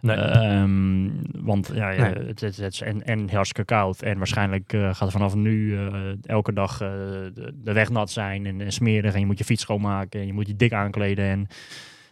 Nee. 0.00 0.16
Ehm, 0.16 1.08
want 1.32 1.70
ja, 1.74 1.88
Nee. 1.88 1.98
het, 1.98 2.40
het, 2.40 2.56
het 2.56 2.72
is 2.72 2.80
en, 2.80 3.02
en 3.06 3.30
hartstikke 3.30 3.64
koud. 3.74 4.02
En 4.02 4.18
waarschijnlijk 4.18 4.72
eh, 4.72 4.80
gaat 4.80 4.98
het 4.98 5.10
vanaf 5.10 5.34
nu 5.34 5.76
eh, 5.76 5.92
elke 6.22 6.52
dag 6.52 6.72
eh, 6.80 6.88
de, 7.34 7.52
de 7.62 7.72
weg 7.72 7.90
nat 7.90 8.10
zijn 8.10 8.46
en, 8.46 8.60
en 8.60 8.72
smerig. 8.72 9.14
En 9.14 9.20
je 9.20 9.26
moet 9.26 9.38
je 9.38 9.44
fiets 9.44 9.62
schoonmaken 9.62 10.20
en 10.20 10.26
je 10.26 10.32
moet 10.32 10.46
je 10.46 10.56
dik 10.56 10.72
aankleden. 10.72 11.24
En 11.24 11.46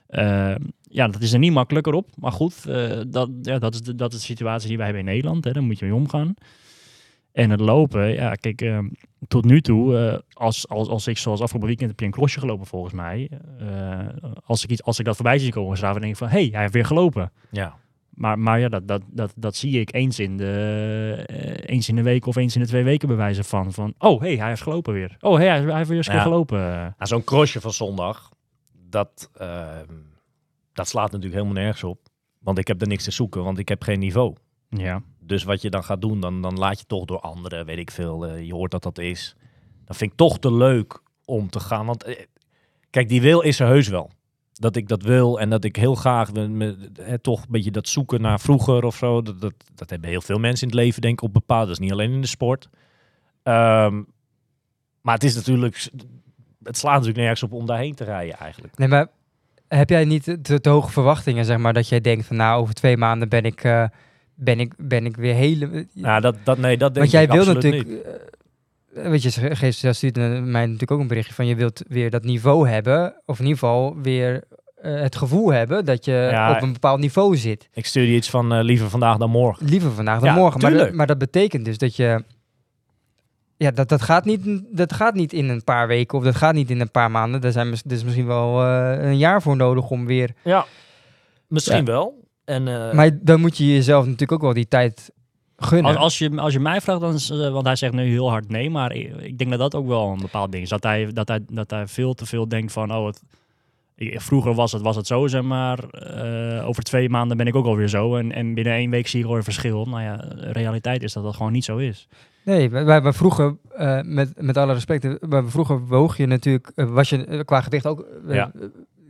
eh, 0.07 0.55
ja, 0.83 1.09
dat 1.09 1.23
is 1.23 1.33
er 1.33 1.39
niet 1.39 1.53
makkelijker 1.53 1.93
op. 1.93 2.09
Maar 2.17 2.33
goed, 2.33 2.65
dat, 3.09 3.31
ja, 3.43 3.59
dat, 3.59 3.75
is 3.75 3.83
de, 3.83 3.95
dat 3.95 4.13
is 4.13 4.19
de 4.19 4.25
situatie 4.25 4.69
die 4.69 4.77
wij 4.77 4.87
hebben 4.87 5.05
in 5.05 5.11
Nederland. 5.13 5.45
Hè. 5.45 5.53
Daar 5.53 5.63
moet 5.63 5.79
je 5.79 5.85
mee 5.85 5.95
omgaan. 5.95 6.35
En 7.37 7.51
het 7.51 7.61
lopen, 7.61 8.13
ja, 8.13 8.35
kijk, 8.35 8.63
eh, 8.63 8.79
tot 9.29 9.45
nu 9.45 9.61
toe, 9.61 9.99
eh, 9.99 10.19
als, 10.33 10.69
als, 10.69 10.89
als 10.89 11.07
ik 11.07 11.19
zoals 11.19 11.41
afgelopen 11.41 11.69
weekend 11.69 11.91
heb 11.91 12.01
je 12.01 12.07
een 12.07 12.13
crossje 12.13 12.41
gelopen 12.41 12.67
volgens 12.67 12.95
mij. 12.95 13.31
Eh, 13.59 14.07
als, 14.45 14.65
ik 14.65 14.71
iets, 14.71 14.83
als 14.83 14.99
ik 14.99 15.05
dat 15.05 15.15
voorbij 15.17 15.39
zie 15.39 15.53
komen, 15.53 15.81
dan 15.81 15.93
denk 15.93 16.05
ik 16.05 16.17
van, 16.17 16.29
hé, 16.29 16.41
hey, 16.41 16.49
hij 16.53 16.61
heeft 16.61 16.73
weer 16.73 16.85
gelopen. 16.85 17.33
Ja. 17.51 17.77
Maar, 18.11 18.39
maar 18.39 18.61
ja, 18.61 18.69
dat, 18.69 18.89
dat, 18.89 19.03
dat, 19.11 19.33
dat 19.37 19.57
zie 19.57 19.81
ik 19.81 19.95
eens 19.95 20.19
in, 20.19 20.37
de, 20.37 21.25
eh, 21.27 21.75
eens 21.75 21.89
in 21.89 21.97
de 21.97 22.03
week 22.03 22.27
of 22.27 22.37
eens 22.37 22.55
in 22.55 22.61
de 22.61 22.67
twee 22.67 22.85
weken 22.85 23.09
bewijzen 23.09 23.45
van. 23.45 23.73
Van, 23.73 23.95
oh, 23.99 24.21
hé, 24.21 24.37
hij 24.37 24.49
heeft 24.49 24.63
gelopen 24.63 24.93
weer. 24.93 25.17
Oh, 25.21 25.37
hé, 25.39 25.47
hij, 25.47 25.61
hij 25.61 25.77
heeft 25.77 25.89
weer 25.89 25.97
eens 25.97 26.09
een 26.09 26.15
Ja. 26.15 26.23
gelopen. 26.23 26.59
Nou, 26.59 26.95
zo'n 26.99 27.25
crossje 27.25 27.61
van 27.61 27.73
zondag, 27.73 28.31
dat, 28.89 29.31
ehm, 29.35 29.95
dat 30.73 30.89
slaat 30.89 31.11
natuurlijk 31.13 31.35
helemaal 31.35 31.63
nergens 31.63 31.85
op. 31.85 31.99
Want 32.39 32.59
ik 32.59 32.67
heb 32.67 32.81
er 32.81 32.89
niks 32.89 33.05
te 33.05 33.11
zoeken, 33.11 33.45
want 33.45 33.59
ik 33.59 33.69
heb 33.69 33.83
geen 33.83 33.99
niveau. 33.99 34.35
Ja, 34.69 35.03
Dus 35.27 35.45
wat 35.45 35.63
je 35.63 35.71
dan 35.71 35.85
gaat 35.85 36.01
doen, 36.01 36.21
dan, 36.21 36.43
dan 36.43 36.59
laat 36.59 36.79
je 36.79 36.87
toch 36.87 37.05
door 37.05 37.21
anderen, 37.21 37.67
weet 37.67 37.79
ik 37.79 37.91
veel, 37.91 38.27
eh, 38.27 38.47
je 38.47 38.55
hoort 38.55 38.71
dat 38.71 38.83
dat 38.83 38.99
is. 38.99 39.37
Dan 39.85 39.97
vind 39.97 40.11
ik 40.11 40.17
toch 40.17 40.39
te 40.39 40.53
leuk 40.53 41.01
om 41.25 41.51
te 41.51 41.61
gaan. 41.61 41.87
Want 41.87 42.05
eh, 42.05 42.25
kijk, 42.91 43.09
die 43.09 43.21
wil 43.21 43.41
is 43.41 43.61
er 43.61 43.67
heus 43.67 43.89
wel. 43.89 44.11
Dat 44.53 44.77
ik 44.77 44.89
dat 44.89 45.03
wil 45.03 45.41
en 45.41 45.51
dat 45.51 45.65
ik 45.65 45.77
heel 45.77 45.95
graag 45.95 46.33
me, 46.33 46.91
eh, 46.97 47.15
toch 47.15 47.41
een 47.41 47.51
beetje 47.51 47.71
dat 47.71 47.89
zoeken 47.89 48.21
naar 48.21 48.41
vroeger 48.41 48.85
of 48.85 48.97
zo. 48.97 49.23
Dat, 49.23 49.41
dat, 49.41 49.55
dat 49.75 49.91
hebben 49.91 50.09
heel 50.09 50.21
veel 50.21 50.39
mensen 50.39 50.69
in 50.69 50.75
het 50.75 50.85
leven, 50.85 51.03
denk 51.03 51.19
ik, 51.19 51.23
op 51.23 51.33
bepaald. 51.33 51.67
Dat 51.67 51.77
is 51.77 51.79
niet 51.79 51.93
alleen 51.93 52.13
in 52.13 52.21
de 52.21 52.27
sport. 52.27 52.69
Ehm, 53.43 54.03
maar 55.01 55.15
het 55.15 55.25
is 55.25 55.35
natuurlijk, 55.35 55.89
het 56.63 56.77
slaat 56.77 56.93
natuurlijk 56.93 57.19
nergens 57.19 57.43
op 57.43 57.53
om 57.53 57.67
daarheen 57.67 57.95
te 57.95 58.05
rijden 58.05 58.39
eigenlijk. 58.39 58.79
Nee, 58.79 58.89
maar 58.89 59.09
heb 59.69 59.91
jij 59.91 60.05
niet 60.05 60.25
te, 60.43 60.61
te 60.61 60.69
hoge 60.69 60.91
verwachtingen, 60.91 61.45
zeg 61.45 61.59
maar, 61.59 61.73
dat 61.73 61.89
jij 61.89 62.01
denkt 62.01 62.27
van, 62.27 62.37
nou, 62.37 62.61
over 62.61 62.75
twee 62.75 62.97
maanden 62.97 63.29
ben 63.29 63.45
ik, 63.45 63.65
ben 64.37 64.61
ik, 64.61 64.73
ben 64.77 65.07
ik 65.07 65.17
weer 65.17 65.35
hele... 65.35 65.87
Nou, 65.93 66.21
dat, 66.21 66.37
dat, 66.45 66.59
nee, 66.59 66.77
dat 66.77 66.95
denk 66.95 66.99
Want 66.99 67.11
jij 67.11 67.23
ik 67.23 67.45
wil 67.45 67.55
natuurlijk, 67.55 67.89
niet. 67.89 68.03
eh, 68.95 69.09
weet 69.11 69.23
je, 69.23 69.31
geeft 69.57 69.79
stuurt 69.97 70.17
mij 70.17 70.65
natuurlijk 70.65 70.91
ook 70.91 71.01
een 71.01 71.07
berichtje 71.07 71.35
van, 71.35 71.47
je 71.47 71.55
wilt 71.57 71.83
weer 71.89 72.11
dat 72.11 72.25
niveau 72.25 72.69
hebben, 72.69 73.15
of 73.27 73.39
in 73.39 73.45
ieder 73.45 73.59
geval 73.59 73.97
weer 74.03 74.43
eh, 74.77 75.01
het 75.01 75.17
gevoel 75.17 75.53
hebben 75.53 75.85
dat 75.85 76.05
je 76.05 76.13
Ja. 76.13 76.55
op 76.57 76.63
een 76.63 76.73
bepaald 76.73 77.01
niveau 77.01 77.37
zit. 77.37 77.69
Ik 77.73 77.87
stuur 77.87 78.05
je 78.05 78.15
iets 78.15 78.31
van 78.31 78.53
eh, 78.55 78.63
liever 78.65 78.91
vandaag 78.91 79.17
dan 79.17 79.31
morgen. 79.31 79.67
Liever 79.67 79.91
vandaag 79.93 80.21
dan 80.21 80.29
Ja, 80.29 80.35
morgen. 80.35 80.61
Maar, 80.61 80.71
tuurlijk. 80.71 80.95
maar 80.95 81.07
dat 81.07 81.19
betekent 81.19 81.65
dus 81.65 81.79
dat 81.79 81.97
je. 81.97 82.25
Ja, 83.59 83.71
dat, 83.71 83.89
dat, 83.89 84.03
gaat 84.03 84.25
niet, 84.25 84.63
dat 84.77 84.93
gaat 84.93 85.15
niet 85.15 85.33
in 85.33 85.49
een 85.49 85.65
paar 85.65 85.87
weken 85.87 86.19
of 86.19 86.25
dat 86.25 86.35
gaat 86.35 86.55
niet 86.55 86.71
in 86.71 86.81
een 86.81 86.91
paar 86.91 87.11
maanden. 87.11 87.41
Daar 87.41 87.53
zijn 87.53 87.73
is 87.73 88.05
misschien 88.05 88.27
wel 88.27 88.63
eh, 88.63 89.05
een 89.05 89.19
jaar 89.19 89.43
voor 89.43 89.57
nodig 89.57 89.91
om 89.91 90.07
weer. 90.07 90.31
Ja, 90.45 90.65
misschien 91.49 91.77
Ja. 91.77 91.83
wel. 91.85 92.25
En, 92.47 92.69
eh, 92.69 92.93
maar 92.93 93.19
dan 93.23 93.41
moet 93.41 93.57
je 93.57 93.67
jezelf 93.73 94.05
natuurlijk 94.05 94.33
ook 94.33 94.41
wel 94.41 94.53
die 94.53 94.69
tijd 94.69 95.11
gunnen. 95.57 95.91
Als, 95.91 96.01
als, 96.01 96.19
je, 96.19 96.41
als 96.41 96.53
je 96.53 96.61
mij 96.61 96.81
vraagt, 96.81 97.01
dan 97.01 97.15
is, 97.15 97.31
eh, 97.31 97.51
want 97.51 97.67
hij 97.67 97.77
zegt 97.77 97.93
nu 97.93 98.03
heel 98.11 98.31
hard 98.31 98.49
nee, 98.49 98.71
maar 98.71 98.93
ik, 98.93 99.17
ik 99.17 99.39
denk 99.39 99.51
dat 99.51 99.59
dat 99.59 99.75
ook 99.75 99.87
wel 99.87 100.09
een 100.09 100.21
bepaald 100.21 100.53
ding 100.53 100.63
is. 100.63 100.69
Dat 100.69 100.83
hij, 100.83 101.13
dat 101.13 101.29
hij, 101.29 101.41
dat 101.51 101.71
hij 101.71 101.87
veel 101.87 102.15
te 102.15 102.27
veel 102.27 102.49
denkt 102.49 102.73
van, 102.73 102.95
oh, 102.95 103.07
het, 103.07 103.23
vroeger 104.23 104.55
was 104.55 104.73
het, 104.73 104.83
was 104.83 104.97
het 104.97 105.07
zo, 105.07 105.27
zeg 105.27 105.43
maar. 105.43 105.79
eh, 105.89 106.69
over 106.69 106.83
twee 106.83 107.09
maanden 107.09 107.37
ben 107.37 107.47
ik 107.47 107.55
ook 107.55 107.67
alweer 107.67 107.89
zo. 107.89 108.17
En, 108.17 108.33
en 108.33 108.55
binnen 108.55 108.73
één 108.73 108.91
week 108.91 109.09
zie 109.09 109.21
ik 109.21 109.27
alweer 109.27 109.45
verschil. 109.45 109.85
Nou 109.85 110.03
ja, 110.03 110.17
de 110.17 110.53
realiteit 110.53 111.03
is 111.03 111.13
dat 111.13 111.23
dat 111.25 111.37
gewoon 111.37 111.53
niet 111.53 111.65
zo 111.65 111.77
is. 111.77 112.09
Nee, 112.43 112.71
wij, 112.71 113.03
wij, 113.03 113.13
vroeger, 113.13 113.57
eh, 113.77 114.01
met, 114.03 114.43
met 114.43 114.57
alle 114.57 114.73
respect, 114.73 115.17
wij, 115.29 115.43
vroeger 115.47 115.87
woog 115.87 116.17
je 116.17 116.27
natuurlijk, 116.27 116.73
was 116.75 117.09
je 117.09 117.43
qua 117.45 117.61
gewicht 117.61 117.87
ook. 117.87 118.07
Ja. 118.27 118.53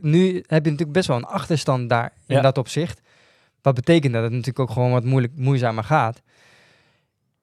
nu 0.01 0.35
heb 0.35 0.65
je 0.65 0.71
natuurlijk 0.71 0.91
best 0.91 1.07
wel 1.07 1.17
een 1.17 1.23
achterstand 1.23 1.89
daar 1.89 2.13
in 2.27 2.35
Ja. 2.35 2.41
dat 2.41 2.57
opzicht. 2.57 3.01
Wat 3.67 3.75
betekent 3.75 4.13
dat 4.13 4.23
het 4.23 4.31
natuurlijk 4.31 4.59
ook 4.59 4.69
gewoon 4.71 4.91
wat 4.91 5.03
moeilijk, 5.03 5.33
moeizamer 5.35 5.83
gaat. 5.83 6.21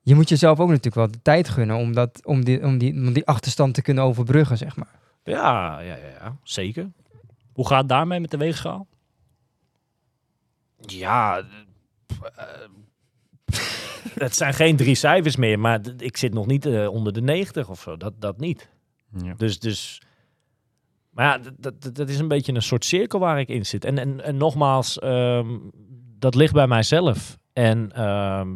Je 0.00 0.14
moet 0.14 0.28
jezelf 0.28 0.60
ook 0.60 0.68
natuurlijk 0.68 0.94
wel 0.94 1.10
de 1.10 1.22
tijd 1.22 1.48
gunnen 1.48 1.76
om, 1.76 1.92
dat, 1.94 2.20
om, 2.26 2.44
die, 2.44 2.64
om, 2.64 2.78
die, 2.78 2.92
om 2.92 3.12
die 3.12 3.26
achterstand 3.26 3.74
te 3.74 3.82
kunnen 3.82 4.04
overbruggen, 4.04 4.58
zeg 4.58 4.76
maar. 4.76 5.00
ja, 5.24 5.80
ja, 5.80 5.94
ja, 5.96 6.06
ja, 6.20 6.36
zeker. 6.42 6.90
Hoe 7.52 7.66
gaat 7.66 7.78
het 7.78 7.88
daarmee 7.88 8.20
met 8.20 8.30
de 8.30 8.36
weegschaal? 8.36 8.86
Ja, 10.76 11.38
eh, 11.38 12.68
het 14.24 14.34
zijn 14.36 14.54
geen 14.54 14.76
drie 14.76 14.94
cijfers 14.94 15.36
meer, 15.36 15.58
maar 15.58 15.80
ik 15.96 16.16
zit 16.16 16.34
nog 16.34 16.46
niet 16.46 16.66
eh, 16.66 16.88
onder 16.88 17.12
de 17.12 17.22
90 17.22 17.68
of 17.68 17.80
zo. 17.80 17.96
Dat, 17.96 18.12
dat 18.20 18.38
niet. 18.38 18.68
Ja. 19.22 19.34
Dus, 19.36 19.58
dus 19.58 20.02
maar 21.14 21.24
ja, 21.26 21.38
dat- 21.58 21.82
dat, 21.82 21.94
dat 21.96 22.08
is 22.08 22.18
een 22.18 22.28
beetje 22.28 22.52
een 22.54 22.62
soort 22.62 22.84
cirkel 22.84 23.18
waar 23.18 23.40
ik 23.40 23.48
in 23.48 23.66
zit. 23.66 23.84
En, 23.84 23.98
en, 23.98 24.24
en 24.24 24.36
nogmaals, 24.36 24.98
ehm, 24.98 25.56
dat 26.24 26.34
ligt 26.34 26.52
bij 26.52 26.66
mijzelf. 26.66 27.38
En 27.52 27.92
ehm, 27.94 28.48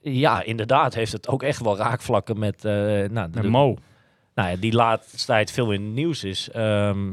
ja, 0.00 0.42
inderdaad 0.42 0.94
heeft 0.94 1.12
het 1.12 1.28
ook 1.28 1.42
echt 1.42 1.60
wel 1.62 1.76
raakvlakken 1.76 2.38
met 2.38 2.64
eh, 2.64 2.72
nou, 3.10 3.30
de, 3.30 3.42
Mo. 3.48 3.76
nou 4.34 4.50
ja, 4.50 4.56
die 4.56 4.72
laatste 4.72 5.26
tijd 5.26 5.50
veel 5.50 5.70
in 5.72 5.82
het 5.84 5.92
nieuws 5.94 6.24
is. 6.24 6.50
Ehm, 6.50 7.12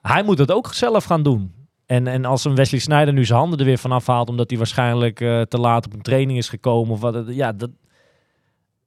hij 0.00 0.22
moet 0.22 0.38
het 0.38 0.52
ook 0.52 0.74
zelf 0.74 1.04
gaan 1.04 1.22
doen. 1.22 1.54
En, 1.86 2.06
en 2.06 2.24
als 2.24 2.44
een 2.44 2.54
Wesley 2.54 2.80
Sneijder 2.80 3.14
nu 3.14 3.24
zijn 3.24 3.38
handen 3.38 3.58
er 3.58 3.64
weer 3.64 3.78
vanaf 3.78 4.06
haalt, 4.06 4.28
omdat 4.28 4.48
hij 4.50 4.58
waarschijnlijk 4.58 5.20
eh, 5.20 5.40
te 5.40 5.58
laat 5.58 5.86
op 5.86 5.92
een 5.92 6.02
training 6.02 6.38
is 6.38 6.48
gekomen. 6.48 6.92
Of 6.92 7.00
wat, 7.00 7.14
het- 7.14 7.34
ja, 7.34 7.52
dat, 7.52 7.70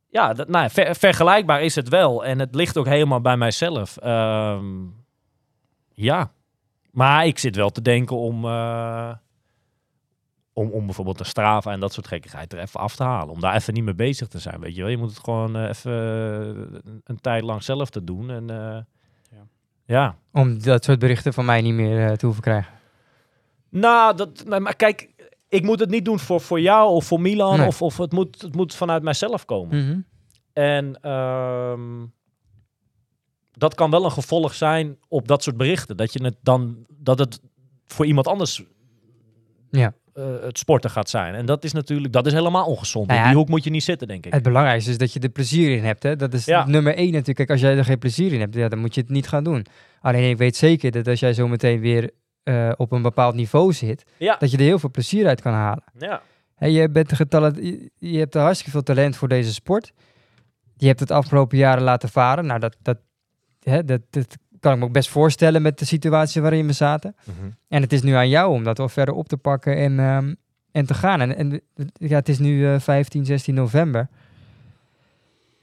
ja, 0.09 0.33
dat, 0.33 0.47
nou, 0.47 0.63
ja, 0.63 0.69
ver- 0.69 0.95
vergelijkbaar 0.95 1.61
is 1.61 1.75
het 1.75 1.89
wel. 1.89 2.25
En 2.25 2.39
het 2.39 2.55
ligt 2.55 2.77
ook 2.77 2.87
helemaal 2.87 3.21
bij 3.21 3.37
mijzelf. 3.37 3.97
Ehm, 3.97 4.65
ja, 5.93 6.31
maar 6.97 7.25
ik 7.25 7.39
zit 7.39 7.55
wel 7.55 7.69
te 7.69 7.81
denken 7.81 8.17
om, 8.17 8.45
eh, 8.45 9.11
om, 10.53 10.71
om 10.71 10.85
bijvoorbeeld 10.85 11.19
een 11.19 11.25
Strava 11.25 11.71
en 11.71 11.79
dat 11.79 11.93
soort 11.93 12.07
gekkigheid 12.07 12.53
er 12.53 12.59
even 12.59 12.79
af 12.79 12.95
te 12.95 13.03
halen. 13.03 13.33
Om 13.33 13.39
daar 13.39 13.55
even 13.55 13.73
niet 13.73 13.83
mee 13.83 13.93
bezig 13.93 14.27
te 14.27 14.39
zijn, 14.39 14.59
weet 14.59 14.75
je 14.75 14.81
wel. 14.81 14.89
Je 14.89 14.97
moet 14.97 15.09
het 15.09 15.23
gewoon 15.23 15.55
eh, 15.55 15.69
even 15.69 15.91
eh, 16.83 16.91
een 17.03 17.21
tijd 17.21 17.43
lang 17.43 17.63
zelf 17.63 17.89
te 17.89 18.03
doen. 18.03 18.29
En 18.29 18.49
eh, 18.49 18.77
Ja. 19.31 19.47
ja. 19.85 20.15
Om 20.31 20.61
dat 20.61 20.83
soort 20.83 20.99
berichten 20.99 21.33
van 21.33 21.45
mij 21.45 21.61
niet 21.61 21.73
meer 21.73 22.17
te 22.17 22.25
hoeven 22.25 22.43
krijgen. 22.43 22.73
Nou, 23.69 24.15
dat, 24.15 24.43
nee, 24.45 24.59
maar 24.59 24.75
kijk, 24.75 25.09
ik 25.49 25.63
moet 25.63 25.79
het 25.79 25.89
niet 25.89 26.05
doen 26.05 26.19
voor, 26.19 26.41
voor 26.41 26.61
jou 26.61 26.89
of 26.89 27.05
voor 27.05 27.21
Milan. 27.21 27.57
Nee. 27.57 27.67
Of, 27.67 27.81
of 27.81 27.97
het, 27.97 28.11
moet, 28.11 28.41
het 28.41 28.55
moet 28.55 28.75
vanuit 28.75 29.03
mijzelf 29.03 29.45
komen. 29.45 29.85
Mhm. 29.85 29.99
En 30.53 30.99
ehm, 31.01 32.05
dat 33.57 33.75
kan 33.75 33.89
wel 33.91 34.05
een 34.05 34.11
gevolg 34.11 34.53
zijn 34.53 34.97
op 35.07 35.27
dat 35.27 35.43
soort 35.43 35.57
berichten. 35.57 35.97
Dat 35.97 36.13
je 36.13 36.23
het 36.23 36.35
dan 36.41 36.85
dat 36.99 37.19
het 37.19 37.39
voor 37.85 38.05
iemand 38.05 38.27
anders 38.27 38.63
Ja. 39.71 39.93
eh, 40.13 40.23
het 40.41 40.57
sporten 40.57 40.89
gaat 40.89 41.09
zijn. 41.09 41.35
En 41.35 41.45
dat 41.45 41.63
is 41.63 41.71
natuurlijk, 41.73 42.13
dat 42.13 42.25
is 42.25 42.33
helemaal 42.33 42.65
ongezond. 42.65 43.07
Nou 43.07 43.17
In 43.19 43.25
ja, 43.25 43.31
die 43.31 43.39
hoek 43.39 43.49
moet 43.49 43.63
je 43.63 43.69
niet 43.69 43.83
zitten, 43.83 44.07
denk 44.07 44.25
ik. 44.25 44.33
Het 44.33 44.43
belangrijkste 44.43 44.89
is 44.91 44.97
dat 44.97 45.13
je 45.13 45.19
er 45.19 45.29
plezier 45.29 45.77
in 45.77 45.83
hebt. 45.83 46.03
Hè? 46.03 46.15
Dat 46.15 46.33
is 46.33 46.45
Ja. 46.45 46.65
nummer 46.67 46.95
één 46.95 47.05
natuurlijk. 47.11 47.35
Kijk, 47.37 47.49
als 47.49 47.61
jij 47.61 47.77
er 47.77 47.85
geen 47.85 47.99
plezier 47.99 48.33
in 48.33 48.39
hebt, 48.39 48.55
ja, 48.55 48.67
dan 48.67 48.79
moet 48.79 48.95
je 48.95 49.01
het 49.01 49.09
niet 49.09 49.27
gaan 49.27 49.43
doen. 49.43 49.65
Alleen 50.01 50.29
ik 50.29 50.37
weet 50.37 50.55
zeker 50.55 50.91
dat 50.91 51.07
als 51.07 51.19
jij 51.19 51.33
zo 51.33 51.47
meteen 51.47 51.79
weer 51.79 52.11
eh, 52.43 52.71
op 52.77 52.91
een 52.91 53.01
bepaald 53.01 53.35
niveau 53.35 53.73
zit, 53.73 54.03
Ja. 54.17 54.35
dat 54.39 54.51
je 54.51 54.57
er 54.57 54.63
heel 54.63 54.79
veel 54.79 54.91
plezier 54.91 55.27
uit 55.27 55.41
kan 55.41 55.53
halen. 55.53 55.83
Ja. 55.97 56.21
Hè, 56.55 56.67
je, 56.67 56.89
bent 56.89 57.13
getalent, 57.13 57.55
je, 57.57 57.91
je 57.97 58.17
hebt 58.17 58.35
er 58.35 58.41
hartstikke 58.41 58.71
veel 58.71 58.83
talent 58.83 59.15
voor 59.15 59.27
deze 59.27 59.53
sport. 59.53 59.91
Je 60.77 60.87
hebt 60.87 60.99
het 60.99 61.11
afgelopen 61.11 61.57
jaren 61.57 61.83
laten 61.83 62.09
varen. 62.09 62.45
Nou, 62.45 62.59
dat, 62.59 62.77
dat, 62.81 62.97
hè, 63.69 63.85
dat, 63.85 64.01
dat 64.09 64.37
kan 64.59 64.73
ik 64.73 64.79
me 64.79 64.85
ook 64.85 64.91
best 64.91 65.09
voorstellen 65.09 65.61
met 65.61 65.79
de 65.79 65.85
situatie 65.85 66.41
waarin 66.41 66.67
we 66.67 66.73
zaten. 66.73 67.15
Mhm. 67.23 67.49
En 67.67 67.81
het 67.81 67.93
is 67.93 68.01
nu 68.01 68.11
aan 68.13 68.29
jou 68.29 68.51
om 68.51 68.63
dat 68.63 68.77
wel 68.77 68.89
verder 68.89 69.13
op 69.15 69.27
te 69.27 69.37
pakken 69.37 69.77
en, 69.77 69.99
ehm, 69.99 70.33
en 70.71 70.85
te 70.85 70.93
gaan. 70.93 71.21
En, 71.21 71.37
en 71.37 71.61
ja, 71.93 72.15
het 72.15 72.29
is 72.29 72.39
nu 72.39 72.67
eh 72.73 72.79
15, 72.79 73.25
16 73.25 73.53
november. 73.53 74.09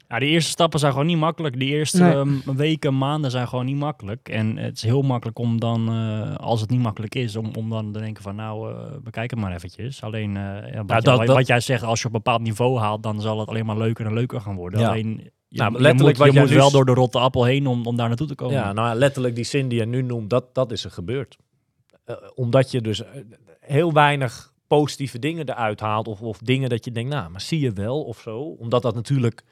Ja, 0.09 0.19
die 0.19 0.29
eerste 0.29 0.51
stappen 0.51 0.79
zijn 0.81 0.93
gewoon 0.93 1.07
niet 1.07 1.19
makkelijk. 1.19 1.59
Die 1.59 1.69
eerste 1.75 2.03
Nee. 2.03 2.13
ehm, 2.13 2.57
weken, 2.57 2.99
maanden 2.99 3.31
zijn 3.31 3.49
gewoon 3.49 3.65
niet 3.65 3.77
makkelijk. 3.77 4.29
En 4.29 4.57
het 4.57 4.77
is 4.77 4.83
heel 4.83 5.03
makkelijk 5.03 5.39
om 5.39 5.61
dan, 5.61 5.89
eh, 5.89 6.35
als 6.37 6.61
het 6.61 6.71
niet 6.71 6.81
makkelijk 6.83 7.15
is, 7.15 7.37
om, 7.37 7.51
om 7.57 7.71
dan 7.71 7.93
te 7.93 7.99
denken 7.99 8.23
van 8.23 8.35
nou, 8.37 8.71
eh 8.73 8.97
bekijk 9.03 9.31
het 9.31 9.41
maar 9.41 9.53
eventjes. 9.55 10.03
Alleen, 10.03 10.37
eh, 10.37 10.43
ja, 10.73 10.77
wat, 10.77 10.89
dat- 10.89 11.05
wat, 11.17 11.27
dat- 11.27 11.37
wat 11.37 11.47
jij 11.47 11.61
zegt, 11.61 11.83
als 11.83 12.01
je 12.01 12.07
op 12.09 12.13
een 12.15 12.23
bepaald 12.23 12.43
niveau 12.43 12.79
haalt, 12.79 13.03
dan 13.03 13.21
zal 13.21 13.41
het 13.41 13.49
alleen 13.49 13.67
maar 13.67 13.79
leuker 13.79 14.07
en 14.07 14.15
leuker 14.15 14.41
gaan 14.41 14.55
worden. 14.57 14.81
Ja. 14.81 14.89
Alleen, 14.89 15.31
je, 15.55 15.61
Nou, 15.61 15.73
je 15.73 15.81
letterlijk 15.81 16.19
moet, 16.19 16.27
wat 16.27 16.27
je 16.27 16.33
jij 16.33 16.43
moet 16.43 16.51
nu 16.51 16.57
wel 16.57 16.71
door 16.71 16.85
de 16.85 16.95
rotte 16.95 17.19
appel 17.19 17.45
heen 17.45 17.67
om, 17.67 17.87
om 17.87 17.97
daar 17.97 18.09
naartoe 18.09 18.27
te 18.27 18.35
komen. 18.35 18.57
Ja, 18.57 18.73
nou 18.73 18.95
letterlijk 18.95 19.35
die 19.35 19.45
zin 19.45 19.69
die 19.69 19.79
je 19.79 19.87
nu 19.87 20.03
noemt, 20.03 20.31
dat, 20.31 20.55
dat 20.55 20.73
is 20.73 20.85
er 20.85 20.91
gebeurd. 20.91 21.37
Eh, 22.05 22.17
omdat 22.35 22.71
je 22.71 22.81
dus 22.81 23.03
eh, 23.03 23.11
heel 23.61 23.93
weinig 23.93 24.53
positieve 24.67 25.19
dingen 25.19 25.49
eruit 25.49 25.81
haalt. 25.81 26.09
Of, 26.09 26.23
of 26.23 26.39
dingen 26.39 26.69
dat 26.69 26.85
je 26.85 26.93
denkt, 26.93 27.11
nou, 27.11 27.31
maar 27.31 27.41
zie 27.41 27.61
je 27.61 27.73
wel 27.73 28.03
of 28.03 28.21
zo. 28.21 28.41
Omdat 28.41 28.83
dat 28.83 28.95
natuurlijk 28.95 29.43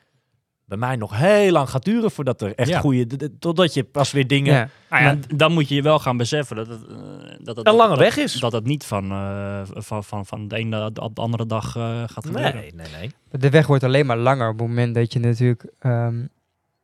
bij 0.78 0.88
mij 0.88 0.96
nog 0.96 1.16
heel 1.18 1.52
lang 1.52 1.68
gaat 1.70 1.84
duren 1.84 2.10
voordat 2.10 2.40
er 2.40 2.54
echt 2.54 2.68
Ja. 2.68 2.78
goede... 2.80 3.38
Totdat 3.38 3.74
je 3.74 3.84
pas 3.84 4.12
weer 4.12 4.26
dingen... 4.26 4.54
Ja. 4.54 4.68
Nou 4.90 5.02
ja, 5.04 5.16
dan 5.36 5.52
moet 5.52 5.68
je 5.68 5.74
je 5.74 5.82
wel 5.82 5.98
gaan 5.98 6.16
beseffen 6.16 6.56
dat 6.56 6.66
het, 6.68 6.86
eh, 6.86 6.96
dat 7.38 7.56
het 7.56 7.66
Een 7.66 7.74
lange 7.74 7.88
dat- 7.88 7.98
weg 7.98 8.16
is. 8.16 8.32
Dat 8.32 8.52
het 8.52 8.64
niet 8.64 8.84
van, 8.84 9.10
eh, 9.10 9.60
van, 9.64 10.04
van, 10.04 10.26
van 10.26 10.48
de 10.48 10.56
ene 10.56 10.90
op 11.00 11.14
de 11.14 11.20
andere 11.20 11.46
dag 11.46 11.76
eh, 11.76 12.02
gaat 12.06 12.26
gebeuren. 12.26 12.54
Nee, 12.54 12.72
nee, 12.74 12.86
nee. 12.98 13.10
De 13.40 13.50
weg 13.50 13.66
wordt 13.66 13.84
alleen 13.84 14.06
maar 14.06 14.16
langer 14.18 14.48
op 14.50 14.58
het 14.58 14.68
moment 14.68 14.94
dat 14.94 15.12
je 15.12 15.18
natuurlijk 15.18 15.64
ehm, 15.78 16.26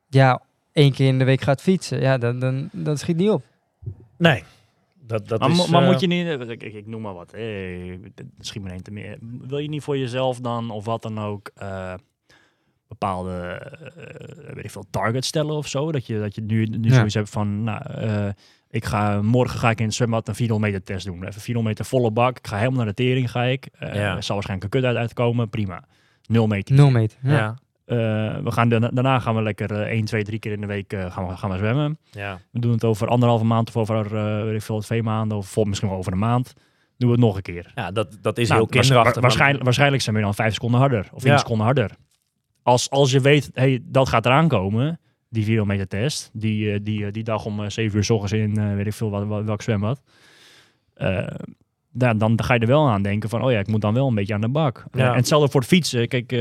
ja, 0.09 0.43
één 0.73 0.93
keer 0.93 1.07
in 1.09 1.19
de 1.19 1.25
week 1.25 1.41
gaat 1.41 1.63
fietsen. 1.63 2.01
Ja, 2.01 2.19
dan, 2.19 2.39
dan, 2.39 2.69
dat 2.73 2.99
schiet 2.99 3.17
niet 3.17 3.31
op. 3.31 3.43
Nee. 4.19 4.43
Dat, 5.07 5.29
dat 5.29 5.41
Maar, 5.41 5.51
is, 5.51 5.67
maar 5.67 5.83
moet 5.83 6.01
je 6.01 6.07
niet, 6.07 6.27
ik, 6.51 6.63
ik, 6.63 6.75
ik 6.75 6.87
noem 6.87 7.01
maar 7.03 7.15
wat, 7.15 7.31
hey, 7.33 8.01
schiet 8.39 8.63
me 8.63 8.71
één 8.71 8.83
te 8.83 8.91
meer. 8.91 9.19
Wil 9.41 9.59
je 9.59 9.69
niet 9.69 9.83
voor 9.83 9.99
jezelf 9.99 10.41
dan, 10.41 10.71
of 10.71 10.85
wat 10.85 11.03
dan 11.03 11.19
ook, 11.21 11.51
eh, 11.55 11.95
bepaalde, 12.89 13.33
eh, 13.97 14.55
weet 14.55 14.65
ik 14.65 14.71
veel, 14.71 14.85
targets 14.91 15.29
stellen 15.29 15.55
of 15.57 15.67
zo? 15.69 15.93
Dat 15.93 16.07
je, 16.07 16.19
dat 16.19 16.35
je 16.35 16.41
nu, 16.41 16.65
nu 16.65 16.89
Ja. 16.89 16.95
zoiets 16.95 17.15
hebt 17.15 17.31
van, 17.31 17.65
nou, 17.65 17.83
eh, 17.91 18.29
ik 18.71 18.85
ga, 18.85 19.23
morgen 19.23 19.59
ga 19.59 19.71
ik 19.71 19.79
in 19.79 19.85
het 19.87 19.95
zwembad 19.95 20.29
een 20.29 20.35
400 20.35 20.73
meter 20.73 20.87
test 20.87 21.07
doen. 21.07 21.25
Even 21.25 21.41
400 21.41 21.79
meter 21.79 21.85
volle 21.99 22.11
bak, 22.11 22.39
ik 22.39 22.47
ga 22.47 22.57
helemaal 22.57 22.77
naar 22.79 22.87
de 22.87 22.95
tering, 22.95 23.31
ga 23.31 23.43
ik. 23.45 23.69
Eh, 23.79 23.95
Ja. 23.95 24.17
Er 24.17 24.23
zal 24.23 24.35
waarschijnlijk 24.35 24.75
een 24.75 24.81
kut 24.81 24.85
uit 24.89 24.97
uitkomen, 24.97 25.49
prima. 25.49 25.85
Nul 26.27 26.47
meter. 26.47 26.75
Nul 26.75 26.91
meter. 26.91 27.19
Ja. 27.23 27.33
Ja. 27.33 27.57
Eh, 27.85 27.97
we 28.43 28.51
gaan 28.51 28.69
daarna, 28.69 28.89
daarna 28.89 29.19
gaan 29.19 29.35
we 29.35 29.43
lekker 29.43 29.73
eh 29.83 29.91
1, 29.97 30.05
2, 30.05 30.25
3 30.25 30.39
keer 30.39 30.53
in 30.53 30.61
de 30.61 30.67
week 30.67 30.93
eh, 30.93 31.13
gaan, 31.13 31.27
we, 31.27 31.37
gaan 31.37 31.51
we 31.51 31.57
zwemmen. 31.57 31.99
ja. 32.11 32.39
We 32.53 32.61
doen 32.61 32.73
het 32.73 32.85
over 32.85 33.09
anderhalve 33.09 33.45
maand 33.45 33.69
of 33.69 33.77
over, 33.77 34.17
eh 34.17 34.43
weet 34.45 34.55
ik 34.55 34.63
veel, 34.63 34.81
twee 34.81 35.03
maanden 35.03 35.37
of 35.39 35.47
vol, 35.49 35.65
misschien 35.65 35.89
wel 35.89 35.99
over 35.99 36.13
een 36.13 36.19
maand. 36.19 36.55
Doen 36.97 37.09
we 37.09 37.15
het 37.15 37.25
nog 37.25 37.37
een 37.37 37.43
keer. 37.43 37.73
Ja, 37.75 37.91
dat, 37.91 38.19
dat 38.23 38.39
is 38.39 38.49
Nou, 38.49 38.61
heel 38.61 38.69
kinderachtig. 38.71 39.23
waarschijnlijk, 39.23 39.65
waarschijnlijk 39.65 40.03
zijn 40.03 40.17
we 40.17 40.23
dan 40.23 40.35
vijf 40.35 40.53
seconden 40.55 40.81
harder 40.81 41.09
of 41.13 41.23
10 41.23 41.31
Ja. 41.31 41.37
seconden 41.39 41.65
harder. 41.67 41.91
Als, 42.69 42.91
als 42.91 43.11
je 43.11 43.21
weet, 43.21 43.51
hey, 43.55 43.81
dat 43.85 44.09
gaat 44.09 44.27
eraan 44.27 44.49
komen, 44.49 45.01
die 45.29 45.45
4 45.45 45.67
meter 45.67 45.89
test, 45.89 46.31
die, 46.33 46.73
eh, 46.73 46.79
die, 46.83 47.07
eh, 47.07 47.13
die 47.13 47.23
dag 47.25 47.45
om 47.45 47.63
eh, 47.65 47.69
7 47.71 47.97
uur 47.99 48.05
s 48.05 48.11
ochtends 48.11 48.33
in, 48.33 48.59
eh, 48.59 48.75
weet 48.75 48.87
ik 48.87 48.93
veel, 48.93 49.11
wat, 49.11 49.27
wat- 49.27 49.45
welk 49.45 49.63
zwembad. 49.63 50.03
Eh, 50.95 51.27
dan, 51.93 52.19
dan 52.19 52.43
ga 52.45 52.55
je 52.55 52.61
er 52.61 52.67
wel 52.67 52.89
aan 52.89 53.03
denken 53.03 53.29
van, 53.29 53.43
oh 53.43 53.51
ja, 53.53 53.59
ik 53.59 53.67
moet 53.67 53.81
dan 53.81 53.95
wel 53.95 54.07
een 54.09 54.15
beetje 54.15 54.35
aan 54.35 54.41
de 54.41 54.49
bak. 54.49 54.85
Ja. 54.93 55.11
En 55.11 55.17
hetzelfde 55.17 55.49
voor 55.51 55.61
het 55.61 55.69
fietsen. 55.69 56.09
Kijk, 56.09 56.33
eh, 56.33 56.39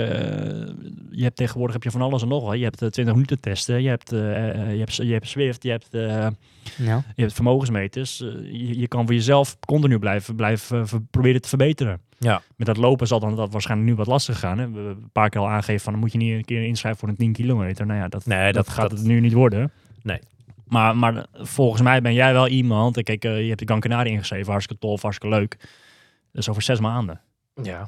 je 1.11 1.23
hebt 1.23 1.36
tegenwoordig 1.36 1.73
heb 1.73 1.84
je 1.84 1.91
van 1.91 2.01
alles 2.01 2.21
en 2.21 2.28
nog 2.28 2.43
wat. 2.43 2.57
Je 2.57 2.63
hebt 2.63 2.82
eh, 2.82 2.89
20 2.89 3.13
minuten 3.13 3.39
testen, 3.39 3.82
je 3.82 3.89
hebt, 3.89 4.11
eh, 4.11 4.49
eh, 4.49 4.71
je 4.73 4.78
hebt, 4.80 4.95
je 4.95 5.11
hebt 5.13 5.28
Swift, 5.28 5.63
je 5.63 5.69
hebt, 5.69 5.93
eh, 5.93 6.28
Ja. 6.78 7.03
je 7.15 7.21
hebt 7.21 7.34
vermogensmeters. 7.34 8.21
Eh, 8.21 8.28
je, 8.51 8.80
je 8.80 8.88
kan 8.88 9.05
voor 9.05 9.13
jezelf 9.15 9.57
continu 9.59 9.99
blijven, 9.99 10.36
blijven 10.36 10.82
eh, 10.82 10.93
proberen 11.11 11.41
te 11.41 11.47
verbeteren. 11.49 12.01
Ja. 12.20 12.41
Met 12.55 12.68
dat 12.68 12.78
lopen 12.78 13.07
zal 13.07 13.20
dan 13.20 13.36
dat 13.36 13.51
waarschijnlijk 13.51 13.89
nu 13.89 13.95
wat 13.95 14.07
lastig 14.07 14.39
gaan. 14.39 14.57
Hè? 14.57 14.70
We 14.70 14.76
hebben 14.76 15.03
een 15.03 15.09
paar 15.11 15.30
keer 15.30 15.41
al 15.41 15.49
aangegeven 15.49 15.82
van 15.84 15.91
dan 15.91 16.01
moet 16.01 16.11
je 16.11 16.18
niet 16.18 16.34
een 16.34 16.45
keer 16.45 16.63
inschrijven 16.63 16.99
voor 16.99 17.09
een 17.09 17.15
10 17.15 17.34
kilometer. 17.34 17.86
Nou 17.86 17.99
ja, 17.99 18.07
dat, 18.07 18.26
Nee, 18.26 18.43
dat, 18.53 18.65
dat- 18.65 18.70
gaat 18.74 18.89
dat- 18.89 18.99
het 18.99 19.07
nu 19.07 19.20
niet 19.20 19.34
worden. 19.34 19.72
Nee. 20.01 20.20
Maar, 20.68 20.97
maar 20.97 21.26
volgens 21.34 21.82
mij 21.82 22.01
ben 22.01 22.13
jij 22.13 22.34
wel 22.34 22.47
iemand. 22.47 23.03
Kijk, 23.03 23.24
eh, 23.26 23.41
je 23.41 23.47
hebt 23.47 23.59
de 23.59 23.65
Gran 23.65 23.80
Canaria 23.80 24.11
ingeschreven, 24.11 24.51
hartstikke 24.51 24.82
tof, 24.82 25.01
hartstikke 25.01 25.36
leuk. 25.36 25.57
Dat 26.32 26.41
is 26.41 26.49
over 26.49 26.61
zes 26.61 26.80
maanden. 26.80 27.22
Ja. 27.63 27.88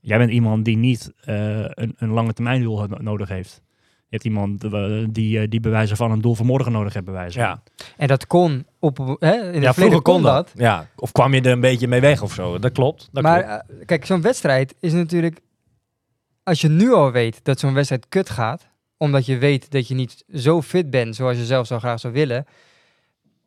Jij 0.00 0.18
bent 0.18 0.30
iemand 0.30 0.64
die 0.64 0.76
niet 0.76 1.12
eh, 1.20 1.58
een, 1.68 1.94
een 1.96 2.08
lange 2.10 2.32
termijn 2.32 2.62
doel 2.62 2.86
no- 2.86 2.96
nodig 3.00 3.28
heeft. 3.28 3.62
Je 4.10 4.16
hebt 4.16 4.24
iemand 4.24 4.64
eh, 4.64 5.04
die, 5.10 5.38
eh, 5.38 5.48
die 5.48 5.60
bewijzen 5.60 5.96
van 5.96 6.10
een 6.10 6.20
doel 6.20 6.34
voor 6.34 6.46
morgen 6.46 6.72
nodig 6.72 6.92
heeft 6.92 7.04
bewijzen. 7.04 7.40
Ja. 7.40 7.62
En 7.96 8.08
dat 8.08 8.26
kon 8.26 8.66
op, 8.78 8.98
hè, 8.98 9.04
in 9.06 9.14
het 9.14 9.44
ja, 9.44 9.50
verleden 9.52 9.74
vroeger 9.74 10.02
kon 10.02 10.22
dat. 10.22 10.52
Ja, 10.54 10.86
of 10.96 11.12
kwam 11.12 11.34
je 11.34 11.40
er 11.40 11.52
een 11.52 11.60
beetje 11.60 11.88
mee 11.88 12.00
weg 12.00 12.22
of 12.22 12.32
zo. 12.32 12.58
Dat 12.58 12.72
klopt. 12.72 13.08
Dat 13.12 13.22
maar 13.22 13.44
klopt. 13.44 13.80
eh, 13.80 13.86
kijk, 13.86 14.06
zo'n 14.06 14.22
wedstrijd 14.22 14.74
is 14.80 14.92
natuurlijk... 14.92 15.40
Als 16.42 16.60
je 16.60 16.68
nu 16.68 16.92
al 16.92 17.12
weet 17.12 17.44
dat 17.44 17.58
zo'n 17.58 17.74
wedstrijd 17.74 18.08
kut 18.08 18.30
gaat... 18.30 18.68
omdat 18.96 19.26
je 19.26 19.38
weet 19.38 19.70
dat 19.70 19.88
je 19.88 19.94
niet 19.94 20.24
zo 20.34 20.62
fit 20.62 20.90
bent 20.90 21.16
zoals 21.16 21.36
je 21.36 21.44
zelf 21.44 21.66
zo 21.66 21.78
graag 21.78 22.00
zou 22.00 22.12
willen... 22.12 22.46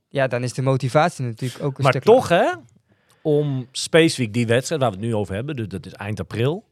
ja, 0.10 0.28
dan 0.28 0.44
is 0.44 0.54
de 0.54 0.62
motivatie 0.62 1.26
natuurlijk 1.26 1.64
ook 1.64 1.78
een 1.78 1.84
Maar 1.84 1.92
stuk... 1.92 2.04
toch, 2.04 2.30
hè, 2.30 2.52
om 3.22 3.68
specifiek 3.72 4.34
die 4.34 4.48
wedstrijd 4.48 4.82
waar 4.82 4.92
we 4.92 4.98
het 4.98 5.06
nu 5.06 5.16
over 5.16 5.36
hebben, 5.36 5.56
dus 5.56 5.68
dat 5.68 5.86
is 5.86 5.94
eind 5.94 6.20
april, 6.20 6.66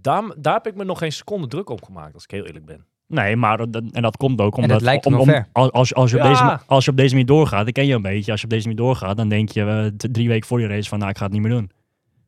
daar, 0.00 0.34
daar 0.36 0.54
heb 0.54 0.66
ik 0.66 0.74
me 0.74 0.84
nog 0.84 0.98
geen 0.98 1.12
seconde 1.12 1.46
druk 1.46 1.68
op 1.68 1.84
gemaakt, 1.84 2.14
als 2.14 2.24
ik 2.24 2.30
heel 2.30 2.44
eerlijk 2.44 2.66
ben. 2.66 2.86
Nee, 3.08 3.36
maar 3.36 3.56
dat, 3.70 3.82
en 3.92 4.02
dat 4.02 4.16
komt 4.16 4.40
ook 4.40 4.54
dat 4.54 4.64
omdat 4.64 4.80
lijkt 4.80 5.06
om, 5.06 5.14
om- 5.14 5.46
als, 5.52 5.94
als, 5.94 6.10
je 6.10 6.16
op 6.16 6.22
Ja. 6.22 6.28
deze, 6.28 6.58
als 6.66 6.84
je 6.84 6.90
op 6.90 6.96
deze 6.96 7.10
manier 7.10 7.26
doorgaat, 7.26 7.66
ik 7.66 7.74
ken 7.74 7.86
je 7.86 7.94
een 7.94 8.02
beetje, 8.02 8.30
als 8.30 8.40
je 8.40 8.46
op 8.46 8.52
deze 8.52 8.68
manier 8.68 8.82
doorgaat, 8.82 9.16
dan 9.16 9.28
denk 9.28 9.48
je 9.50 9.62
eh, 9.64 10.10
drie 10.10 10.28
weken 10.28 10.46
voor 10.48 10.58
die 10.58 10.66
race 10.66 10.88
van, 10.88 10.98
nou, 10.98 11.10
ik 11.10 11.16
ga 11.18 11.24
het 11.24 11.32
niet 11.32 11.42
meer 11.42 11.50
doen. 11.50 11.70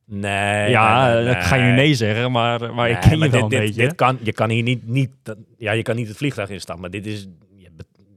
Nee. 0.06 0.70
ja, 0.70 1.12
nee, 1.14 1.24
nee, 1.24 1.34
ik 1.34 1.42
ga 1.42 1.56
je 1.56 1.62
nu 1.62 1.72
nee 1.72 1.94
zeggen, 1.94 2.32
maar, 2.32 2.74
maar 2.74 2.90
ik 2.90 3.00
ken 3.00 3.10
je 3.10 3.18
wel 3.18 3.30
dit, 3.30 3.42
een 3.42 3.48
dit- 3.48 3.58
beetje. 3.60 3.82
Dit 3.82 3.94
kan, 3.94 4.18
je 4.22 4.32
kan 4.32 4.50
hier 4.50 4.62
niet, 4.62 4.86
niet, 4.88 5.10
dat- 5.22 5.36
ja, 5.56 5.72
je 5.72 5.82
kan 5.82 5.96
niet 5.96 6.08
het 6.08 6.16
vliegtuig 6.16 6.48
instappen, 6.50 6.80
maar 6.80 6.90
dit 6.90 7.06
is, 7.06 7.26
je 7.56 7.68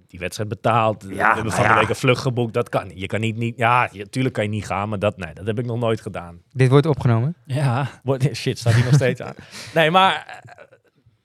die 0.07 0.19
wedstrijd 0.19 0.49
betaald. 0.49 1.03
we 1.03 1.15
hebben 1.15 1.51
van 1.51 1.67
de 1.67 1.73
week 1.73 1.89
een 1.89 1.95
vlucht 1.95 2.21
geboekt, 2.21 2.53
dat 2.53 2.69
kan 2.69 2.87
niet. 2.87 2.99
Je 2.99 3.05
kan 3.05 3.19
niet, 3.19 3.37
niet 3.37 3.57
ja, 3.57 3.89
je, 3.91 4.09
tuurlijk 4.09 4.33
kan 4.33 4.43
je 4.43 4.49
niet 4.49 4.65
gaan, 4.65 4.89
maar 4.89 4.99
dat, 4.99 5.17
nee, 5.17 5.33
dat 5.33 5.45
heb 5.45 5.59
ik 5.59 5.65
nog 5.65 5.79
nooit 5.79 6.01
gedaan. 6.01 6.41
Dit 6.51 6.69
wordt 6.69 6.85
opgenomen. 6.85 7.35
ja, 7.45 7.87
Wordt- 8.03 8.29
Shit, 8.35 8.59
staat 8.59 8.73
hier 8.73 8.83
nog 8.85 8.93
steeds 8.93 9.21
aan. 9.21 9.33
Nee, 9.75 9.91
maar 9.91 10.13
eh, 10.43 10.70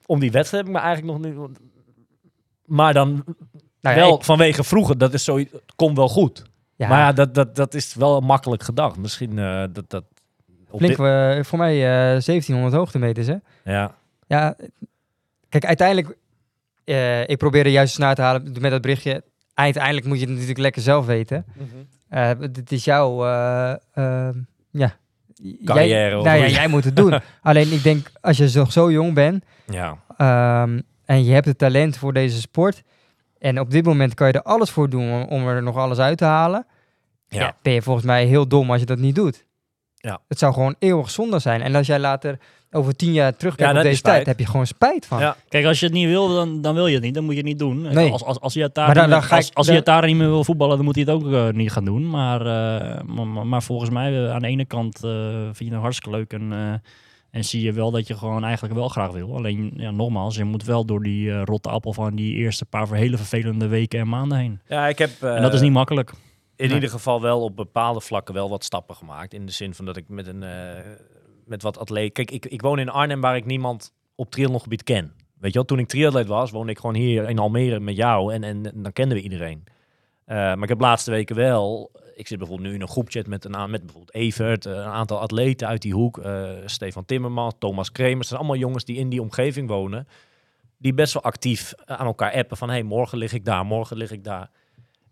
om 0.07 0.19
die 0.19 0.31
wedstrijd 0.31 0.65
heb 0.65 0.75
ik 0.75 0.79
me 0.81 0.85
eigenlijk 0.87 1.17
nog 1.19 1.31
niet... 1.49 1.59
Maar 2.65 2.93
dan 2.93 3.09
Nou 3.81 3.95
ja, 3.95 4.01
wel 4.01 4.15
ik- 4.17 4.23
vanwege 4.23 4.63
vroeger, 4.63 4.97
dat 4.97 5.13
is 5.13 5.23
zo, 5.23 5.37
het 5.37 5.49
komt 5.75 5.97
wel 5.97 6.09
goed. 6.09 6.43
ja, 6.75 6.87
Maar 6.87 6.99
ja, 6.99 7.13
dat, 7.13 7.33
dat, 7.33 7.55
dat 7.55 7.73
is 7.73 7.93
wel 7.95 8.19
makkelijk 8.21 8.63
gedacht. 8.63 8.97
Misschien 8.97 9.39
eh, 9.39 9.63
dat... 9.71 9.89
dat 9.89 10.03
flink, 10.75 10.97
dit- 10.97 11.05
eh, 11.05 11.43
voor 11.43 11.57
mij 11.57 11.73
eh 11.75 11.89
1700 12.23 12.73
hoogtemeters, 12.75 13.27
hè? 13.27 13.35
ja, 13.63 13.95
Ja, 14.27 14.55
kijk, 15.49 15.65
uiteindelijk... 15.65 16.17
eh, 16.83 17.27
ik 17.27 17.37
probeerde 17.37 17.71
juist 17.71 17.89
eens 17.89 18.05
na 18.05 18.13
te 18.13 18.21
halen 18.21 18.55
met 18.59 18.71
dat 18.71 18.81
berichtje. 18.81 19.23
Uiteindelijk 19.53 20.05
moet 20.05 20.15
je 20.17 20.21
het 20.23 20.31
natuurlijk 20.33 20.59
lekker 20.59 20.81
zelf 20.81 21.05
weten. 21.05 21.45
Eh, 22.09 22.31
dit 22.51 22.71
is 22.71 22.83
jouw... 22.83 23.25
ja... 24.71 24.97
Carrière, 25.65 26.15
Jij, 26.15 26.23
nou 26.23 26.37
ja, 26.37 26.47
jij 26.47 26.67
moet 26.67 26.83
het 26.83 26.95
doen. 26.95 27.21
Alleen 27.41 27.71
ik 27.71 27.83
denk, 27.83 28.11
als 28.21 28.37
je 28.37 28.51
nog 28.53 28.71
zo 28.71 28.91
jong 28.91 29.13
bent... 29.13 29.45
ja. 29.65 29.97
ehm, 30.17 30.79
en 31.05 31.25
je 31.25 31.33
hebt 31.33 31.45
het 31.45 31.57
talent 31.57 31.97
voor 31.97 32.13
deze 32.13 32.39
sport... 32.39 32.83
en 33.39 33.59
op 33.59 33.71
dit 33.71 33.85
moment 33.85 34.13
kan 34.13 34.27
je 34.27 34.33
er 34.33 34.41
alles 34.41 34.69
voor 34.69 34.89
doen 34.89 35.11
om, 35.11 35.23
om 35.23 35.47
er 35.47 35.63
nog 35.63 35.75
alles 35.77 35.97
uit 35.97 36.17
te 36.17 36.25
halen... 36.25 36.65
Ja. 37.27 37.41
Ja. 37.41 37.55
ben 37.61 37.73
je 37.73 37.81
volgens 37.81 38.05
mij 38.05 38.25
heel 38.25 38.47
dom 38.47 38.71
als 38.71 38.79
je 38.79 38.85
dat 38.85 38.97
niet 38.97 39.15
doet. 39.15 39.45
Ja. 39.95 40.19
Het 40.27 40.39
zou 40.39 40.53
gewoon 40.53 40.75
eeuwig 40.79 41.09
zonde 41.09 41.39
zijn. 41.39 41.61
En 41.61 41.75
als 41.75 41.87
jij 41.87 41.99
later 41.99 42.39
over 42.71 42.95
tien 42.95 43.13
jaar 43.13 43.35
terugkijkt 43.35 43.71
Ja, 43.71 43.77
op 43.77 43.83
deze 43.83 44.01
tijd, 44.01 44.25
heb 44.25 44.39
je 44.39 44.45
gewoon 44.45 44.67
spijt 44.67 45.05
van. 45.05 45.19
Ja. 45.19 45.35
Kijk, 45.49 45.65
als 45.65 45.79
je 45.79 45.85
het 45.85 45.93
niet 45.95 46.07
wil, 46.07 46.27
dan, 46.35 46.61
dan 46.61 46.73
wil 46.73 46.87
je 46.87 46.93
het 46.93 47.03
niet. 47.03 47.13
Dan 47.13 47.23
moet 47.23 47.33
je 47.33 47.39
het 47.39 47.47
niet 47.47 47.59
doen. 47.59 47.81
Nee. 47.81 48.11
Als, 48.11 48.23
als, 48.23 48.39
als 48.39 48.53
je 48.53 48.61
het 48.61 48.75
daar 48.75 48.85
dan- 48.85 48.95
niet 48.95 49.03
meer- 49.05 49.13
dan 49.19 49.23
ga 49.29 49.35
als, 49.35 49.47
ik- 49.49 49.55
als 49.55 49.65
je 49.65 49.71
dan- 49.71 49.81
het 49.81 49.89
daar 49.89 50.05
niet 50.05 50.15
meer 50.15 50.27
wil 50.27 50.43
voetballen, 50.43 50.75
dan 50.75 50.85
moet 50.85 50.95
hij 50.95 51.03
het 51.03 51.13
ook 51.13 51.31
eh, 51.33 51.49
niet 51.49 51.71
gaan 51.71 51.85
doen. 51.85 52.09
Maar, 52.09 52.41
eh, 52.45 53.01
maar, 53.43 53.63
volgens 53.63 53.89
mij, 53.89 54.25
eh, 54.25 54.31
aan 54.33 54.41
de 54.41 54.47
ene 54.47 54.65
kant 54.65 55.03
eh, 55.03 55.11
vind 55.43 55.57
je 55.57 55.71
het 55.71 55.81
hartstikke 55.81 56.17
leuk 56.17 56.33
en, 56.33 56.51
eh, 56.53 56.73
en 57.31 57.43
zie 57.43 57.61
je 57.63 57.71
wel 57.73 57.91
dat 57.91 58.07
je 58.07 58.17
gewoon 58.17 58.43
eigenlijk 58.43 58.73
wel 58.73 58.87
graag 58.87 59.11
wil. 59.11 59.35
Alleen, 59.35 59.73
ja, 59.75 59.91
nogmaals, 59.91 60.35
je 60.35 60.43
moet 60.43 60.63
wel 60.63 60.85
door 60.85 61.03
die 61.03 61.43
rotte 61.43 61.69
appel 61.69 61.93
van 61.93 62.15
die 62.15 62.33
eerste 62.35 62.65
paar 62.65 62.91
hele 62.93 63.17
vervelende 63.17 63.67
weken 63.67 63.99
en 63.99 64.09
maanden 64.09 64.37
heen. 64.37 64.59
ja, 64.67 64.87
ik 64.87 64.97
heb... 64.97 65.09
en 65.21 65.41
dat 65.41 65.53
is 65.53 65.61
niet 65.61 65.71
makkelijk. 65.71 66.09
in 66.55 66.65
Nee. 66.65 66.73
ieder 66.75 66.89
geval 66.89 67.21
wel 67.21 67.41
op 67.43 67.55
bepaalde 67.55 68.01
vlakken 68.01 68.33
wel 68.33 68.49
wat 68.49 68.63
stappen 68.63 68.95
gemaakt. 68.95 69.33
In 69.33 69.45
de 69.45 69.51
zin 69.51 69.73
van 69.73 69.85
dat 69.85 69.97
ik 69.97 70.03
met 70.07 70.27
een 70.27 70.43
eh, 70.43 70.49
met 71.47 71.61
wat 71.61 71.77
atleet. 71.77 72.13
Kijk, 72.13 72.31
ik, 72.31 72.45
ik 72.45 72.61
woon 72.61 72.79
in 72.79 72.89
Arnhem 72.89 73.21
waar 73.21 73.35
ik 73.35 73.45
niemand 73.45 73.93
op 74.15 74.31
triathlongebied 74.31 74.83
ken. 74.83 75.13
Weet 75.37 75.51
je 75.51 75.57
wel, 75.57 75.67
toen 75.67 75.79
ik 75.79 75.87
triatleet 75.87 76.27
was, 76.27 76.51
woonde 76.51 76.71
ik 76.71 76.79
gewoon 76.79 76.95
hier 76.95 77.29
in 77.29 77.39
Almere 77.39 77.79
met 77.79 77.95
jou 77.95 78.33
en, 78.33 78.43
en, 78.43 78.63
dan 78.63 78.93
kenden 78.93 79.17
we 79.17 79.23
iedereen. 79.23 79.63
Eh, 80.25 80.35
maar 80.35 80.63
ik 80.63 80.69
heb 80.69 80.77
de 80.77 80.83
laatste 80.83 81.11
weken 81.11 81.35
wel. 81.35 81.91
Ik 82.15 82.27
zit 82.27 82.37
bijvoorbeeld 82.37 82.69
nu 82.69 82.75
in 82.75 82.81
een 82.81 82.87
groepchat 82.87 83.27
met, 83.27 83.45
een, 83.45 83.69
met 83.69 83.81
bijvoorbeeld 83.81 84.13
Evert, 84.13 84.65
eh, 84.65 84.73
een 84.73 84.83
aantal 84.83 85.19
atleten 85.19 85.67
uit 85.67 85.81
die 85.81 85.93
hoek. 85.93 86.17
eh, 86.17 86.51
Stefan 86.65 87.05
Timmermans, 87.05 87.53
Thomas 87.59 87.91
Kremers. 87.91 88.17
Dat 88.17 88.27
zijn 88.27 88.39
allemaal 88.39 88.59
jongens 88.59 88.85
die 88.85 88.97
in 88.97 89.09
die 89.09 89.21
omgeving 89.21 89.67
wonen. 89.67 90.07
die 90.77 90.93
best 90.93 91.13
wel 91.13 91.23
actief 91.23 91.73
aan 91.85 92.05
elkaar 92.05 92.33
appen 92.33 92.57
van... 92.57 92.69
hey, 92.69 92.83
morgen 92.83 93.17
lig 93.17 93.33
ik 93.33 93.45
daar, 93.45 93.65
morgen 93.65 93.97
lig 93.97 94.11
ik 94.11 94.23
daar. 94.23 94.49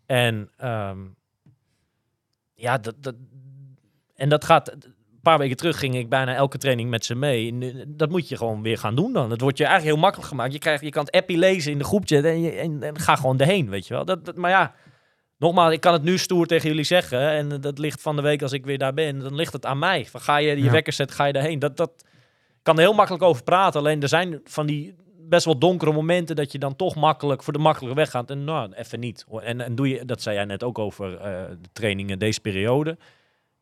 En 0.06 0.50
ehm, 0.58 1.00
ja, 2.54 2.78
dat, 2.78 3.14
en 4.16 4.30
dat 4.30 4.46
gaat... 4.46 4.78
Paar 5.26 5.38
weken 5.38 5.58
terug 5.58 5.80
ging 5.80 5.96
ik 5.96 6.10
bijna 6.10 6.36
elke 6.36 6.58
training 6.58 6.90
met 6.90 7.06
ze 7.06 7.16
mee. 7.16 7.54
Nu- 7.54 7.84
Dat 7.88 8.10
moet 8.10 8.30
je 8.30 8.38
gewoon 8.38 8.62
weer 8.62 8.78
gaan 8.78 8.96
doen 8.96 9.14
dan. 9.14 9.32
Het 9.32 9.42
wordt 9.42 9.58
je 9.58 9.64
eigenlijk 9.64 9.94
heel 9.96 10.04
makkelijk 10.04 10.30
gemaakt. 10.30 10.54
Je, 10.54 10.60
krijgt, 10.60 10.84
je 10.84 10.90
kan 10.90 11.06
het 11.06 11.16
appie 11.16 11.38
lezen 11.38 11.72
in 11.72 11.78
de 11.78 11.84
groepchat 11.84 12.24
en, 12.24 12.42
je, 12.42 12.52
en, 12.52 12.84
en 12.84 13.00
ga 13.00 13.16
gewoon 13.16 13.40
erheen, 13.40 13.70
weet 13.70 13.88
je 13.88 13.94
wel. 13.94 14.06
Dat, 14.06 14.26
dat, 14.26 14.36
maar 14.36 14.50
ja, 14.52 14.74
nogmaals, 15.38 15.74
ik 15.74 15.80
kan 15.82 15.94
het 15.94 16.04
nu 16.04 16.18
stoer 16.18 16.46
tegen 16.46 16.70
jullie 16.70 16.84
zeggen. 16.84 17.30
En 17.30 17.62
dat 17.62 17.78
ligt 17.80 18.02
van 18.02 18.16
de 18.16 18.22
week 18.22 18.42
als 18.42 18.52
ik 18.54 18.66
weer 18.66 18.78
daar 18.78 18.94
ben. 18.94 19.20
Dan 19.20 19.36
ligt 19.36 19.54
het 19.54 19.66
aan 19.66 19.80
mij. 19.80 20.06
Van, 20.06 20.22
ga 20.22 20.38
je 20.38 20.48
je 20.56 20.64
Ja. 20.64 20.72
wekker 20.72 20.94
zetten, 20.94 21.16
ga 21.16 21.26
je 21.26 21.34
daarheen. 21.34 21.60
Dat, 21.60 21.78
dat 21.78 22.06
kan 22.64 22.76
er 22.76 22.82
heel 22.82 22.94
makkelijk 22.94 23.24
over 23.24 23.44
praten. 23.44 23.80
Alleen 23.80 24.02
er 24.02 24.08
zijn 24.08 24.40
van 24.44 24.66
die 24.66 24.96
best 25.30 25.46
wel 25.46 25.60
donkere 25.60 25.92
momenten 25.94 26.36
dat 26.36 26.52
je 26.52 26.60
dan 26.60 26.76
toch 26.76 26.96
makkelijk 26.96 27.44
voor 27.44 27.54
de 27.54 27.60
makkelijke 27.60 27.96
weg 27.96 28.10
gaat. 28.10 28.30
En 28.30 28.44
nou, 28.44 28.74
even 28.74 29.00
niet. 29.00 29.26
En, 29.42 29.62
en 29.62 29.76
doe 29.76 29.90
je, 29.90 30.06
dat 30.06 30.22
zei 30.22 30.36
jij 30.36 30.46
net 30.46 30.64
ook 30.64 30.80
over 30.80 31.18
eh, 31.18 31.44
de 31.62 31.70
trainingen 31.74 32.20
deze 32.20 32.40
periode. 32.40 32.98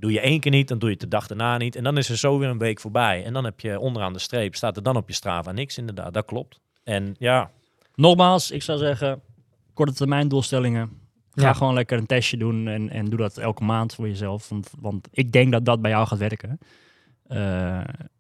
Doe 0.03 0.11
je 0.11 0.19
één 0.19 0.39
keer 0.39 0.51
niet, 0.51 0.67
dan 0.67 0.79
doe 0.79 0.89
je 0.89 0.95
het 0.95 1.03
de 1.03 1.09
dag 1.09 1.27
daarna 1.27 1.57
niet. 1.57 1.75
En 1.75 1.83
dan 1.83 1.97
is 1.97 2.09
er 2.09 2.17
zo 2.17 2.37
weer 2.37 2.49
een 2.49 2.57
week 2.57 2.79
voorbij. 2.79 3.23
En 3.25 3.33
dan 3.33 3.43
heb 3.43 3.59
je 3.59 3.79
onderaan 3.79 4.13
de 4.13 4.19
streep, 4.19 4.55
staat 4.55 4.77
er 4.77 4.83
dan 4.83 4.95
op 4.95 5.07
je 5.07 5.13
Strava 5.13 5.51
niks 5.51 5.77
inderdaad. 5.77 6.13
Dat 6.13 6.25
klopt. 6.25 6.59
En 6.83 7.15
ja, 7.19 7.51
Nogmaals, 7.95 8.51
ik 8.51 8.61
zou 8.63 8.77
zeggen, 8.77 9.21
korte 9.73 9.93
termijn 9.93 10.27
doelstellingen. 10.27 10.89
Ga 11.33 11.41
Ja. 11.47 11.53
gewoon 11.53 11.73
lekker 11.73 11.97
een 11.97 12.05
testje 12.05 12.37
doen 12.37 12.67
en, 12.67 12.89
en 12.89 13.05
doe 13.05 13.19
dat 13.19 13.37
elke 13.37 13.63
maand 13.63 13.95
voor 13.95 14.07
jezelf. 14.07 14.49
Want, 14.49 14.71
want 14.79 15.07
ik 15.11 15.31
denk 15.31 15.51
dat 15.51 15.65
dat 15.65 15.81
bij 15.81 15.91
jou 15.91 16.07
gaat 16.07 16.19
werken. 16.19 16.59
Eh, 17.27 17.37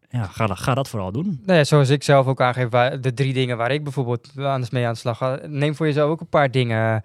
ja, 0.09 0.23
ga, 0.23 0.47
dat- 0.47 0.59
ga 0.59 0.73
dat 0.73 0.89
vooral 0.89 1.11
doen. 1.11 1.41
Nou 1.45 1.57
ja, 1.57 1.63
zoals 1.63 1.89
ik 1.89 2.03
zelf 2.03 2.27
ook 2.27 2.41
aangeef, 2.41 2.69
waar, 2.69 3.01
de 3.01 3.13
drie 3.13 3.33
dingen 3.33 3.57
waar 3.57 3.71
ik 3.71 3.83
bijvoorbeeld 3.83 4.31
anders 4.37 4.69
mee 4.71 4.85
aan 4.85 4.93
de 4.93 4.99
slag 4.99 5.17
ga. 5.17 5.39
Neem 5.47 5.75
voor 5.75 5.85
jezelf 5.85 6.09
ook 6.11 6.21
een 6.21 6.27
paar 6.29 6.51
dingen 6.51 7.03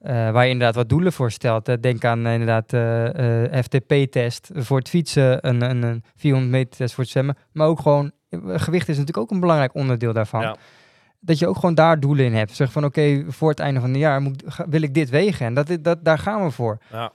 eh, 0.00 0.30
waar 0.30 0.44
je 0.44 0.50
inderdaad 0.50 0.74
wat 0.74 0.88
doelen 0.88 1.12
voor 1.12 1.30
stelt. 1.30 1.82
Denk 1.82 2.04
aan 2.04 2.26
eh, 2.26 2.32
inderdaad 2.32 2.72
eh, 2.72 3.62
FTP-test 3.62 4.50
voor 4.54 4.78
het 4.78 4.88
fietsen, 4.88 5.48
een, 5.48 5.60
een, 5.70 5.82
een 5.82 6.04
400 6.16 6.52
meter 6.52 6.76
test 6.76 6.94
voor 6.94 7.02
het 7.02 7.12
zwemmen. 7.12 7.36
Maar 7.52 7.66
ook 7.66 7.80
gewoon, 7.80 8.12
gewicht 8.44 8.88
is 8.88 8.96
natuurlijk 8.98 9.18
ook 9.18 9.30
een 9.30 9.40
belangrijk 9.40 9.74
onderdeel 9.74 10.12
daarvan. 10.12 10.40
Ja. 10.40 10.56
Dat 11.20 11.38
je 11.38 11.46
ook 11.46 11.54
gewoon 11.54 11.74
daar 11.74 12.00
doelen 12.00 12.24
in 12.24 12.34
hebt. 12.34 12.54
Zeg 12.54 12.72
van 12.72 12.84
oké, 12.84 13.24
voor 13.28 13.50
het 13.50 13.58
einde 13.58 13.80
van 13.80 13.90
het 13.90 13.98
jaar 13.98 14.20
moet, 14.20 14.44
wil 14.68 14.82
ik 14.82 14.94
dit 14.94 15.10
wegen. 15.10 15.46
En 15.46 15.54
dat, 15.54 15.78
dat, 15.80 16.04
daar 16.04 16.18
gaan 16.18 16.44
we 16.44 16.50
voor. 16.50 16.78
ja. 16.90 17.12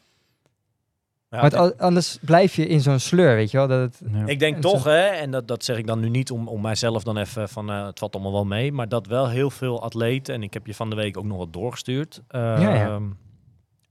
Anders 1.77 2.17
blijf 2.21 2.55
je 2.55 2.67
in 2.67 2.81
zo'n 2.81 2.99
sleur, 2.99 3.35
weet 3.35 3.51
je 3.51 3.57
wel. 3.57 3.67
Dat 3.67 3.79
het, 3.81 4.01
Ja. 4.11 4.25
Ik 4.25 4.39
denk 4.39 4.55
En 4.55 4.61
toch, 4.61 4.83
hè, 4.83 5.05
en 5.05 5.31
dat, 5.31 5.47
dat 5.47 5.63
zeg 5.63 5.77
ik 5.77 5.87
dan 5.87 5.99
nu 5.99 6.09
niet 6.09 6.31
om, 6.31 6.47
om 6.47 6.61
mijzelf 6.61 7.03
dan 7.03 7.17
even 7.17 7.49
van 7.49 7.69
eh, 7.69 7.85
het 7.85 7.99
valt 7.99 8.13
allemaal 8.13 8.31
wel 8.31 8.45
mee, 8.45 8.71
maar 8.71 8.89
dat 8.89 9.07
wel 9.07 9.29
heel 9.29 9.49
veel 9.49 9.81
atleten, 9.81 10.33
en 10.33 10.43
ik 10.43 10.53
heb 10.53 10.67
je 10.67 10.73
van 10.73 10.89
de 10.89 10.95
week 10.95 11.17
ook 11.17 11.25
nog 11.25 11.37
wat 11.37 11.53
doorgestuurd. 11.53 12.21
Ja, 12.27 12.59
ja. 12.59 12.85
ehm, 12.85 13.03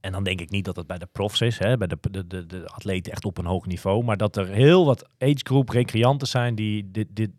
En 0.01 0.11
dan 0.11 0.23
denk 0.23 0.41
ik 0.41 0.49
niet 0.49 0.65
dat 0.65 0.75
het 0.75 0.87
bij 0.87 0.97
de 0.97 1.07
profs 1.11 1.41
is, 1.41 1.59
hè, 1.59 1.77
bij 1.77 1.87
de, 1.87 1.97
de, 2.11 2.27
de, 2.27 2.45
de 2.45 2.67
atleten 2.67 3.11
echt 3.11 3.25
op 3.25 3.37
een 3.37 3.45
hoog 3.45 3.65
niveau, 3.65 4.03
maar 4.03 4.17
dat 4.17 4.35
er 4.35 4.47
heel 4.47 4.85
wat 4.85 5.09
agegroep 5.19 5.69
recreanten 5.69 6.27
zijn 6.27 6.55
die 6.55 6.91
dit, 6.91 7.07
dit, 7.09 7.29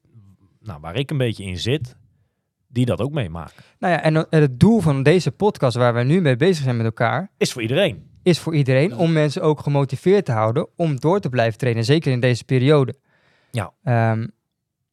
nou, 0.60 0.80
waar 0.80 0.96
ik 0.96 1.10
een 1.10 1.18
beetje 1.18 1.44
in 1.44 1.58
zit, 1.58 1.96
die 2.68 2.86
dat 2.86 3.00
ook 3.00 3.12
meemaken. 3.12 3.62
Nou 3.78 3.92
ja, 3.92 4.02
en 4.02 4.26
het 4.30 4.60
doel 4.60 4.80
van 4.80 5.02
deze 5.02 5.30
podcast 5.30 5.76
waar 5.76 5.94
we 5.94 6.02
nu 6.02 6.20
mee 6.20 6.36
bezig 6.36 6.64
zijn 6.64 6.76
met 6.76 6.86
elkaar, 6.86 7.30
Is 7.36 7.52
voor 7.52 7.62
iedereen. 7.62 8.14
Is 8.26 8.38
voor 8.38 8.54
iedereen 8.54 8.96
om 8.96 9.12
mensen 9.12 9.42
ook 9.42 9.60
gemotiveerd 9.60 10.24
te 10.24 10.32
houden 10.32 10.68
om 10.76 11.00
door 11.00 11.20
te 11.20 11.28
blijven 11.28 11.58
trainen, 11.58 11.84
zeker 11.84 12.12
in 12.12 12.20
deze 12.20 12.44
periode. 12.44 12.94
Ja. 13.50 13.72
Ehm, 13.82 14.26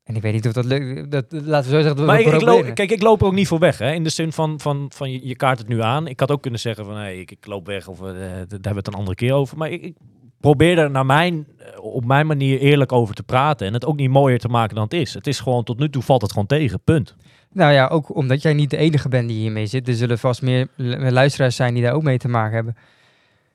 en 0.03 0.15
ik 0.15 0.21
weet 0.21 0.33
niet 0.33 0.47
of 0.47 0.53
dat 0.53 0.65
leuk 0.65 1.11
dat, 1.11 1.25
Laten 1.29 1.69
we 1.71 1.75
zo 1.75 1.81
zeggen 1.81 1.95
dat 1.95 2.05
Maar 2.05 2.17
we 2.17 2.23
ik, 2.23 2.41
loop, 2.41 2.73
kijk, 2.73 2.91
ik 2.91 3.01
loop 3.01 3.21
er 3.21 3.27
ook 3.27 3.33
niet 3.33 3.47
voor 3.47 3.59
weg. 3.59 3.77
Hè? 3.77 3.91
In 3.91 4.03
de 4.03 4.09
zin 4.09 4.31
van, 4.31 4.59
van, 4.59 4.91
van 4.95 5.11
je, 5.11 5.27
je 5.27 5.35
kaart 5.35 5.57
het 5.57 5.67
nu 5.67 5.81
aan. 5.81 6.07
Ik 6.07 6.19
had 6.19 6.31
ook 6.31 6.41
kunnen 6.41 6.59
zeggen 6.59 6.85
van 6.85 6.95
hey, 6.95 7.19
ik, 7.19 7.31
ik 7.31 7.45
loop 7.45 7.65
weg 7.65 7.87
of 7.87 7.99
eh, 7.99 8.05
daar 8.05 8.15
hebben 8.37 8.71
we 8.71 8.77
het 8.77 8.87
een 8.87 8.93
andere 8.93 9.15
keer 9.15 9.33
over. 9.33 9.57
Maar 9.57 9.71
ik, 9.71 9.81
ik 9.81 9.95
probeer 10.39 10.77
er 10.77 10.91
naar 10.91 11.05
mijn, 11.05 11.47
eh, 11.57 11.83
op 11.83 12.05
mijn 12.05 12.27
manier 12.27 12.59
eerlijk 12.59 12.91
over 12.91 13.15
te 13.15 13.23
praten. 13.23 13.67
En 13.67 13.73
het 13.73 13.85
ook 13.85 13.97
niet 13.97 14.09
mooier 14.09 14.39
te 14.39 14.47
maken 14.47 14.75
dan 14.75 14.83
het 14.83 14.93
is. 14.93 15.13
Het 15.13 15.27
is 15.27 15.39
gewoon 15.39 15.63
tot 15.63 15.79
nu 15.79 15.89
toe 15.89 16.03
valt 16.03 16.21
het 16.21 16.31
gewoon 16.31 16.47
tegen. 16.47 16.81
Punt. 16.83 17.15
Nou 17.51 17.73
ja, 17.73 17.87
ook 17.87 18.15
omdat 18.15 18.41
jij 18.41 18.53
niet 18.53 18.69
de 18.69 18.77
enige 18.77 19.09
bent 19.09 19.27
die 19.27 19.39
hiermee 19.39 19.65
zit. 19.65 19.87
Er 19.87 19.93
zullen 19.93 20.19
vast 20.19 20.41
meer 20.41 20.67
lu- 20.75 21.11
luisteraars 21.11 21.55
zijn 21.55 21.73
die 21.73 21.83
daar 21.83 21.93
ook 21.93 22.03
mee 22.03 22.17
te 22.17 22.27
maken 22.27 22.55
hebben. 22.55 22.75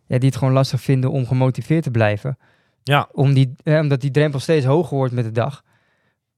Ja, 0.08 0.18
die 0.18 0.28
het 0.28 0.38
gewoon 0.38 0.54
lastig 0.54 0.80
vinden 0.80 1.10
om 1.10 1.26
gemotiveerd 1.26 1.82
te 1.82 1.90
blijven. 1.90 2.38
Ja, 2.82 3.08
Om 3.12 3.32
die, 3.34 3.54
eh, 3.62 3.78
omdat 3.78 4.00
die 4.00 4.10
drempel 4.10 4.40
steeds 4.40 4.64
hoger 4.66 4.96
wordt 4.96 5.14
met 5.14 5.24
de 5.24 5.32
dag. 5.32 5.62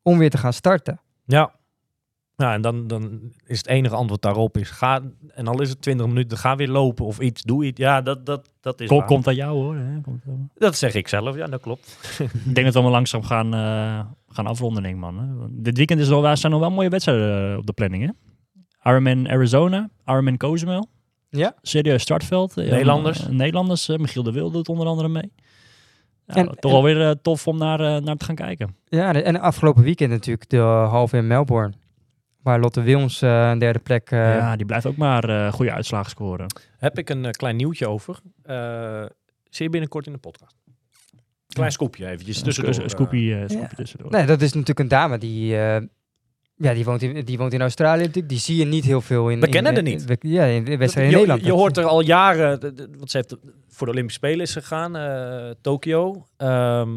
Om 0.02 0.18
weer 0.18 0.30
te 0.30 0.38
gaan 0.38 0.52
starten. 0.52 1.00
ja. 1.24 1.58
Nou, 2.36 2.52
en 2.54 2.60
dan, 2.60 2.86
dan 2.86 3.20
is 3.46 3.58
het 3.58 3.66
enige 3.66 3.94
antwoord 3.94 4.22
daarop 4.22 4.56
is 4.56 4.70
ga, 4.70 5.00
en 5.28 5.46
al 5.46 5.60
is 5.60 5.68
het 5.70 5.82
20 5.82 6.06
minuten, 6.06 6.38
ga 6.38 6.56
weer 6.56 6.68
lopen 6.68 7.04
of 7.04 7.18
iets, 7.20 7.42
doe 7.42 7.64
iets. 7.64 7.78
Ja, 7.80 8.00
dat, 8.02 8.26
dat, 8.26 8.50
dat 8.60 8.80
is 8.80 8.88
Kom, 8.88 8.98
waar. 8.98 9.06
komt 9.06 9.26
aan 9.26 9.34
jou 9.34 9.52
hoor. 9.56 9.76
Hè? 9.76 10.00
Komt. 10.00 10.22
Dat 10.54 10.76
zeg 10.76 10.94
ik 10.94 11.08
zelf, 11.08 11.36
ja, 11.36 11.46
dat 11.46 11.60
klopt. 11.60 11.98
ik 12.46 12.54
denk 12.54 12.66
dat 12.66 12.74
we 12.74 12.80
maar 12.80 12.90
langzaam 12.90 13.22
gaan, 13.22 13.54
eh, 13.54 14.00
gaan 14.28 14.46
afronden, 14.46 14.82
denk 14.82 14.94
ik, 14.94 15.00
man. 15.00 15.18
Hè? 15.18 15.46
Dit 15.50 15.76
weekend 15.76 16.00
is 16.00 16.08
er 16.08 16.20
wel, 16.20 16.36
zijn 16.36 16.52
nog 16.52 16.60
wel 16.60 16.70
mooie 16.70 16.88
wedstrijden 16.88 17.52
eh, 17.52 17.58
op 17.58 17.66
de 17.66 17.72
planning, 17.72 18.04
hè? 18.04 18.10
Ironman 18.90 19.28
Arizona, 19.28 19.90
Ironman 20.06 20.36
Cozumel. 20.36 20.88
Ja. 21.30 21.54
Serieus 21.62 22.02
startveld. 22.02 22.56
Eh, 22.56 22.70
Nederlanders. 22.70 23.20
eh, 23.22 23.28
Nederlanders. 23.28 23.88
eh, 23.88 23.96
Michiel 23.96 24.22
de 24.22 24.32
Wilde 24.32 24.52
doet 24.52 24.68
onder 24.68 24.86
andere 24.86 25.08
mee. 25.08 25.32
Ja, 26.26 26.34
En- 26.34 26.46
toch 26.46 26.70
en- 26.70 26.76
alweer 26.76 27.00
eh, 27.08 27.10
tof 27.22 27.46
om 27.46 27.58
naar, 27.58 28.02
naar 28.02 28.16
te 28.16 28.24
gaan 28.24 28.34
kijken. 28.34 28.76
Ja, 28.88 29.12
de- 29.12 29.22
en 29.22 29.40
afgelopen 29.40 29.82
weekend 29.82 30.10
natuurlijk 30.10 30.48
de 30.50 30.58
halve 30.58 31.16
in 31.16 31.26
Melbourne. 31.26 31.72
Waar 32.42 32.60
Lotte 32.60 32.80
Wilms 32.80 33.22
eh, 33.22 33.48
een 33.50 33.58
derde 33.58 33.78
plek... 33.78 34.10
eh, 34.10 34.18
ja, 34.18 34.56
die 34.56 34.66
blijft 34.66 34.86
ook 34.86 34.96
maar 34.96 35.24
eh, 35.28 35.52
goede 35.52 35.72
uitslagen 35.72 36.10
scoren. 36.10 36.46
Heb 36.78 36.98
ik 36.98 37.10
een 37.10 37.30
klein 37.30 37.56
nieuwtje 37.56 37.86
over. 37.88 38.18
Eh 38.42 39.04
zie 39.50 39.64
je 39.64 39.70
binnenkort 39.70 40.06
in 40.06 40.12
de 40.12 40.18
podcast. 40.18 40.56
Klein 41.48 41.72
scoopje 41.72 42.06
eventjes 42.06 42.36
Een 42.38 42.42
tussendoor. 42.44 42.74
sco- 42.74 42.82
een 42.82 42.90
scoopie, 42.90 43.44
scoopie 43.48 43.76
tussendoor. 43.76 44.10
Nee, 44.10 44.26
dat 44.26 44.40
is 44.40 44.52
natuurlijk 44.52 44.78
een 44.78 44.88
dame 44.88 45.18
die... 45.18 45.56
eh, 46.60 46.66
ja, 46.66 46.74
die 46.74 46.84
woont, 46.84 47.02
in, 47.02 47.24
die 47.24 47.38
woont 47.38 47.52
in 47.52 47.60
Australië 47.60 48.00
natuurlijk. 48.00 48.28
Die 48.28 48.38
zie 48.38 48.56
je 48.56 48.64
niet 48.64 48.84
heel 48.84 49.00
veel 49.00 49.28
in... 49.28 49.40
We 49.40 49.48
kennen 49.48 49.76
in- 49.76 49.96
haar 49.98 50.08
niet. 50.08 50.16
Ja, 50.32 50.44
in 50.44 50.64
de 50.64 50.76
wedstrijden 50.76 51.12
je, 51.12 51.18
in 51.20 51.26
Nederland. 51.28 51.44
Je 51.44 51.52
hoort 51.60 51.76
er 51.76 51.84
al 51.84 52.00
jaren, 52.00 52.60
want 52.98 53.10
ze 53.10 53.16
heeft 53.16 53.36
voor 53.68 53.86
de 53.86 53.92
Olympische 53.92 54.18
Spelen 54.18 54.40
is 54.44 54.52
gegaan, 54.52 54.96
eh 54.96 55.50
Tokio. 55.60 56.26
Ehm, 56.36 56.90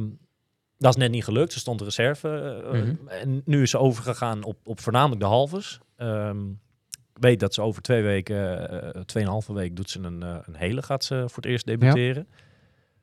dat 0.77 0.93
is 0.95 1.01
net 1.01 1.11
niet 1.11 1.23
gelukt. 1.23 1.53
Ze 1.53 1.59
stond 1.59 1.81
reserve. 1.81 2.61
eh, 2.65 2.71
Mhm. 2.81 2.95
En 3.07 3.41
nu 3.45 3.61
is 3.61 3.69
ze 3.69 3.77
overgegaan 3.77 4.43
op, 4.43 4.57
op 4.63 4.79
voornamelijk 4.79 5.21
de 5.21 5.27
halves. 5.27 5.79
Ehm, 5.97 6.49
ik 6.89 7.19
weet 7.21 7.39
dat 7.39 7.53
ze 7.53 7.61
over 7.61 7.81
twee 7.81 8.01
weken, 8.03 8.69
eh 8.95 9.01
tweeënhalve 9.01 9.53
week, 9.53 9.75
doet 9.75 9.89
ze 9.89 9.99
een, 9.99 10.23
eh, 10.23 10.35
een 10.45 10.55
hele, 10.55 10.81
gaat 10.81 11.03
ze 11.03 11.15
voor 11.27 11.35
het 11.43 11.45
eerst 11.51 11.65
debuteren. 11.65 12.27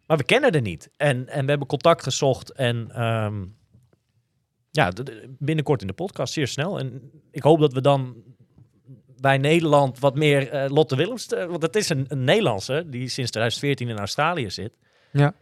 Maar 0.06 0.16
we 0.18 0.24
kennen 0.24 0.50
er 0.50 0.60
niet. 0.60 0.90
En, 0.96 1.28
en 1.28 1.42
we 1.44 1.48
hebben 1.50 1.68
contact 1.68 2.02
gezocht. 2.02 2.52
En 2.52 2.90
ehm, 2.94 3.34
ja, 4.70 4.92
binnenkort 5.38 5.80
in 5.80 5.86
de 5.86 5.92
podcast, 5.92 6.32
zeer 6.32 6.46
snel. 6.48 6.78
En 6.78 7.10
ik 7.30 7.42
hoop 7.42 7.60
dat 7.60 7.72
we 7.72 7.80
dan 7.80 8.14
bij 9.20 9.38
Nederland 9.38 9.98
wat 9.98 10.14
meer 10.14 10.48
eh, 10.50 10.70
Lotte 10.70 10.96
Willems... 10.96 11.26
want 11.48 11.62
het 11.62 11.76
is 11.76 11.88
een, 11.88 12.04
een 12.08 12.24
Nederlandse 12.24 12.84
die 12.86 13.08
sinds 13.08 13.30
2014 13.30 13.88
in 13.88 13.98
Australië 13.98 14.50
zit. 14.50 14.72
Ja. 15.12 15.32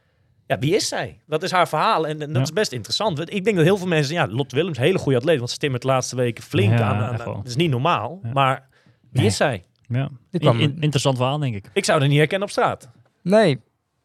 Ja, 0.46 0.58
wie 0.58 0.74
is 0.74 0.88
zij? 0.88 1.20
Wat 1.26 1.42
is 1.42 1.50
haar 1.50 1.68
verhaal? 1.68 2.06
En, 2.06 2.12
en 2.22 2.26
dat 2.28 2.36
Ja. 2.36 2.42
is 2.42 2.52
best 2.52 2.72
interessant. 2.72 3.16
Want 3.18 3.32
Ik 3.34 3.44
denk 3.44 3.56
dat 3.56 3.64
heel 3.64 3.76
veel 3.76 3.86
mensen... 3.86 4.14
Ja, 4.14 4.26
Lotte 4.30 4.56
Willems, 4.56 4.78
hele 4.78 4.98
goede 4.98 5.18
atleet. 5.18 5.38
Want 5.38 5.50
ze 5.50 5.56
timmert 5.56 5.82
de 5.82 5.88
laatste 5.88 6.16
weken 6.16 6.44
flink 6.44 6.78
Ja, 6.78 6.92
aan. 7.10 7.16
dat 7.16 7.46
is 7.46 7.56
niet 7.56 7.70
normaal. 7.70 8.20
Ja. 8.22 8.30
Maar 8.32 8.68
wie 9.10 9.20
Nee. 9.20 9.26
is 9.26 9.36
zij? 9.36 9.64
Ja. 9.88 10.08
Die 10.30 10.40
kwam- 10.40 10.56
In- 10.60 10.62
in- 10.70 10.80
interessant 10.80 11.16
verhaal, 11.16 11.38
denk 11.38 11.54
ik. 11.54 11.70
Ik 11.72 11.84
zou 11.84 11.98
haar 11.98 12.08
niet 12.08 12.18
herkennen 12.18 12.46
op 12.48 12.52
straat. 12.52 12.88
Nee. 13.22 13.60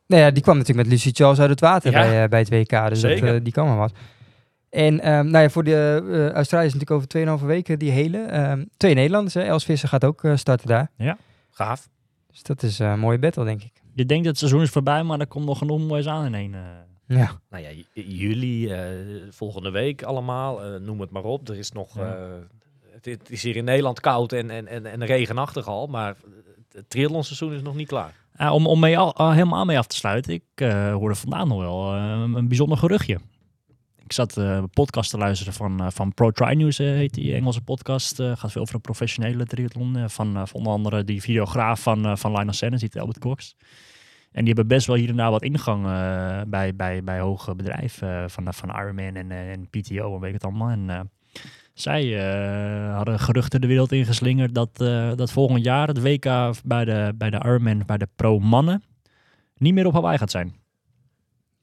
Nee, 0.07 0.19
ja, 0.19 0.32
die 0.32 0.43
kwam 0.43 0.57
natuurlijk 0.57 0.88
met 0.88 0.95
Lucie 0.95 1.13
Charles 1.13 1.39
uit 1.39 1.49
het 1.49 1.59
water 1.59 1.91
Ja. 1.91 1.99
bij, 2.01 2.24
eh, 2.24 2.30
bij 2.30 2.39
het 2.39 2.49
WK. 2.49 2.89
Dus 2.89 3.01
dat, 3.01 3.11
eh, 3.11 3.36
die 3.43 3.53
kan 3.53 3.67
maar 3.67 3.78
wat. 3.78 3.91
En 4.74 4.99
ehm, 4.99 5.26
nou 5.30 5.43
ja, 5.43 5.49
voor 5.49 5.63
de 5.63 6.03
eh 6.11 6.30
Australië 6.36 6.65
is 6.65 6.74
natuurlijk 6.74 6.91
over 7.17 7.39
2,5 7.41 7.45
weken 7.45 7.80
die 7.80 7.91
hele. 7.91 8.17
ehm, 8.17 8.63
twee 8.78 8.93
Nederlanders, 8.93 9.34
hè. 9.34 9.41
Els 9.41 9.65
Visser 9.65 9.89
gaat 9.89 10.05
ook 10.05 10.24
eh, 10.24 10.36
starten 10.36 10.67
daar. 10.67 10.91
Gaaf. 11.49 11.89
Dus 12.32 12.43
dat 12.43 12.63
is 12.63 12.80
eh, 12.80 12.89
een 12.91 12.99
mooie 12.99 13.19
battle, 13.19 13.43
denk 13.45 13.61
ik. 13.63 13.71
Je 13.93 14.05
denkt 14.05 14.24
dat 14.24 14.32
het 14.32 14.38
seizoen 14.39 14.61
is 14.61 14.69
voorbij, 14.69 15.03
maar 15.03 15.19
er 15.19 15.28
komt 15.28 15.45
nog 15.45 15.57
genoeg 15.57 15.80
moois 15.88 16.07
aan 16.07 16.26
in 16.26 16.34
één. 16.36 16.55
Ja. 17.07 17.32
Nou 17.49 17.63
ja, 17.63 17.69
juli, 17.93 18.69
eh, 18.69 18.80
volgende 19.30 19.69
week 19.71 20.03
allemaal, 20.03 20.63
eh, 20.63 20.80
noem 20.80 20.99
het 21.01 21.09
maar 21.11 21.24
op. 21.24 21.49
Er 21.49 21.57
is 21.57 21.71
nog, 21.71 21.95
Ja. 21.95 22.15
eh, 22.15 22.21
het, 22.91 23.05
het 23.05 23.30
is 23.30 23.43
hier 23.43 23.55
in 23.55 23.63
Nederland 23.63 23.99
koud 23.99 24.32
en, 24.32 24.49
en, 24.49 24.67
en, 24.67 24.86
en 24.86 25.05
regenachtig 25.05 25.67
al, 25.67 25.88
maar 25.88 26.15
het 26.71 26.89
triathlonseizoen 26.89 27.53
is 27.53 27.61
nog 27.61 27.76
niet 27.76 27.88
klaar. 27.88 28.13
Ja, 28.38 28.53
om 28.53 28.67
om 28.67 28.80
mee 28.80 28.97
al, 28.97 29.15
al 29.15 29.32
helemaal 29.32 29.65
mee 29.65 29.78
af 29.78 29.88
te 29.88 29.95
sluiten, 29.95 30.34
ik 30.34 30.43
eh, 30.55 30.93
hoorde 30.93 31.15
vandaag 31.15 31.45
nog 31.45 31.59
wel 31.59 31.93
een 31.93 32.47
bijzonder 32.47 32.78
geruchtje. 32.78 33.17
Ik 34.14 34.20
zat 34.20 34.38
eh, 34.38 34.55
een 34.55 34.70
podcast 34.70 35.09
te 35.09 35.18
luisteren 35.18 35.53
van, 35.53 35.80
eh, 35.80 35.88
van 35.89 36.14
Pro 36.14 36.32
Tri 36.32 36.55
News, 36.55 36.80
eh, 36.80 36.88
heet 36.88 37.14
die 37.14 37.34
Engelse 37.34 37.61
podcast. 37.61 38.16
gaat 38.16 38.51
veel 38.51 38.61
over 38.61 38.76
een 38.76 38.82
professionele 38.82 39.45
triathlon. 39.45 40.09
van, 40.09 40.47
onder 40.51 40.74
andere 40.74 41.03
die 41.03 41.22
videograaf 41.22 41.82
van, 41.82 42.18
van 42.18 42.32
Lionel 42.32 42.53
Sanders, 42.53 42.82
die 42.82 43.01
Albert 43.01 43.20
Cox. 43.20 43.55
En 44.32 44.45
die 44.45 44.53
hebben 44.53 44.68
best 44.68 44.88
wel 44.88 44.95
hier 44.95 45.09
en 45.09 45.16
daar 45.16 45.32
wat 45.32 45.43
ingang 45.43 45.84
bij, 46.47 46.76
bij, 46.76 47.03
bij 47.03 47.20
hoge 47.20 47.55
bedrijven 47.55 48.30
van, 48.30 48.53
van 48.53 48.70
Ironman 48.70 49.16
en, 49.16 49.32
en 49.32 49.70
PTO 49.70 50.14
en 50.14 50.20
weet 50.20 50.28
ik 50.28 50.34
het 50.34 50.43
allemaal. 50.43 50.70
En 50.70 50.89
eh, 50.89 50.99
Zij 51.74 52.03
hadden 52.93 53.20
geruchten 53.20 53.61
de 53.61 53.68
wereld 53.68 53.91
ingeslingerd 53.91 54.55
dat, 54.55 54.78
dat 55.18 55.32
volgend 55.32 55.64
jaar 55.64 55.88
het 55.88 56.01
WK 56.01 56.51
bij 56.66 56.86
de, 56.86 57.14
bij 57.16 57.30
de 57.30 57.41
Ironman, 57.45 57.84
bij 57.86 57.97
de 57.97 58.07
pro-mannen, 58.16 58.84
niet 59.57 59.74
meer 59.74 59.86
op 59.86 59.93
Hawaii 59.93 60.18
gaat 60.18 60.32
zijn. 60.32 60.62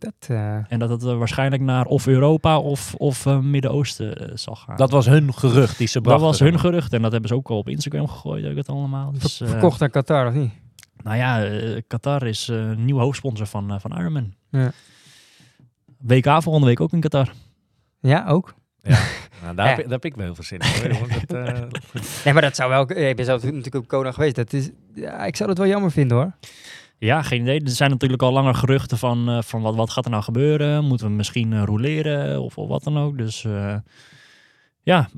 Dat, 0.00 0.14
eh, 0.28 0.72
En 0.72 0.78
dat 0.78 0.88
het 0.90 1.04
eh, 1.04 1.16
waarschijnlijk 1.18 1.62
naar 1.62 1.84
of 1.86 2.06
Europa 2.06 2.58
of, 2.58 2.94
of 2.94 3.26
eh, 3.26 3.38
Midden-Oosten 3.38 4.38
zal 4.38 4.54
gaan. 4.54 4.76
Dat 4.76 4.90
was 4.90 5.06
hun 5.06 5.34
gerucht 5.34 5.78
die 5.78 5.86
ze 5.86 5.92
Dat 5.92 6.02
brachten. 6.02 6.26
was 6.26 6.36
zeg 6.36 6.48
hun 6.50 6.58
gerucht 6.60 6.92
en 6.92 7.02
dat 7.02 7.12
hebben 7.12 7.28
ze 7.30 7.36
ook 7.36 7.48
al 7.50 7.58
op 7.58 7.68
Instagram 7.68 8.08
gegooid, 8.08 8.46
ook 8.46 8.56
het 8.56 8.68
allemaal. 8.68 9.12
Dus, 9.12 9.36
ver- 9.36 9.46
eh, 9.46 9.52
verkocht 9.52 9.80
naar 9.80 9.90
Qatar, 9.90 10.26
of 10.26 10.34
niet? 10.34 10.50
nou 11.02 11.16
ja, 11.16 11.48
Qatar 11.86 12.26
is 12.26 12.48
een 12.48 12.84
nieuwe 12.84 13.00
hoofdsponsor 13.00 13.46
van, 13.46 13.80
van 13.80 13.98
Ironman. 13.98 14.34
Ja. 14.50 14.72
WK 15.98 16.42
volgende 16.42 16.66
week 16.66 16.80
ook 16.80 16.92
in 16.92 17.00
Qatar. 17.00 17.32
Ja, 18.00 18.26
ook. 18.26 18.54
Nou, 19.42 19.54
daar, 19.54 19.64
Ja. 19.66 19.70
heb 19.70 19.78
ik, 19.78 19.84
daar 19.84 19.92
heb 19.92 20.04
ik 20.04 20.14
wel 20.14 20.24
heel 20.24 20.34
veel 20.34 20.44
zin 20.44 20.58
in. 20.60 20.94
hoor. 20.96 21.08
Dat, 21.26 21.46
eh, 21.46 21.62
Nee, 22.24 22.32
maar 22.32 22.42
dat 22.42 22.56
zou 22.56 22.70
wel... 22.70 22.82
Ik 22.98 23.16
ben 23.16 23.24
zelf 23.24 23.42
natuurlijk 23.42 23.74
op 23.74 23.88
Kona 23.88 24.12
geweest. 24.12 24.34
Dat 24.34 24.52
is, 24.52 24.70
ja, 24.94 25.24
ik 25.26 25.36
zou 25.36 25.48
dat 25.48 25.58
wel 25.58 25.66
jammer 25.66 25.90
vinden, 25.90 26.16
hoor. 26.16 26.32
Ja, 27.02 27.22
geen 27.22 27.40
idee. 27.40 27.60
Er 27.60 27.70
zijn 27.70 27.90
natuurlijk 27.90 28.22
al 28.22 28.32
langer 28.32 28.54
geruchten 28.54 28.98
van, 28.98 29.28
eh, 29.28 29.42
van 29.42 29.62
wat, 29.62 29.74
wat 29.74 29.90
gaat 29.90 30.04
er 30.04 30.10
nou 30.10 30.22
gebeuren? 30.22 30.84
Moeten 30.84 31.06
we 31.06 31.12
misschien 31.12 31.52
eh, 31.52 31.62
roleren 31.64 32.40
of, 32.42 32.58
of 32.58 32.68
wat 32.68 32.82
dan 32.84 32.98
ook? 32.98 33.18
Dus 33.18 33.44
eh, 33.44 33.76
ja, 34.82 35.08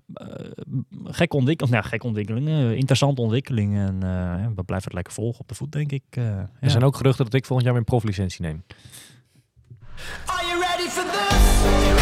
gekke 1.04 1.36
ontwikkeling. 1.36 1.74
Nou, 1.74 1.86
gekke 1.88 2.06
ontwikkelingen. 2.06 2.76
interessante 2.76 3.20
ontwikkelingen. 3.20 3.86
En 3.86 4.02
eh, 4.02 4.42
ja, 4.42 4.52
we 4.54 4.62
blijven 4.62 4.86
het 4.88 4.94
lekker 4.94 5.12
volgen 5.12 5.40
op 5.40 5.48
de 5.48 5.54
voet, 5.54 5.72
denk 5.72 5.92
ik. 5.92 6.02
eh, 6.10 6.24
ja. 6.24 6.48
Er 6.60 6.70
zijn 6.70 6.84
ook 6.84 6.96
geruchten 6.96 7.24
dat 7.24 7.34
ik 7.34 7.44
volgend 7.44 7.64
jaar 7.64 7.74
mijn 7.74 7.86
proflicentie 7.86 8.42
neem. 8.42 8.64
Are 10.26 10.46
you 10.46 10.60
ready 10.60 10.88
for 10.88 11.04
this? 11.04 12.01